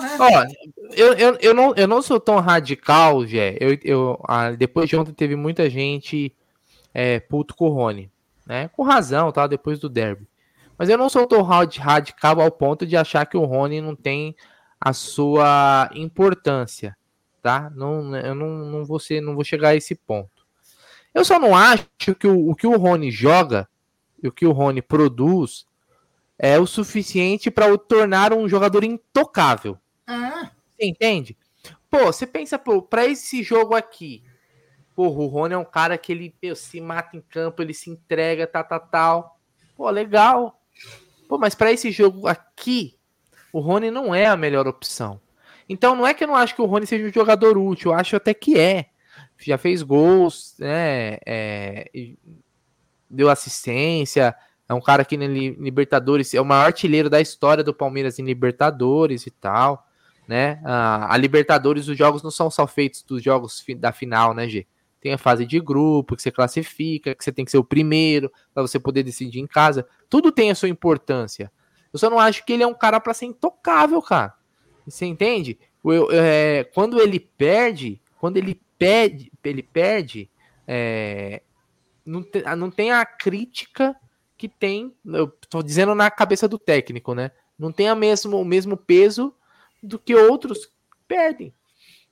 Né? 0.00 0.16
Ó, 0.18 0.44
eu, 0.92 1.12
eu, 1.14 1.38
eu, 1.40 1.54
não, 1.54 1.74
eu 1.74 1.88
não 1.88 2.02
sou 2.02 2.20
tão 2.20 2.38
radical, 2.40 3.26
Jé. 3.26 3.56
Eu, 3.60 3.78
eu, 3.82 4.20
ah, 4.28 4.50
depois 4.50 4.88
de 4.88 4.96
ontem 4.96 5.12
teve 5.12 5.36
muita 5.36 5.70
gente 5.70 6.34
é, 6.92 7.20
puto 7.20 7.54
com 7.54 7.66
o 7.66 7.72
Rony 7.72 8.10
né? 8.50 8.66
Com 8.66 8.82
razão, 8.82 9.30
tá? 9.30 9.46
Depois 9.46 9.78
do 9.78 9.88
derby. 9.88 10.26
Mas 10.76 10.88
eu 10.88 10.98
não 10.98 11.08
sou 11.08 11.24
tão 11.24 11.40
radical 11.40 12.40
ao 12.40 12.50
ponto 12.50 12.84
de 12.84 12.96
achar 12.96 13.24
que 13.24 13.36
o 13.36 13.44
Rony 13.44 13.80
não 13.80 13.94
tem 13.94 14.34
a 14.80 14.92
sua 14.92 15.88
importância, 15.94 16.96
tá? 17.40 17.70
Não, 17.70 18.16
eu 18.16 18.34
não, 18.34 18.48
não, 18.48 18.84
vou 18.84 18.98
ser, 18.98 19.20
não 19.20 19.36
vou 19.36 19.44
chegar 19.44 19.68
a 19.68 19.76
esse 19.76 19.94
ponto. 19.94 20.44
Eu 21.14 21.24
só 21.24 21.38
não 21.38 21.54
acho 21.54 21.86
que 22.18 22.26
o, 22.26 22.50
o 22.50 22.56
que 22.56 22.66
o 22.66 22.76
Rony 22.76 23.12
joga 23.12 23.68
e 24.20 24.26
o 24.26 24.32
que 24.32 24.44
o 24.44 24.52
Rony 24.52 24.82
produz 24.82 25.64
é 26.42 26.58
o 26.58 26.66
suficiente 26.66 27.50
para 27.50 27.72
o 27.72 27.76
tornar 27.76 28.32
um 28.32 28.48
jogador 28.48 28.82
intocável. 28.82 29.78
Ah. 30.06 30.50
Você 30.70 30.86
entende? 30.86 31.36
Pô, 31.90 32.06
você 32.06 32.26
pensa, 32.26 32.58
para 32.58 33.06
esse 33.06 33.42
jogo 33.42 33.74
aqui, 33.74 34.24
Porra, 35.00 35.20
o 35.22 35.26
Rony 35.28 35.54
é 35.54 35.56
um 35.56 35.64
cara 35.64 35.96
que 35.96 36.12
ele 36.12 36.34
meu, 36.42 36.54
se 36.54 36.78
mata 36.78 37.16
em 37.16 37.22
campo, 37.22 37.62
ele 37.62 37.72
se 37.72 37.88
entrega, 37.88 38.46
tal, 38.46 38.64
tal, 38.64 38.80
tal. 38.80 39.40
Pô, 39.74 39.88
legal. 39.88 40.60
Pô, 41.26 41.38
mas 41.38 41.54
para 41.54 41.72
esse 41.72 41.90
jogo 41.90 42.26
aqui, 42.26 42.98
o 43.50 43.60
Rony 43.60 43.90
não 43.90 44.14
é 44.14 44.26
a 44.26 44.36
melhor 44.36 44.68
opção. 44.68 45.18
Então 45.66 45.94
não 45.94 46.06
é 46.06 46.12
que 46.12 46.24
eu 46.24 46.28
não 46.28 46.36
acho 46.36 46.54
que 46.54 46.60
o 46.60 46.66
Rony 46.66 46.86
seja 46.86 47.08
um 47.08 47.12
jogador 47.12 47.56
útil, 47.56 47.92
eu 47.92 47.98
acho 47.98 48.14
até 48.14 48.34
que 48.34 48.58
é. 48.58 48.90
Já 49.38 49.56
fez 49.56 49.82
gols, 49.82 50.54
né? 50.58 51.16
É, 51.24 51.90
deu 53.08 53.30
assistência. 53.30 54.36
É 54.70 54.74
um 54.74 54.80
cara 54.80 55.04
que 55.04 55.16
na 55.16 55.26
Libertadores 55.26 56.32
é 56.32 56.40
o 56.40 56.44
maior 56.44 56.66
artilheiro 56.66 57.10
da 57.10 57.20
história 57.20 57.64
do 57.64 57.74
Palmeiras 57.74 58.20
em 58.20 58.24
Libertadores 58.24 59.26
e 59.26 59.30
tal, 59.32 59.84
né? 60.28 60.60
A, 60.62 61.16
Libertadores, 61.16 61.88
os 61.88 61.98
jogos 61.98 62.22
não 62.22 62.30
são 62.30 62.48
só 62.48 62.68
feitos 62.68 63.02
dos 63.02 63.20
jogos 63.20 63.64
da 63.76 63.90
final, 63.90 64.32
né, 64.32 64.48
G? 64.48 64.64
tem 65.00 65.12
a 65.12 65.18
fase 65.18 65.44
de 65.44 65.58
grupo, 65.58 66.14
que 66.14 66.22
você 66.22 66.30
classifica, 66.30 67.16
que 67.16 67.24
você 67.24 67.32
tem 67.32 67.44
que 67.44 67.50
ser 67.50 67.58
o 67.58 67.64
primeiro 67.64 68.30
para 68.54 68.62
você 68.62 68.78
poder 68.78 69.02
decidir 69.02 69.40
em 69.40 69.46
casa. 69.46 69.84
Tudo 70.08 70.30
tem 70.30 70.52
a 70.52 70.54
sua 70.54 70.68
importância. 70.68 71.50
Eu 71.92 71.98
só 71.98 72.08
não 72.08 72.20
acho 72.20 72.44
que 72.44 72.52
ele 72.52 72.62
é 72.62 72.66
um 72.66 72.74
cara 72.74 73.00
para 73.00 73.12
ser 73.12 73.26
intocável, 73.26 74.00
cara. 74.00 74.34
Você 74.86 75.04
entende? 75.04 75.58
Eu, 75.84 76.08
é, 76.12 76.62
quando 76.74 77.00
ele 77.00 77.18
perde, 77.18 78.00
quando 78.20 78.36
ele 78.36 78.60
perde, 78.78 79.32
ele 79.42 79.62
perde, 79.64 80.30
é, 80.64 81.42
não, 82.04 82.22
te, 82.22 82.42
não 82.56 82.70
tem 82.70 82.92
a 82.92 83.04
crítica 83.04 83.96
que 84.40 84.48
tem. 84.48 84.94
Eu 85.04 85.28
tô 85.50 85.62
dizendo 85.62 85.94
na 85.94 86.10
cabeça 86.10 86.48
do 86.48 86.58
técnico, 86.58 87.14
né? 87.14 87.30
Não 87.58 87.70
tem 87.70 87.90
a 87.90 87.94
mesmo, 87.94 88.40
o 88.40 88.44
mesmo 88.44 88.74
peso 88.74 89.34
do 89.82 89.98
que 89.98 90.14
outros 90.14 90.72
perdem. 91.06 91.52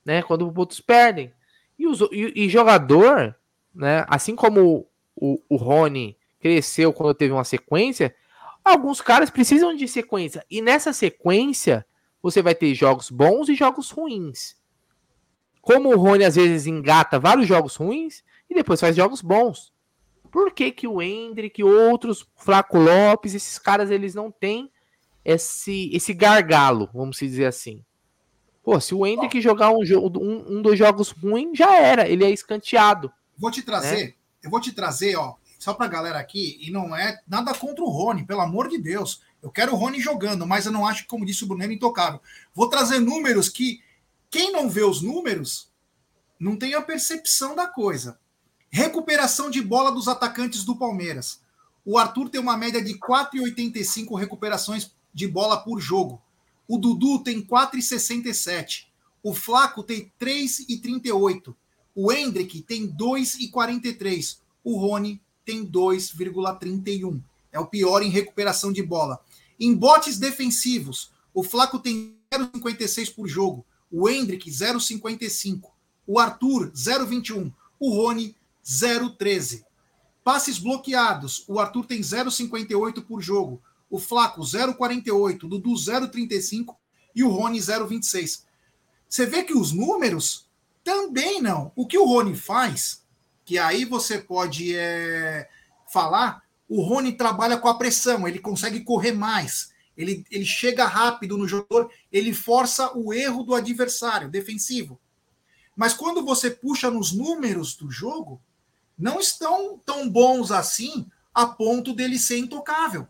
né? 0.05 0.21
Quando 0.21 0.53
outros 0.55 0.79
perdem. 0.79 1.33
E, 1.77 1.87
os, 1.87 2.01
e, 2.11 2.45
e 2.45 2.47
jogador, 2.47 3.35
né? 3.73 4.05
Assim 4.07 4.35
como 4.35 4.87
o, 5.15 5.41
o 5.49 5.55
Rony 5.55 6.15
cresceu 6.39 6.93
quando 6.93 7.15
teve 7.15 7.33
uma 7.33 7.43
sequência, 7.43 8.15
alguns 8.63 9.01
caras 9.01 9.31
precisam 9.31 9.75
de 9.75 9.87
sequência. 9.87 10.45
E 10.51 10.61
nessa 10.61 10.93
sequência, 10.93 11.83
você 12.21 12.43
vai 12.43 12.53
ter 12.53 12.75
jogos 12.75 13.09
bons 13.09 13.49
e 13.49 13.55
jogos 13.55 13.89
ruins. 13.89 14.55
Como 15.63 15.89
o 15.89 15.97
Rony 15.97 16.25
às 16.25 16.35
vezes 16.35 16.67
engata 16.67 17.19
vários 17.19 17.47
jogos 17.47 17.75
ruins 17.75 18.23
e 18.47 18.53
depois 18.53 18.79
faz 18.79 18.95
jogos 18.95 19.19
bons. 19.19 19.73
Por 20.31 20.51
que, 20.51 20.71
que 20.71 20.87
o 20.87 21.01
Hendrick, 21.01 21.63
outros, 21.63 22.27
Flaco 22.35 22.77
Lopes, 22.77 23.33
esses 23.33 23.57
caras, 23.57 23.89
eles 23.89 24.13
não 24.13 24.31
têm 24.31 24.71
esse, 25.23 25.89
esse 25.93 26.13
gargalo, 26.13 26.89
vamos 26.93 27.17
dizer 27.17 27.45
assim? 27.45 27.83
Pô, 28.63 28.79
se 28.79 28.93
o 28.93 29.05
Hendrick 29.05 29.41
jogar 29.41 29.71
um, 29.71 29.81
um, 29.81 30.57
um 30.57 30.61
dos 30.61 30.77
jogos 30.77 31.09
ruins, 31.09 31.57
já 31.57 31.75
era, 31.75 32.07
ele 32.07 32.23
é 32.23 32.29
escanteado. 32.29 33.11
Vou 33.37 33.49
te 33.49 33.63
trazer, 33.63 34.07
né? 34.07 34.13
eu 34.43 34.49
vou 34.49 34.59
te 34.59 34.71
trazer, 34.71 35.15
ó, 35.15 35.35
só 35.57 35.73
pra 35.73 35.87
galera 35.87 36.19
aqui, 36.19 36.57
e 36.61 36.69
não 36.69 36.95
é 36.95 37.19
nada 37.27 37.53
contra 37.53 37.83
o 37.83 37.89
Rony, 37.89 38.25
pelo 38.25 38.41
amor 38.41 38.69
de 38.69 38.77
Deus. 38.77 39.21
Eu 39.41 39.49
quero 39.49 39.73
o 39.73 39.75
Rony 39.75 39.99
jogando, 39.99 40.45
mas 40.45 40.65
eu 40.65 40.71
não 40.71 40.85
acho 40.85 41.07
como 41.07 41.25
disse 41.25 41.43
o 41.43 41.47
Bruno, 41.47 41.63
é 41.63 41.73
intocável. 41.73 42.21
Vou 42.53 42.69
trazer 42.69 42.99
números 42.99 43.49
que 43.49 43.81
quem 44.29 44.51
não 44.51 44.69
vê 44.69 44.83
os 44.83 45.01
números 45.01 45.71
não 46.39 46.55
tem 46.55 46.75
a 46.75 46.81
percepção 46.81 47.55
da 47.55 47.67
coisa. 47.67 48.19
Recuperação 48.69 49.49
de 49.49 49.61
bola 49.61 49.91
dos 49.91 50.07
atacantes 50.07 50.63
do 50.63 50.75
Palmeiras. 50.75 51.41
O 51.83 51.97
Arthur 51.97 52.29
tem 52.29 52.39
uma 52.39 52.55
média 52.57 52.81
de 52.81 52.93
4,85 52.99 54.17
recuperações 54.19 54.91
de 55.13 55.27
bola 55.27 55.57
por 55.57 55.79
jogo. 55.79 56.21
O 56.67 56.77
Dudu 56.77 57.23
tem 57.23 57.41
4,67. 57.41 58.85
O 59.23 59.33
Flaco 59.33 59.81
tem 59.81 60.11
3,38. 60.19 61.55
O 61.95 62.11
Hendrick 62.11 62.61
tem 62.61 62.87
2,43. 62.87 64.37
O 64.63 64.77
Rony 64.77 65.19
tem 65.43 65.65
2,31. 65.65 67.21
É 67.51 67.59
o 67.59 67.65
pior 67.65 68.03
em 68.03 68.09
recuperação 68.09 68.71
de 68.71 68.83
bola. 68.83 69.19
Em 69.59 69.75
botes 69.75 70.19
defensivos, 70.19 71.11
o 71.33 71.43
Flaco 71.43 71.79
tem 71.79 72.15
0,56 72.31 73.13
por 73.13 73.27
jogo. 73.27 73.65
O 73.91 74.07
Hendrick, 74.07 74.49
0,55. 74.49 75.71
O 76.05 76.19
Arthur, 76.19 76.71
0,21. 76.71 77.51
O 77.79 77.95
Rony, 77.95 78.35
0,13. 78.69 79.63
Passes 80.23 80.59
bloqueados. 80.59 81.43
O 81.47 81.59
Arthur 81.59 81.87
tem 81.87 82.01
0,58 82.01 83.03
por 83.03 83.19
jogo. 83.21 83.61
O 83.89 83.97
Flaco, 83.97 84.41
0,48. 84.41 85.43
O 85.43 85.47
Dudu, 85.47 85.71
0,35. 85.71 86.75
E 87.15 87.23
o 87.23 87.29
Rony, 87.29 87.57
0,26. 87.57 88.43
Você 89.07 89.25
vê 89.25 89.43
que 89.43 89.53
os 89.53 89.71
números 89.71 90.47
também 90.83 91.41
não. 91.41 91.71
O 91.75 91.87
que 91.87 91.97
o 91.97 92.05
Rony 92.05 92.35
faz, 92.35 93.03
que 93.43 93.57
aí 93.57 93.85
você 93.85 94.19
pode 94.19 94.75
é, 94.75 95.49
falar, 95.91 96.43
o 96.67 96.83
Rony 96.83 97.13
trabalha 97.13 97.57
com 97.57 97.67
a 97.67 97.73
pressão, 97.73 98.27
ele 98.27 98.37
consegue 98.37 98.81
correr 98.81 99.11
mais, 99.11 99.73
ele, 99.97 100.23
ele 100.29 100.45
chega 100.45 100.85
rápido 100.85 101.35
no 101.35 101.47
jogador, 101.47 101.91
ele 102.11 102.31
força 102.31 102.95
o 102.95 103.11
erro 103.11 103.43
do 103.43 103.55
adversário 103.55 104.29
defensivo. 104.29 104.99
Mas 105.75 105.93
quando 105.93 106.23
você 106.23 106.51
puxa 106.51 106.91
nos 106.91 107.11
números 107.11 107.75
do 107.75 107.89
jogo, 107.89 108.39
não 108.99 109.19
estão 109.19 109.79
tão 109.85 110.09
bons 110.09 110.51
assim 110.51 111.09
a 111.33 111.47
ponto 111.47 111.93
dele 111.93 112.19
ser 112.19 112.37
intocável. 112.37 113.07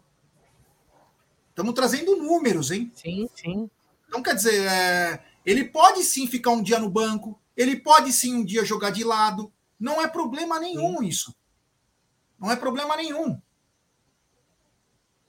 Estamos 1.49 1.73
trazendo 1.73 2.15
números, 2.15 2.69
hein? 2.69 2.91
Sim, 2.93 3.27
sim. 3.35 3.69
Então, 4.07 4.21
quer 4.21 4.35
dizer, 4.35 4.65
é, 4.65 5.23
ele 5.45 5.65
pode 5.65 6.03
sim 6.03 6.27
ficar 6.27 6.51
um 6.51 6.61
dia 6.61 6.79
no 6.79 6.89
banco, 6.89 7.39
ele 7.57 7.75
pode 7.75 8.13
sim 8.13 8.35
um 8.35 8.45
dia 8.45 8.63
jogar 8.63 8.91
de 8.91 9.03
lado. 9.03 9.51
Não 9.79 10.01
é 10.01 10.07
problema 10.07 10.59
nenhum 10.59 10.99
sim. 10.99 11.07
isso. 11.07 11.35
Não 12.39 12.51
é 12.51 12.55
problema 12.55 12.95
nenhum. 12.95 13.41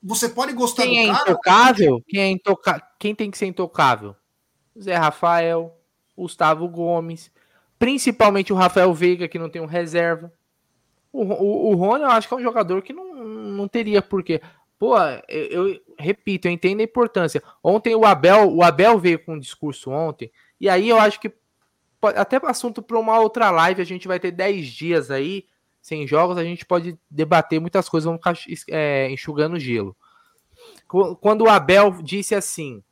Você 0.02 0.28
pode 0.28 0.52
gostar 0.52 0.84
Quem 0.84 1.06
do 1.06 1.10
é 1.10 1.14
cara. 1.14 1.30
Intocável? 1.30 2.04
Quem, 2.06 2.20
é 2.20 2.28
intoca... 2.28 2.80
Quem 2.98 3.14
tem 3.14 3.30
que 3.30 3.36
ser 3.36 3.46
intocável? 3.46 4.14
Zé 4.80 4.94
Rafael, 4.94 5.76
Gustavo 6.16 6.68
Gomes, 6.68 7.30
principalmente 7.78 8.52
o 8.52 8.56
Rafael 8.56 8.94
Veiga, 8.94 9.28
que 9.28 9.38
não 9.38 9.50
tem 9.50 9.60
um 9.60 9.66
reserva. 9.66 10.32
O, 11.12 11.22
o, 11.22 11.70
o 11.72 11.74
Rony, 11.74 12.04
eu 12.04 12.10
acho 12.10 12.28
que 12.28 12.34
é 12.34 12.36
um 12.36 12.42
jogador 12.42 12.82
que 12.82 12.92
não, 12.92 13.14
não 13.14 13.68
teria 13.68 14.00
porquê. 14.00 14.40
Pô, 14.78 14.96
eu, 15.28 15.68
eu, 15.68 15.80
repito, 15.98 16.48
eu 16.48 16.52
entendo 16.52 16.80
a 16.80 16.84
importância. 16.84 17.42
Ontem 17.62 17.94
o 17.94 18.04
Abel, 18.04 18.50
o 18.50 18.62
Abel 18.62 18.98
veio 18.98 19.18
com 19.18 19.34
um 19.34 19.38
discurso 19.38 19.90
ontem, 19.90 20.30
e 20.60 20.68
aí 20.68 20.88
eu 20.88 20.98
acho 20.98 21.20
que 21.20 21.32
até 22.02 22.40
assunto 22.44 22.80
para 22.80 22.98
uma 22.98 23.18
outra 23.18 23.50
live, 23.50 23.82
a 23.82 23.84
gente 23.84 24.08
vai 24.08 24.18
ter 24.18 24.30
10 24.30 24.66
dias 24.68 25.10
aí 25.10 25.44
sem 25.82 26.06
jogos, 26.06 26.36
a 26.36 26.44
gente 26.44 26.64
pode 26.64 26.98
debater 27.10 27.60
muitas 27.60 27.88
coisas, 27.88 28.04
vamos 28.04 28.20
ficar 28.20 28.36
é, 28.68 29.10
enxugando 29.10 29.58
gelo. 29.58 29.96
Quando 31.20 31.42
o 31.42 31.48
Abel 31.48 32.02
disse 32.02 32.34
assim, 32.34 32.82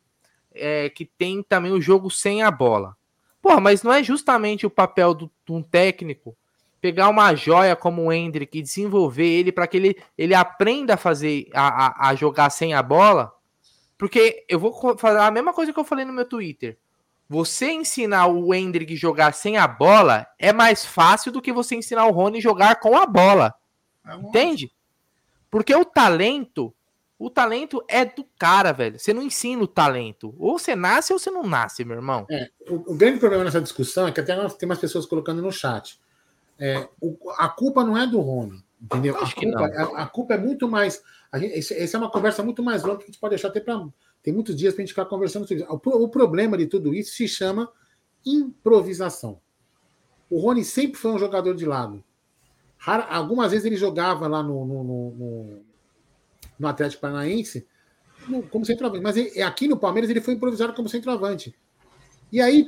é, 0.53 0.89
que 0.89 1.05
tem 1.05 1.43
também 1.43 1.73
o 1.73 1.81
jogo 1.81 2.11
sem 2.11 2.43
a 2.43 2.51
bola. 2.51 2.97
Pô, 3.43 3.61
mas 3.61 3.83
não 3.83 3.93
é 3.93 4.03
justamente 4.03 4.67
o 4.67 4.71
papel 4.71 5.15
de 5.15 5.29
um 5.51 5.63
técnico 5.63 6.37
pegar 6.81 7.09
uma 7.09 7.35
joia 7.35 7.75
como 7.75 8.05
o 8.05 8.13
Hendrick 8.13 8.59
e 8.59 8.63
desenvolver 8.63 9.27
ele 9.27 9.53
para 9.53 9.67
que 9.67 9.77
ele, 9.77 10.03
ele 10.17 10.35
aprenda 10.35 10.95
a 10.95 10.99
fazer 10.99 11.49
a, 11.53 11.87
a, 11.87 12.11
a, 12.11 12.15
jogar 12.15 12.51
sem 12.51 12.75
a 12.75 12.83
bola. 12.83 13.33
Porque 13.97 14.45
eu 14.49 14.59
vou 14.59 14.97
fazer 14.97 15.19
a 15.19 15.31
mesma 15.31 15.53
coisa 15.53 15.73
que 15.73 15.79
eu 15.79 15.85
falei 15.85 16.05
no 16.05 16.13
meu 16.13 16.25
Twitter. 16.25 16.79
Você 17.29 17.73
ensinar 17.73 18.27
o 18.27 18.55
Hendrick 18.55 18.97
jogar 18.97 19.35
sem 19.35 19.59
a 19.59 19.67
bola 19.67 20.27
é 20.39 20.53
mais 20.53 20.87
fácil 20.87 21.31
do 21.33 21.43
que 21.43 21.53
você 21.53 21.75
ensinar 21.75 22.07
o 22.07 22.13
Rony 22.13 22.41
jogar 22.41 22.77
com 22.77 22.97
a 22.97 23.05
bola. 23.05 23.55
É 24.07 24.15
Entende? 24.15 24.73
Porque 25.51 25.75
o 25.75 25.85
talento, 25.85 26.73
o 27.19 27.29
talento 27.29 27.85
é 27.89 28.05
do 28.05 28.25
cara, 28.39 28.73
velho. 28.73 28.99
Você 28.99 29.13
não 29.13 29.23
ensina 29.23 29.63
o 29.63 29.67
talento. 29.67 30.35
Ou 30.39 30.59
você 30.59 30.77
nasce 30.77 31.13
ou 31.13 31.19
você 31.19 31.31
não 31.31 31.43
nasce, 31.43 31.85
meu 31.85 31.97
irmão. 31.97 32.25
É, 32.31 32.49
o, 32.71 32.93
o 32.93 32.97
grande 32.97 33.19
problema 33.19 33.45
nessa 33.45 33.61
discussão 33.61 34.07
é 34.07 34.13
que 34.13 34.21
até 34.21 34.35
tem 34.51 34.69
umas 34.69 34.79
pessoas 34.79 35.05
colocando 35.05 35.43
no 35.43 35.53
chat 35.53 35.99
é, 36.59 36.89
o, 37.01 37.17
a 37.37 37.49
culpa 37.49 37.85
não 37.85 37.97
é 37.97 38.07
do 38.07 38.21
Rony, 38.21 38.63
entendeu? 38.81 39.17
A 39.17 39.33
culpa, 39.33 39.67
a, 39.67 40.03
a 40.03 40.07
culpa, 40.07 40.35
é 40.35 40.39
muito 40.39 40.69
mais. 40.69 41.03
Gente, 41.35 41.75
essa 41.75 41.97
é 41.97 42.01
uma 42.01 42.11
conversa 42.11 42.43
muito 42.43 42.63
mais 42.63 42.83
longa 42.83 42.99
que 42.99 43.05
a 43.05 43.07
gente 43.07 43.21
pode 43.21 43.31
deixar 43.31 43.49
até 43.49 43.61
para. 43.61 43.87
Tem 44.23 44.35
muitos 44.35 44.57
dias 44.57 44.75
para 44.75 44.83
a 44.83 44.85
gente 44.85 44.93
ficar 44.95 45.07
conversando 45.07 45.47
sobre 45.47 45.63
isso. 45.63 45.73
O, 45.73 46.05
o 46.05 46.09
problema 46.09 46.59
de 46.59 46.67
tudo 46.67 46.95
isso 46.95 47.13
se 47.15 47.29
chama 47.29 47.71
improvisação. 48.27 49.41
O 50.31 50.39
Rony 50.41 50.65
sempre 50.65 50.99
foi 50.99 51.13
um 51.13 51.19
jogador 51.19 51.55
de 51.55 51.65
lado. 51.65 52.03
Rara, 52.77 53.05
algumas 53.05 53.51
vezes 53.51 53.67
ele 53.67 53.77
jogava 53.77 54.27
lá 54.27 54.43
no, 54.43 54.65
no, 54.65 54.85
no, 54.85 55.63
no 56.59 56.69
Atlético 56.69 57.03
Paranaense 57.03 57.67
como 58.51 58.65
centroavante, 58.65 59.03
mas 59.03 59.17
ele, 59.17 59.43
aqui 59.43 59.67
no 59.67 59.77
Palmeiras 59.77 60.11
ele 60.11 60.21
foi 60.21 60.35
improvisado 60.35 60.75
como 60.75 60.89
centroavante. 60.89 61.55
E 62.31 62.41
aí, 62.41 62.67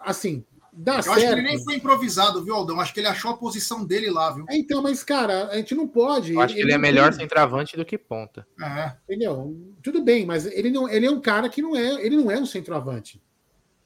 assim, 0.00 0.44
Dá 0.82 0.96
eu 0.96 1.02
certo. 1.02 1.16
acho 1.18 1.26
que 1.26 1.32
ele 1.32 1.42
nem 1.42 1.62
foi 1.62 1.74
improvisado, 1.74 2.42
viu, 2.42 2.54
Aldão? 2.54 2.80
Acho 2.80 2.94
que 2.94 3.00
ele 3.00 3.06
achou 3.06 3.30
a 3.32 3.36
posição 3.36 3.84
dele 3.84 4.10
lá, 4.10 4.30
viu? 4.30 4.46
É, 4.48 4.56
então, 4.56 4.80
mas, 4.80 5.02
cara, 5.02 5.48
a 5.48 5.56
gente 5.56 5.74
não 5.74 5.86
pode. 5.86 6.32
Eu 6.32 6.40
acho 6.40 6.54
que 6.54 6.60
ele, 6.60 6.72
é 6.72 6.78
melhor 6.78 7.12
centroavante 7.12 7.76
do 7.76 7.84
que 7.84 7.98
ponta. 7.98 8.46
É. 8.58 8.96
Entendeu? 9.04 9.54
Tudo 9.82 10.02
bem, 10.02 10.24
mas 10.24 10.46
ele, 10.46 10.70
não, 10.70 10.88
ele 10.88 11.04
é 11.04 11.10
um 11.10 11.20
cara 11.20 11.50
que 11.50 11.60
não 11.60 11.76
é, 11.76 12.02
ele 12.02 12.16
não 12.16 12.30
é 12.30 12.38
um 12.38 12.46
centroavante. 12.46 13.22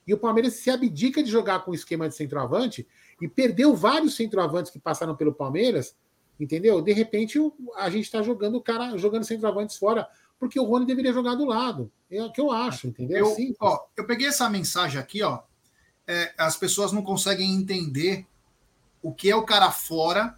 E 0.06 0.14
o 0.14 0.18
Palmeiras 0.18 0.52
se 0.54 0.70
abdica 0.70 1.20
de 1.20 1.28
jogar 1.28 1.64
com 1.64 1.72
o 1.72 1.74
esquema 1.74 2.08
de 2.08 2.14
centroavante 2.14 2.86
e 3.20 3.26
perdeu 3.26 3.74
vários 3.74 4.14
centroavantes 4.14 4.70
que 4.70 4.78
passaram 4.78 5.16
pelo 5.16 5.34
Palmeiras, 5.34 5.96
entendeu? 6.38 6.80
De 6.80 6.92
repente 6.92 7.40
a 7.76 7.90
gente 7.90 8.04
está 8.04 8.22
jogando 8.22 8.54
o 8.54 8.60
cara 8.60 8.96
jogando 8.96 9.24
centroavantes 9.24 9.76
fora, 9.76 10.06
porque 10.38 10.60
o 10.60 10.64
Rony 10.64 10.86
deveria 10.86 11.12
jogar 11.12 11.34
do 11.34 11.44
lado. 11.44 11.90
É 12.08 12.22
o 12.22 12.30
que 12.30 12.40
eu 12.40 12.52
acho, 12.52 12.86
entendeu? 12.86 13.34
Eu, 13.36 13.56
ó, 13.58 13.80
eu 13.96 14.06
peguei 14.06 14.28
essa 14.28 14.48
mensagem 14.48 15.00
aqui, 15.00 15.22
ó, 15.22 15.40
é, 16.06 16.32
as 16.36 16.56
pessoas 16.56 16.92
não 16.92 17.02
conseguem 17.02 17.52
entender 17.52 18.26
o 19.02 19.12
que 19.12 19.30
é 19.30 19.36
o 19.36 19.42
cara 19.42 19.70
fora 19.70 20.34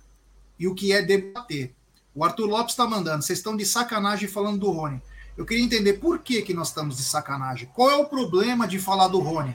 e 0.58 0.66
o 0.66 0.74
que 0.74 0.92
é 0.92 1.02
debater. 1.02 1.74
O 2.14 2.24
Arthur 2.24 2.46
Lopes 2.46 2.72
está 2.72 2.86
mandando, 2.86 3.22
vocês 3.22 3.38
estão 3.38 3.56
de 3.56 3.66
sacanagem 3.66 4.28
falando 4.28 4.58
do 4.58 4.70
Rony. 4.70 5.02
Eu 5.36 5.44
queria 5.44 5.62
entender 5.62 5.94
por 5.94 6.20
que, 6.20 6.40
que 6.40 6.54
nós 6.54 6.68
estamos 6.68 6.96
de 6.96 7.02
sacanagem. 7.02 7.68
Qual 7.74 7.90
é 7.90 7.96
o 7.96 8.06
problema 8.06 8.66
de 8.66 8.78
falar 8.78 9.08
do 9.08 9.18
Rony? 9.18 9.54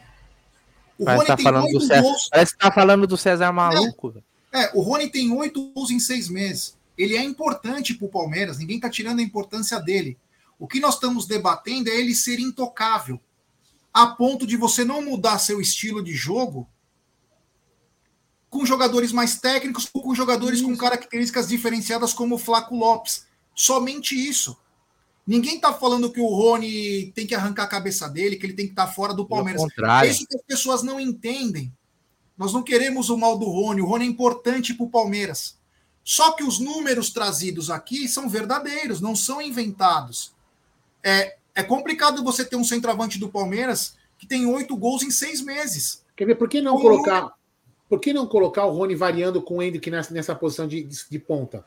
O 0.98 1.06
Parece 1.06 1.18
Rony 1.18 1.28
tá 1.28 1.36
tem 1.36 1.44
falando 1.44 1.72
do 1.72 1.82
César, 1.82 2.02
gols. 2.02 2.30
Parece 2.30 2.52
que 2.54 2.60
tá 2.60 2.72
falando 2.72 3.08
do 3.08 3.18
César 3.18 3.52
maluco. 3.52 4.14
É, 4.54 4.66
é, 4.66 4.72
o 4.76 4.82
Rony 4.82 5.10
tem 5.10 5.32
oito 5.32 5.72
gols 5.72 5.90
em 5.90 6.00
seis 6.00 6.30
meses. 6.30 6.78
Ele 6.96 7.18
é 7.18 7.24
importante 7.24 7.96
para 7.96 8.06
o 8.06 8.12
Palmeiras, 8.12 8.60
ninguém 8.60 8.76
está 8.76 8.90
tirando 8.90 9.20
a 9.20 9.24
importância 9.24 9.80
dele. 9.80 10.18
O 10.60 10.68
que 10.68 10.80
nós 10.80 10.94
estamos 10.94 11.26
debatendo 11.26 11.90
é 11.90 11.96
ele 11.96 12.14
ser 12.14 12.40
intocável 12.40 13.20
a 13.94 14.08
ponto 14.08 14.48
de 14.48 14.56
você 14.56 14.86
não 14.86 15.02
mudar 15.02 15.40
seu 15.40 15.60
estilo 15.60 16.04
de 16.04 16.14
jogo 16.14 16.68
com 18.50 18.66
jogadores 18.66 19.12
mais 19.12 19.40
técnicos 19.40 19.90
ou 19.94 20.02
com 20.02 20.14
jogadores 20.14 20.60
isso. 20.60 20.68
com 20.68 20.76
características 20.76 21.48
diferenciadas 21.48 22.14
como 22.14 22.36
o 22.36 22.38
Flaco 22.38 22.76
Lopes. 22.76 23.26
Somente 23.56 24.14
isso. 24.14 24.58
Ninguém 25.26 25.60
tá 25.60 25.74
falando 25.74 26.12
que 26.12 26.20
o 26.20 26.28
Rony 26.28 27.12
tem 27.14 27.26
que 27.26 27.34
arrancar 27.34 27.64
a 27.64 27.68
cabeça 27.68 28.10
dele, 28.10 28.36
que 28.36 28.46
ele 28.46 28.54
tem 28.54 28.66
que 28.66 28.74
estar 28.74 28.88
tá 28.88 28.92
fora 28.92 29.14
do 29.14 29.26
Palmeiras. 29.26 29.62
É 30.04 30.08
isso 30.08 30.26
que 30.28 30.36
as 30.36 30.44
pessoas 30.44 30.84
não 30.84 31.00
entendem. 31.00 31.72
Nós 32.38 32.52
não 32.52 32.64
queremos 32.64 33.10
o 33.10 33.18
mal 33.18 33.38
do 33.38 33.46
Rony. 33.46 33.82
O 33.82 33.86
Rony 33.86 34.06
é 34.06 34.08
importante 34.10 34.74
para 34.74 34.86
o 34.86 34.90
Palmeiras. 34.90 35.58
Só 36.04 36.32
que 36.32 36.44
os 36.44 36.60
números 36.60 37.12
trazidos 37.12 37.70
aqui 37.70 38.08
são 38.08 38.28
verdadeiros, 38.28 39.00
não 39.00 39.16
são 39.16 39.42
inventados. 39.42 40.34
É, 41.04 41.38
é 41.56 41.64
complicado 41.64 42.24
você 42.24 42.44
ter 42.46 42.56
um 42.56 42.64
centroavante 42.64 43.20
do 43.20 43.30
Palmeiras 43.30 43.96
que 44.18 44.28
tem 44.28 44.46
oito 44.46 44.76
gols 44.78 45.04
em 45.04 45.12
seis 45.12 45.42
meses. 45.42 46.04
Quer 46.16 46.26
ver? 46.26 46.36
Por 46.36 46.48
que 46.48 46.62
não 46.62 46.76
O 46.76 46.82
colocar. 46.82 47.34
Por 47.90 48.00
que 48.00 48.14
não 48.14 48.26
colocar 48.28 48.66
o 48.66 48.72
Rony 48.72 48.96
variando 48.96 49.42
com 49.42 49.58
o 49.58 49.62
Hendrick 49.62 49.90
nessa, 49.92 50.14
nessa 50.14 50.34
posição 50.34 50.66
de, 50.68 50.84
de, 50.84 50.98
de 51.10 51.20
ponta? 51.20 51.66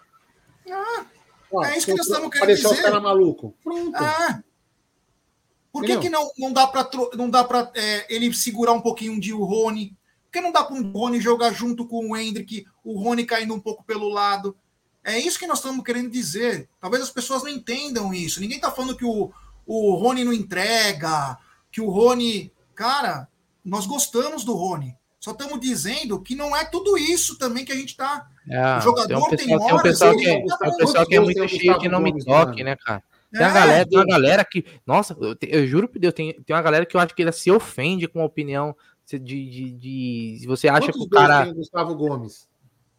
Ah, 0.71 1.05
Ó, 1.53 1.63
É 1.65 1.77
isso 1.77 1.87
que 1.87 1.95
nós 1.95 2.07
estamos 2.07 2.31
querendo 2.31 2.39
pra 2.39 2.47
deixar 2.47 2.69
os 2.69 2.77
dizer. 2.77 2.85
caras 2.87 3.03
malucos. 3.03 3.53
Pronto. 3.63 3.95
ah. 3.97 4.43
Por 5.71 5.85
que, 5.85 5.99
que 5.99 6.09
não, 6.09 6.31
não 6.39 6.53
dá 6.53 6.67
para 6.69 6.89
não 7.17 7.29
dá 7.29 7.43
para 7.43 7.73
ele 8.09 8.33
segurar 8.33 8.73
um 8.73 8.81
pouquinho 8.81 9.21
de 9.21 9.35
o 9.35 9.43
Rony? 9.45 9.97
Por 10.25 10.33
que 10.33 10.41
não 10.41 10.53
dá 10.53 10.63
para 10.63 10.77
o 10.77 10.93
Rony 10.93 11.21
jogar 11.21 11.53
junto 11.53 11.87
com 11.87 12.11
o 12.11 12.17
Hendrick, 12.17 12.65
o 12.85 12.99
Rony 12.99 13.27
caindo 13.27 13.53
um 13.55 13.61
pouco 13.61 13.83
pelo 13.85 14.09
lado? 14.09 14.57
É 15.03 15.19
isso 15.19 15.39
que 15.39 15.47
nós 15.47 15.59
estamos 15.59 15.85
querendo 15.85 16.09
dizer. 16.11 16.69
Talvez 16.81 17.03
as 17.03 17.11
pessoas 17.11 17.43
não 17.43 17.51
entendam 17.51 18.15
isso. 18.15 18.41
Ninguém 18.41 18.57
está 18.57 18.71
falando 18.71 18.97
que 18.97 19.05
o, 19.05 19.31
o 19.67 19.95
Rony 19.95 20.25
não 20.25 20.33
entrega, 20.33 21.39
que 21.71 21.81
o 21.81 21.89
Rony. 21.91 22.53
Cara, 22.75 23.29
nós 23.65 23.87
gostamos 23.87 24.45
do 24.45 24.53
Rony. 24.55 24.97
Só 25.21 25.31
estamos 25.31 25.59
dizendo 25.61 26.21
que 26.21 26.35
não 26.35 26.55
é 26.55 26.65
tudo 26.65 26.99
isso 26.99 27.39
também 27.39 27.65
que 27.65 27.73
a 27.73 27.77
gente 27.77 27.91
está. 27.91 28.29
É, 28.51 28.77
O 28.77 28.81
jogador 28.81 29.07
tem 29.07 29.17
um 29.17 29.29
tem 29.29 29.39
pessoal, 29.39 29.47
tem 29.47 29.57
um 29.57 29.63
horas, 29.63 29.83
pessoal 29.83 30.13
ele 30.13 30.21
que, 30.23 30.29
é- 30.29 30.41
não 30.41 30.47
tá 30.59 30.69
um 30.69 30.77
pessoal 30.77 31.07
que 31.07 31.15
é 31.17 31.21
muito 31.21 31.39
gols 31.39 31.51
tem 31.51 31.59
o 31.71 31.73
chique, 31.75 31.89
não 31.89 32.01
me 32.01 32.13
toque, 32.25 32.53
mano? 32.53 32.65
né, 32.65 32.77
cara? 32.77 33.03
Tem 33.33 33.41
uma 33.43 33.49
É, 33.51 33.53
galera, 33.55 33.87
tem 33.89 33.99
uma 33.99 34.07
galera 34.07 34.45
que. 34.45 34.65
Nossa, 34.87 35.17
eu, 35.19 35.35
te- 35.35 35.49
eu 35.51 35.67
juro 35.67 35.89
por 35.89 35.99
Deus, 35.99 36.13
tem, 36.13 36.35
tem 36.43 36.55
uma 36.55 36.63
galera 36.63 36.85
que 36.85 36.95
eu 36.97 37.01
acho 37.01 37.15
que 37.15 37.23
ela 37.23 37.33
se 37.33 37.51
ofende 37.51 38.07
com 38.07 38.21
a 38.21 38.25
opinião 38.25 38.77
se- 39.05 39.19
de. 39.19 39.49
de, 39.49 39.71
de- 40.41 40.47
você 40.47 40.69
acha 40.69 40.83
Quantos 40.93 41.01
que 41.01 41.07
o 41.07 41.09
cara. 41.11 41.43
tem 41.45 41.53
o 41.53 41.57
Gustavo 41.57 41.95
Gomes? 41.97 42.47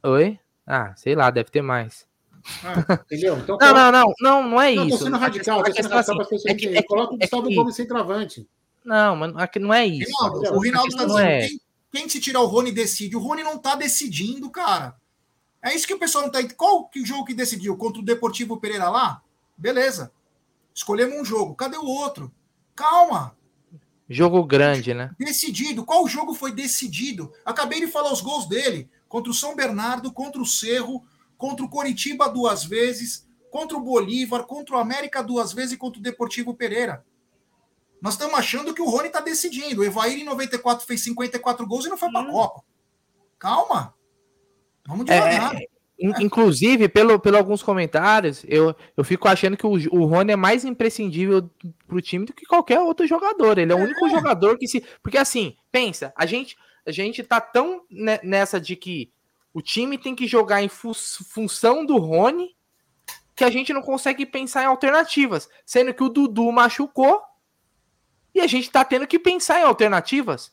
Oi? 0.03 0.39
Ah, 0.65 0.93
sei 0.95 1.13
lá, 1.15 1.29
deve 1.29 1.51
ter 1.51 1.61
mais. 1.61 2.05
Entendeu? 3.05 3.37
Então, 3.39 3.57
Não, 3.59 3.73
não, 3.73 3.91
não, 3.91 4.13
não, 4.21 4.49
não 4.49 4.61
é 4.61 4.75
Não, 4.75 4.87
isso. 4.87 5.03
sendo 5.03 5.17
radical, 5.17 5.61
a 5.61 5.65
sendo 5.65 5.75
radical 5.75 5.89
para 5.89 5.99
as 5.99 6.09
assim, 6.09 6.17
pessoas 6.19 6.45
é 6.45 6.53
que- 6.53 6.67
é 6.67 6.81
que- 6.81 6.87
Coloca 6.87 7.13
o 7.13 7.15
é 7.15 7.19
Gustavo 7.19 7.47
que- 7.47 7.55
Gomes 7.55 7.75
centroavante. 7.75 8.47
Não, 8.83 9.15
mas 9.15 9.35
aqui 9.37 9.57
não 9.59 9.73
é 9.73 9.85
isso. 9.85 10.11
Reinaldo, 10.21 10.47
A 10.47 10.51
o 10.51 10.59
Rinaldo 10.59 10.89
está 10.89 11.05
dizendo, 11.05 11.19
é- 11.19 11.47
quem, 11.47 11.59
quem 11.91 12.09
se 12.09 12.19
tirar 12.19 12.41
o 12.41 12.45
Rony 12.45 12.71
decide. 12.71 13.15
O 13.15 13.19
Rony 13.19 13.41
não 13.43 13.55
está 13.55 13.75
decidindo, 13.75 14.49
cara. 14.51 14.95
É 15.61 15.73
isso 15.73 15.87
que 15.87 15.93
o 15.95 15.99
pessoal 15.99 16.27
não 16.27 16.31
está 16.39 16.55
Qual 16.55 16.87
que 16.87 17.03
jogo 17.03 17.25
que 17.25 17.33
decidiu? 17.33 17.75
Contra 17.75 17.99
o 17.99 18.05
Deportivo 18.05 18.57
Pereira 18.59 18.89
lá? 18.89 19.21
Beleza. 19.57 20.11
Escolhemos 20.73 21.17
um 21.19 21.25
jogo. 21.25 21.55
Cadê 21.55 21.77
o 21.77 21.85
outro? 21.85 22.31
Calma. 22.75 23.35
Jogo 24.07 24.43
grande, 24.43 24.93
né? 24.93 25.09
Decidido. 25.17 25.83
Qual 25.83 26.07
jogo 26.07 26.35
foi 26.35 26.51
decidido? 26.51 27.33
Acabei 27.43 27.79
de 27.79 27.87
falar 27.87 28.13
os 28.13 28.21
gols 28.21 28.47
dele. 28.47 28.87
Contra 29.09 29.31
o 29.31 29.33
São 29.33 29.55
Bernardo, 29.55 30.11
contra 30.13 30.39
o 30.39 30.45
Cerro, 30.45 31.03
contra 31.37 31.65
o 31.65 31.69
Coritiba 31.69 32.27
duas 32.29 32.63
vezes, 32.63 33.27
contra 33.51 33.77
o 33.77 33.81
Bolívar, 33.81 34.43
contra 34.43 34.75
o 34.75 34.79
América 34.79 35.21
duas 35.23 35.53
vezes 35.53 35.73
e 35.73 35.77
contra 35.77 35.99
o 35.99 36.03
Deportivo 36.03 36.53
Pereira. 36.53 37.05
Nós 38.01 38.13
estamos 38.13 38.35
achando 38.37 38.73
que 38.73 38.81
o 38.81 38.89
Rony 38.89 39.07
está 39.07 39.19
decidindo. 39.21 39.81
O 39.81 39.83
Evair 39.83 40.19
em 40.19 40.23
94 40.25 40.85
fez 40.85 41.01
54 41.03 41.65
gols 41.65 41.85
e 41.85 41.89
não 41.89 41.97
foi 41.97 42.11
para 42.11 42.21
a 42.27 42.31
Copa. 42.31 42.63
Calma. 43.39 43.93
Vamos 44.87 45.07
É, 45.09 45.15
devagar. 45.15 45.55
In- 45.97 46.13
Inclusive, 46.19 46.89
pelo, 46.89 47.17
pelo 47.19 47.37
alguns 47.37 47.63
comentários, 47.63 48.43
eu, 48.47 48.75
eu 48.97 49.03
fico 49.03 49.27
achando 49.29 49.55
que 49.55 49.65
o, 49.65 49.71
o 49.71 50.05
Rony 50.05 50.33
é 50.33 50.35
mais 50.35 50.65
imprescindível 50.65 51.49
pro 51.87 52.01
time 52.01 52.25
do 52.25 52.33
que 52.33 52.45
qualquer 52.45 52.79
outro 52.81 53.07
jogador. 53.07 53.57
Ele 53.57 53.71
é 53.71 53.75
o 53.75 53.79
único 53.79 54.07
jogador 54.09 54.57
que 54.57 54.67
se. 54.67 54.83
Porque 55.01 55.17
assim, 55.17 55.55
pensa, 55.71 56.13
a 56.17 56.25
gente, 56.25 56.57
a 56.85 56.91
gente 56.91 57.23
tá 57.23 57.39
tão 57.39 57.81
ne- 57.89 58.19
nessa 58.23 58.59
de 58.59 58.75
que 58.75 59.09
o 59.55 59.61
time 59.61 59.97
tem 59.97 60.13
que 60.13 60.27
jogar 60.27 60.61
em 60.61 60.67
fu- 60.67 60.93
função 60.93 61.85
do 61.85 61.97
Rony 61.97 62.53
que 63.33 63.43
a 63.43 63.49
gente 63.49 63.71
não 63.73 63.81
consegue 63.81 64.25
pensar 64.25 64.63
em 64.63 64.67
alternativas. 64.67 65.49
Sendo 65.65 65.93
que 65.93 66.03
o 66.03 66.09
Dudu 66.09 66.51
machucou 66.51 67.21
e 68.33 68.41
a 68.41 68.47
gente 68.47 68.69
tá 68.69 68.83
tendo 68.83 69.07
que 69.07 69.17
pensar 69.17 69.59
em 69.59 69.63
alternativas. 69.63 70.51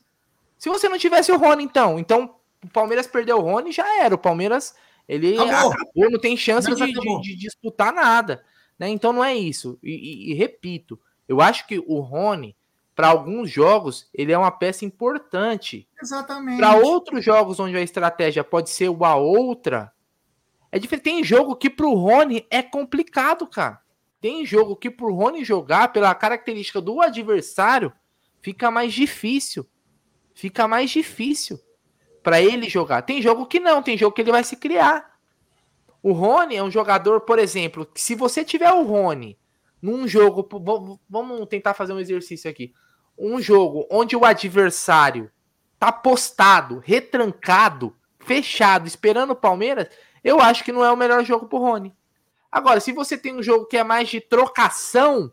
Se 0.57 0.69
você 0.69 0.89
não 0.89 0.97
tivesse 0.99 1.33
o 1.33 1.37
Rony, 1.37 1.65
então, 1.65 1.99
então 1.99 2.37
o 2.65 2.69
Palmeiras 2.69 3.07
perdeu 3.09 3.39
o 3.39 3.41
Rony, 3.43 3.73
já 3.73 4.01
era. 4.03 4.15
O 4.15 4.19
Palmeiras 4.19 4.75
ele 5.09 5.37
Acabou. 5.37 5.73
acabou, 5.73 6.11
não 6.13 6.21
tem 6.21 6.37
chance 6.37 6.73
de, 6.73 6.93
de- 6.93 7.21
de 7.23 7.37
disputar 7.37 7.93
nada. 7.93 8.45
Né? 8.79 8.89
Então 8.89 9.13
não 9.13 9.25
é 9.25 9.35
isso. 9.35 9.79
E, 9.83 9.91
e- 9.91 10.31
e 10.31 10.35
repito, 10.35 10.99
eu 11.29 11.41
acho 11.41 11.67
que 11.67 11.79
o 11.81 11.99
Rony, 12.01 12.55
para 12.95 13.09
alguns 13.09 13.51
jogos, 13.51 14.09
ele 14.13 14.33
é 14.33 14.39
uma 14.39 14.51
peça 14.51 14.85
importante. 14.85 15.89
Exatamente. 16.01 16.59
Para 16.59 16.77
outros 16.77 17.25
jogos 17.25 17.59
onde 17.59 17.77
a 17.77 17.83
estratégia 17.83 18.45
pode 18.45 18.71
ser 18.71 18.89
uma 18.89 19.15
outra, 19.15 19.93
é 20.71 20.79
diferente. 20.79 21.05
Tem 21.05 21.25
jogo 21.25 21.57
que 21.57 21.71
pro 21.71 21.95
Rony 21.95 22.47
é 22.51 22.63
complicado, 22.63 23.47
cara. 23.47 23.81
Tem 24.21 24.47
jogo 24.47 24.77
que 24.77 24.91
pro 24.91 25.13
Rony 25.13 25.45
jogar, 25.45 25.93
pela 25.93 26.15
característica 26.15 26.81
do 26.81 27.01
adversário, 27.01 27.93
fica 28.41 28.71
mais 28.71 28.93
difícil. 28.93 29.67
Fica 30.35 30.69
mais 30.69 30.91
difícil 30.91 31.61
para 32.23 32.41
ele 32.41 32.69
jogar. 32.69 33.03
Tem 33.03 33.21
jogo 33.21 33.47
que 33.47 33.59
não, 33.59 33.83
tem 33.83 33.99
jogo 33.99 34.15
que 34.15 34.21
ele 34.23 34.33
vai 34.33 34.45
se 34.45 34.57
criar. 34.57 35.13
O 36.03 36.13
Rony 36.13 36.57
é 36.57 36.63
um 36.63 36.71
jogador, 36.71 37.23
por 37.23 37.39
exemplo, 37.39 37.85
que 37.85 38.01
se 38.01 38.15
você 38.15 38.45
tiver 38.45 38.73
o 38.73 38.83
Rony 38.83 39.39
num 39.83 40.07
jogo, 40.07 40.49
vamos 41.11 41.49
tentar 41.49 41.75
fazer 41.75 41.93
um 41.93 41.99
exercício 41.99 42.49
aqui. 42.49 42.73
Um 43.19 43.43
jogo 43.43 43.85
onde 43.91 44.15
o 44.15 44.25
adversário 44.25 45.29
tá 45.77 45.91
postado, 45.91 46.79
retrancado, 46.79 47.95
fechado, 48.21 48.87
esperando 48.87 49.33
o 49.33 49.37
Palmeiras, 49.37 49.89
eu 50.23 50.41
acho 50.41 50.63
que 50.63 50.71
não 50.71 50.85
é 50.85 50.93
o 50.93 50.97
melhor 50.97 51.25
jogo 51.25 51.47
pro 51.47 51.59
Rony. 51.59 51.93
Agora, 52.51 52.79
se 52.79 52.93
você 52.93 53.19
tem 53.19 53.35
um 53.35 53.43
jogo 53.43 53.67
que 53.67 53.77
é 53.77 53.83
mais 53.83 54.09
de 54.09 54.21
trocação, 54.21 55.33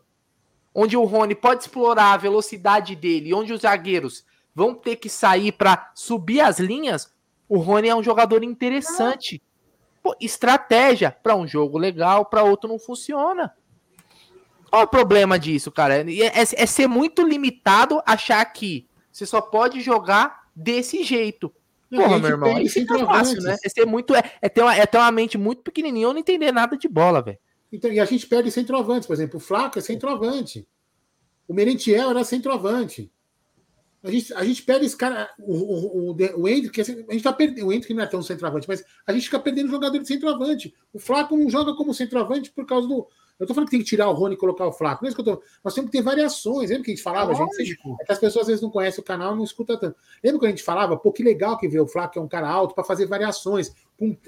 onde 0.73 0.97
o 0.97 1.03
Rony 1.03 1.35
pode 1.35 1.63
explorar 1.63 2.13
a 2.13 2.17
velocidade 2.17 2.95
dele, 2.95 3.33
onde 3.33 3.53
os 3.53 3.61
zagueiros 3.61 4.25
vão 4.55 4.73
ter 4.73 4.95
que 4.95 5.09
sair 5.09 5.51
para 5.51 5.91
subir 5.93 6.41
as 6.41 6.59
linhas, 6.59 7.13
o 7.47 7.57
Rony 7.57 7.89
é 7.89 7.95
um 7.95 8.03
jogador 8.03 8.43
interessante. 8.43 9.41
Pô, 10.01 10.15
estratégia 10.19 11.11
para 11.11 11.35
um 11.35 11.45
jogo 11.45 11.77
legal, 11.77 12.25
para 12.25 12.43
outro 12.43 12.67
não 12.67 12.79
funciona. 12.79 13.53
Qual 14.69 14.81
é 14.81 14.85
o 14.85 14.87
problema 14.87 15.37
disso, 15.39 15.71
cara? 15.71 15.95
É, 15.97 16.01
é- 16.11 16.63
é 16.63 16.65
ser 16.65 16.87
muito 16.87 17.21
limitado 17.23 18.01
achar 18.05 18.43
que 18.45 18.87
você 19.11 19.25
só 19.25 19.41
pode 19.41 19.81
jogar 19.81 20.47
desse 20.55 21.03
jeito. 21.03 21.53
Porra, 21.89 22.19
meu 22.19 22.29
irmão, 22.29 22.49
perde 22.49 22.61
aí 22.61 22.69
fica 22.69 22.93
centroavantes. 22.93 23.31
fácil, 23.31 23.43
né? 23.43 23.57
É, 23.63 23.69
ser 23.69 23.85
muito, 23.85 24.15
é, 24.15 24.21
é 24.41 24.47
ter 24.47 24.61
uma, 24.61 24.75
é 24.75 24.85
ter 24.85 24.97
uma 24.97 25.11
mente 25.11 25.37
muito 25.37 25.63
pequenininha 25.63 26.07
ou 26.07 26.13
não 26.13 26.19
entender 26.19 26.51
nada 26.51 26.77
de 26.77 26.87
bola, 26.87 27.21
velho. 27.21 27.39
Então, 27.71 27.91
e 27.91 27.99
a 27.99 28.05
gente 28.05 28.27
perde 28.27 28.51
centroavantes, 28.51 29.07
por 29.07 29.13
exemplo, 29.13 29.37
o 29.37 29.39
Flaco 29.39 29.79
é 29.79 29.81
centroavante. 29.81 30.67
O 31.47 31.53
Merentiel 31.53 32.11
era 32.11 32.23
centroavante. 32.23 33.11
A 34.03 34.09
gente, 34.11 34.33
a 34.33 34.43
gente 34.45 34.63
perde 34.63 34.85
esse 34.85 34.95
cara. 34.95 35.29
O, 35.39 35.53
o, 35.53 36.11
o, 36.11 36.41
o 36.41 36.47
Hendrick, 36.47 36.79
a 36.79 36.83
gente 36.83 37.21
tá 37.23 37.33
perdendo. 37.33 37.67
O 37.67 37.73
Hendrick 37.73 37.93
não 37.93 38.03
é 38.03 38.07
tão 38.07 38.21
centroavante, 38.21 38.67
mas 38.67 38.83
a 39.05 39.11
gente 39.11 39.25
fica 39.25 39.39
perdendo 39.39 39.69
jogador 39.69 39.97
de 39.97 40.07
centroavante. 40.07 40.73
O 40.93 40.99
Flaco 40.99 41.35
não 41.35 41.49
joga 41.49 41.73
como 41.75 41.93
centroavante 41.93 42.51
por 42.51 42.65
causa 42.65 42.87
do. 42.87 43.07
Eu 43.39 43.47
tô 43.47 43.53
falando 43.53 43.69
que 43.69 43.71
tem 43.77 43.79
que 43.79 43.85
tirar 43.89 44.09
o 44.09 44.13
Rony 44.13 44.35
e 44.35 44.37
colocar 44.37 44.67
o 44.67 44.71
Flaco. 44.73 45.01
Não 45.01 45.07
é 45.07 45.09
isso 45.13 45.15
que 45.23 45.29
eu 45.29 45.35
tô. 45.37 45.41
Nós 45.63 45.73
temos 45.73 45.89
que 45.89 45.97
ter 45.97 46.03
variações. 46.03 46.69
Lembra 46.69 46.83
que 46.83 46.91
a 46.91 46.93
gente 46.95 47.03
falava, 47.03 47.33
gente? 47.33 47.57
Lógico. 47.57 47.97
É 48.01 48.05
que 48.05 48.11
as 48.11 48.19
pessoas 48.19 48.41
às 48.43 48.47
vezes 48.47 48.61
não 48.61 48.69
conhecem 48.69 49.01
o 49.01 49.05
canal 49.05 49.35
não 49.35 49.43
escuta 49.45 49.77
tanto. 49.79 49.95
Lembra 50.23 50.39
quando 50.39 50.47
a 50.47 50.49
gente 50.51 50.63
falava, 50.63 50.97
pô, 50.97 51.11
que 51.11 51.23
legal 51.23 51.57
que 51.57 51.67
vê 51.67 51.79
o 51.79 51.87
Flaco, 51.87 52.13
que 52.13 52.19
é 52.19 52.21
um 52.21 52.27
cara 52.27 52.49
alto, 52.49 52.75
para 52.75 52.83
fazer 52.83 53.05
variações. 53.05 53.71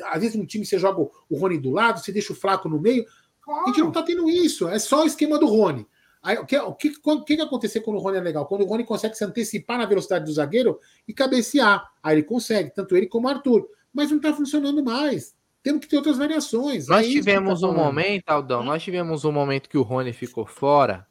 Às 0.05 0.21
vezes 0.21 0.35
um 0.38 0.45
time 0.45 0.65
você 0.65 0.79
joga 0.79 1.01
o- 1.01 1.11
Rony 1.38 1.57
do 1.57 1.71
lado, 1.71 1.99
você 1.99 2.11
deixa 2.11 2.31
o 2.31 2.35
Flaco 2.35 2.69
no 2.69 2.79
meio. 2.79 3.05
A 3.47 3.67
gente 3.67 3.79
não 3.81 3.91
tá 3.91 4.01
tendo 4.03 4.29
isso. 4.29 4.67
É 4.67 4.79
só 4.79 5.03
o 5.03 5.05
esquema 5.05 5.38
do 5.38 5.45
Rony. 5.45 5.85
Aí, 6.23 6.38
o 6.38 6.45
que, 6.45 6.55
o 6.57 6.73
que, 6.75 6.93
o 7.03 7.23
que 7.23 7.35
que 7.35 7.41
aconteceu 7.41 7.81
quando 7.81 7.97
o 7.97 7.99
Rony 7.99 8.17
é 8.17 8.21
legal? 8.21 8.45
Quando 8.45 8.61
o 8.61 8.65
Rony 8.65 8.83
consegue 8.85 9.15
se 9.17 9.25
antecipar 9.25 9.77
na 9.79 9.85
velocidade 9.88 10.23
do 10.23 10.31
zagueiro 10.31 10.79
e 11.07 11.13
cabecear. 11.13 11.89
Aí 12.01 12.15
ele 12.15 12.23
consegue, 12.23 12.69
tanto 12.73 12.95
ele 12.95 13.07
como 13.07 13.27
o 13.27 13.29
Arthur. 13.29 13.67
Mas 13.91 14.11
não 14.11 14.19
tá 14.19 14.31
funcionando 14.33 14.83
mais. 14.83 15.35
Temos 15.63 15.81
que 15.81 15.88
ter 15.88 15.97
outras 15.97 16.17
variações. 16.17 16.88
Nós 16.88 17.05
É 17.05 17.09
tivemos 17.09 17.61
tá 17.61 17.67
um 17.67 17.73
momento, 17.73 18.29
Aldão, 18.29 18.63
nós 18.63 18.81
tivemos 18.81 19.23
um 19.25 19.31
momento 19.31 19.69
que 19.69 19.77
o 19.77 19.83
Rony 19.83 20.11
ficou 20.13 20.45
fora, 20.45 21.05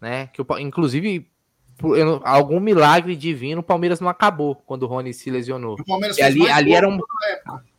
né? 0.00 0.28
Que 0.28 0.40
o 0.40 0.46
inclusive 0.58 1.28
por 1.76 1.98
eu 1.98 2.20
algum 2.24 2.60
milagre 2.60 3.16
divino, 3.16 3.60
o 3.60 3.64
Palmeiras 3.64 4.00
não 4.00 4.08
acabou 4.08 4.54
quando 4.54 4.84
o 4.84 4.86
Rony 4.86 5.12
se 5.12 5.30
lesionou. 5.30 5.74
O 5.78 5.84
Palmeiras 5.84 6.16
E 6.16 6.22
fez 6.22 6.34
ali, 6.34 6.48
ali 6.50 6.72
era 6.72 6.88
um 6.88 6.98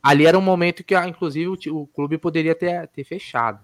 ali 0.04 0.26
era 0.26 0.38
um 0.38 0.42
momento 0.42 0.84
que, 0.84 0.94
ah, 0.94 1.08
inclusive, 1.08 1.48
o, 1.48 1.58
o 1.82 1.88
clube 1.88 2.18
poderia 2.18 2.54
ter, 2.54 2.88
ter 2.90 3.04
fechado, 3.04 3.64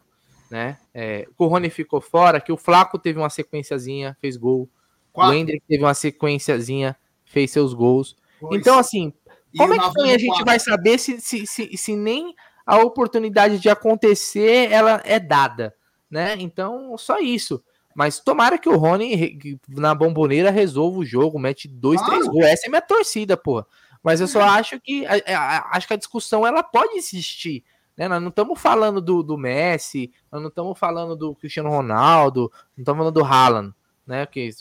né? 0.49 0.77
É, 0.93 1.27
o 1.37 1.45
Rony 1.47 1.69
ficou 1.69 1.99
fora, 2.01 2.39
que 2.39 2.51
o 2.51 2.57
Flaco 2.57 2.97
teve 2.97 3.19
uma 3.19 3.29
sequenciazinha, 3.29 4.17
fez 4.21 4.37
gol. 4.37 4.69
Quatro, 5.11 5.33
O 5.33 5.37
Hendrick 5.37 5.63
teve 5.67 5.83
uma 5.83 5.93
sequenciazinha, 5.93 6.95
fez 7.25 7.51
seus 7.51 7.73
gols. 7.73 8.15
dois. 8.39 8.59
Então, 8.59 8.79
assim, 8.79 9.13
como 9.57 9.73
é 9.73 9.79
que 9.79 9.93
também 9.93 10.13
a 10.13 10.17
gente 10.17 10.43
vai 10.43 10.59
saber 10.59 10.97
se, 10.97 11.19
se, 11.19 11.45
se, 11.45 11.77
se 11.77 11.95
nem 11.95 12.35
a 12.65 12.77
oportunidade 12.77 13.59
de 13.59 13.69
acontecer 13.69 14.71
ela 14.71 15.01
é 15.05 15.19
dada? 15.19 15.75
né? 16.11 16.35
Então, 16.37 16.97
só 16.97 17.19
isso. 17.19 17.63
Mas 17.95 18.19
tomara 18.19 18.57
que 18.57 18.69
o 18.69 18.77
Rony 18.77 19.59
na 19.67 19.95
bomboneira 19.95 20.51
resolva 20.51 20.99
o 20.99 21.05
jogo, 21.05 21.39
mete 21.39 21.67
dois, 21.67 22.01
três 22.01 22.27
gols. 22.27 22.45
Essa 22.45 22.67
é 22.67 22.69
minha 22.69 22.81
torcida, 22.81 23.37
porra. 23.37 23.65
Mas 24.03 24.19
eu 24.19 24.27
só 24.27 24.41
acho 24.41 24.79
que 24.79 25.05
acho 25.05 25.87
que 25.87 25.93
a 25.93 25.97
discussão 25.97 26.45
ela 26.45 26.63
pode 26.63 26.97
existir. 26.97 27.63
Né? 27.95 28.07
Nós 28.07 28.21
não 28.21 28.29
estamos 28.29 28.59
falando 28.59 29.01
do, 29.01 29.21
do 29.21 29.37
Messi, 29.37 30.11
nós 30.31 30.41
não 30.41 30.49
estamos 30.49 30.77
falando 30.77 31.15
do 31.15 31.35
Cristiano 31.35 31.69
Ronaldo, 31.69 32.51
não 32.75 32.81
estamos 32.81 32.99
falando 32.99 33.13
do 33.13 33.23
Haaland, 33.23 33.73
né? 34.07 34.25
Que, 34.25 34.51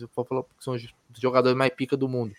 são 0.59 0.75
os 0.75 0.87
jogadores 1.19 1.57
mais 1.57 1.73
pica 1.73 1.97
do 1.97 2.09
mundo. 2.09 2.35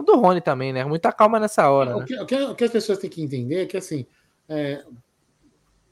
Do 0.00 0.16
Rony 0.16 0.40
também, 0.40 0.72
né? 0.72 0.84
Muita 0.84 1.12
calma 1.12 1.38
nessa 1.38 1.68
hora. 1.68 1.96
O 1.96 2.00
né? 2.00 2.06
que, 2.06 2.18
o, 2.18 2.26
que, 2.26 2.34
o 2.34 2.54
que, 2.54 2.64
as 2.64 2.70
pessoas 2.70 2.98
têm 2.98 3.10
que 3.10 3.22
entender 3.22 3.62
é 3.62 3.66
que 3.66 3.76
assim. 3.76 4.06
É, 4.48 4.82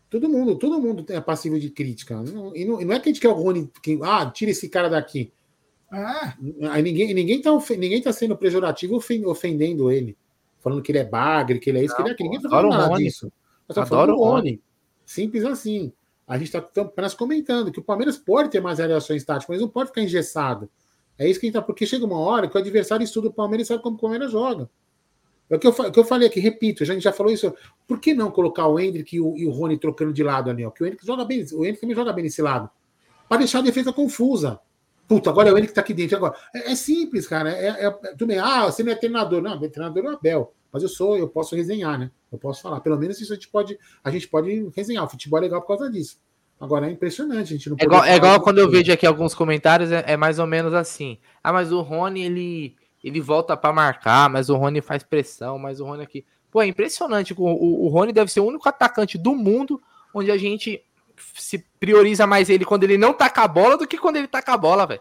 todo 0.09 0.29
mundo, 0.29 0.57
todo 0.57 0.81
mundo 0.81 1.05
é 1.09 1.21
passivo 1.21 1.59
de 1.61 1.71
crítica. 1.71 2.23
Não, 2.23 2.57
e, 2.57 2.65
não, 2.65 2.81
e 2.81 2.85
não 2.85 2.95
é 2.95 3.01
que 3.01 3.09
a 3.09 3.13
gente 3.13 3.21
quer 3.21 3.29
o 3.29 3.35
Rony, 3.35 3.71
que, 3.83 3.99
ah, 4.03 4.31
tira 4.31 4.51
esse 4.51 4.69
cara 4.69 4.89
daqui. 4.89 5.33
Ah. 5.91 6.35
Aí 6.71 6.83
ninguém, 6.83 7.13
ninguém, 7.13 7.43
tá, 7.43 7.51
ninguém 7.71 8.01
tá 8.01 8.13
sendo 8.13 8.37
pejorativo 8.37 9.01
ofendendo 9.27 9.91
ele 9.91 10.17
falando 10.61 10.83
que 10.83 10.93
ele 10.93 10.99
é 10.99 11.05
bagre, 11.05 11.59
que 11.59 11.71
ele 11.71 11.79
é 11.81 11.85
isso, 11.85 11.95
não, 11.95 11.97
que 11.97 12.03
ele 12.03 12.11
é 12.11 12.13
aquilo. 12.13 12.31
Ninguém 12.31 12.43
tá 12.43 12.49
falando 12.49 12.71
nada 12.71 12.87
Rony. 12.89 13.05
disso. 13.05 13.33
Nós 13.69 13.71
estamos 13.71 13.89
falando 13.89 14.13
do 14.13 14.19
Rony. 14.19 14.63
Simples 15.05 15.45
assim. 15.45 15.93
A 16.27 16.39
gente 16.39 16.55
está 16.55 16.59
apenas 16.83 17.15
comentando 17.15 17.73
que 17.73 17.81
o 17.81 17.83
Palmeiras 17.83 18.17
pode 18.17 18.51
ter 18.51 18.61
mais 18.61 18.79
reações 18.79 19.25
táticas, 19.25 19.49
mas 19.49 19.61
não 19.61 19.69
pode 19.69 19.89
ficar 19.89 20.03
engessado. 20.03 20.71
É 21.21 21.29
isso 21.29 21.39
que 21.39 21.45
a 21.45 21.49
gente 21.49 21.55
tá. 21.55 21.61
Porque 21.61 21.87
chega 21.87 22.07
uma 22.07 22.19
hora 22.19 22.49
que 22.49 22.57
o 22.57 22.59
adversário 22.59 23.05
estuda 23.05 23.29
o 23.29 23.33
Palmeiras 23.33 23.67
e 23.67 23.69
sabe 23.69 23.83
como 23.83 23.97
o 23.97 24.01
Palmeiras 24.01 24.33
joga. 24.33 24.71
É 25.51 25.57
o 25.57 25.59
que 25.59 25.67
eu, 25.67 25.73
que 25.73 25.99
eu 25.99 26.05
falei 26.05 26.27
aqui, 26.27 26.41
repito, 26.41 26.83
a 26.83 26.87
gente 26.87 27.03
já 27.03 27.13
falou 27.13 27.31
isso. 27.31 27.53
Por 27.87 28.01
que 28.01 28.15
não 28.15 28.31
colocar 28.31 28.67
o 28.67 28.81
Hendrick 28.81 29.15
e 29.15 29.21
o, 29.21 29.37
e 29.37 29.47
o 29.47 29.51
Rony 29.51 29.77
trocando 29.77 30.15
de 30.15 30.23
lado 30.23 30.49
ali? 30.49 30.65
Ó? 30.65 30.71
Que 30.71 30.83
o 30.83 30.87
Hendrick 30.87 31.05
joga 31.05 31.25
bem, 31.25 31.45
o 31.53 31.65
Hendrick 31.65 31.81
também 31.81 31.95
joga 31.95 32.13
bem 32.13 32.25
nesse 32.25 32.41
lado. 32.41 32.71
Para 33.29 33.39
deixar 33.39 33.59
a 33.59 33.63
defesa 33.63 33.93
confusa. 33.93 34.59
Puta, 35.07 35.29
agora 35.29 35.51
é 35.51 35.53
o 35.53 35.57
Hendrick 35.59 35.73
que 35.73 35.75
tá 35.75 35.83
aqui 35.83 35.93
dentro. 35.93 36.17
Agora. 36.17 36.35
É, 36.55 36.71
é 36.71 36.75
simples, 36.75 37.27
cara. 37.27 37.51
É, 37.51 37.87
é, 37.87 37.91
tudo 37.91 38.29
bem. 38.29 38.39
Ah, 38.39 38.65
você 38.67 38.83
não 38.83 38.93
é 38.93 38.95
treinador. 38.95 39.43
Não, 39.43 39.59
treinador 39.69 40.05
é 40.05 40.09
o 40.09 40.13
Abel. 40.13 40.55
Mas 40.73 40.85
eu 40.85 40.89
sou, 40.89 41.19
eu 41.19 41.29
posso 41.29 41.55
resenhar, 41.55 41.99
né? 41.99 42.11
Eu 42.33 42.39
posso 42.39 42.63
falar. 42.63 42.81
Pelo 42.81 42.97
menos 42.97 43.21
isso 43.21 43.33
a 43.33 43.35
gente 43.35 43.49
pode, 43.49 43.77
a 44.03 44.11
gente 44.11 44.29
pode 44.29 44.71
resenhar. 44.75 45.05
O 45.05 45.09
futebol 45.09 45.39
é 45.41 45.43
legal 45.43 45.61
por 45.61 45.69
causa 45.69 45.91
disso. 45.91 46.17
Agora 46.61 46.87
é 46.87 46.91
impressionante, 46.91 47.55
a 47.55 47.57
gente 47.57 47.71
não 47.71 47.77
É 47.81 47.85
igual, 47.85 48.05
é 48.05 48.17
igual 48.17 48.39
quando 48.43 48.59
eu 48.59 48.71
vejo 48.71 48.93
aqui 48.93 49.07
alguns 49.07 49.35
comentários, 49.35 49.91
é, 49.91 50.05
é, 50.07 50.17
mais 50.17 50.39
ou 50.39 50.47
menos 50.47 50.75
assim. 50.75 51.19
Ah, 51.43 51.55
mas 51.55 51.73
o 51.73 51.81
Rony, 51.81 52.23
ele, 52.23 52.77
ele 53.03 53.19
volta 53.19 53.57
para 53.57 53.73
marcar, 53.73 54.29
mas 54.29 54.51
o 54.51 54.57
Rony 54.57 54.83
faz 54.83 55.03
pressão, 55.03 55.59
mas 55.59 55.81
o 55.81 55.87
Rony 55.87 56.03
aqui. 56.03 56.23
Pô, 56.51 56.61
é 56.61 56.67
impressionante. 56.67 57.33
O, 57.33 57.43
o, 57.43 57.87
o 57.87 57.89
Rony 57.89 58.13
deve 58.13 58.31
ser 58.31 58.41
o 58.41 58.45
único 58.45 58.69
atacante 58.69 59.17
do 59.17 59.35
mundo 59.35 59.81
onde 60.13 60.31
a 60.31 60.37
gente 60.37 60.85
se 61.35 61.65
prioriza 61.79 62.27
mais 62.27 62.51
ele 62.51 62.67
quando 62.67 62.85
ele 62.85 62.99
não 62.99 63.15
taca 63.15 63.43
a 63.43 63.49
bola 63.49 63.79
do 63.79 63.87
que 63.87 63.97
quando 63.97 64.17
ele 64.17 64.29
taca 64.29 64.53
a 64.53 64.59
bola, 64.59 64.87
velho. 64.87 65.01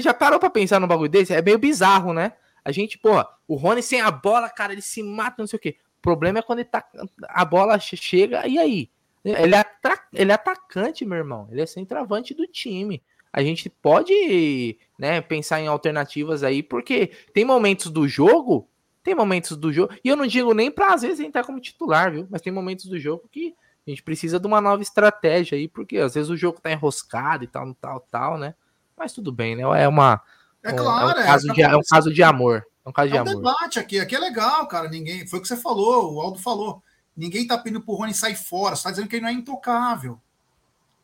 Já 0.00 0.14
parou 0.14 0.38
pra 0.38 0.48
pensar 0.48 0.78
num 0.78 0.86
bagulho 0.86 1.10
desse? 1.10 1.34
É 1.34 1.42
meio 1.42 1.58
bizarro, 1.58 2.12
né? 2.12 2.34
A 2.64 2.70
gente, 2.70 2.98
porra, 2.98 3.26
o 3.48 3.56
Rony 3.56 3.82
sem 3.82 4.00
a 4.00 4.12
bola, 4.12 4.48
cara, 4.48 4.72
ele 4.72 4.82
se 4.82 5.02
mata, 5.02 5.36
não 5.38 5.46
sei 5.48 5.56
o 5.56 5.60
quê. 5.60 5.76
O 5.98 6.02
problema 6.02 6.38
é 6.38 6.42
quando 6.42 6.60
ele 6.60 6.68
tá, 6.68 6.84
a 7.28 7.44
bola 7.44 7.78
chega, 7.80 8.46
e 8.46 8.58
aí? 8.58 8.90
Ele 9.24 9.54
é, 9.54 9.64
ele 10.12 10.30
é 10.30 10.34
atacante, 10.34 11.04
meu 11.04 11.18
irmão. 11.18 11.48
Ele 11.50 11.62
é 11.62 11.66
centroavante 11.66 12.34
do 12.34 12.46
time. 12.46 13.02
A 13.32 13.42
gente 13.42 13.68
pode 13.68 14.78
né, 14.98 15.20
pensar 15.20 15.60
em 15.60 15.66
alternativas 15.66 16.42
aí, 16.42 16.62
porque 16.62 17.10
tem 17.32 17.44
momentos 17.44 17.90
do 17.90 18.06
jogo, 18.06 18.68
tem 19.02 19.14
momentos 19.14 19.56
do 19.56 19.72
jogo, 19.72 19.92
e 20.04 20.08
eu 20.08 20.16
não 20.16 20.26
digo 20.26 20.54
nem 20.54 20.70
para 20.70 20.94
às 20.94 21.02
vezes 21.02 21.20
entrar 21.20 21.42
como 21.42 21.60
titular, 21.60 22.12
viu? 22.12 22.28
Mas 22.30 22.42
tem 22.42 22.52
momentos 22.52 22.86
do 22.86 22.98
jogo 22.98 23.28
que 23.32 23.54
a 23.86 23.90
gente 23.90 24.02
precisa 24.02 24.38
de 24.38 24.46
uma 24.46 24.60
nova 24.60 24.82
estratégia 24.82 25.58
aí, 25.58 25.66
porque 25.66 25.98
às 25.98 26.14
vezes 26.14 26.30
o 26.30 26.36
jogo 26.36 26.60
tá 26.60 26.70
enroscado 26.70 27.42
e 27.42 27.46
tal, 27.46 27.74
tal, 27.74 28.00
tal, 28.08 28.38
né? 28.38 28.54
Mas 28.96 29.12
tudo 29.12 29.32
bem, 29.32 29.56
né? 29.56 29.62
É 29.62 29.88
uma, 29.88 30.22
é 30.62 30.72
claro, 30.72 31.18
é 31.18 31.22
um 31.22 31.26
caso, 31.26 31.50
é, 31.50 31.54
de, 31.54 31.62
é 31.62 31.76
um 31.76 31.82
caso 31.90 32.12
de 32.12 32.22
amor. 32.22 32.66
É 32.84 32.88
um 32.88 32.92
caso 32.92 33.10
de 33.10 33.16
é 33.16 33.22
um 33.22 33.28
amor. 33.28 33.36
debate 33.36 33.78
aqui, 33.78 34.00
aqui 34.00 34.14
é 34.14 34.18
legal, 34.18 34.66
cara. 34.66 34.88
Ninguém, 34.88 35.26
foi 35.26 35.38
o 35.38 35.42
que 35.42 35.48
você 35.48 35.56
falou, 35.56 36.14
o 36.14 36.20
Aldo 36.20 36.38
falou. 36.38 36.82
Ninguém 37.16 37.46
tá 37.46 37.56
pedindo 37.56 37.80
pro 37.80 37.94
Rony 37.94 38.12
sair 38.12 38.36
fora, 38.36 38.74
você 38.74 38.82
tá 38.82 38.90
dizendo 38.90 39.08
que 39.08 39.16
ele 39.16 39.22
não 39.22 39.28
é 39.28 39.32
intocável. 39.32 40.20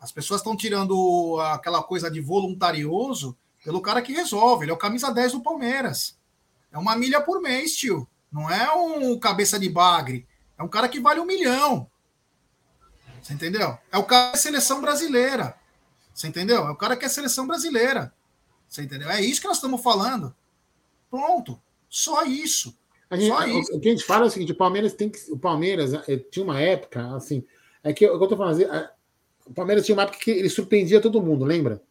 As 0.00 0.10
pessoas 0.10 0.40
estão 0.40 0.56
tirando 0.56 1.38
aquela 1.52 1.82
coisa 1.82 2.10
de 2.10 2.20
voluntarioso 2.20 3.36
pelo 3.62 3.80
cara 3.80 4.00
que 4.00 4.12
resolve. 4.12 4.64
Ele 4.64 4.72
é 4.72 4.74
o 4.74 4.78
camisa 4.78 5.12
10 5.12 5.32
do 5.32 5.42
Palmeiras. 5.42 6.18
É 6.72 6.78
uma 6.78 6.96
milha 6.96 7.20
por 7.20 7.40
mês, 7.40 7.76
tio. 7.76 8.08
Não 8.32 8.48
é 8.48 8.72
um 8.72 9.18
cabeça 9.18 9.58
de 9.58 9.68
bagre. 9.68 10.26
É 10.56 10.62
um 10.62 10.68
cara 10.68 10.88
que 10.88 11.00
vale 11.00 11.20
um 11.20 11.26
milhão. 11.26 11.90
Você 13.22 13.34
entendeu? 13.34 13.76
É 13.92 13.98
o 13.98 14.04
cara 14.04 14.30
que 14.30 14.36
é 14.36 14.40
seleção 14.40 14.80
brasileira. 14.80 15.56
Você 16.14 16.28
entendeu? 16.28 16.66
É 16.66 16.70
o 16.70 16.76
cara 16.76 16.96
que 16.96 17.04
é 17.04 17.08
seleção 17.08 17.46
brasileira. 17.46 18.12
Você 18.68 18.82
entendeu? 18.82 19.10
É 19.10 19.20
isso 19.20 19.40
que 19.40 19.48
nós 19.48 19.58
estamos 19.58 19.82
falando. 19.82 20.34
Pronto. 21.10 21.60
Só 21.88 22.24
isso. 22.24 22.78
Gente. 23.12 23.72
O 23.72 23.80
que 23.80 23.88
a 23.88 23.92
gente 23.92 24.04
fala 24.04 24.24
é 24.24 24.28
o 24.28 24.30
seguinte: 24.30 24.52
o 24.52 24.56
Palmeiras 24.56 24.94
tem 24.94 25.08
que. 25.08 25.18
O 25.30 25.38
Palmeiras 25.38 25.94
eh, 25.94 26.16
tinha 26.30 26.44
uma 26.44 26.60
época, 26.60 27.14
assim. 27.14 27.44
É 27.82 27.92
que 27.92 28.04
eu, 28.04 28.20
eu 28.20 28.28
tô 28.28 28.36
falando, 28.36 28.62
o 29.46 29.54
Palmeiras 29.54 29.84
tinha 29.84 29.96
uma 29.96 30.02
época 30.02 30.18
que 30.18 30.30
ele 30.30 30.48
surpreendia 30.48 31.00
todo 31.00 31.22
mundo, 31.22 31.44
lembra? 31.44 31.82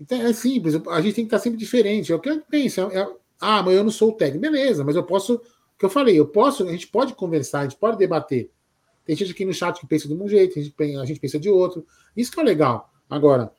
Então 0.00 0.20
é 0.20 0.32
simples, 0.32 0.74
a 0.74 1.00
gente 1.00 1.14
tem 1.14 1.24
que 1.24 1.28
estar 1.28 1.38
sempre 1.38 1.58
diferente. 1.58 2.12
É 2.12 2.16
o 2.16 2.18
que 2.18 2.28
eu 2.28 2.40
penso. 2.40 2.80
É, 2.80 2.98
é, 2.98 3.08
ah, 3.40 3.62
mas 3.62 3.74
eu 3.74 3.84
não 3.84 3.90
sou 3.90 4.10
o 4.10 4.12
técnico. 4.12 4.40
Beleza, 4.40 4.82
mas 4.82 4.96
eu 4.96 5.04
posso. 5.04 5.34
O 5.34 5.78
que 5.78 5.84
eu 5.84 5.90
falei, 5.90 6.18
eu 6.18 6.26
posso, 6.26 6.66
a 6.66 6.72
gente 6.72 6.86
pode 6.86 7.14
conversar, 7.14 7.60
a 7.60 7.62
gente 7.64 7.76
pode 7.76 7.96
debater. 7.96 8.50
Tem 9.04 9.14
gente 9.14 9.32
aqui 9.32 9.44
no 9.44 9.52
chat 9.52 9.78
que 9.78 9.86
pensa 9.86 10.08
de 10.08 10.14
um 10.14 10.28
jeito, 10.28 10.58
a 10.58 10.62
gente, 10.62 10.96
a 10.96 11.04
gente 11.04 11.20
pensa 11.20 11.38
de 11.38 11.50
outro. 11.50 11.86
Isso 12.16 12.32
que 12.32 12.40
é 12.40 12.42
legal. 12.42 12.90
Agora, 13.08 13.52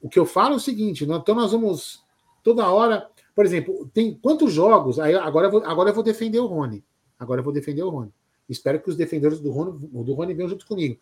o 0.00 0.08
que 0.08 0.18
eu 0.18 0.26
falo 0.26 0.54
é 0.54 0.56
o 0.56 0.60
seguinte: 0.60 1.04
então 1.04 1.34
nós 1.34 1.52
vamos 1.52 2.02
toda 2.42 2.68
hora. 2.68 3.08
Por 3.34 3.44
exemplo, 3.44 3.90
tem 3.92 4.14
quantos 4.14 4.52
jogos? 4.52 4.98
Aí 4.98 5.14
agora 5.14 5.46
eu 5.46 5.50
vou, 5.50 5.64
agora 5.64 5.90
eu 5.90 5.94
vou 5.94 6.04
defender 6.04 6.38
o 6.38 6.46
Rony. 6.46 6.84
Agora 7.18 7.40
eu 7.40 7.44
vou 7.44 7.52
defender 7.52 7.82
o 7.82 7.90
Rony. 7.90 8.12
Espero 8.48 8.80
que 8.80 8.90
os 8.90 8.96
defensores 8.96 9.40
do 9.40 9.50
Rony, 9.50 9.78
do 9.78 10.12
Rony 10.12 10.34
venham 10.34 10.48
junto 10.48 10.66
comigo. 10.66 10.98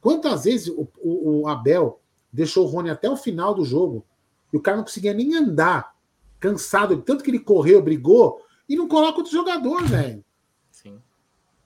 Quantas 0.00 0.44
vezes 0.44 0.68
o, 0.68 0.88
o, 1.02 1.40
o 1.40 1.48
Abel 1.48 2.00
deixou 2.32 2.64
o 2.64 2.68
Rony 2.68 2.90
até 2.90 3.08
o 3.08 3.16
final 3.16 3.54
do 3.54 3.64
jogo 3.64 4.04
e 4.52 4.56
o 4.56 4.60
cara 4.60 4.76
não 4.76 4.84
conseguia 4.84 5.12
nem 5.12 5.34
andar, 5.34 5.94
cansado, 6.38 7.02
tanto 7.02 7.24
que 7.24 7.30
ele 7.30 7.38
correu, 7.38 7.82
brigou, 7.82 8.40
e 8.68 8.76
não 8.76 8.88
coloca 8.88 9.18
outro 9.18 9.32
jogador, 9.32 9.82
velho. 9.84 10.24
Sim. 10.70 11.00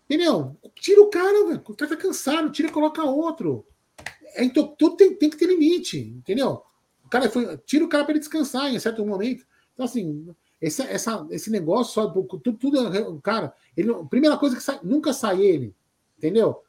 Entendeu? 0.05 0.57
Tira 0.75 1.03
o 1.03 1.09
cara, 1.09 1.47
velho. 1.47 1.63
O 1.67 1.75
cara 1.75 1.91
tá 1.91 1.97
cansado, 1.97 2.51
tira 2.51 2.69
e 2.69 2.73
coloca 2.73 3.05
outro. 3.05 3.67
É, 4.35 4.45
então, 4.45 4.75
tudo 4.79 4.97
tem, 4.97 5.15
tem 5.15 5.31
que 5.31 5.37
ter 5.37 5.47
limite, 5.47 5.99
entendeu? 5.99 6.63
O 7.05 7.09
cara 7.09 7.29
foi, 7.31 7.57
tira 7.59 7.85
o 7.85 7.89
cara 7.89 8.05
para 8.05 8.13
ele 8.13 8.21
descansar 8.21 8.73
em 8.73 8.79
certo 8.79 9.05
momento. 9.05 9.47
Então, 9.79 9.87
assim, 9.87 10.35
esse, 10.61 10.83
essa, 10.83 11.25
esse 11.31 11.51
negócio 11.53 11.93
só. 11.95 12.09
Tudo, 12.09 12.53
tudo 12.55 13.21
cara, 13.23 13.55
ele, 13.77 13.95
primeira 14.11 14.37
coisa 14.37 14.57
que 14.57 14.63
sai, 14.63 14.81
nunca 14.83 15.13
sai 15.13 15.41
ele, 15.41 15.73
entendeu? 16.19 16.61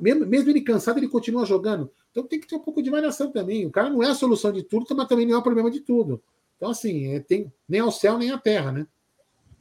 Mesmo, 0.00 0.26
mesmo 0.26 0.50
ele 0.50 0.60
cansado, 0.60 0.98
ele 0.98 1.06
continua 1.06 1.46
jogando. 1.46 1.88
Então 2.10 2.24
tem 2.24 2.40
que 2.40 2.48
ter 2.48 2.56
um 2.56 2.60
pouco 2.60 2.82
de 2.82 2.90
variação 2.90 3.30
também. 3.30 3.64
O 3.64 3.70
cara 3.70 3.88
não 3.88 4.02
é 4.02 4.08
a 4.08 4.14
solução 4.14 4.50
de 4.50 4.64
tudo, 4.64 4.84
mas 4.96 5.06
também 5.06 5.24
não 5.24 5.36
é 5.36 5.38
o 5.38 5.42
problema 5.42 5.70
de 5.70 5.78
tudo. 5.78 6.20
Então, 6.56 6.70
assim, 6.70 7.14
é, 7.14 7.20
tem 7.20 7.52
nem 7.68 7.80
ao 7.80 7.92
céu 7.92 8.18
nem 8.18 8.32
à 8.32 8.38
terra, 8.38 8.72
né? 8.72 8.88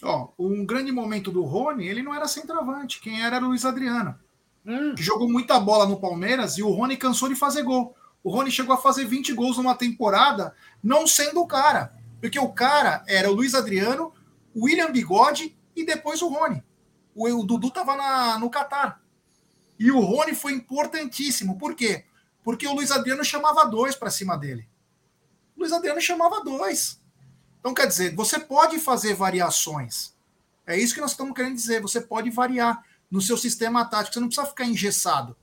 Ó, 0.02 0.30
um 0.40 0.66
grande 0.66 0.92
momento 0.92 1.32
do 1.32 1.44
Rony, 1.44 1.88
ele 1.88 2.02
não 2.02 2.16
era 2.16 2.28
centroavante. 2.28 3.00
Quem 3.00 3.22
era 3.22 3.36
era 3.36 3.46
o 3.46 3.50
Luiz 3.50 3.64
Adriano. 3.64 4.16
Hum. 4.66 4.96
Que 4.96 5.04
jogou 5.04 5.30
muita 5.30 5.60
bola 5.60 5.86
no 5.86 6.00
Palmeiras 6.00 6.58
e 6.58 6.64
o 6.64 6.72
Rony 6.72 6.98
cansou 6.98 7.30
de 7.30 7.36
fazer 7.36 7.62
gol. 7.62 7.96
O 8.24 8.32
Rony 8.32 8.50
chegou 8.50 8.74
a 8.74 8.78
fazer 8.78 9.06
20 9.06 9.34
gols 9.34 9.58
numa 9.58 9.76
temporada, 9.76 10.54
não 10.84 11.06
sendo 11.06 11.42
o 11.42 11.48
cara. 11.48 11.94
Porque 12.22 12.40
o 12.40 12.50
cara 12.50 13.04
era 13.08 13.30
o 13.30 13.34
Luiz 13.34 13.54
Adriano, 13.54 14.14
o 14.54 14.66
William 14.66 14.92
Bigode 14.92 15.58
e 15.76 15.86
depois 15.86 16.22
o 16.22 16.28
Rony. 16.28 16.64
O, 17.14 17.28
o 17.28 17.44
Dudu 17.44 17.68
estava 17.68 18.38
no 18.40 18.50
Catar. 18.50 19.02
E 19.80 19.92
o 19.92 20.00
Rony 20.00 20.34
foi 20.34 20.54
importantíssimo. 20.54 21.58
Por 21.58 21.76
quê? 21.76 22.06
Porque 22.44 22.68
o 22.68 22.74
Luiz 22.74 22.92
Adriano 22.92 23.24
chamava 23.24 23.66
dois 23.66 23.96
para 23.96 24.10
cima 24.10 24.38
dele. 24.38 24.68
O 25.56 25.60
Luiz 25.60 25.72
Adriano 25.72 26.02
chamava 26.02 26.44
dois. 26.44 27.02
Então, 27.60 27.74
quer 27.74 27.88
dizer, 27.88 28.16
você 28.16 28.40
pode 28.40 28.80
fazer 28.80 29.14
variações. 29.14 30.16
É 30.66 30.78
isso 30.78 30.94
que 30.94 31.02
nós 31.02 31.12
estamos 31.12 31.34
querendo 31.34 31.56
dizer. 31.56 31.82
Você 31.82 32.02
pode 32.02 32.30
variar 32.30 32.84
no 33.10 33.22
seu 33.22 33.38
sistema 33.38 33.86
tático. 33.86 34.14
Você 34.14 34.20
não 34.20 34.28
precisa 34.28 34.48
ficar 34.48 34.66
engessado. 34.66 35.36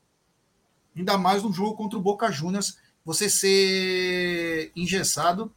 Ainda 0.97 1.19
mais 1.19 1.43
no 1.43 1.53
jogo 1.53 1.77
contra 1.77 1.99
o 1.99 2.03
Boca 2.03 2.31
Juniors, 2.31 2.79
você 3.05 3.29
ser 3.29 4.73
engessado, 4.75 5.53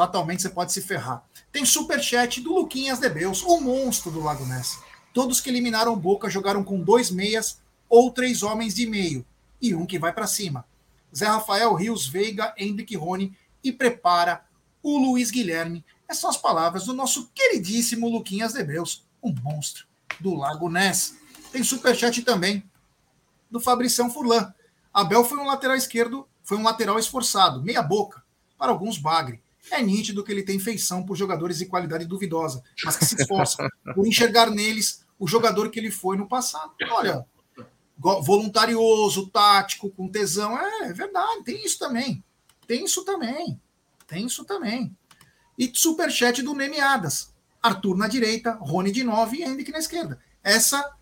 fatalmente 0.00 0.40
você 0.40 0.48
pode 0.48 0.72
se 0.72 0.80
ferrar. 0.80 1.22
Tem 1.52 1.62
super 1.66 2.02
chat 2.02 2.40
do 2.40 2.54
Luquinhas 2.54 2.98
Debeus, 2.98 3.42
o 3.42 3.60
monstro 3.60 4.10
do 4.10 4.22
Lago 4.22 4.46
Ness. 4.46 4.78
Todos 5.12 5.42
que 5.42 5.50
eliminaram 5.50 5.94
Boca 5.94 6.30
jogaram 6.30 6.64
com 6.64 6.80
dois 6.80 7.10
meias 7.10 7.60
ou 7.86 8.10
três 8.10 8.42
homens 8.42 8.74
de 8.74 8.86
meio 8.86 9.26
e 9.60 9.74
um 9.74 9.84
que 9.84 9.98
vai 9.98 10.10
para 10.10 10.26
cima. 10.26 10.64
Zé 11.14 11.26
Rafael 11.26 11.74
Rios 11.74 12.06
Veiga, 12.06 12.54
Hendrick 12.56 12.96
Rony 12.96 13.36
e 13.62 13.70
prepara 13.70 14.42
o 14.82 14.96
Luiz 14.96 15.30
Guilherme. 15.30 15.84
Essas 16.08 16.22
são 16.22 16.30
as 16.30 16.38
palavras 16.38 16.86
do 16.86 16.94
nosso 16.94 17.30
queridíssimo 17.34 18.08
Luquinhas 18.08 18.54
Debeus, 18.54 19.04
o 19.20 19.30
monstro 19.30 19.84
do 20.18 20.34
Lago 20.34 20.70
Ness. 20.70 21.14
Tem 21.52 21.62
superchat 21.62 22.22
também 22.22 22.64
do 23.50 23.60
Fabricião 23.60 24.10
Furlan. 24.10 24.54
Abel 24.94 25.24
foi 25.24 25.36
um 25.36 25.46
lateral 25.46 25.76
esquerdo 25.76 26.26
foi 26.42 26.56
um 26.56 26.64
lateral 26.64 26.98
esforçado, 26.98 27.62
meia 27.62 27.80
boca, 27.80 28.24
para 28.58 28.72
alguns 28.72 28.98
bagre. 28.98 29.40
É 29.70 29.82
nítido 29.82 30.24
que 30.24 30.32
ele 30.32 30.42
tem 30.42 30.58
feição 30.58 31.04
por 31.04 31.16
jogadores 31.16 31.58
de 31.58 31.66
qualidade 31.66 32.04
duvidosa, 32.04 32.62
mas 32.84 32.96
que 32.96 33.04
se 33.04 33.14
esforçam 33.20 33.68
por 33.94 34.06
enxergar 34.06 34.50
neles 34.50 35.04
o 35.18 35.26
jogador 35.26 35.70
que 35.70 35.78
ele 35.78 35.90
foi 35.90 36.16
no 36.16 36.28
passado. 36.28 36.72
Olha, 36.90 37.24
voluntarioso, 37.96 39.28
tático, 39.28 39.90
com 39.90 40.08
tesão. 40.08 40.58
É, 40.58 40.88
é 40.88 40.92
verdade, 40.92 41.44
tem 41.44 41.64
isso 41.64 41.78
também. 41.78 42.24
Tem 42.66 42.84
isso 42.84 43.04
também. 43.04 43.60
Tem 44.06 44.26
isso 44.26 44.44
também. 44.44 44.96
E 45.58 45.70
superchat 45.74 46.42
do 46.42 46.54
Nemiadas. 46.54 47.32
Arthur 47.62 47.96
na 47.96 48.08
direita, 48.08 48.52
Rony 48.60 48.90
de 48.90 49.04
9 49.04 49.36
e 49.36 49.42
Henrique 49.42 49.70
na 49.70 49.78
esquerda. 49.78 50.18
Essa 50.42 50.94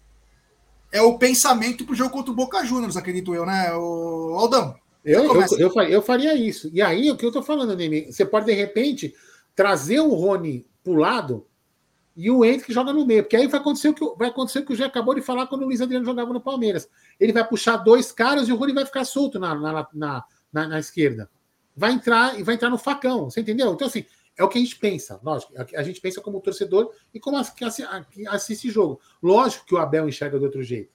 é 0.91 1.01
o 1.01 1.17
pensamento 1.19 1.85
pro 1.85 1.95
jogo 1.95 2.11
contra 2.11 2.33
o 2.33 2.35
Boca 2.35 2.65
Juniors, 2.65 2.97
acredito 2.97 3.35
eu, 3.35 3.47
né, 3.47 3.73
o 3.75 4.35
Aldão? 4.37 4.75
Eu, 5.09 5.25
eu, 5.25 5.59
eu, 5.59 5.83
eu, 5.89 6.03
faria 6.03 6.35
isso. 6.35 6.71
E 6.73 6.83
aí, 6.83 7.11
o 7.11 7.17
que 7.17 7.25
eu 7.25 7.33
tô 7.33 7.43
falando, 7.43 7.75
Nemi, 7.75 8.13
você 8.13 8.27
pode, 8.27 8.45
de 8.45 8.53
repente, 8.53 9.15
trazer 9.55 10.01
o 10.01 10.13
Rony 10.13 10.67
pro 10.85 10.95
lado 10.95 11.47
e 12.15 12.31
o 12.31 12.45
Henrique 12.45 12.73
joga 12.73 12.93
no 12.93 13.07
meio, 13.07 13.23
porque 13.23 13.37
aí 13.37 13.47
vai 13.47 13.59
acontecer 13.59 13.89
o 13.89 13.95
que 13.95 14.05
vai 14.19 14.29
acontecer 14.29 14.59
o 14.59 14.67
que 14.67 14.73
o 14.73 14.77
Gé 14.77 14.85
acabou 14.85 15.15
de 15.15 15.23
falar 15.23 15.47
quando 15.47 15.63
o 15.63 15.65
Luiz 15.65 15.81
Adriano 15.81 16.05
jogava 16.05 16.33
no 16.33 16.41
Palmeiras. 16.41 16.91
Ele 17.19 17.33
vai 17.33 17.47
puxar 17.47 17.79
dois 17.79 18.13
caras 18.13 18.49
e 18.49 18.53
o 18.53 18.57
Rony 18.57 18.75
vai 18.75 18.85
ficar 18.85 19.05
solto 19.05 19.39
na, 19.39 19.55
na, 19.55 19.89
na, 19.95 20.25
na, 20.53 20.69
na 20.69 20.79
esquerda. 20.79 21.31
Vai 21.75 21.93
entrar 21.93 22.39
e 22.39 22.43
vai 22.43 22.57
entrar 22.57 22.69
no 22.69 22.77
facão, 22.77 23.31
você 23.31 23.41
entendeu? 23.41 23.73
Então, 23.73 23.87
assim, 23.87 24.05
é 24.37 24.45
o 24.45 24.49
que 24.49 24.59
a 24.59 24.61
gente 24.61 24.77
pensa, 24.77 25.19
lógico. 25.23 25.55
A 25.75 25.83
gente 25.83 26.01
pensa 26.01 26.21
como 26.21 26.41
torcedor 26.41 26.93
e 27.15 27.19
como 27.19 27.41
que 27.55 28.27
assiste 28.27 28.69
jogo. 28.69 29.01
Lógico 29.23 29.65
que 29.65 29.75
o 29.75 29.79
Abel 29.79 30.09
enxerga 30.09 30.39
do 30.39 30.45
outro 30.45 30.63
jeito. 30.63 30.93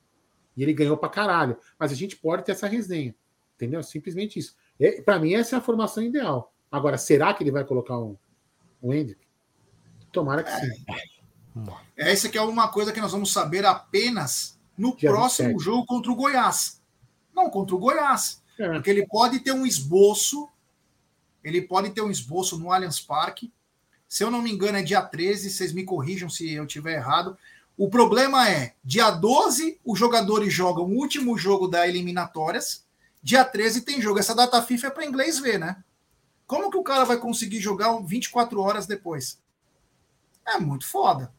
E 0.55 0.61
ele 0.61 0.73
ganhou 0.73 0.97
pra 0.97 1.09
caralho. 1.09 1.57
Mas 1.79 1.91
a 1.91 1.95
gente 1.95 2.15
pode 2.15 2.43
ter 2.43 2.51
essa 2.51 2.67
resenha. 2.67 3.15
Entendeu? 3.63 3.81
Simplesmente 3.81 4.39
isso. 4.39 4.55
Para 5.05 5.19
mim, 5.19 5.33
essa 5.33 5.55
é 5.55 5.59
a 5.59 5.61
formação 5.61 6.03
ideal. 6.03 6.53
Agora, 6.71 6.97
será 6.97 7.33
que 7.33 7.43
ele 7.43 7.51
vai 7.51 7.63
colocar 7.63 7.97
um, 7.97 8.17
um 8.81 8.93
Hendrick? 8.93 9.21
Tomara 10.11 10.43
que 10.43 10.51
sim. 10.51 10.85
É, 11.95 12.11
essa 12.11 12.27
aqui 12.27 12.37
é 12.37 12.41
uma 12.41 12.67
coisa 12.67 12.91
que 12.91 12.99
nós 12.99 13.11
vamos 13.11 13.31
saber 13.31 13.65
apenas 13.65 14.59
no 14.77 14.95
Dia 14.95 15.09
próximo 15.09 15.59
jogo 15.59 15.85
contra 15.85 16.11
o 16.11 16.15
Goiás. 16.15 16.81
Não, 17.33 17.49
contra 17.49 17.75
o 17.75 17.79
Goiás. 17.79 18.41
É. 18.59 18.73
Porque 18.73 18.89
ele 18.89 19.07
pode 19.07 19.39
ter 19.39 19.51
um 19.51 19.65
esboço, 19.65 20.49
ele 21.43 21.61
pode 21.61 21.91
ter 21.91 22.01
um 22.01 22.11
esboço 22.11 22.57
no 22.57 22.71
Allianz 22.71 22.99
Parque. 22.99 23.51
Se 24.07 24.23
eu 24.23 24.29
não 24.29 24.41
me 24.41 24.51
engano, 24.51 24.77
é 24.77 24.83
dia 24.83 25.01
13, 25.01 25.49
vocês 25.49 25.73
me 25.73 25.83
corrijam 25.83 26.29
se 26.29 26.51
eu 26.51 26.65
tiver 26.65 26.95
errado. 26.95 27.37
O 27.75 27.89
problema 27.89 28.47
é, 28.49 28.75
dia 28.83 29.09
12, 29.09 29.79
os 29.83 29.97
jogadores 29.97 30.53
jogam 30.53 30.85
o 30.85 30.95
último 30.95 31.37
jogo 31.37 31.67
da 31.67 31.87
eliminatórias. 31.87 32.82
Dia 33.23 33.45
13 33.45 33.81
tem 33.81 34.01
jogo. 34.01 34.19
Essa 34.19 34.35
data 34.35 34.61
FIFA 34.61 34.87
é 34.87 34.89
para 34.89 35.05
inglês 35.05 35.39
ver, 35.39 35.57
né? 35.57 35.81
Como 36.45 36.69
que 36.69 36.77
o 36.77 36.83
cara 36.83 37.05
vai 37.05 37.17
conseguir 37.17 37.59
jogar 37.59 37.97
24 38.01 38.59
horas 38.59 38.85
depois? 38.85 39.39
É 40.45 40.59
muito 40.59 40.85
foda. 40.85 41.33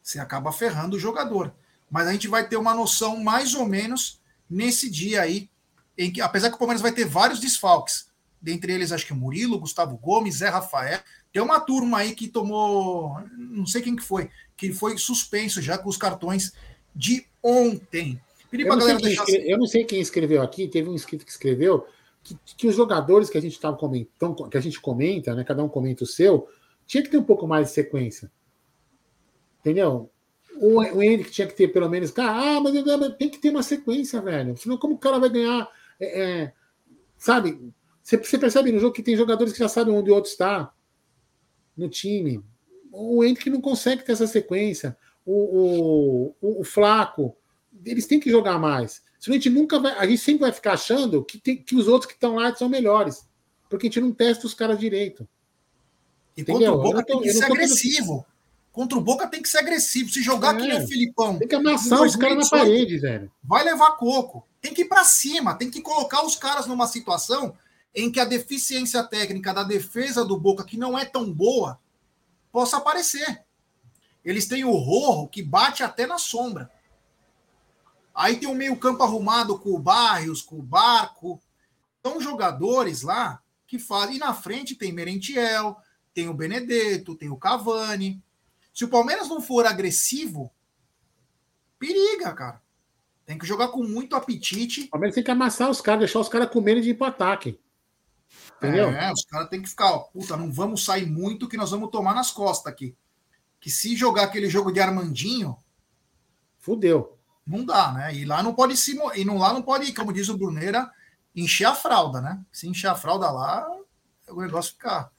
Você 0.00 0.20
acaba 0.20 0.52
ferrando 0.52 0.96
o 0.96 1.00
jogador. 1.00 1.52
Mas 1.90 2.06
a 2.06 2.12
gente 2.12 2.28
vai 2.28 2.48
ter 2.48 2.56
uma 2.56 2.72
noção 2.72 3.16
mais 3.16 3.54
ou 3.54 3.66
menos 3.66 4.20
nesse 4.48 4.88
dia 4.88 5.22
aí, 5.22 5.50
em 5.98 6.12
que, 6.12 6.20
apesar 6.20 6.48
que 6.48 6.54
o 6.54 6.58
Palmeiras 6.58 6.80
vai 6.80 6.92
ter 6.92 7.04
vários 7.04 7.40
desfalques, 7.40 8.08
dentre 8.40 8.72
eles 8.72 8.92
acho 8.92 9.04
que 9.04 9.12
o 9.12 9.16
Murilo, 9.16 9.58
Gustavo 9.58 9.96
Gomes, 9.98 10.36
Zé 10.36 10.48
Rafael, 10.48 11.00
tem 11.32 11.42
uma 11.42 11.60
turma 11.60 11.98
aí 11.98 12.14
que 12.14 12.28
tomou, 12.28 13.20
não 13.36 13.66
sei 13.66 13.82
quem 13.82 13.96
que 13.96 14.02
foi, 14.02 14.30
que 14.56 14.72
foi 14.72 14.96
suspenso 14.98 15.60
já 15.60 15.76
com 15.76 15.88
os 15.88 15.96
cartões 15.96 16.52
de 16.94 17.26
ontem. 17.42 18.20
Eu 18.52 18.76
não, 18.76 18.96
deixar... 18.96 19.22
escreve, 19.24 19.52
eu 19.52 19.58
não, 19.58 19.66
sei 19.66 19.84
quem 19.84 20.00
escreveu 20.00 20.42
aqui, 20.42 20.66
teve 20.66 20.88
um 20.88 20.94
inscrito 20.94 21.24
que 21.24 21.30
escreveu 21.30 21.86
que, 22.22 22.36
que 22.56 22.66
os 22.66 22.74
jogadores 22.74 23.30
que 23.30 23.38
a 23.38 23.40
gente 23.40 23.52
estava 23.52 23.76
comentando, 23.76 24.48
que 24.48 24.56
a 24.56 24.60
gente 24.60 24.80
comenta, 24.80 25.34
né, 25.34 25.44
cada 25.44 25.62
um 25.62 25.68
comenta 25.68 26.04
o 26.04 26.06
seu, 26.06 26.48
tinha 26.86 27.02
que 27.02 27.08
ter 27.08 27.18
um 27.18 27.22
pouco 27.22 27.46
mais 27.46 27.68
de 27.68 27.74
sequência. 27.74 28.30
Entendeu? 29.60 30.10
O, 30.56 30.80
o 30.80 31.02
Henrique 31.02 31.30
tinha 31.30 31.46
que 31.46 31.54
ter 31.54 31.68
pelo 31.68 31.88
menos. 31.88 32.10
Cara, 32.10 32.56
ah, 32.56 32.60
mas 32.60 32.74
tem 33.16 33.28
que 33.28 33.38
ter 33.38 33.50
uma 33.50 33.62
sequência, 33.62 34.20
velho. 34.20 34.56
Senão, 34.56 34.76
como 34.76 34.94
o 34.94 34.98
cara 34.98 35.18
vai 35.18 35.30
ganhar? 35.30 35.68
É, 35.98 36.22
é, 36.22 36.52
sabe? 37.16 37.72
Você, 38.02 38.16
você 38.16 38.38
percebe 38.38 38.72
no 38.72 38.78
jogo 38.78 38.94
que 38.94 39.02
tem 39.02 39.16
jogadores 39.16 39.52
que 39.52 39.58
já 39.58 39.68
sabem 39.68 39.94
onde 39.94 40.10
o 40.10 40.14
outro 40.14 40.30
está 40.30 40.72
no 41.76 41.88
time. 41.88 42.42
O 42.92 43.24
Henrique 43.24 43.50
não 43.50 43.60
consegue 43.60 44.04
ter 44.04 44.12
essa 44.12 44.26
sequência. 44.26 44.96
O, 45.24 46.34
o, 46.40 46.60
o, 46.60 46.64
Flaco, 46.64 47.36
eles 47.84 48.06
têm 48.06 48.20
que 48.20 48.30
jogar 48.30 48.58
mais. 48.58 49.02
Senão 49.18 49.34
a 49.34 49.38
gente 49.38 49.50
nunca 49.50 49.78
vai. 49.78 49.92
A 49.98 50.06
gente 50.06 50.22
sempre 50.22 50.40
vai 50.40 50.52
ficar 50.52 50.72
achando 50.72 51.24
que, 51.24 51.38
tem, 51.38 51.56
que 51.56 51.76
os 51.76 51.86
outros 51.86 52.06
que 52.06 52.14
estão 52.14 52.36
lá 52.36 52.54
são 52.54 52.68
melhores. 52.68 53.28
Porque 53.68 53.86
a 53.86 53.90
gente 53.90 54.00
não 54.00 54.12
testa 54.12 54.46
os 54.46 54.54
caras 54.54 54.78
direito. 54.78 55.28
E 56.36 56.40
Entendeu? 56.40 56.72
contra 56.72 56.88
o 56.88 56.92
Boca 56.92 57.06
tô, 57.06 57.20
tem 57.20 57.22
que 57.22 57.32
ser 57.32 57.44
agressivo. 57.44 58.26
Contra 58.72 58.98
o 58.98 59.00
Boca 59.00 59.26
tem 59.26 59.42
que 59.42 59.48
ser 59.48 59.58
agressivo. 59.58 60.10
Se 60.10 60.22
jogar 60.22 60.56
é. 60.56 60.60
que 60.60 60.66
nem 60.66 60.82
o 60.82 60.88
Filipão. 60.88 61.38
Tem 61.38 61.46
que 61.46 61.54
amassar 61.54 62.02
os 62.02 62.16
caras 62.16 62.44
na 62.44 62.48
parede, 62.48 62.98
velho. 62.98 63.30
Vai 63.42 63.64
levar 63.64 63.92
coco. 63.92 64.46
Tem 64.60 64.72
que 64.72 64.82
ir 64.82 64.88
para 64.88 65.04
cima. 65.04 65.54
Tem 65.54 65.70
que 65.70 65.82
colocar 65.82 66.24
os 66.24 66.36
caras 66.36 66.66
numa 66.66 66.86
situação 66.86 67.54
em 67.94 68.10
que 68.10 68.20
a 68.20 68.24
deficiência 68.24 69.02
técnica 69.02 69.52
da 69.52 69.64
defesa 69.64 70.24
do 70.24 70.38
Boca, 70.38 70.64
que 70.64 70.76
não 70.76 70.98
é 70.98 71.04
tão 71.04 71.32
boa, 71.32 71.78
possa 72.52 72.76
aparecer. 72.76 73.42
Eles 74.24 74.46
têm 74.46 74.64
o 74.64 74.72
Rorro 74.72 75.28
que 75.28 75.42
bate 75.42 75.82
até 75.82 76.06
na 76.06 76.18
sombra. 76.18 76.70
Aí 78.14 78.36
tem 78.36 78.48
o 78.48 78.54
meio-campo 78.54 79.02
arrumado 79.02 79.58
com 79.58 79.70
o 79.70 79.78
Barrios, 79.78 80.42
com 80.42 80.58
o 80.58 80.62
Barco. 80.62 81.40
São 82.04 82.20
jogadores 82.20 83.02
lá 83.02 83.42
que 83.66 83.78
fazem. 83.78 84.16
E 84.16 84.18
na 84.18 84.34
frente 84.34 84.74
tem 84.74 84.92
Merentiel, 84.92 85.76
tem 86.12 86.28
o 86.28 86.34
Benedetto, 86.34 87.14
tem 87.14 87.30
o 87.30 87.36
Cavani. 87.36 88.22
Se 88.74 88.84
o 88.84 88.88
Palmeiras 88.88 89.28
não 89.28 89.40
for 89.40 89.66
agressivo, 89.66 90.50
periga, 91.78 92.32
cara. 92.32 92.62
Tem 93.24 93.38
que 93.38 93.46
jogar 93.46 93.68
com 93.68 93.84
muito 93.84 94.16
apetite. 94.16 94.82
O 94.82 94.90
Palmeiras 94.90 95.14
tem 95.14 95.22
que 95.22 95.30
amassar 95.30 95.70
os 95.70 95.80
caras, 95.80 96.00
deixar 96.00 96.18
os 96.18 96.28
caras 96.28 96.50
comendo 96.50 96.80
de 96.80 96.90
ir 96.90 96.94
pro 96.94 97.06
ataque. 97.06 97.60
Entendeu? 98.56 98.88
É, 98.90 99.12
os 99.12 99.24
caras 99.24 99.48
tem 99.48 99.62
que 99.62 99.68
ficar, 99.68 99.90
ó, 99.92 99.98
puta, 100.00 100.36
não 100.36 100.52
vamos 100.52 100.84
sair 100.84 101.06
muito 101.06 101.48
que 101.48 101.56
nós 101.56 101.70
vamos 101.70 101.90
tomar 101.90 102.14
nas 102.14 102.30
costas 102.30 102.72
aqui. 102.72 102.96
Que 103.60 103.70
se 103.70 103.94
jogar 103.94 104.24
aquele 104.24 104.48
jogo 104.48 104.72
de 104.72 104.80
Armandinho. 104.80 105.56
Fudeu. 106.58 107.19
Não 107.50 107.64
dá, 107.64 107.92
né? 107.92 108.14
E 108.14 108.24
lá 108.24 108.44
não 108.44 108.54
pode 108.54 108.76
se. 108.76 108.96
E 109.16 109.24
não, 109.24 109.36
lá 109.36 109.52
não 109.52 109.60
pode, 109.60 109.92
como 109.92 110.12
diz 110.12 110.28
o 110.28 110.38
Bruneira, 110.38 110.88
encher 111.34 111.64
a 111.64 111.74
fralda, 111.74 112.20
né? 112.20 112.40
Se 112.52 112.68
encher 112.68 112.86
a 112.86 112.94
fralda 112.94 113.28
lá, 113.28 113.66
o 114.28 114.40
negócio 114.40 114.72
fica. 114.72 115.10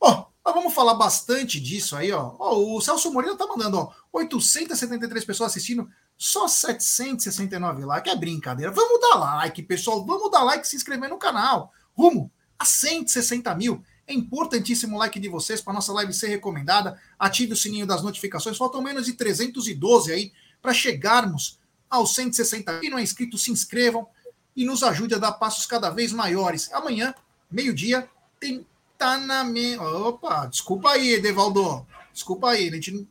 Bom, 0.00 0.28
mas 0.44 0.54
vamos 0.54 0.74
falar 0.74 0.94
bastante 0.94 1.60
disso 1.60 1.94
aí, 1.94 2.10
ó. 2.10 2.34
ó 2.40 2.56
o 2.56 2.80
Celso 2.80 3.12
Moreira 3.12 3.36
tá 3.36 3.46
mandando, 3.46 3.78
ó, 3.78 3.92
873 4.12 5.24
pessoas 5.24 5.52
assistindo, 5.52 5.88
só 6.18 6.48
769 6.48 7.84
likes. 7.84 8.12
É 8.12 8.16
brincadeira. 8.16 8.72
Vamos 8.72 9.00
dar 9.00 9.18
like, 9.18 9.62
pessoal. 9.62 10.04
Vamos 10.04 10.28
dar 10.30 10.42
like 10.42 10.66
e 10.66 10.68
se 10.68 10.74
inscrever 10.74 11.08
no 11.08 11.18
canal. 11.18 11.72
Rumo 11.96 12.32
a 12.58 12.64
160 12.64 13.54
mil. 13.54 13.80
É 14.08 14.12
importantíssimo 14.12 14.96
o 14.96 14.98
like 14.98 15.20
de 15.20 15.28
vocês 15.28 15.60
para 15.60 15.72
nossa 15.72 15.92
live 15.92 16.12
ser 16.12 16.28
recomendada. 16.28 17.00
Ative 17.16 17.52
o 17.52 17.56
sininho 17.56 17.86
das 17.86 18.02
notificações. 18.02 18.56
Faltam 18.56 18.82
menos 18.82 19.06
de 19.06 19.12
312 19.12 20.12
aí 20.12 20.32
para 20.60 20.72
chegarmos 20.72 21.60
aos 21.90 22.14
160. 22.14 22.80
Quem 22.80 22.90
não 22.90 22.98
é 22.98 23.02
inscrito, 23.02 23.38
se 23.38 23.50
inscrevam 23.50 24.06
e 24.54 24.64
nos 24.64 24.82
ajude 24.82 25.14
a 25.14 25.18
dar 25.18 25.32
passos 25.32 25.66
cada 25.66 25.90
vez 25.90 26.12
maiores. 26.12 26.72
Amanhã, 26.72 27.14
meio-dia, 27.50 28.08
tem 28.40 28.66
tá 28.98 29.18
na 29.18 29.44
minha. 29.44 29.80
Opa, 29.80 30.46
desculpa 30.46 30.90
aí, 30.90 31.14
Edevaldo. 31.14 31.86
Desculpa 32.12 32.50
aí, 32.50 32.68
a 32.68 32.72
gente. 32.72 33.06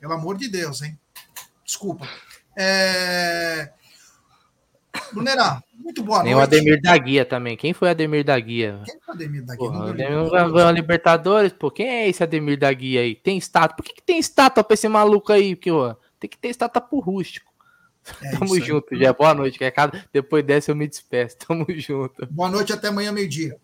Pelo 0.00 0.12
amor 0.12 0.36
de 0.36 0.48
Deus, 0.48 0.82
hein? 0.82 0.98
Desculpa. 1.64 2.08
É... 2.56 3.72
Brunera, 5.12 5.62
muito 5.74 6.02
boa 6.02 6.18
noite. 6.18 6.28
Tem 6.28 6.34
o 6.36 6.40
Ademir 6.40 6.80
da 6.80 6.96
Guia 6.96 7.24
também. 7.24 7.56
Quem 7.56 7.72
foi 7.72 7.90
Ademir 7.90 8.24
da 8.24 8.38
Guia? 8.38 8.80
Quem 8.84 9.00
foi 9.00 9.14
Ademir 9.14 9.44
da 9.44 9.56
Guia? 9.56 9.68
Porra, 9.70 9.90
Ademir 9.90 10.30
ganhou 10.30 10.70
Libertadores, 10.70 11.52
pô. 11.52 11.70
Quem 11.70 11.88
é 11.88 12.08
esse 12.08 12.22
Ademir 12.22 12.58
da 12.58 12.72
Guia 12.72 13.00
aí? 13.00 13.14
Tem 13.14 13.36
estátua. 13.36 13.76
Por 13.76 13.84
que, 13.84 13.94
que 13.94 14.02
tem 14.02 14.18
estátua 14.18 14.62
pra 14.62 14.74
esse 14.74 14.88
maluco 14.88 15.32
aí? 15.32 15.56
Porque, 15.56 15.70
ó, 15.70 15.94
tem 16.18 16.30
que 16.30 16.38
ter 16.38 16.48
estátua 16.48 16.80
pro 16.80 17.00
rústico. 17.00 17.47
É 18.22 18.30
Tamo 18.36 18.58
junto, 18.60 18.96
já. 18.96 19.12
Boa 19.12 19.34
noite. 19.34 19.58
Que 19.58 19.64
é 19.64 19.70
cada... 19.70 20.04
Depois 20.12 20.44
dessa 20.44 20.70
eu 20.70 20.76
me 20.76 20.86
despeço. 20.86 21.36
Tamo 21.46 21.66
junto. 21.68 22.26
Boa 22.26 22.50
noite, 22.50 22.72
até 22.72 22.88
amanhã, 22.88 23.12
meio-dia. 23.12 23.56